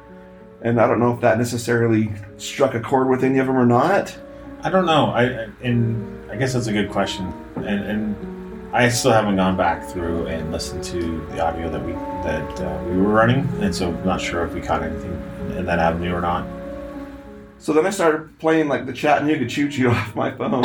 And 0.61 0.81
I 0.81 0.87
don't 0.87 0.99
know 0.99 1.13
if 1.13 1.21
that 1.21 1.37
necessarily 1.37 2.11
struck 2.37 2.73
a 2.73 2.81
chord 2.81 3.07
with 3.07 3.23
any 3.23 3.37
of 3.39 3.47
them 3.47 3.55
or 3.57 3.65
not. 3.65 4.17
I 4.63 4.69
don't 4.69 4.85
know. 4.85 5.05
I 5.11 5.23
I- 5.23 5.47
and 5.63 6.31
I 6.31 6.35
guess 6.35 6.53
that's 6.53 6.67
a 6.67 6.73
good 6.73 6.89
question, 6.89 7.31
and 7.55 7.67
and 7.85 8.15
I 8.71 8.87
still 8.89 9.11
haven't 9.11 9.35
gone 9.35 9.57
back 9.57 9.83
through 9.83 10.27
and 10.27 10.51
listened 10.51 10.83
to 10.85 11.25
the 11.31 11.43
audio 11.43 11.69
that 11.69 11.83
we 11.83 11.93
that 11.93 12.61
uh, 12.61 12.83
we 12.83 12.97
were 12.97 13.09
running, 13.09 13.47
and 13.61 13.73
so 13.73 13.89
I'm 13.89 14.05
not 14.05 14.21
sure 14.21 14.45
if 14.45 14.53
we 14.53 14.61
caught 14.61 14.83
anything 14.83 15.13
in 15.57 15.65
that 15.65 15.79
avenue 15.79 16.13
or 16.13 16.21
not. 16.21 16.47
So 17.57 17.73
then 17.73 17.87
I 17.87 17.89
started 17.89 18.37
playing 18.37 18.67
like 18.67 18.85
the 18.85 18.93
Chattanooga 18.93 19.47
Choo 19.47 19.69
Choo 19.69 19.89
off 19.89 20.15
my 20.15 20.29
phone 20.29 20.63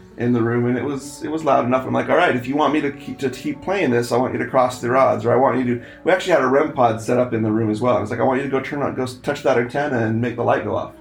in 0.16 0.32
the 0.32 0.40
room, 0.40 0.66
and 0.66 0.78
it 0.78 0.84
was 0.84 1.24
it 1.24 1.28
was 1.28 1.42
loud 1.44 1.64
enough. 1.64 1.84
I'm 1.84 1.92
like, 1.92 2.08
all 2.08 2.16
right, 2.16 2.36
if 2.36 2.46
you 2.46 2.54
want 2.54 2.72
me 2.72 2.80
to 2.82 2.92
keep 2.92 3.18
to 3.18 3.30
keep 3.30 3.60
playing 3.62 3.90
this, 3.90 4.12
I 4.12 4.16
want 4.16 4.32
you 4.32 4.38
to 4.38 4.48
cross 4.48 4.80
the 4.80 4.88
rods, 4.88 5.24
or 5.24 5.32
I 5.32 5.36
want 5.36 5.58
you 5.58 5.74
to. 5.74 5.84
We 6.04 6.12
actually 6.12 6.34
had 6.34 6.42
a 6.42 6.46
REM 6.46 6.72
pod 6.72 7.02
set 7.02 7.18
up 7.18 7.32
in 7.32 7.42
the 7.42 7.50
room 7.50 7.68
as 7.68 7.80
well. 7.80 7.96
I 7.96 8.00
was 8.00 8.12
like, 8.12 8.20
I 8.20 8.22
want 8.22 8.38
you 8.38 8.44
to 8.44 8.50
go 8.50 8.60
turn 8.60 8.80
on, 8.80 8.94
go 8.94 9.06
touch 9.06 9.42
that 9.42 9.58
antenna 9.58 9.98
and 10.06 10.20
make 10.20 10.36
the 10.36 10.44
light 10.44 10.62
go 10.62 10.76
off. 10.76 10.94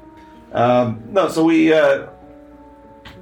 Um, 0.51 1.03
no, 1.11 1.29
so 1.29 1.43
we, 1.43 1.71
uh, 1.71 2.07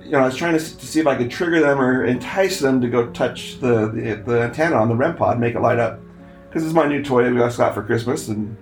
you 0.08 0.14
know, 0.14 0.20
I 0.20 0.26
was 0.26 0.38
trying 0.38 0.58
to, 0.58 0.60
to 0.60 0.86
see 0.86 1.02
if 1.02 1.08
I 1.08 1.18
could 1.18 1.30
trigger 1.30 1.60
them 1.60 1.82
or 1.82 2.06
entice 2.06 2.60
them 2.60 2.80
to 2.80 2.88
go 2.88 3.12
touch 3.12 3.60
the 3.60 3.90
the, 3.90 4.24
the 4.26 4.42
antenna 4.44 4.78
on 4.78 4.88
the 4.88 4.96
REM 4.96 5.18
pod, 5.18 5.38
make 5.38 5.54
it 5.54 5.60
light 5.60 5.80
up, 5.80 6.00
because 6.48 6.64
it's 6.64 6.74
my 6.74 6.88
new 6.88 7.04
toy 7.04 7.30
we 7.30 7.38
just 7.38 7.58
got 7.58 7.74
for 7.74 7.84
Christmas, 7.84 8.30
and 8.30 8.56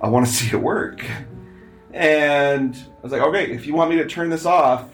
I 0.00 0.08
want 0.08 0.26
to 0.26 0.32
see 0.32 0.56
it 0.56 0.60
work. 0.60 1.04
And 1.92 2.74
I 2.74 3.02
was 3.02 3.12
like, 3.12 3.22
okay, 3.22 3.52
if 3.52 3.66
you 3.66 3.74
want 3.74 3.90
me 3.90 3.96
to 3.98 4.06
turn 4.06 4.28
this 4.28 4.44
off, 4.44 4.88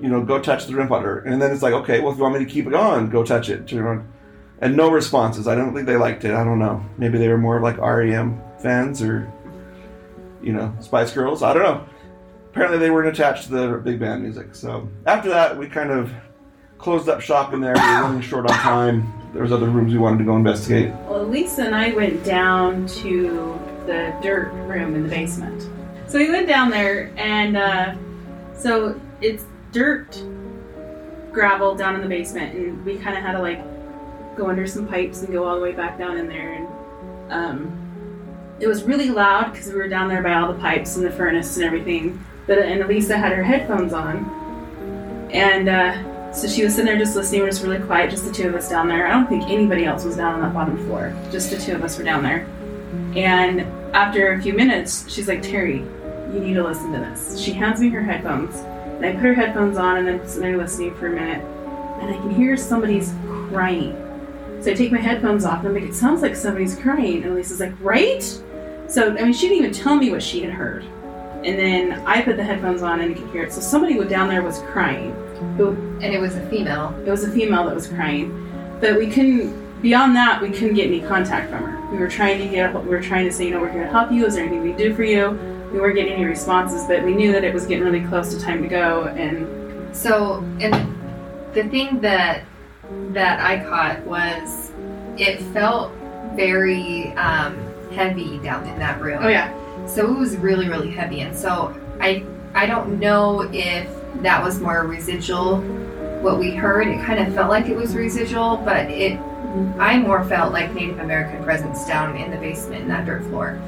you 0.00 0.08
know, 0.08 0.22
go 0.22 0.38
touch 0.38 0.66
the 0.66 0.74
REM 0.74 0.88
button. 0.88 1.32
And 1.32 1.40
then 1.40 1.50
it's 1.50 1.62
like, 1.62 1.72
okay, 1.72 2.00
well, 2.00 2.12
if 2.12 2.18
you 2.18 2.24
want 2.24 2.38
me 2.38 2.44
to 2.44 2.50
keep 2.50 2.66
it 2.66 2.74
on, 2.74 3.08
go 3.08 3.24
touch 3.24 3.48
it. 3.48 3.66
Turn 3.66 3.86
it 3.86 3.88
on. 3.88 4.12
And 4.60 4.76
no 4.76 4.90
responses. 4.90 5.48
I 5.48 5.54
don't 5.54 5.72
think 5.72 5.86
they 5.86 5.96
liked 5.96 6.24
it. 6.24 6.34
I 6.34 6.44
don't 6.44 6.58
know. 6.58 6.84
Maybe 6.98 7.16
they 7.16 7.28
were 7.28 7.38
more 7.38 7.60
like 7.60 7.78
REM 7.78 8.42
fans 8.60 9.00
or, 9.00 9.32
you 10.42 10.52
know, 10.52 10.74
Spice 10.80 11.12
Girls. 11.12 11.42
I 11.42 11.54
don't 11.54 11.62
know. 11.62 11.88
Apparently, 12.58 12.84
they 12.84 12.90
weren't 12.90 13.06
attached 13.06 13.44
to 13.44 13.50
the 13.52 13.78
big 13.78 14.00
band 14.00 14.20
music. 14.20 14.52
So 14.52 14.88
after 15.06 15.28
that, 15.28 15.56
we 15.56 15.68
kind 15.68 15.92
of 15.92 16.12
closed 16.76 17.08
up 17.08 17.20
shop 17.20 17.54
in 17.54 17.60
there. 17.60 17.72
We 17.74 17.80
were 17.80 18.02
running 18.02 18.20
short 18.20 18.50
on 18.50 18.56
time. 18.56 19.12
There 19.32 19.42
was 19.42 19.52
other 19.52 19.68
rooms 19.70 19.92
we 19.92 19.98
wanted 20.00 20.18
to 20.18 20.24
go 20.24 20.34
investigate. 20.34 20.92
Well, 21.08 21.22
Lisa 21.22 21.62
and 21.62 21.72
I 21.76 21.92
went 21.92 22.24
down 22.24 22.88
to 22.88 23.60
the 23.86 24.12
dirt 24.20 24.50
room 24.66 24.96
in 24.96 25.04
the 25.04 25.08
basement. 25.08 25.70
So 26.08 26.18
we 26.18 26.32
went 26.32 26.48
down 26.48 26.68
there, 26.68 27.12
and 27.16 27.56
uh, 27.56 27.94
so 28.54 29.00
it's 29.20 29.44
dirt 29.70 30.20
gravel 31.30 31.76
down 31.76 31.94
in 31.94 32.00
the 32.00 32.08
basement, 32.08 32.56
and 32.56 32.84
we 32.84 32.98
kind 32.98 33.16
of 33.16 33.22
had 33.22 33.34
to 33.34 33.38
like 33.40 33.62
go 34.36 34.48
under 34.48 34.66
some 34.66 34.88
pipes 34.88 35.22
and 35.22 35.32
go 35.32 35.44
all 35.44 35.54
the 35.54 35.62
way 35.62 35.74
back 35.74 35.96
down 35.96 36.16
in 36.16 36.26
there. 36.26 36.54
And 36.54 37.32
um, 37.32 38.56
it 38.58 38.66
was 38.66 38.82
really 38.82 39.10
loud 39.10 39.52
because 39.52 39.68
we 39.68 39.74
were 39.74 39.88
down 39.88 40.08
there 40.08 40.24
by 40.24 40.34
all 40.34 40.52
the 40.52 40.58
pipes 40.58 40.96
and 40.96 41.06
the 41.06 41.12
furnace 41.12 41.56
and 41.56 41.64
everything. 41.64 42.24
But 42.48 42.58
and 42.58 42.84
Lisa 42.88 43.16
had 43.16 43.32
her 43.32 43.42
headphones 43.44 43.92
on, 43.92 44.24
and 45.32 45.68
uh, 45.68 46.32
so 46.32 46.48
she 46.48 46.64
was 46.64 46.74
sitting 46.74 46.86
there 46.86 46.98
just 46.98 47.14
listening. 47.14 47.42
We're 47.42 47.50
just 47.50 47.62
really 47.62 47.78
quiet, 47.78 48.10
just 48.10 48.24
the 48.24 48.32
two 48.32 48.48
of 48.48 48.54
us 48.54 48.68
down 48.68 48.88
there. 48.88 49.06
I 49.06 49.10
don't 49.10 49.28
think 49.28 49.44
anybody 49.44 49.84
else 49.84 50.04
was 50.04 50.16
down 50.16 50.34
on 50.34 50.40
that 50.40 50.54
bottom 50.54 50.76
floor. 50.86 51.14
Just 51.30 51.50
the 51.50 51.58
two 51.58 51.74
of 51.74 51.84
us 51.84 51.96
were 51.96 52.04
down 52.04 52.22
there. 52.22 52.48
And 53.16 53.60
after 53.94 54.32
a 54.32 54.42
few 54.42 54.54
minutes, 54.54 55.08
she's 55.08 55.28
like, 55.28 55.42
Terry, 55.42 55.78
you 56.32 56.40
need 56.40 56.54
to 56.54 56.64
listen 56.64 56.90
to 56.92 56.98
this. 56.98 57.38
She 57.38 57.52
hands 57.52 57.80
me 57.80 57.90
her 57.90 58.02
headphones, 58.02 58.56
and 58.56 59.04
I 59.04 59.12
put 59.12 59.22
her 59.22 59.34
headphones 59.34 59.76
on, 59.76 59.98
and 59.98 60.08
then 60.08 60.26
sitting 60.26 60.42
there 60.42 60.56
listening 60.56 60.94
for 60.96 61.06
a 61.08 61.10
minute, 61.10 61.44
and 62.00 62.10
I 62.10 62.16
can 62.16 62.30
hear 62.30 62.56
somebody's 62.56 63.14
crying. 63.50 63.92
So 64.62 64.70
I 64.70 64.74
take 64.74 64.90
my 64.90 64.98
headphones 64.98 65.44
off, 65.44 65.60
and 65.60 65.68
I'm 65.68 65.74
like, 65.74 65.84
it 65.84 65.94
sounds 65.94 66.22
like 66.22 66.34
somebody's 66.34 66.76
crying. 66.76 67.22
And 67.24 67.34
Lisa's 67.34 67.60
like, 67.60 67.74
right? 67.80 68.22
So, 68.88 69.16
I 69.16 69.24
mean, 69.24 69.32
she 69.32 69.48
didn't 69.48 69.64
even 69.64 69.72
tell 69.72 69.96
me 69.96 70.10
what 70.10 70.22
she 70.22 70.42
had 70.42 70.52
heard. 70.52 70.84
And 71.44 71.58
then 71.58 72.02
I 72.06 72.22
put 72.22 72.36
the 72.36 72.44
headphones 72.44 72.82
on, 72.82 73.00
and 73.00 73.14
I 73.14 73.18
could 73.18 73.30
hear 73.30 73.44
it. 73.44 73.52
So 73.52 73.60
somebody 73.60 73.94
down 74.08 74.28
there 74.28 74.42
was 74.42 74.58
crying. 74.72 75.12
Who 75.56 75.68
And 76.02 76.04
it 76.04 76.20
was 76.20 76.34
a 76.34 76.44
female. 76.48 76.92
it 77.06 77.10
was 77.10 77.22
a 77.24 77.30
female 77.30 77.64
that 77.66 77.74
was 77.74 77.86
crying, 77.86 78.76
but 78.80 78.98
we 78.98 79.08
couldn't. 79.08 79.68
Beyond 79.82 80.16
that, 80.16 80.42
we 80.42 80.50
couldn't 80.50 80.74
get 80.74 80.86
any 80.88 81.00
contact 81.00 81.48
from 81.50 81.62
her. 81.62 81.90
We 81.92 81.98
were 81.98 82.08
trying 82.08 82.38
to 82.40 82.48
get. 82.48 82.74
We 82.74 82.88
were 82.88 83.00
trying 83.00 83.26
to 83.26 83.32
say, 83.32 83.44
you 83.44 83.52
know, 83.52 83.60
we're 83.60 83.70
here 83.70 83.84
to 83.84 83.90
help 83.90 84.10
you. 84.10 84.26
Is 84.26 84.34
there 84.34 84.44
anything 84.44 84.62
we 84.62 84.70
can 84.70 84.78
do 84.78 84.94
for 84.94 85.04
you? 85.04 85.38
We 85.72 85.78
weren't 85.78 85.94
getting 85.94 86.14
any 86.14 86.24
responses, 86.24 86.84
but 86.88 87.04
we 87.04 87.14
knew 87.14 87.30
that 87.30 87.44
it 87.44 87.54
was 87.54 87.66
getting 87.66 87.84
really 87.84 88.04
close 88.08 88.34
to 88.34 88.40
time 88.40 88.62
to 88.62 88.68
go. 88.68 89.04
And 89.04 89.94
So, 89.94 90.38
and 90.60 90.74
the 91.54 91.68
thing 91.68 92.00
that 92.00 92.42
that 93.12 93.38
I 93.38 93.62
caught 93.64 94.04
was 94.04 94.72
it 95.16 95.40
felt 95.52 95.92
very 96.34 97.12
um, 97.12 97.56
heavy 97.92 98.38
down 98.38 98.66
in 98.66 98.78
that 98.80 99.00
room. 99.00 99.20
oh 99.22 99.28
yeah, 99.28 99.52
So 99.88 100.12
it 100.12 100.18
was 100.18 100.36
really, 100.36 100.68
really 100.68 100.90
heavy, 100.90 101.20
and 101.20 101.36
so 101.36 101.74
I 102.00 102.24
I 102.54 102.66
don't 102.66 102.98
know 103.00 103.48
if 103.52 103.88
that 104.22 104.42
was 104.42 104.60
more 104.60 104.84
residual. 104.86 105.60
What 106.22 106.38
we 106.38 106.50
heard, 106.50 106.86
it 106.88 107.04
kind 107.04 107.20
of 107.26 107.32
felt 107.34 107.48
like 107.48 107.66
it 107.66 107.76
was 107.76 107.94
residual, 107.94 108.58
but 108.64 108.90
it 108.90 109.18
I 109.78 109.98
more 109.98 110.24
felt 110.24 110.52
like 110.52 110.74
Native 110.74 110.98
American 110.98 111.42
presence 111.42 111.86
down 111.86 112.16
in 112.16 112.30
the 112.30 112.36
basement 112.36 112.82
in 112.82 112.88
that 112.88 113.06
dirt 113.06 113.22
floor. 113.24 113.58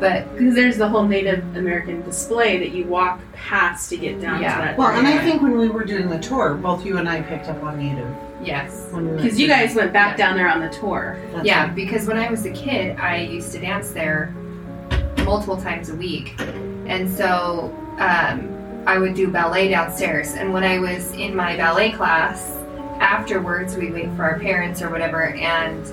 But 0.00 0.30
because 0.36 0.54
there's 0.54 0.76
the 0.76 0.88
whole 0.88 1.04
Native 1.06 1.42
American 1.56 2.02
display 2.02 2.58
that 2.58 2.70
you 2.72 2.84
walk 2.84 3.18
past 3.32 3.88
to 3.90 3.96
get 3.96 4.20
down 4.20 4.42
Yeah. 4.42 4.54
to 4.56 4.60
that. 4.62 4.78
Well, 4.78 4.88
and 4.88 5.06
I 5.06 5.18
think 5.18 5.40
when 5.42 5.56
we 5.58 5.68
were 5.68 5.84
doing 5.84 6.08
the 6.10 6.18
tour, 6.18 6.54
both 6.54 6.84
you 6.84 6.98
and 6.98 7.08
I 7.08 7.22
picked 7.22 7.48
up 7.48 7.62
on 7.62 7.78
native. 7.78 8.08
yes, 8.42 8.88
When 8.90 9.10
we 9.10 9.16
because 9.22 9.40
you 9.40 9.48
guys 9.48 9.74
went 9.74 9.92
back 9.94 10.18
Yeah. 10.18 10.26
down 10.28 10.36
there 10.36 10.50
on 10.50 10.60
the 10.60 10.68
tour. 10.68 11.16
That's 11.32 11.46
yeah, 11.46 11.62
right. 11.64 11.74
because 11.74 12.06
when 12.06 12.18
I 12.18 12.30
was 12.30 12.44
a 12.44 12.50
kid, 12.50 12.98
I 13.00 13.16
used 13.20 13.52
to 13.52 13.58
dance 13.58 13.90
there 13.90 14.34
multiple 15.26 15.56
times 15.56 15.90
a 15.90 15.94
week, 15.94 16.34
and 16.86 17.10
so 17.10 17.74
um, 17.98 18.84
I 18.86 18.96
would 18.96 19.14
do 19.14 19.28
ballet 19.28 19.68
downstairs. 19.68 20.34
And 20.34 20.52
when 20.52 20.62
I 20.62 20.78
was 20.78 21.10
in 21.12 21.34
my 21.34 21.56
ballet 21.56 21.90
class, 21.90 22.52
afterwards 23.00 23.76
we'd 23.76 23.92
wait 23.92 24.10
for 24.14 24.22
our 24.22 24.38
parents 24.38 24.80
or 24.80 24.88
whatever, 24.88 25.30
and 25.34 25.84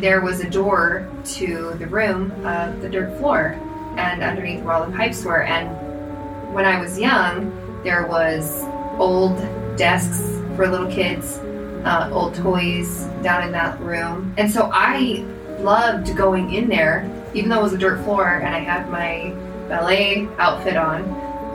there 0.00 0.20
was 0.20 0.40
a 0.40 0.48
door 0.48 1.10
to 1.24 1.74
the 1.78 1.86
room 1.86 2.30
of 2.46 2.80
the 2.82 2.88
dirt 2.88 3.18
floor, 3.18 3.58
and 3.96 4.22
underneath 4.22 4.62
where 4.62 4.74
all 4.74 4.86
the 4.86 4.96
pipes 4.96 5.24
were. 5.24 5.42
And 5.42 6.54
when 6.54 6.66
I 6.66 6.78
was 6.80 6.98
young, 6.98 7.50
there 7.82 8.06
was 8.06 8.62
old 8.98 9.38
desks 9.76 10.20
for 10.54 10.68
little 10.68 10.90
kids, 10.90 11.38
uh, 11.84 12.10
old 12.12 12.34
toys 12.34 13.04
down 13.22 13.42
in 13.42 13.52
that 13.52 13.80
room, 13.80 14.34
and 14.36 14.50
so 14.50 14.70
I 14.70 15.24
loved 15.60 16.14
going 16.14 16.52
in 16.52 16.68
there, 16.68 17.08
even 17.34 17.50
though 17.50 17.60
it 17.60 17.62
was 17.62 17.72
a 17.72 17.78
dirt 17.78 18.02
floor 18.04 18.28
and 18.28 18.54
I 18.54 18.60
had 18.60 18.90
my 18.90 19.34
ballet 19.68 20.28
outfit 20.38 20.76
on. 20.76 21.02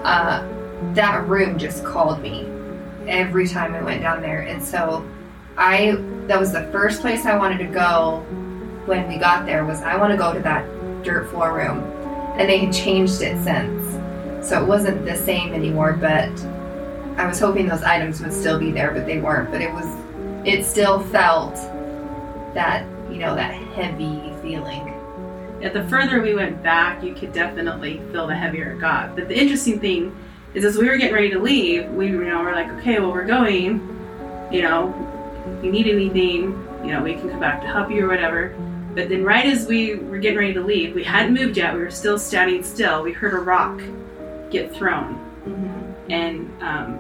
Uh, 0.06 0.52
that 0.94 1.28
room 1.28 1.58
just 1.58 1.84
called 1.84 2.22
me 2.22 2.48
every 3.08 3.48
time 3.48 3.74
I 3.76 3.82
went 3.82 4.02
down 4.02 4.22
there, 4.22 4.42
and 4.42 4.64
so 4.64 5.08
I 5.58 5.98
that 6.28 6.40
was 6.40 6.52
the 6.52 6.64
first 6.72 7.02
place 7.02 7.26
I 7.26 7.38
wanted 7.38 7.60
to 7.60 7.66
go 7.66 8.20
when 8.86 9.08
we 9.08 9.18
got 9.18 9.46
there 9.46 9.66
was 9.66 9.82
I 9.82 9.96
want 9.98 10.12
to 10.12 10.18
go 10.18 10.34
to 10.34 10.40
that 10.42 10.66
dirt 11.04 11.30
floor 11.30 11.54
room, 11.54 11.80
and 12.38 12.50
they 12.50 12.60
had 12.60 12.74
changed 12.74 13.22
it 13.22 13.42
since, 13.44 14.48
so 14.48 14.62
it 14.62 14.68
wasn't 14.68 15.06
the 15.06 15.16
same 15.16 15.54
anymore. 15.54 15.94
But 15.94 16.30
I 17.18 17.26
was 17.26 17.40
hoping 17.40 17.68
those 17.68 17.84
items 17.84 18.22
would 18.22 18.34
still 18.34 18.60
be 18.60 18.72
there, 18.72 18.92
but 18.92 19.06
they 19.06 19.20
weren't. 19.20 19.52
But 19.52 19.62
it 19.62 19.74
was 19.74 19.86
it 20.46 20.66
still 20.66 21.00
felt 21.00 21.56
that 22.54 22.86
you 23.10 23.18
know 23.18 23.36
that 23.36 23.54
heavy 23.74 24.34
feeling. 24.42 24.95
Yeah, 25.62 25.70
the 25.70 25.88
further 25.88 26.22
we 26.22 26.36
went 26.36 26.62
back, 26.62 27.04
you 27.04 27.14
could 27.14 27.34
definitely 27.34 28.02
feel 28.12 28.28
the 28.28 28.36
heavier 28.36 28.74
it 28.74 28.80
got. 28.80 29.16
But 29.16 29.28
the 29.28 29.40
interesting 29.40 29.80
thing 29.80 30.16
is, 30.54 30.66
as 30.66 30.78
we 30.78 30.88
were 30.88 30.98
getting 30.98 31.14
ready 31.14 31.30
to 31.32 31.40
leave, 31.40 31.90
we 31.92 32.08
you 32.08 32.24
know 32.24 32.42
we're 32.42 32.54
like, 32.54 32.70
okay, 32.74 33.00
well 33.00 33.12
we're 33.12 33.26
going. 33.26 33.92
You 34.52 34.62
know, 34.62 34.94
if 35.58 35.66
you 35.66 35.72
need 35.72 35.88
anything, 35.88 36.52
you 36.84 36.92
know, 36.92 37.02
we 37.02 37.14
can 37.14 37.30
come 37.30 37.40
back 37.40 37.62
to 37.62 37.68
help 37.68 37.90
you 37.90 38.06
or 38.06 38.08
whatever. 38.08 38.56
But 38.94 39.10
then, 39.10 39.24
right 39.24 39.46
as 39.46 39.68
we 39.68 39.96
were 39.96 40.20
getting 40.20 40.40
ready 40.40 40.54
to 40.54 40.62
leave, 40.62 40.96
we 40.96 41.04
hadn't 41.04 41.34
moved 41.34 41.58
yet. 41.58 41.74
We 41.74 41.82
were 41.82 41.92
still 41.92 42.18
standing 42.18 42.64
still. 42.64 43.02
We 43.04 43.12
heard 43.12 43.34
a 43.34 43.38
rock 43.38 43.82
get 44.50 44.74
thrown, 44.74 45.20
and 46.10 46.52
um, 46.62 47.00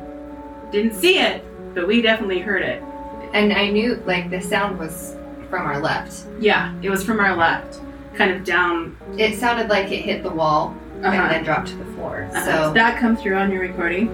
didn't 0.71 0.95
see 0.95 1.19
it, 1.19 1.43
but 1.73 1.87
we 1.87 2.01
definitely 2.01 2.39
heard 2.39 2.63
it. 2.63 2.81
And 3.33 3.53
I 3.53 3.69
knew 3.69 3.95
like 4.05 4.29
the 4.29 4.41
sound 4.41 4.77
was 4.77 5.15
from 5.49 5.65
our 5.65 5.79
left. 5.79 6.25
Yeah, 6.39 6.73
it 6.81 6.89
was 6.89 7.03
from 7.03 7.19
our 7.19 7.35
left, 7.35 7.79
kind 8.15 8.31
of 8.31 8.43
down. 8.43 8.95
It 9.17 9.37
sounded 9.39 9.69
like 9.69 9.91
it 9.91 10.01
hit 10.01 10.23
the 10.23 10.29
wall 10.31 10.75
Uh-huh. 11.03 11.07
and 11.11 11.31
then 11.31 11.43
dropped 11.43 11.67
to 11.69 11.75
the 11.75 11.85
floor. 11.93 12.27
Uh-huh. 12.31 12.45
So 12.45 12.73
Did 12.73 12.75
that 12.81 12.99
come 12.99 13.15
through 13.17 13.35
on 13.35 13.51
your 13.51 13.61
recording? 13.61 14.09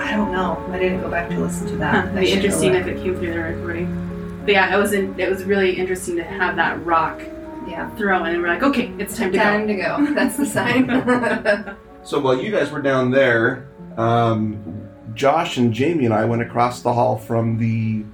I 0.00 0.12
don't 0.16 0.30
know. 0.32 0.64
I 0.70 0.78
didn't 0.78 1.00
go 1.00 1.10
back 1.10 1.28
to 1.30 1.38
listen 1.38 1.66
to 1.68 1.72
Huh, 1.74 1.78
that. 1.78 2.04
It'd 2.06 2.20
be 2.20 2.32
interesting 2.32 2.74
if 2.74 2.86
it 2.86 2.96
came 3.02 3.16
through 3.16 3.32
the 3.32 3.40
recording. 3.40 4.40
But 4.44 4.52
yeah, 4.54 4.74
it 4.74 4.78
was 4.78 4.92
in, 4.92 5.18
it 5.18 5.28
was 5.28 5.44
really 5.44 5.72
interesting 5.76 6.16
to 6.16 6.24
have 6.24 6.56
that 6.56 6.84
rock 6.86 7.20
yeah, 7.66 7.90
throw, 7.96 8.24
and 8.24 8.40
we're 8.40 8.48
like, 8.48 8.62
okay, 8.62 8.90
it's 8.98 9.14
time 9.14 9.30
to 9.32 9.38
time 9.38 9.66
go. 9.66 9.74
to 9.74 9.82
go. 10.06 10.14
That's 10.14 10.36
the 10.36 10.46
sign. 10.46 11.76
So 12.04 12.18
while 12.20 12.40
you 12.40 12.50
guys 12.50 12.70
were 12.70 12.80
down 12.80 13.10
there, 13.10 13.68
um, 13.98 14.88
Josh 15.12 15.58
and 15.58 15.74
Jamie 15.74 16.06
and 16.06 16.14
I 16.14 16.24
went 16.24 16.40
across 16.40 16.80
the 16.80 16.90
hall 16.94 17.18
from 17.18 17.58
the 17.58 18.04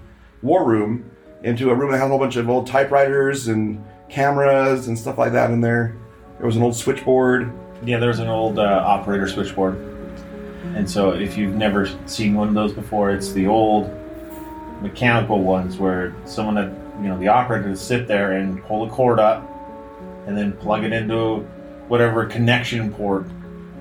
war 0.43 0.65
room 0.65 1.09
into 1.45 1.71
a 1.71 1.75
room 1.77 1.93
that 1.93 1.99
had 1.99 2.07
a 2.07 2.09
whole 2.09 2.19
bunch 2.19 2.35
of 2.35 2.49
old 2.51 2.67
typewriters 2.67 3.47
and 3.47 3.85
cameras 4.15 4.87
and 4.87 4.97
stuff 4.97 5.19
like 5.19 5.33
that 5.33 5.51
in 5.51 5.61
there. 5.61 5.97
There 6.39 6.47
was 6.47 6.57
an 6.57 6.63
old 6.63 6.77
switchboard. 6.77 7.53
Yeah, 7.85 7.99
there's 7.99 8.21
an 8.21 8.29
old 8.29 8.59
uh, 8.59 8.83
operator 8.87 9.29
switchboard. 9.29 9.75
And 10.77 10.89
so 10.89 11.11
if 11.11 11.37
you've 11.37 11.55
never 11.55 11.89
seen 12.07 12.35
one 12.35 12.49
of 12.49 12.55
those 12.55 12.73
before, 12.73 13.11
it's 13.11 13.33
the 13.33 13.47
old 13.47 13.93
mechanical 14.81 15.43
ones 15.43 15.79
where 15.79 16.15
someone 16.27 16.55
that, 16.55 16.71
you 17.03 17.09
know, 17.09 17.19
the 17.19 17.29
operator 17.29 17.69
would 17.69 17.79
sit 17.79 18.07
there 18.07 18.33
and 18.33 18.63
pull 18.65 18.87
a 18.87 18.91
cord 18.91 19.19
up 19.19 19.51
and 20.27 20.39
then 20.39 20.53
plug 20.53 20.85
it 20.85 20.93
into 20.93 21.39
whatever 21.89 22.25
connection 22.25 22.93
port 22.93 23.27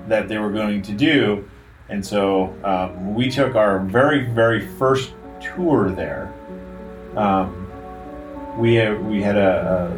that 0.08 0.28
they 0.28 0.38
were 0.38 0.50
going 0.50 0.82
to 0.82 0.92
do. 0.92 1.48
And 1.88 2.04
so 2.04 2.54
um, 2.64 3.14
we 3.14 3.30
took 3.30 3.54
our 3.54 3.78
very, 3.78 4.24
very 4.26 4.66
first 4.66 5.14
tour 5.40 5.90
there. 5.90 6.32
Um, 7.16 7.63
we, 8.56 8.74
had, 8.74 9.04
we 9.04 9.22
had 9.22 9.36
a, 9.36 9.90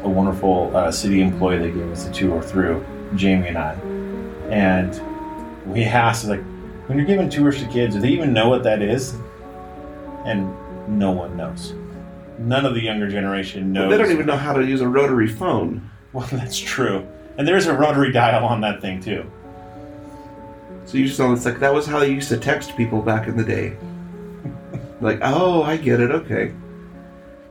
a, 0.00 0.06
a 0.06 0.08
wonderful 0.08 0.74
uh, 0.76 0.90
city 0.90 1.20
employee 1.20 1.58
that 1.58 1.70
gave 1.70 1.90
us 1.90 2.06
a 2.06 2.12
tour 2.12 2.42
through, 2.42 2.84
Jamie 3.14 3.48
and 3.48 3.58
I. 3.58 3.72
And 4.50 5.00
we 5.66 5.84
asked, 5.84 6.26
like, 6.26 6.42
when 6.86 6.98
you're 6.98 7.06
giving 7.06 7.28
tours 7.28 7.60
to 7.60 7.68
kids, 7.68 7.94
do 7.94 8.00
they 8.00 8.08
even 8.08 8.32
know 8.32 8.48
what 8.48 8.62
that 8.62 8.80
is? 8.80 9.14
And 10.24 10.54
no 10.88 11.10
one 11.10 11.36
knows. 11.36 11.74
None 12.38 12.64
of 12.64 12.74
the 12.74 12.82
younger 12.82 13.08
generation 13.08 13.72
knows. 13.72 13.90
They 13.90 13.98
don't 13.98 14.12
even 14.12 14.26
know 14.26 14.36
how 14.36 14.52
to 14.52 14.64
use 14.64 14.80
a 14.80 14.88
rotary 14.88 15.28
phone. 15.28 15.90
Well, 16.12 16.26
that's 16.32 16.58
true. 16.58 17.06
And 17.38 17.46
there's 17.46 17.66
a 17.66 17.74
rotary 17.74 18.12
dial 18.12 18.44
on 18.44 18.60
that 18.62 18.80
thing 18.80 19.00
too. 19.00 19.30
So 20.84 20.98
you 20.98 21.08
just 21.08 21.18
know 21.18 21.32
it's 21.32 21.44
like 21.44 21.58
that 21.58 21.74
was 21.74 21.86
how 21.86 21.98
they 21.98 22.10
used 22.10 22.28
to 22.28 22.36
text 22.36 22.76
people 22.76 23.02
back 23.02 23.26
in 23.26 23.36
the 23.36 23.44
day. 23.44 23.76
like, 25.00 25.18
oh, 25.22 25.62
I 25.62 25.76
get 25.76 26.00
it. 26.00 26.12
Okay. 26.12 26.52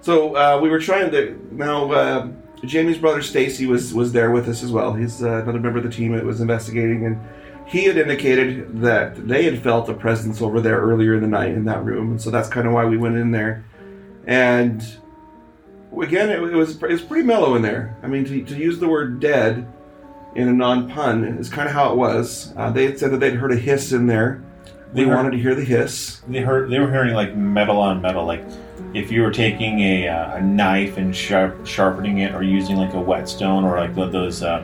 So 0.06 0.36
uh, 0.36 0.60
we 0.62 0.70
were 0.70 0.80
trying 0.80 1.10
to 1.10 1.36
now. 1.52 1.92
Uh, 1.92 2.28
Jamie's 2.64 3.00
brother 3.00 3.24
Stacy 3.24 3.66
was 3.66 3.92
was 3.92 4.12
there 4.12 4.30
with 4.30 4.48
us 4.48 4.62
as 4.62 4.72
well. 4.72 4.94
He's 4.94 5.24
uh, 5.24 5.42
another 5.42 5.60
member 5.60 5.80
of 5.80 5.84
the 5.84 5.90
team 5.90 6.16
that 6.16 6.24
was 6.24 6.42
investigating, 6.42 7.08
and 7.08 7.20
he 7.66 7.86
had 7.86 7.98
indicated 7.98 8.82
that 8.82 9.28
they 9.28 9.46
had 9.46 9.64
felt 9.64 9.90
a 9.90 9.96
presence 9.96 10.44
over 10.44 10.62
there 10.62 10.80
earlier 10.80 11.16
in 11.16 11.22
the 11.22 11.28
night 11.28 11.50
in 11.50 11.66
that 11.66 11.84
room, 11.84 12.12
and 12.12 12.22
so 12.22 12.30
that's 12.30 12.48
kind 12.48 12.68
of 12.68 12.74
why 12.74 12.86
we 12.86 12.98
went 12.98 13.16
in 13.16 13.32
there. 13.32 13.66
And 14.28 14.86
again, 16.00 16.30
it, 16.30 16.40
it 16.40 16.56
was 16.56 16.76
it 16.76 16.88
was 16.88 17.02
pretty 17.02 17.26
mellow 17.26 17.56
in 17.56 17.64
there. 17.64 17.98
I 18.04 18.08
mean, 18.08 18.26
to, 18.26 18.44
to 18.44 18.56
use 18.56 18.78
the 18.78 18.88
word 18.88 19.20
"dead" 19.20 19.68
in 20.36 20.48
a 20.48 20.54
non-pun 20.54 21.24
is 21.40 21.50
kind 21.50 21.68
of 21.68 21.74
how 21.74 21.92
it 21.92 21.98
was. 21.98 22.54
Uh, 22.56 22.70
they 22.70 22.86
had 22.86 23.00
said 23.00 23.10
that 23.10 23.20
they'd 23.22 23.34
heard 23.34 23.52
a 23.52 23.58
hiss 23.58 23.92
in 23.92 24.06
there. 24.06 24.44
They 24.96 25.04
We 25.04 25.10
heard- 25.10 25.16
wanted 25.18 25.32
to 25.32 25.38
hear 25.38 25.54
the 25.56 25.64
hiss. 25.64 26.22
They 26.28 26.40
heard 26.40 26.70
they 26.72 26.80
were 26.80 26.90
hearing 26.90 27.14
like 27.14 27.36
metal 27.36 27.78
on 27.80 28.02
metal, 28.02 28.26
like 28.26 28.44
if 28.94 29.12
you 29.12 29.22
were 29.24 29.32
taking 29.32 29.82
a, 29.82 30.08
uh, 30.08 30.38
a 30.38 30.42
knife 30.42 30.98
and 30.98 31.14
sharp, 31.14 31.68
sharpening 31.68 32.20
it, 32.20 32.34
or 32.34 32.42
using 32.44 32.78
like 32.78 32.94
a 32.94 33.02
whetstone, 33.02 33.66
or 33.66 33.78
like 33.78 33.94
those, 33.94 34.42
uh, 34.42 34.64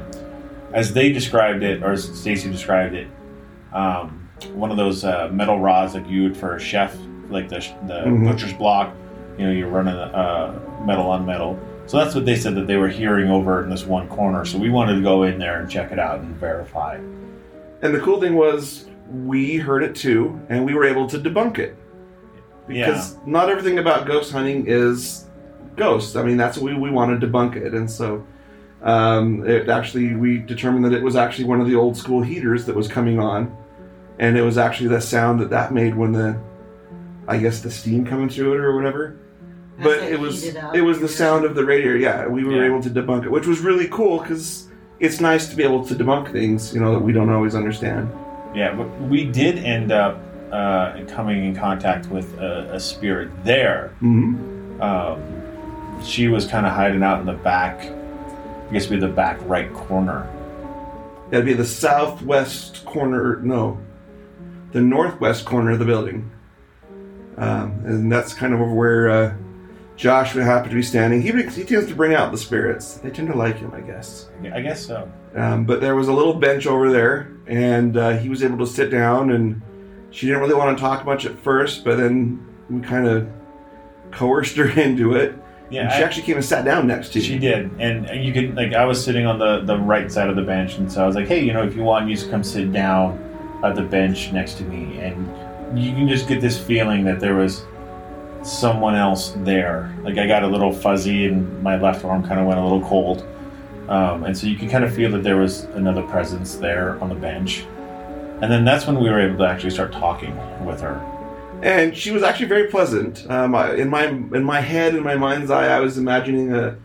as 0.74 0.94
they 0.94 1.12
described 1.12 1.64
it, 1.64 1.84
or 1.84 1.92
as 1.92 2.06
Stacy 2.18 2.50
described 2.50 2.96
it, 2.96 3.08
um, 3.74 4.30
one 4.54 4.72
of 4.72 4.78
those 4.78 5.04
uh, 5.04 5.30
metal 5.34 5.60
rods 5.60 5.94
like 5.96 6.10
you 6.10 6.24
would 6.24 6.38
for 6.38 6.56
a 6.56 6.60
chef, 6.60 6.98
like 7.30 7.50
the 7.50 7.60
the 7.88 8.04
Mhm. 8.06 8.26
butcher's 8.26 8.54
block. 8.54 8.94
You 9.38 9.48
know, 9.48 9.52
you're 9.52 9.68
running 9.70 9.96
uh, 9.96 10.54
metal 10.86 11.10
on 11.10 11.26
metal. 11.26 11.60
So 11.88 11.98
that's 11.98 12.16
what 12.16 12.26
they 12.26 12.36
said 12.36 12.56
that 12.56 12.68
they 12.68 12.78
were 12.78 12.88
hearing 12.88 13.30
over 13.30 13.62
in 13.64 13.70
this 13.70 13.86
one 13.86 14.08
corner. 14.08 14.46
So 14.46 14.58
we 14.58 14.70
wanted 14.70 14.96
to 14.96 15.02
go 15.02 15.24
in 15.24 15.40
there 15.40 15.60
and 15.60 15.70
check 15.70 15.92
it 15.92 16.00
out 16.00 16.20
and 16.22 16.36
verify. 16.38 16.98
And 17.82 17.94
the 17.94 18.00
cool 18.00 18.22
thing 18.22 18.36
was, 18.36 18.86
we 19.12 19.58
heard 19.58 19.84
it 19.84 19.96
too, 19.96 20.40
and 20.50 20.66
we 20.66 20.74
were 20.74 20.86
able 20.86 21.08
to 21.08 21.18
debunk 21.18 21.60
it. 21.60 21.76
Because 22.68 23.18
not 23.26 23.50
everything 23.50 23.80
about 23.80 24.06
ghost 24.08 24.32
hunting 24.32 24.66
is 24.68 25.26
ghosts. 25.76 26.16
I 26.16 26.24
mean, 26.24 26.38
that's 26.38 26.58
what 26.58 26.74
we, 26.74 26.80
we 26.80 26.90
wanted 26.90 27.20
to 27.22 27.28
debunk 27.28 27.56
it. 27.56 27.74
And 27.74 27.90
so 27.90 28.26
um, 28.82 29.46
it 29.48 29.68
actually, 29.68 30.16
we 30.16 30.38
determined 30.38 30.86
that 30.86 30.94
it 30.94 31.04
was 31.04 31.16
actually 31.16 31.46
one 31.46 31.60
of 31.60 31.68
the 31.68 31.76
old 31.76 31.98
school 31.98 32.22
heaters 32.22 32.66
that 32.66 32.76
was 32.76 32.88
coming 32.88 33.20
on. 33.20 33.56
And 34.20 34.38
it 34.38 34.42
was 34.44 34.58
actually 34.58 34.90
the 34.90 35.02
sound 35.02 35.40
that 35.42 35.50
that 35.50 35.74
made 35.74 35.96
when 35.96 36.12
the, 36.14 36.40
I 37.28 37.38
guess, 37.38 37.60
the 37.60 37.72
steam 37.72 38.06
coming 38.06 38.30
through 38.30 38.54
it 38.54 38.60
or 38.60 38.76
whatever. 38.76 39.18
As 39.80 39.84
But 39.84 40.04
it 40.04 40.20
was 40.20 40.44
heated 40.44 40.64
it 40.74 40.82
was 40.82 41.00
the 41.00 41.10
sound 41.10 41.44
of 41.44 41.56
the 41.56 41.66
radiator. 41.66 41.98
Yeah, 41.98 42.28
we 42.28 42.44
were 42.44 42.54
Yeah. 42.54 42.68
able 42.68 42.82
to 42.84 42.90
debunk 42.90 43.26
it, 43.26 43.32
which 43.32 43.48
was 43.48 43.60
really 43.60 43.88
cool 43.88 44.20
because 44.20 44.68
it's 45.00 45.20
nice 45.20 45.50
to 45.50 45.56
be 45.56 45.64
able 45.64 45.84
to 45.86 45.96
debunk 45.96 46.32
things, 46.32 46.74
you 46.74 46.80
know, 46.80 46.92
that 46.94 47.02
we 47.02 47.12
don't 47.12 47.30
always 47.32 47.56
understand. 47.56 48.10
Yeah, 48.54 48.74
but 48.76 48.90
we 49.02 49.26
did 49.26 49.60
end 49.60 49.92
up 49.92 50.20
uh, 50.52 51.04
coming 51.08 51.46
in 51.46 51.56
contact 51.56 52.08
with 52.08 52.38
a, 52.38 52.74
a 52.74 52.80
spirit 52.80 53.30
there. 53.44 53.96
Mm-hmm. 54.02 54.82
Um, 54.82 56.02
she 56.04 56.28
was 56.28 56.46
kind 56.46 56.66
of 56.66 56.74
hiding 56.74 57.04
out 57.04 57.20
in 57.20 57.26
the 57.26 57.34
back, 57.34 57.86
I 57.86 58.74
guess, 58.74 58.88
be 58.88 58.98
the 58.98 59.08
back 59.08 59.40
right 59.44 59.72
corner. 59.74 60.30
That'd 61.30 61.46
be 61.46 61.54
the 61.54 61.66
southwest 61.66 62.84
corner. 62.86 63.40
No, 63.42 63.80
the 64.74 64.82
northwest 64.82 65.46
corner 65.46 65.72
of 65.72 65.80
the 65.80 65.86
building, 65.86 66.30
um, 67.38 67.82
and 67.86 68.12
that's 68.12 68.34
kind 68.34 68.54
of 68.54 68.60
where 68.72 69.10
uh, 69.10 69.34
Josh 70.02 70.34
would 70.34 70.44
happen 70.44 70.68
to 70.70 70.76
be 70.76 70.82
standing. 70.82 71.22
He 71.22 71.28
he 71.52 71.64
tends 71.64 71.88
to 71.88 71.94
bring 71.94 72.16
out 72.16 72.32
the 72.32 72.38
spirits. 72.38 72.96
They 72.96 73.12
tend 73.12 73.28
to 73.28 73.38
like 73.38 73.60
him, 73.60 73.72
I 73.72 73.82
guess. 73.82 74.30
I 74.52 74.60
guess 74.60 74.84
so. 74.84 75.08
Um, 75.36 75.64
but 75.64 75.80
there 75.80 75.96
was 75.96 76.08
a 76.08 76.12
little 76.12 76.34
bench 76.34 76.66
over 76.66 76.92
there, 76.92 77.32
and 77.46 77.96
uh, 77.96 78.18
he 78.18 78.28
was 78.28 78.44
able 78.44 78.58
to 78.58 78.66
sit 78.66 78.90
down. 78.90 79.30
And 79.30 79.62
she 80.10 80.26
didn't 80.26 80.42
really 80.42 80.56
want 80.56 80.76
to 80.76 80.82
talk 80.82 81.06
much 81.06 81.28
at 81.28 81.38
first, 81.38 81.86
but 81.86 81.98
then 81.98 82.44
we 82.68 82.82
kind 82.82 83.08
of 83.08 83.30
coerced 84.10 84.56
her 84.58 84.68
into 84.80 85.14
it. 85.14 85.36
Yeah, 85.70 85.84
and 85.84 85.92
she 85.92 86.00
I- 86.00 86.02
actually 86.02 86.24
came 86.24 86.38
and 86.38 86.44
sat 86.44 86.66
down 86.66 86.88
next 86.88 87.10
to 87.14 87.20
you. 87.20 87.26
She 87.26 87.38
did, 87.38 87.70
and 87.80 88.26
you 88.26 88.34
could 88.34 88.56
like 88.56 88.74
I 88.74 88.86
was 88.86 89.06
sitting 89.06 89.28
on 89.28 89.38
the 89.38 89.62
the 89.62 89.78
right 89.78 90.12
side 90.12 90.30
of 90.32 90.36
the 90.36 90.42
bench, 90.42 90.78
and 90.80 90.92
so 90.92 91.04
I 91.04 91.06
was 91.06 91.16
like, 91.16 91.28
hey, 91.28 91.44
you 91.46 91.54
know, 91.54 91.62
if 91.62 91.76
you 91.76 91.84
want, 91.84 92.10
you 92.10 92.16
just 92.16 92.32
come 92.32 92.44
sit 92.44 92.74
down 92.74 93.20
at 93.64 93.76
the 93.76 93.84
bench 93.84 94.32
next 94.32 94.56
to 94.56 94.64
me, 94.64 94.98
and 94.98 95.80
you 95.80 95.94
can 95.94 96.08
just 96.10 96.28
get 96.28 96.42
this 96.42 96.60
feeling 96.60 97.04
that 97.04 97.20
there 97.20 97.36
was 97.36 97.66
someone 98.44 98.96
else 98.96 99.34
there. 99.38 99.96
Like 100.04 100.18
I 100.18 100.28
got 100.28 100.44
a 100.44 100.48
little 100.48 100.72
fuzzy, 100.74 101.26
and 101.28 101.62
my 101.64 101.78
left 101.80 102.04
arm 102.06 102.24
kind 102.24 102.40
of 102.40 102.48
went 102.48 102.60
a 102.60 102.64
little 102.64 102.82
cold, 102.82 103.26
um, 103.90 104.24
and 104.24 104.38
so 104.38 104.48
you 104.48 104.58
could 104.58 104.70
kind 104.70 104.84
of 104.84 104.94
feel 104.94 105.12
that 105.12 105.24
there 105.24 105.38
was 105.38 105.64
another 105.76 106.04
presence 106.04 106.56
there 106.56 107.00
on 107.02 107.10
the 107.10 107.16
bench. 107.16 107.66
And 108.42 108.52
then 108.52 108.66
that's 108.66 108.88
when 108.88 109.00
we 109.00 109.10
were 109.10 109.20
able 109.22 109.38
to 109.40 109.46
actually 109.46 109.70
start 109.70 109.92
talking 109.92 110.36
with 110.66 110.82
her. 110.82 111.00
and 111.62 111.96
she 111.96 112.10
was 112.12 112.24
actually 112.24 112.48
very 112.48 112.68
pleasant. 112.70 113.30
Um, 113.30 113.54
in 113.56 113.90
my 113.90 114.06
in 114.08 114.44
my 114.44 114.62
head, 114.62 114.96
in 114.96 115.04
my 115.04 115.16
mind's 115.16 115.52
eye, 115.52 115.68
I 115.68 115.80
was 115.80 115.98
imagining 115.98 116.54
a 116.54 116.78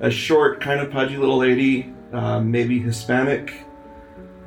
a 0.00 0.10
short, 0.10 0.60
kind 0.60 0.80
of 0.80 0.90
pudgy 0.90 1.16
little 1.16 1.38
lady, 1.38 1.92
um, 2.12 2.50
maybe 2.50 2.78
Hispanic 2.80 3.54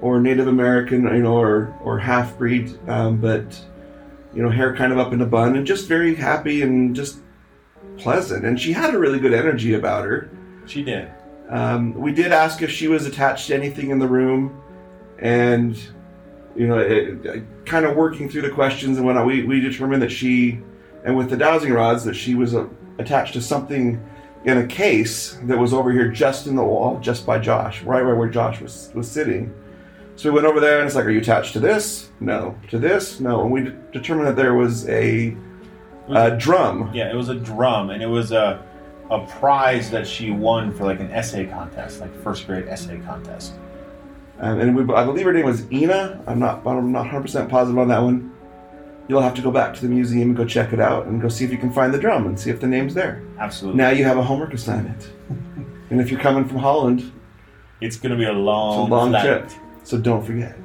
or 0.02 0.20
Native 0.20 0.48
American, 0.48 1.04
you 1.04 1.24
know, 1.24 1.38
or 1.38 1.74
or 1.82 1.98
half 2.00 2.38
breed, 2.38 2.78
um, 2.90 3.18
but 3.18 3.60
you 4.34 4.42
know, 4.44 4.50
hair 4.50 4.76
kind 4.76 4.92
of 4.92 5.00
up 5.00 5.14
in 5.14 5.22
a 5.22 5.26
bun, 5.26 5.56
and 5.56 5.66
just 5.66 5.88
very 5.88 6.16
happy 6.16 6.62
and 6.62 6.96
just 6.96 7.20
pleasant. 7.98 8.46
And 8.46 8.60
she 8.60 8.72
had 8.74 8.94
a 8.94 9.00
really 9.00 9.20
good 9.20 9.34
energy 9.34 9.74
about 9.74 10.06
her. 10.06 10.30
She 10.66 10.84
did. 10.84 11.10
Um, 11.50 11.94
we 11.96 12.12
did 12.12 12.32
ask 12.32 12.62
if 12.62 12.70
she 12.70 12.88
was 12.88 13.06
attached 13.06 13.48
to 13.48 13.56
anything 13.56 13.90
in 13.90 14.00
the 14.00 14.08
room, 14.08 14.62
and 15.20 15.78
you 16.56 16.68
know, 16.68 16.78
it, 16.80 17.26
it- 17.26 17.44
kind 17.66 17.86
of 17.86 17.96
working 17.96 18.28
through 18.28 18.42
the 18.42 18.50
questions 18.50 18.98
and 18.98 19.06
whatnot, 19.06 19.28
we, 19.28 19.44
we 19.44 19.60
determined 19.60 20.02
that 20.02 20.12
she, 20.12 20.60
and 21.06 21.16
with 21.16 21.30
the 21.30 21.38
dowsing 21.38 21.72
rods, 21.72 22.04
that 22.04 22.16
she 22.16 22.34
was 22.34 22.56
uh, 22.56 22.68
attached 22.98 23.34
to 23.34 23.42
something 23.42 24.04
in 24.46 24.58
a 24.58 24.66
case 24.66 25.38
that 25.44 25.56
was 25.58 25.72
over 25.72 25.92
here, 25.92 26.10
just 26.10 26.48
in 26.48 26.56
the 26.56 26.64
wall, 26.64 27.00
just 27.00 27.28
by 27.28 27.38
Josh, 27.38 27.84
right 27.84 28.04
where 28.04 28.16
where 28.16 28.30
Josh 28.30 28.60
was 28.62 28.90
was 28.96 29.10
sitting. 29.10 29.54
So 30.20 30.30
we 30.30 30.36
went 30.36 30.48
over 30.48 30.60
there, 30.60 30.80
and 30.80 30.86
it's 30.86 30.98
like, 30.98 31.06
"Are 31.06 31.12
you 31.12 31.22
attached 31.22 31.54
to 31.54 31.62
this? 31.62 32.10
No. 32.20 32.54
To 32.72 32.78
this? 32.78 33.22
No." 33.22 33.44
And 33.44 33.52
we 33.52 33.62
de- 33.62 33.72
determined 33.94 34.28
that 34.28 34.36
there 34.36 34.54
was 34.54 34.86
a, 34.90 35.34
a 36.10 36.36
drum. 36.36 36.92
Yeah, 36.94 37.10
it 37.10 37.16
was 37.16 37.30
a 37.30 37.36
drum, 37.36 37.90
and 37.90 38.04
it 38.04 38.08
was 38.08 38.34
a 38.34 38.62
a 39.10 39.26
prize 39.26 39.90
that 39.92 40.06
she 40.06 40.30
won 40.30 40.74
for 40.74 40.84
like 40.84 41.00
an 41.00 41.10
essay 41.12 41.46
contest, 41.46 42.02
like 42.02 42.14
first 42.22 42.46
grade 42.48 42.68
essay 42.68 43.00
contest. 43.00 43.54
Um, 44.42 44.60
and 44.60 44.76
we, 44.76 44.94
I 44.94 45.06
believe 45.06 45.26
her 45.26 45.32
name 45.32 45.46
was 45.46 45.72
Ina. 45.72 46.22
I'm 46.28 46.38
not, 46.38 46.68
I'm 46.68 46.92
not 46.92 47.06
100 47.06 47.22
percent 47.22 47.50
positive 47.50 47.80
on 47.80 47.88
that 47.88 48.04
one. 48.04 48.30
You'll 49.08 49.22
have 49.22 49.36
to 49.36 49.42
go 49.42 49.52
back 49.52 49.74
to 49.76 49.82
the 49.82 49.88
museum 49.88 50.32
and 50.32 50.38
go 50.38 50.44
check 50.44 50.74
it 50.74 50.82
out 50.82 51.06
and 51.06 51.22
go 51.22 51.30
see 51.30 51.46
if 51.46 51.52
you 51.52 51.58
can 51.58 51.72
find 51.72 51.94
the 51.94 51.98
drum 51.98 52.28
and 52.28 52.38
see 52.38 52.50
if 52.50 52.60
the 52.60 52.68
name's 52.68 52.94
there. 52.94 53.24
Absolutely, 53.38 53.78
Now 53.78 53.92
you 53.92 54.04
have 54.04 54.18
a 54.18 54.24
homework 54.24 54.54
assignment. 54.54 55.14
and 55.90 56.02
if 56.02 56.12
you're 56.12 56.20
coming 56.20 56.44
from 56.44 56.58
Holland, 56.58 57.10
it's 57.80 57.96
going 57.96 58.12
to 58.12 58.18
be 58.18 58.26
a 58.26 58.32
it's 58.32 58.36
a 58.36 58.40
long, 58.40 58.90
long 58.90 59.10
flight. 59.12 59.24
trip, 59.24 59.50
so 59.90 59.98
don't 59.98 60.24
forget. 60.24 60.56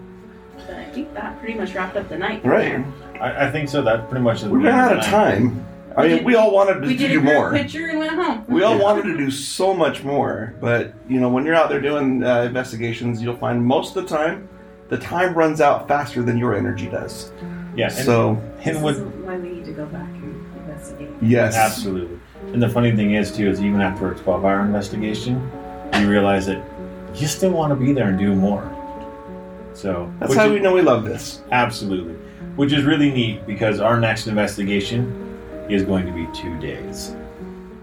But 0.57 0.77
I 0.77 0.85
think 0.91 1.15
that 1.15 1.39
pretty 1.39 1.55
much 1.55 1.75
wrapped 1.75 1.97
up 1.97 2.09
the 2.11 2.19
night. 2.19 2.45
Right. 2.45 2.85
I, 3.21 3.47
I 3.47 3.51
think 3.51 3.69
so. 3.71 3.81
That 3.83 4.11
pretty 4.11 4.23
much 4.23 4.43
is. 4.43 4.49
We 4.49 4.59
the 4.59 4.65
ran 4.69 4.75
out 4.79 4.91
end 4.93 4.99
of 5.01 5.05
the 5.07 5.11
night. 5.11 5.35
time. 5.35 5.67
I 5.97 6.09
mean, 6.09 6.25
we 6.25 6.35
all 6.35 6.53
wanted 6.53 6.81
to 6.83 6.87
We 6.89 6.97
did 6.97 7.09
do 7.13 7.19
a 7.21 7.23
group 7.23 7.35
more. 7.35 7.53
picture 7.53 7.87
and 7.87 7.99
went 8.01 8.13
home. 8.13 8.45
We 8.49 8.63
all 8.65 8.79
wanted 8.79 9.05
to 9.05 9.17
do 9.17 9.31
so 9.31 9.73
much 9.73 10.03
more, 10.03 10.55
but 10.61 10.93
you 11.09 11.21
know, 11.21 11.29
when 11.29 11.47
you're 11.47 11.55
out 11.55 11.69
there 11.71 11.81
doing 11.81 12.23
uh, 12.25 12.43
investigations, 12.43 13.23
you'll 13.23 13.37
find 13.37 13.65
most 13.65 13.97
of 13.97 14.03
the 14.03 14.09
time 14.17 14.49
the 14.89 14.99
time 14.99 15.35
runs 15.35 15.61
out 15.61 15.87
faster 15.89 16.23
than 16.23 16.37
your 16.37 16.55
energy 16.55 16.87
does. 16.89 17.33
Yeah, 17.77 17.87
and, 17.87 17.95
So 17.95 18.43
This 18.59 18.75
and 18.75 18.83
what, 18.85 18.95
is 18.97 19.01
why 19.01 19.37
we 19.39 19.49
need 19.51 19.65
to 19.67 19.73
go 19.73 19.87
back 19.87 20.09
and 20.09 20.47
investigate. 20.57 21.11
yes, 21.23 21.55
absolutely. 21.57 22.19
And 22.53 22.61
the 22.63 22.69
funny 22.69 22.91
thing 22.95 23.15
is 23.15 23.31
too 23.35 23.49
is 23.49 23.61
even 23.63 23.81
after 23.81 24.11
a 24.13 24.15
12-hour 24.17 24.61
investigation, 24.63 25.49
you 26.01 26.11
realize 26.11 26.45
that 26.47 26.61
you 27.15 27.29
still 27.29 27.51
want 27.53 27.71
to 27.71 27.77
be 27.77 27.93
there 27.93 28.09
and 28.09 28.19
do 28.19 28.35
more. 28.35 28.65
So 29.75 30.13
that's 30.19 30.31
which 30.31 30.39
how 30.39 30.47
is- 30.47 30.53
we 30.53 30.61
know 30.61 30.73
we 30.75 30.83
love 30.83 31.05
this. 31.05 31.43
Absolutely. 31.53 32.15
Which 32.57 32.73
is 32.73 32.85
really 32.85 33.11
neat 33.11 33.47
because 33.47 33.81
our 33.81 33.99
next 33.99 34.27
investigation 34.29 35.37
is 35.69 35.83
going 35.83 36.07
to 36.07 36.13
be 36.13 36.27
two 36.33 36.57
days. 36.61 37.15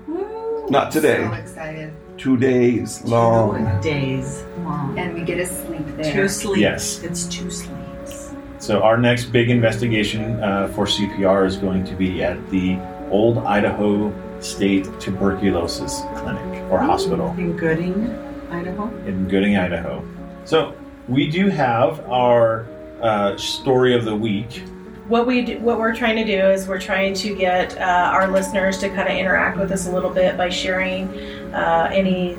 Woo! 0.08 0.68
Not 0.70 0.92
today. 0.92 1.26
So 1.28 1.34
excited. 1.34 1.94
Two 2.18 2.38
days 2.38 3.04
long. 3.04 3.66
Two 3.82 3.90
days 3.90 4.44
long. 4.64 4.98
And 4.98 5.14
we 5.14 5.22
get 5.22 5.36
to 5.36 5.46
sleep 5.46 5.86
there. 5.98 6.14
Two 6.14 6.28
sleeps. 6.30 6.60
Yes. 6.60 7.04
It's 7.04 7.26
two 7.26 7.50
sleeps. 7.50 8.34
So 8.60 8.82
our 8.84 8.98
next 8.98 9.26
big 9.26 9.50
investigation 9.50 10.42
uh, 10.42 10.68
for 10.70 10.86
CPR 10.86 11.46
is 11.46 11.58
going 11.58 11.84
to 11.86 11.96
be 11.96 12.24
at 12.24 12.38
the 12.52 12.78
Old 13.10 13.40
Idaho 13.40 14.14
State 14.40 14.88
Tuberculosis 15.00 16.02
Clinic 16.16 16.62
or 16.72 16.80
Hospital 16.80 17.36
In 17.38 17.58
Gooding, 17.58 18.10
Idaho. 18.52 18.86
in 19.08 19.28
Gooding, 19.28 19.58
Idaho. 19.58 20.04
So 20.46 20.74
we 21.08 21.30
do 21.30 21.48
have 21.50 22.00
our 22.10 22.68
uh, 23.02 23.36
story 23.38 23.96
of 23.96 24.06
the 24.06 24.16
week. 24.16 24.64
what 25.08 25.28
we 25.28 25.42
do, 25.42 25.60
what 25.60 25.78
we're 25.78 25.96
trying 25.96 26.16
to 26.16 26.24
do 26.24 26.40
is 26.50 26.68
we're 26.68 26.80
trying 26.80 27.14
to 27.16 27.36
get 27.36 27.78
uh, 27.78 28.12
our 28.14 28.30
listeners 28.32 28.78
to 28.78 28.88
kind 28.90 29.10
of 29.10 29.18
interact 29.18 29.58
with 29.58 29.72
us 29.72 29.88
a 29.88 29.92
little 29.92 30.10
bit 30.10 30.38
by 30.38 30.50
sharing 30.50 31.10
uh, 31.54 31.90
any 31.92 32.38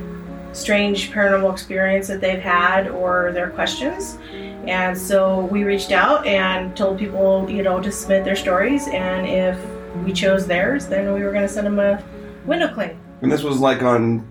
strange 0.53 1.11
paranormal 1.11 1.53
experience 1.53 2.07
that 2.09 2.21
they've 2.21 2.41
had 2.41 2.89
or 2.89 3.33
their 3.33 3.51
questions. 3.51 4.19
And 4.67 4.97
so 4.97 5.47
we 5.47 5.65
reached 5.65 5.93
out 5.93 6.27
and 6.27 6.77
told 6.77 6.99
people, 6.99 7.51
you 7.51 7.63
know, 7.63 7.81
to 7.81 7.91
submit 7.91 8.25
their 8.25 8.37
stories. 8.37 8.87
And 8.89 9.27
if 9.27 9.59
we 10.05 10.13
chose 10.13 10.47
theirs, 10.47 10.87
then 10.87 11.13
we 11.13 11.23
were 11.23 11.33
going 11.33 11.47
to 11.47 11.53
send 11.53 11.67
them 11.67 11.79
a 11.79 12.03
window 12.47 12.73
cling. 12.73 12.99
And 13.23 13.31
this 13.31 13.43
was 13.43 13.59
like 13.59 13.83
on 13.83 14.27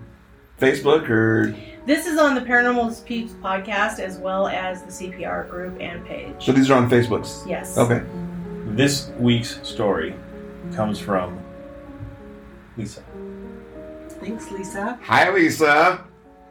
Facebook 0.60 1.08
or 1.08 1.54
This 1.84 2.06
is 2.06 2.16
on 2.18 2.36
the 2.36 2.40
Paranormal 2.40 3.04
Peeps 3.04 3.32
podcast 3.32 3.98
as 3.98 4.18
well 4.18 4.46
as 4.46 4.82
the 4.82 4.90
CPR 5.10 5.48
group 5.50 5.80
and 5.80 6.04
page. 6.06 6.34
so 6.38 6.52
these 6.52 6.70
are 6.70 6.76
on 6.78 6.88
Facebooks. 6.88 7.46
Yes. 7.48 7.76
Okay. 7.76 8.04
This 8.66 9.10
week's 9.18 9.60
story 9.66 10.14
comes 10.74 11.00
from 11.00 11.40
Lisa. 12.76 13.02
Thanks, 14.20 14.50
Lisa. 14.52 14.98
Hi, 15.02 15.30
Lisa. 15.32 16.04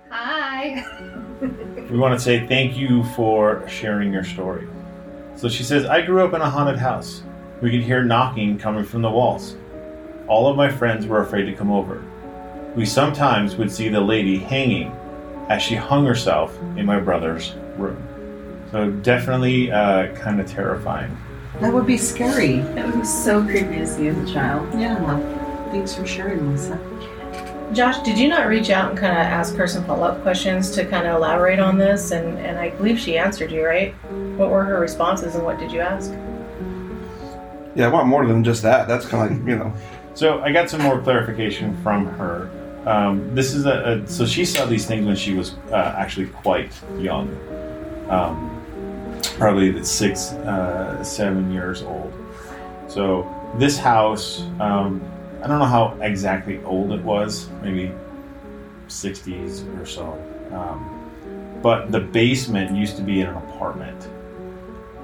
Hi. 0.10 0.86
We 1.90 1.98
want 1.98 2.14
to 2.14 2.24
say 2.24 2.46
thank 2.48 2.78
you 2.78 3.04
for 3.16 3.68
sharing 3.68 4.14
your 4.14 4.24
story. 4.24 4.68
So 5.36 5.50
she 5.50 5.64
says, 5.64 5.86
I 5.86 6.02
grew 6.02 6.24
up 6.24 6.34
in 6.34 6.40
a 6.42 6.50
haunted 6.50 6.78
house. 6.78 7.24
We 7.62 7.72
could 7.72 7.82
hear 7.82 8.04
knocking 8.04 8.58
coming 8.60 8.86
from 8.86 9.02
the 9.02 9.10
walls. 9.10 9.56
All 10.28 10.48
of 10.48 10.56
my 10.56 10.70
friends 10.72 11.08
were 11.08 11.22
afraid 11.22 11.46
to 11.46 11.54
come 11.54 11.72
over. 11.72 12.02
We 12.76 12.86
sometimes 12.86 13.56
would 13.58 13.72
see 13.72 13.90
the 13.90 14.00
lady 14.00 14.38
hanging 14.38 14.96
as 15.50 15.62
she 15.62 15.76
hung 15.76 16.06
herself 16.06 16.58
in 16.78 16.86
my 16.86 17.00
brother's 17.00 17.54
room. 17.78 18.02
So 18.72 18.90
definitely 18.90 19.72
uh, 19.72 20.16
kind 20.16 20.40
of 20.40 20.48
terrifying. 20.50 21.16
That 21.60 21.74
would 21.74 21.86
be 21.86 21.98
scary. 21.98 22.58
That 22.74 22.86
would 22.86 23.00
be 23.02 23.06
so 23.06 23.44
creepy 23.44 23.76
to 23.76 23.88
see 23.88 24.08
as 24.08 24.18
a 24.18 24.34
child. 24.34 24.68
Yeah. 24.80 25.20
Thanks 25.72 25.94
for 25.94 26.06
sharing, 26.06 26.50
Lisa. 26.52 26.80
Josh, 27.74 28.00
did 28.00 28.18
you 28.18 28.28
not 28.28 28.48
reach 28.48 28.70
out 28.70 28.90
and 28.90 29.00
kind 29.00 29.14
of 29.14 29.20
ask 29.20 29.56
her 29.56 29.66
some 29.68 29.86
follow 29.86 30.08
up 30.08 30.22
questions 30.24 30.72
to 30.72 30.86
kind 30.86 31.08
of 31.08 31.16
elaborate 31.16 31.60
on 31.60 31.78
this? 31.78 32.12
And, 32.12 32.38
and 32.40 32.58
I 32.58 32.72
believe 32.72 33.00
she 33.00 33.18
answered 33.18 33.52
you, 33.52 33.66
right? 33.66 33.94
What 34.38 34.50
were 34.50 34.64
her 34.64 34.80
responses 34.80 35.36
and 35.36 35.46
what 35.46 35.58
did 35.58 35.72
you 35.72 35.80
ask? 35.80 36.12
Yeah, 37.76 37.88
I 37.88 37.90
want 37.90 38.08
more 38.08 38.26
than 38.26 38.44
just 38.44 38.62
that. 38.64 38.88
That's 38.90 39.06
kind 39.06 39.32
of 39.32 39.38
like 39.38 39.48
you 39.48 39.58
know. 39.58 39.74
So 40.14 40.42
I 40.42 40.52
got 40.52 40.70
some 40.70 40.82
more 40.82 41.00
clarification 41.00 41.82
from 41.82 42.08
her. 42.18 42.50
Um, 42.86 43.36
this 43.36 43.54
is 43.54 43.66
a, 43.66 44.02
a 44.04 44.08
so 44.08 44.26
she 44.26 44.44
saw 44.44 44.66
these 44.66 44.86
things 44.86 45.06
when 45.06 45.16
she 45.16 45.34
was 45.34 45.54
uh, 45.72 45.96
actually 45.98 46.28
quite 46.28 46.72
young, 46.98 47.30
um, 48.10 48.60
probably 49.38 49.84
six, 49.84 50.32
uh, 50.32 51.04
seven 51.04 51.52
years 51.54 51.84
old. 51.84 52.12
So 52.88 53.30
this 53.58 53.78
house, 53.78 54.42
um, 54.60 55.02
I 55.44 55.48
don't 55.48 55.60
know 55.60 55.66
how 55.66 55.98
exactly 56.02 56.64
old 56.64 56.92
it 56.92 57.02
was, 57.02 57.50
maybe 57.62 57.92
60s 58.88 59.82
or 59.82 59.86
so. 59.86 60.12
Um, 60.52 61.60
but 61.62 61.92
the 61.92 62.00
basement 62.00 62.76
used 62.76 62.98
to 62.98 63.04
be 63.04 63.22
in 63.22 63.28
an 63.28 63.36
apartment. 63.36 64.08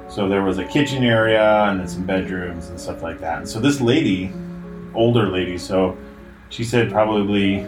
So 0.09 0.27
there 0.27 0.41
was 0.41 0.57
a 0.57 0.65
kitchen 0.65 1.03
area 1.03 1.65
and 1.65 1.79
then 1.79 1.87
some 1.87 2.05
bedrooms 2.05 2.69
and 2.69 2.79
stuff 2.79 3.03
like 3.03 3.19
that. 3.19 3.39
And 3.39 3.47
so 3.47 3.59
this 3.59 3.79
lady, 3.79 4.31
older 4.93 5.27
lady, 5.29 5.57
so 5.57 5.97
she 6.49 6.63
said 6.63 6.91
probably 6.91 7.55
you 7.55 7.63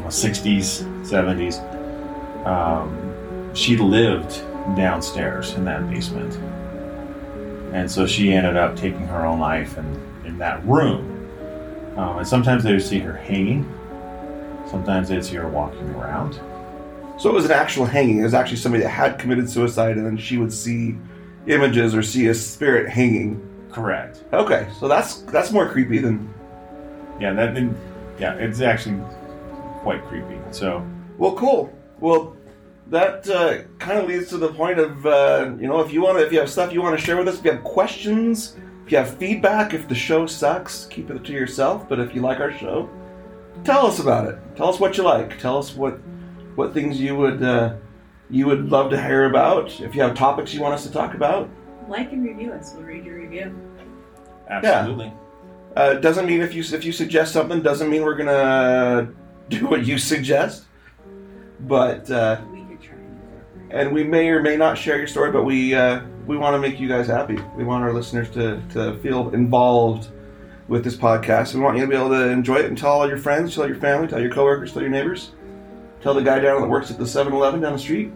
know, 0.00 0.08
60s, 0.08 0.82
70s, 1.04 2.46
um, 2.46 3.54
she 3.54 3.76
lived 3.76 4.42
downstairs 4.76 5.54
in 5.54 5.64
that 5.64 5.88
basement. 5.88 6.34
And 7.74 7.90
so 7.90 8.06
she 8.06 8.32
ended 8.32 8.56
up 8.56 8.76
taking 8.76 9.06
her 9.06 9.24
own 9.26 9.40
life 9.40 9.76
in, 9.78 9.84
in 10.24 10.38
that 10.38 10.64
room. 10.64 11.10
Um, 11.96 12.18
and 12.18 12.26
sometimes 12.26 12.64
they 12.64 12.72
would 12.72 12.82
see 12.82 12.98
her 12.98 13.14
hanging, 13.14 13.64
sometimes 14.68 15.08
they'd 15.08 15.24
see 15.24 15.36
her 15.36 15.48
walking 15.48 15.88
around. 15.90 16.40
So 17.16 17.30
it 17.30 17.32
was 17.32 17.44
an 17.44 17.52
actual 17.52 17.84
hanging. 17.84 18.18
It 18.18 18.24
was 18.24 18.34
actually 18.34 18.56
somebody 18.56 18.82
that 18.82 18.90
had 18.90 19.18
committed 19.18 19.48
suicide, 19.48 19.96
and 19.96 20.04
then 20.04 20.16
she 20.16 20.36
would 20.36 20.52
see 20.52 20.96
images 21.46 21.94
or 21.94 22.02
see 22.02 22.26
a 22.26 22.34
spirit 22.34 22.88
hanging. 22.88 23.40
Correct. 23.70 24.24
Okay, 24.32 24.68
so 24.78 24.88
that's 24.88 25.18
that's 25.22 25.52
more 25.52 25.68
creepy 25.68 25.98
than. 25.98 26.32
Yeah, 27.20 27.32
that. 27.34 27.56
and- 27.56 27.74
Yeah, 28.18 28.34
it's 28.34 28.60
actually 28.60 29.00
quite 29.82 30.04
creepy. 30.06 30.38
So 30.52 30.86
Well, 31.18 31.32
cool. 31.34 31.72
Well, 32.00 32.36
that 32.90 33.28
uh, 33.28 33.62
kind 33.78 33.98
of 33.98 34.06
leads 34.08 34.28
to 34.28 34.36
the 34.38 34.48
point 34.48 34.78
of 34.78 35.04
uh, 35.06 35.52
you 35.58 35.66
know 35.66 35.80
if 35.80 35.92
you 35.92 36.02
want 36.02 36.18
to 36.18 36.26
if 36.26 36.32
you 36.32 36.38
have 36.38 36.50
stuff 36.50 36.72
you 36.72 36.82
want 36.82 36.98
to 36.98 37.04
share 37.04 37.16
with 37.16 37.26
us, 37.28 37.38
if 37.38 37.44
you 37.44 37.50
have 37.52 37.64
questions, 37.64 38.56
if 38.84 38.92
you 38.92 38.98
have 38.98 39.16
feedback, 39.16 39.74
if 39.74 39.88
the 39.88 39.94
show 39.94 40.26
sucks, 40.26 40.86
keep 40.86 41.10
it 41.10 41.24
to 41.24 41.32
yourself. 41.32 41.88
But 41.88 41.98
if 41.98 42.14
you 42.14 42.20
like 42.20 42.40
our 42.40 42.52
show, 42.52 42.88
tell 43.64 43.86
us 43.86 43.98
about 44.00 44.28
it. 44.28 44.38
Tell 44.54 44.68
us 44.68 44.78
what 44.78 44.96
you 44.96 45.02
like. 45.02 45.38
Tell 45.40 45.58
us 45.58 45.74
what 45.74 45.98
what 46.56 46.72
things 46.74 47.00
you 47.00 47.16
would 47.16 47.42
uh, 47.42 47.74
you 48.30 48.46
would 48.46 48.68
love 48.70 48.90
to 48.90 49.00
hear 49.02 49.24
about. 49.26 49.80
If 49.80 49.94
you 49.94 50.02
have 50.02 50.14
topics 50.14 50.52
you 50.54 50.60
want 50.60 50.74
us 50.74 50.84
to 50.86 50.92
talk 50.92 51.14
about. 51.14 51.48
Like 51.88 52.12
and 52.12 52.22
review 52.24 52.52
us. 52.52 52.72
We'll 52.74 52.84
read 52.84 53.04
your 53.04 53.16
review. 53.18 53.54
absolutely. 54.48 55.12
Uh, 55.76 55.94
doesn't 55.94 56.26
mean 56.26 56.40
if 56.40 56.54
you 56.54 56.62
if 56.62 56.84
you 56.84 56.92
suggest 56.92 57.32
something 57.32 57.60
doesn't 57.62 57.90
mean 57.90 58.02
we're 58.02 58.14
gonna 58.16 59.12
do 59.48 59.66
what 59.66 59.86
you 59.86 59.98
suggest. 59.98 60.64
But 61.60 62.10
uh, 62.10 62.40
and 63.70 63.92
we 63.92 64.04
may 64.04 64.28
or 64.28 64.40
may 64.40 64.56
not 64.56 64.78
share 64.78 64.98
your 64.98 65.08
story, 65.08 65.32
but 65.32 65.44
we 65.44 65.74
uh, 65.74 66.02
we 66.26 66.36
want 66.36 66.54
to 66.54 66.58
make 66.58 66.80
you 66.80 66.88
guys 66.88 67.06
happy. 67.06 67.38
We 67.56 67.64
want 67.64 67.84
our 67.84 67.92
listeners 67.92 68.30
to, 68.30 68.62
to 68.70 68.96
feel 68.98 69.30
involved 69.30 70.08
with 70.68 70.84
this 70.84 70.96
podcast. 70.96 71.54
We 71.54 71.60
want 71.60 71.76
you 71.76 71.82
to 71.82 71.90
be 71.90 71.96
able 71.96 72.10
to 72.10 72.28
enjoy 72.28 72.56
it 72.56 72.66
and 72.66 72.78
tell 72.78 72.92
all 72.92 73.08
your 73.08 73.18
friends, 73.18 73.54
tell 73.54 73.66
your 73.66 73.76
family, 73.76 74.08
tell 74.08 74.20
your 74.20 74.30
coworkers, 74.30 74.72
tell 74.72 74.82
your 74.82 74.90
neighbors, 74.90 75.32
tell 76.00 76.14
the 76.14 76.22
guy 76.22 76.38
down 76.38 76.62
that 76.62 76.68
works 76.68 76.90
at 76.90 76.98
the 76.98 77.04
7-Eleven 77.04 77.60
down 77.60 77.74
the 77.74 77.78
street. 77.78 78.12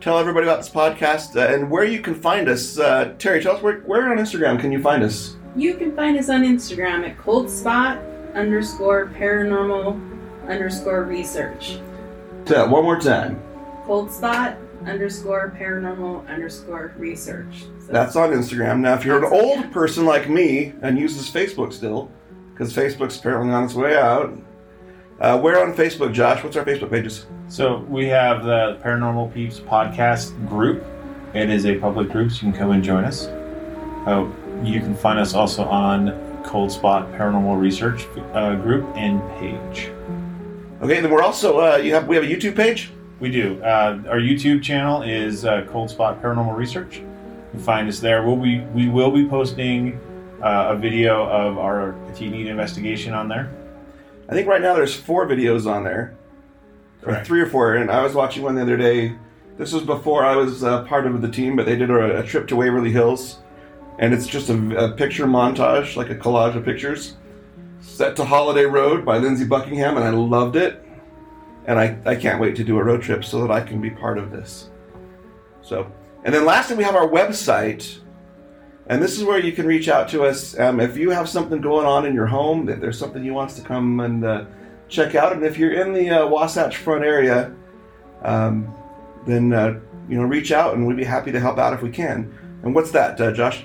Tell 0.00 0.18
everybody 0.18 0.46
about 0.46 0.58
this 0.58 0.70
podcast 0.70 1.36
uh, 1.36 1.54
and 1.54 1.70
where 1.70 1.84
you 1.84 2.00
can 2.00 2.14
find 2.14 2.48
us. 2.48 2.78
Uh, 2.78 3.14
Terry, 3.18 3.42
tell 3.42 3.56
us 3.56 3.62
where, 3.62 3.80
where 3.80 4.10
on 4.10 4.18
Instagram 4.18 4.58
can 4.58 4.72
you 4.72 4.82
find 4.82 5.02
us? 5.02 5.36
You 5.54 5.74
can 5.74 5.94
find 5.94 6.18
us 6.18 6.30
on 6.30 6.42
Instagram 6.42 7.06
at 7.06 7.18
cold 7.18 7.50
spot 7.50 7.98
underscore 8.34 9.08
paranormal 9.08 10.48
underscore 10.48 11.04
research. 11.04 11.78
Tell 12.46 12.68
one 12.70 12.84
more 12.84 12.98
time. 12.98 13.42
Cold 13.84 14.10
spot 14.10 14.56
underscore 14.86 15.54
paranormal 15.58 16.26
underscore 16.26 16.94
research. 16.96 17.64
So 17.86 17.92
That's 17.92 18.16
on 18.16 18.30
Instagram. 18.30 18.80
Now, 18.80 18.94
if 18.94 19.04
you're 19.04 19.18
an 19.18 19.30
old 19.30 19.60
yeah. 19.60 19.68
person 19.68 20.06
like 20.06 20.28
me 20.30 20.72
and 20.80 20.98
uses 20.98 21.30
Facebook 21.30 21.72
still, 21.74 22.10
because 22.52 22.72
Facebook's 22.72 23.18
apparently 23.18 23.52
on 23.52 23.64
its 23.64 23.74
way 23.74 23.96
out, 23.96 24.32
uh, 25.20 25.38
where 25.38 25.62
on 25.62 25.74
Facebook, 25.74 26.14
Josh? 26.14 26.42
What's 26.42 26.56
our 26.56 26.64
Facebook 26.64 26.90
pages? 26.90 27.26
So 27.48 27.78
we 27.88 28.06
have 28.06 28.44
the 28.44 28.80
Paranormal 28.82 29.32
Peeps 29.34 29.60
podcast 29.60 30.48
group. 30.48 30.84
It 31.34 31.50
is 31.50 31.66
a 31.66 31.78
public 31.78 32.10
group, 32.10 32.32
so 32.32 32.46
you 32.46 32.52
can 32.52 32.58
come 32.58 32.70
and 32.70 32.82
join 32.82 33.04
us. 33.04 33.26
Uh, 34.06 34.28
you 34.64 34.80
can 34.80 34.94
find 34.94 35.18
us 35.18 35.34
also 35.34 35.64
on 35.64 36.42
Cold 36.44 36.72
Spot 36.72 37.10
Paranormal 37.12 37.60
Research 37.60 38.06
uh, 38.32 38.54
group 38.56 38.84
and 38.96 39.20
page. 39.38 39.90
Okay, 40.80 40.96
and 40.96 41.04
then 41.04 41.10
we're 41.10 41.22
also 41.22 41.60
uh, 41.60 41.76
you 41.76 41.94
have 41.94 42.08
we 42.08 42.16
have 42.16 42.24
a 42.24 42.28
YouTube 42.28 42.56
page. 42.56 42.90
We 43.20 43.30
do. 43.30 43.62
Uh, 43.62 44.02
our 44.08 44.18
YouTube 44.18 44.62
channel 44.62 45.02
is 45.02 45.44
uh, 45.44 45.64
Cold 45.68 45.90
Spot 45.90 46.20
Paranormal 46.20 46.56
Research. 46.56 46.96
You 46.96 47.06
can 47.52 47.60
find 47.60 47.88
us 47.88 48.00
there. 48.00 48.26
We'll 48.26 48.36
be, 48.36 48.60
we 48.74 48.88
will 48.88 49.12
be 49.12 49.28
posting 49.28 50.00
uh, 50.42 50.70
a 50.70 50.76
video 50.76 51.24
of 51.28 51.56
our 51.56 51.92
Peteetneet 52.08 52.46
investigation 52.46 53.14
on 53.14 53.28
there. 53.28 53.54
I 54.28 54.32
think 54.32 54.48
right 54.48 54.60
now 54.60 54.74
there's 54.74 54.94
four 54.94 55.28
videos 55.28 55.70
on 55.70 55.84
there, 55.84 56.16
or 57.06 57.22
three 57.24 57.40
or 57.40 57.46
four. 57.46 57.76
And 57.76 57.90
I 57.90 58.02
was 58.02 58.14
watching 58.14 58.42
one 58.42 58.56
the 58.56 58.62
other 58.62 58.76
day. 58.76 59.14
This 59.56 59.72
was 59.72 59.84
before 59.84 60.24
I 60.24 60.34
was 60.34 60.64
uh, 60.64 60.82
part 60.84 61.06
of 61.06 61.22
the 61.22 61.28
team, 61.28 61.54
but 61.54 61.66
they 61.66 61.76
did 61.76 61.90
a, 61.90 62.20
a 62.20 62.22
trip 62.24 62.48
to 62.48 62.56
Waverly 62.56 62.90
Hills, 62.90 63.38
and 63.98 64.14
it's 64.14 64.26
just 64.26 64.48
a, 64.48 64.84
a 64.84 64.92
picture 64.92 65.26
montage, 65.26 65.96
like 65.96 66.10
a 66.10 66.14
collage 66.14 66.56
of 66.56 66.64
pictures, 66.64 67.16
set 67.80 68.16
to 68.16 68.24
Holiday 68.24 68.64
Road 68.64 69.04
by 69.04 69.18
Lindsey 69.18 69.44
Buckingham, 69.44 69.96
and 69.96 70.04
I 70.04 70.10
loved 70.10 70.56
it. 70.56 70.84
And 71.64 71.78
I, 71.78 71.96
I 72.04 72.16
can't 72.16 72.40
wait 72.40 72.56
to 72.56 72.64
do 72.64 72.78
a 72.78 72.82
road 72.82 73.02
trip 73.02 73.24
so 73.24 73.40
that 73.42 73.50
I 73.52 73.60
can 73.60 73.80
be 73.80 73.90
part 73.90 74.18
of 74.18 74.32
this. 74.32 74.70
So, 75.62 75.92
and 76.24 76.34
then 76.34 76.44
lastly, 76.44 76.76
we 76.76 76.82
have 76.82 76.96
our 76.96 77.06
website, 77.06 77.98
and 78.88 79.00
this 79.00 79.16
is 79.16 79.24
where 79.24 79.38
you 79.38 79.52
can 79.52 79.66
reach 79.66 79.88
out 79.88 80.08
to 80.08 80.24
us 80.24 80.58
um, 80.58 80.80
if 80.80 80.96
you 80.96 81.10
have 81.10 81.28
something 81.28 81.60
going 81.60 81.86
on 81.86 82.04
in 82.04 82.14
your 82.14 82.26
home. 82.26 82.68
If 82.68 82.80
there's 82.80 82.98
something 82.98 83.24
you 83.24 83.32
want 83.32 83.50
to 83.50 83.62
come 83.62 84.00
and 84.00 84.24
uh, 84.24 84.44
check 84.88 85.14
out, 85.14 85.32
and 85.32 85.44
if 85.44 85.56
you're 85.56 85.72
in 85.72 85.92
the 85.92 86.10
uh, 86.10 86.26
Wasatch 86.26 86.78
Front 86.78 87.04
area, 87.04 87.54
um, 88.22 88.74
then 89.24 89.52
uh, 89.52 89.78
you 90.08 90.18
know 90.18 90.24
reach 90.24 90.50
out, 90.50 90.74
and 90.74 90.84
we'd 90.84 90.96
be 90.96 91.04
happy 91.04 91.30
to 91.30 91.38
help 91.38 91.58
out 91.58 91.72
if 91.72 91.82
we 91.82 91.90
can. 91.90 92.36
And 92.64 92.74
what's 92.74 92.90
that, 92.90 93.20
uh, 93.20 93.32
Josh? 93.32 93.64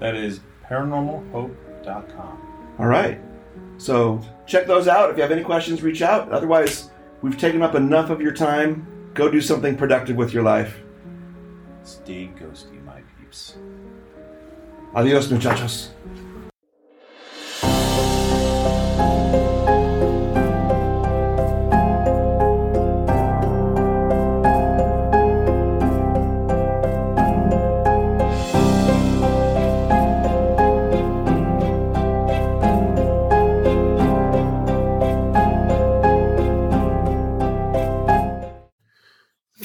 That 0.00 0.14
is 0.14 0.40
paranormalhope.com. 0.68 2.74
All 2.78 2.86
right. 2.86 3.20
So 3.78 4.20
check 4.46 4.66
those 4.66 4.88
out. 4.88 5.10
If 5.10 5.16
you 5.16 5.22
have 5.22 5.32
any 5.32 5.44
questions, 5.44 5.82
reach 5.82 6.02
out. 6.02 6.30
Otherwise, 6.30 6.90
we've 7.22 7.38
taken 7.38 7.62
up 7.62 7.74
enough 7.74 8.10
of 8.10 8.20
your 8.20 8.32
time. 8.32 8.86
Go 9.14 9.30
do 9.30 9.40
something 9.40 9.76
productive 9.76 10.16
with 10.16 10.32
your 10.32 10.42
life. 10.42 10.78
Stay 11.84 12.30
ghosty, 12.38 12.82
my 12.84 13.00
peeps. 13.18 13.56
Adios, 14.94 15.30
muchachos. 15.30 15.90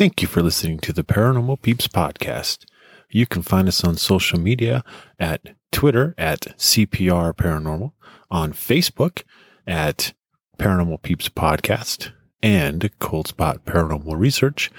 Thank 0.01 0.23
you 0.23 0.27
for 0.27 0.41
listening 0.41 0.79
to 0.79 0.93
the 0.93 1.03
Paranormal 1.03 1.61
Peeps 1.61 1.87
podcast. 1.87 2.65
You 3.11 3.27
can 3.27 3.43
find 3.43 3.67
us 3.67 3.83
on 3.83 3.97
social 3.97 4.39
media 4.39 4.83
at 5.19 5.49
Twitter 5.71 6.15
at 6.17 6.57
CPR 6.57 7.35
Paranormal, 7.35 7.91
on 8.31 8.51
Facebook 8.51 9.21
at 9.67 10.13
Paranormal 10.57 11.03
Peeps 11.03 11.29
Podcast 11.29 12.13
and 12.41 12.89
Cold 12.97 13.27
Spot 13.27 13.63
Paranormal 13.63 14.17
Research. 14.17 14.71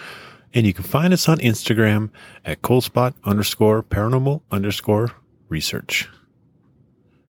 And 0.52 0.66
you 0.66 0.74
can 0.74 0.82
find 0.82 1.12
us 1.12 1.28
on 1.28 1.38
Instagram 1.38 2.10
at 2.44 2.62
coldspot 2.62 3.14
underscore 3.22 3.84
paranormal 3.84 4.42
underscore 4.50 5.12
research. 5.48 6.08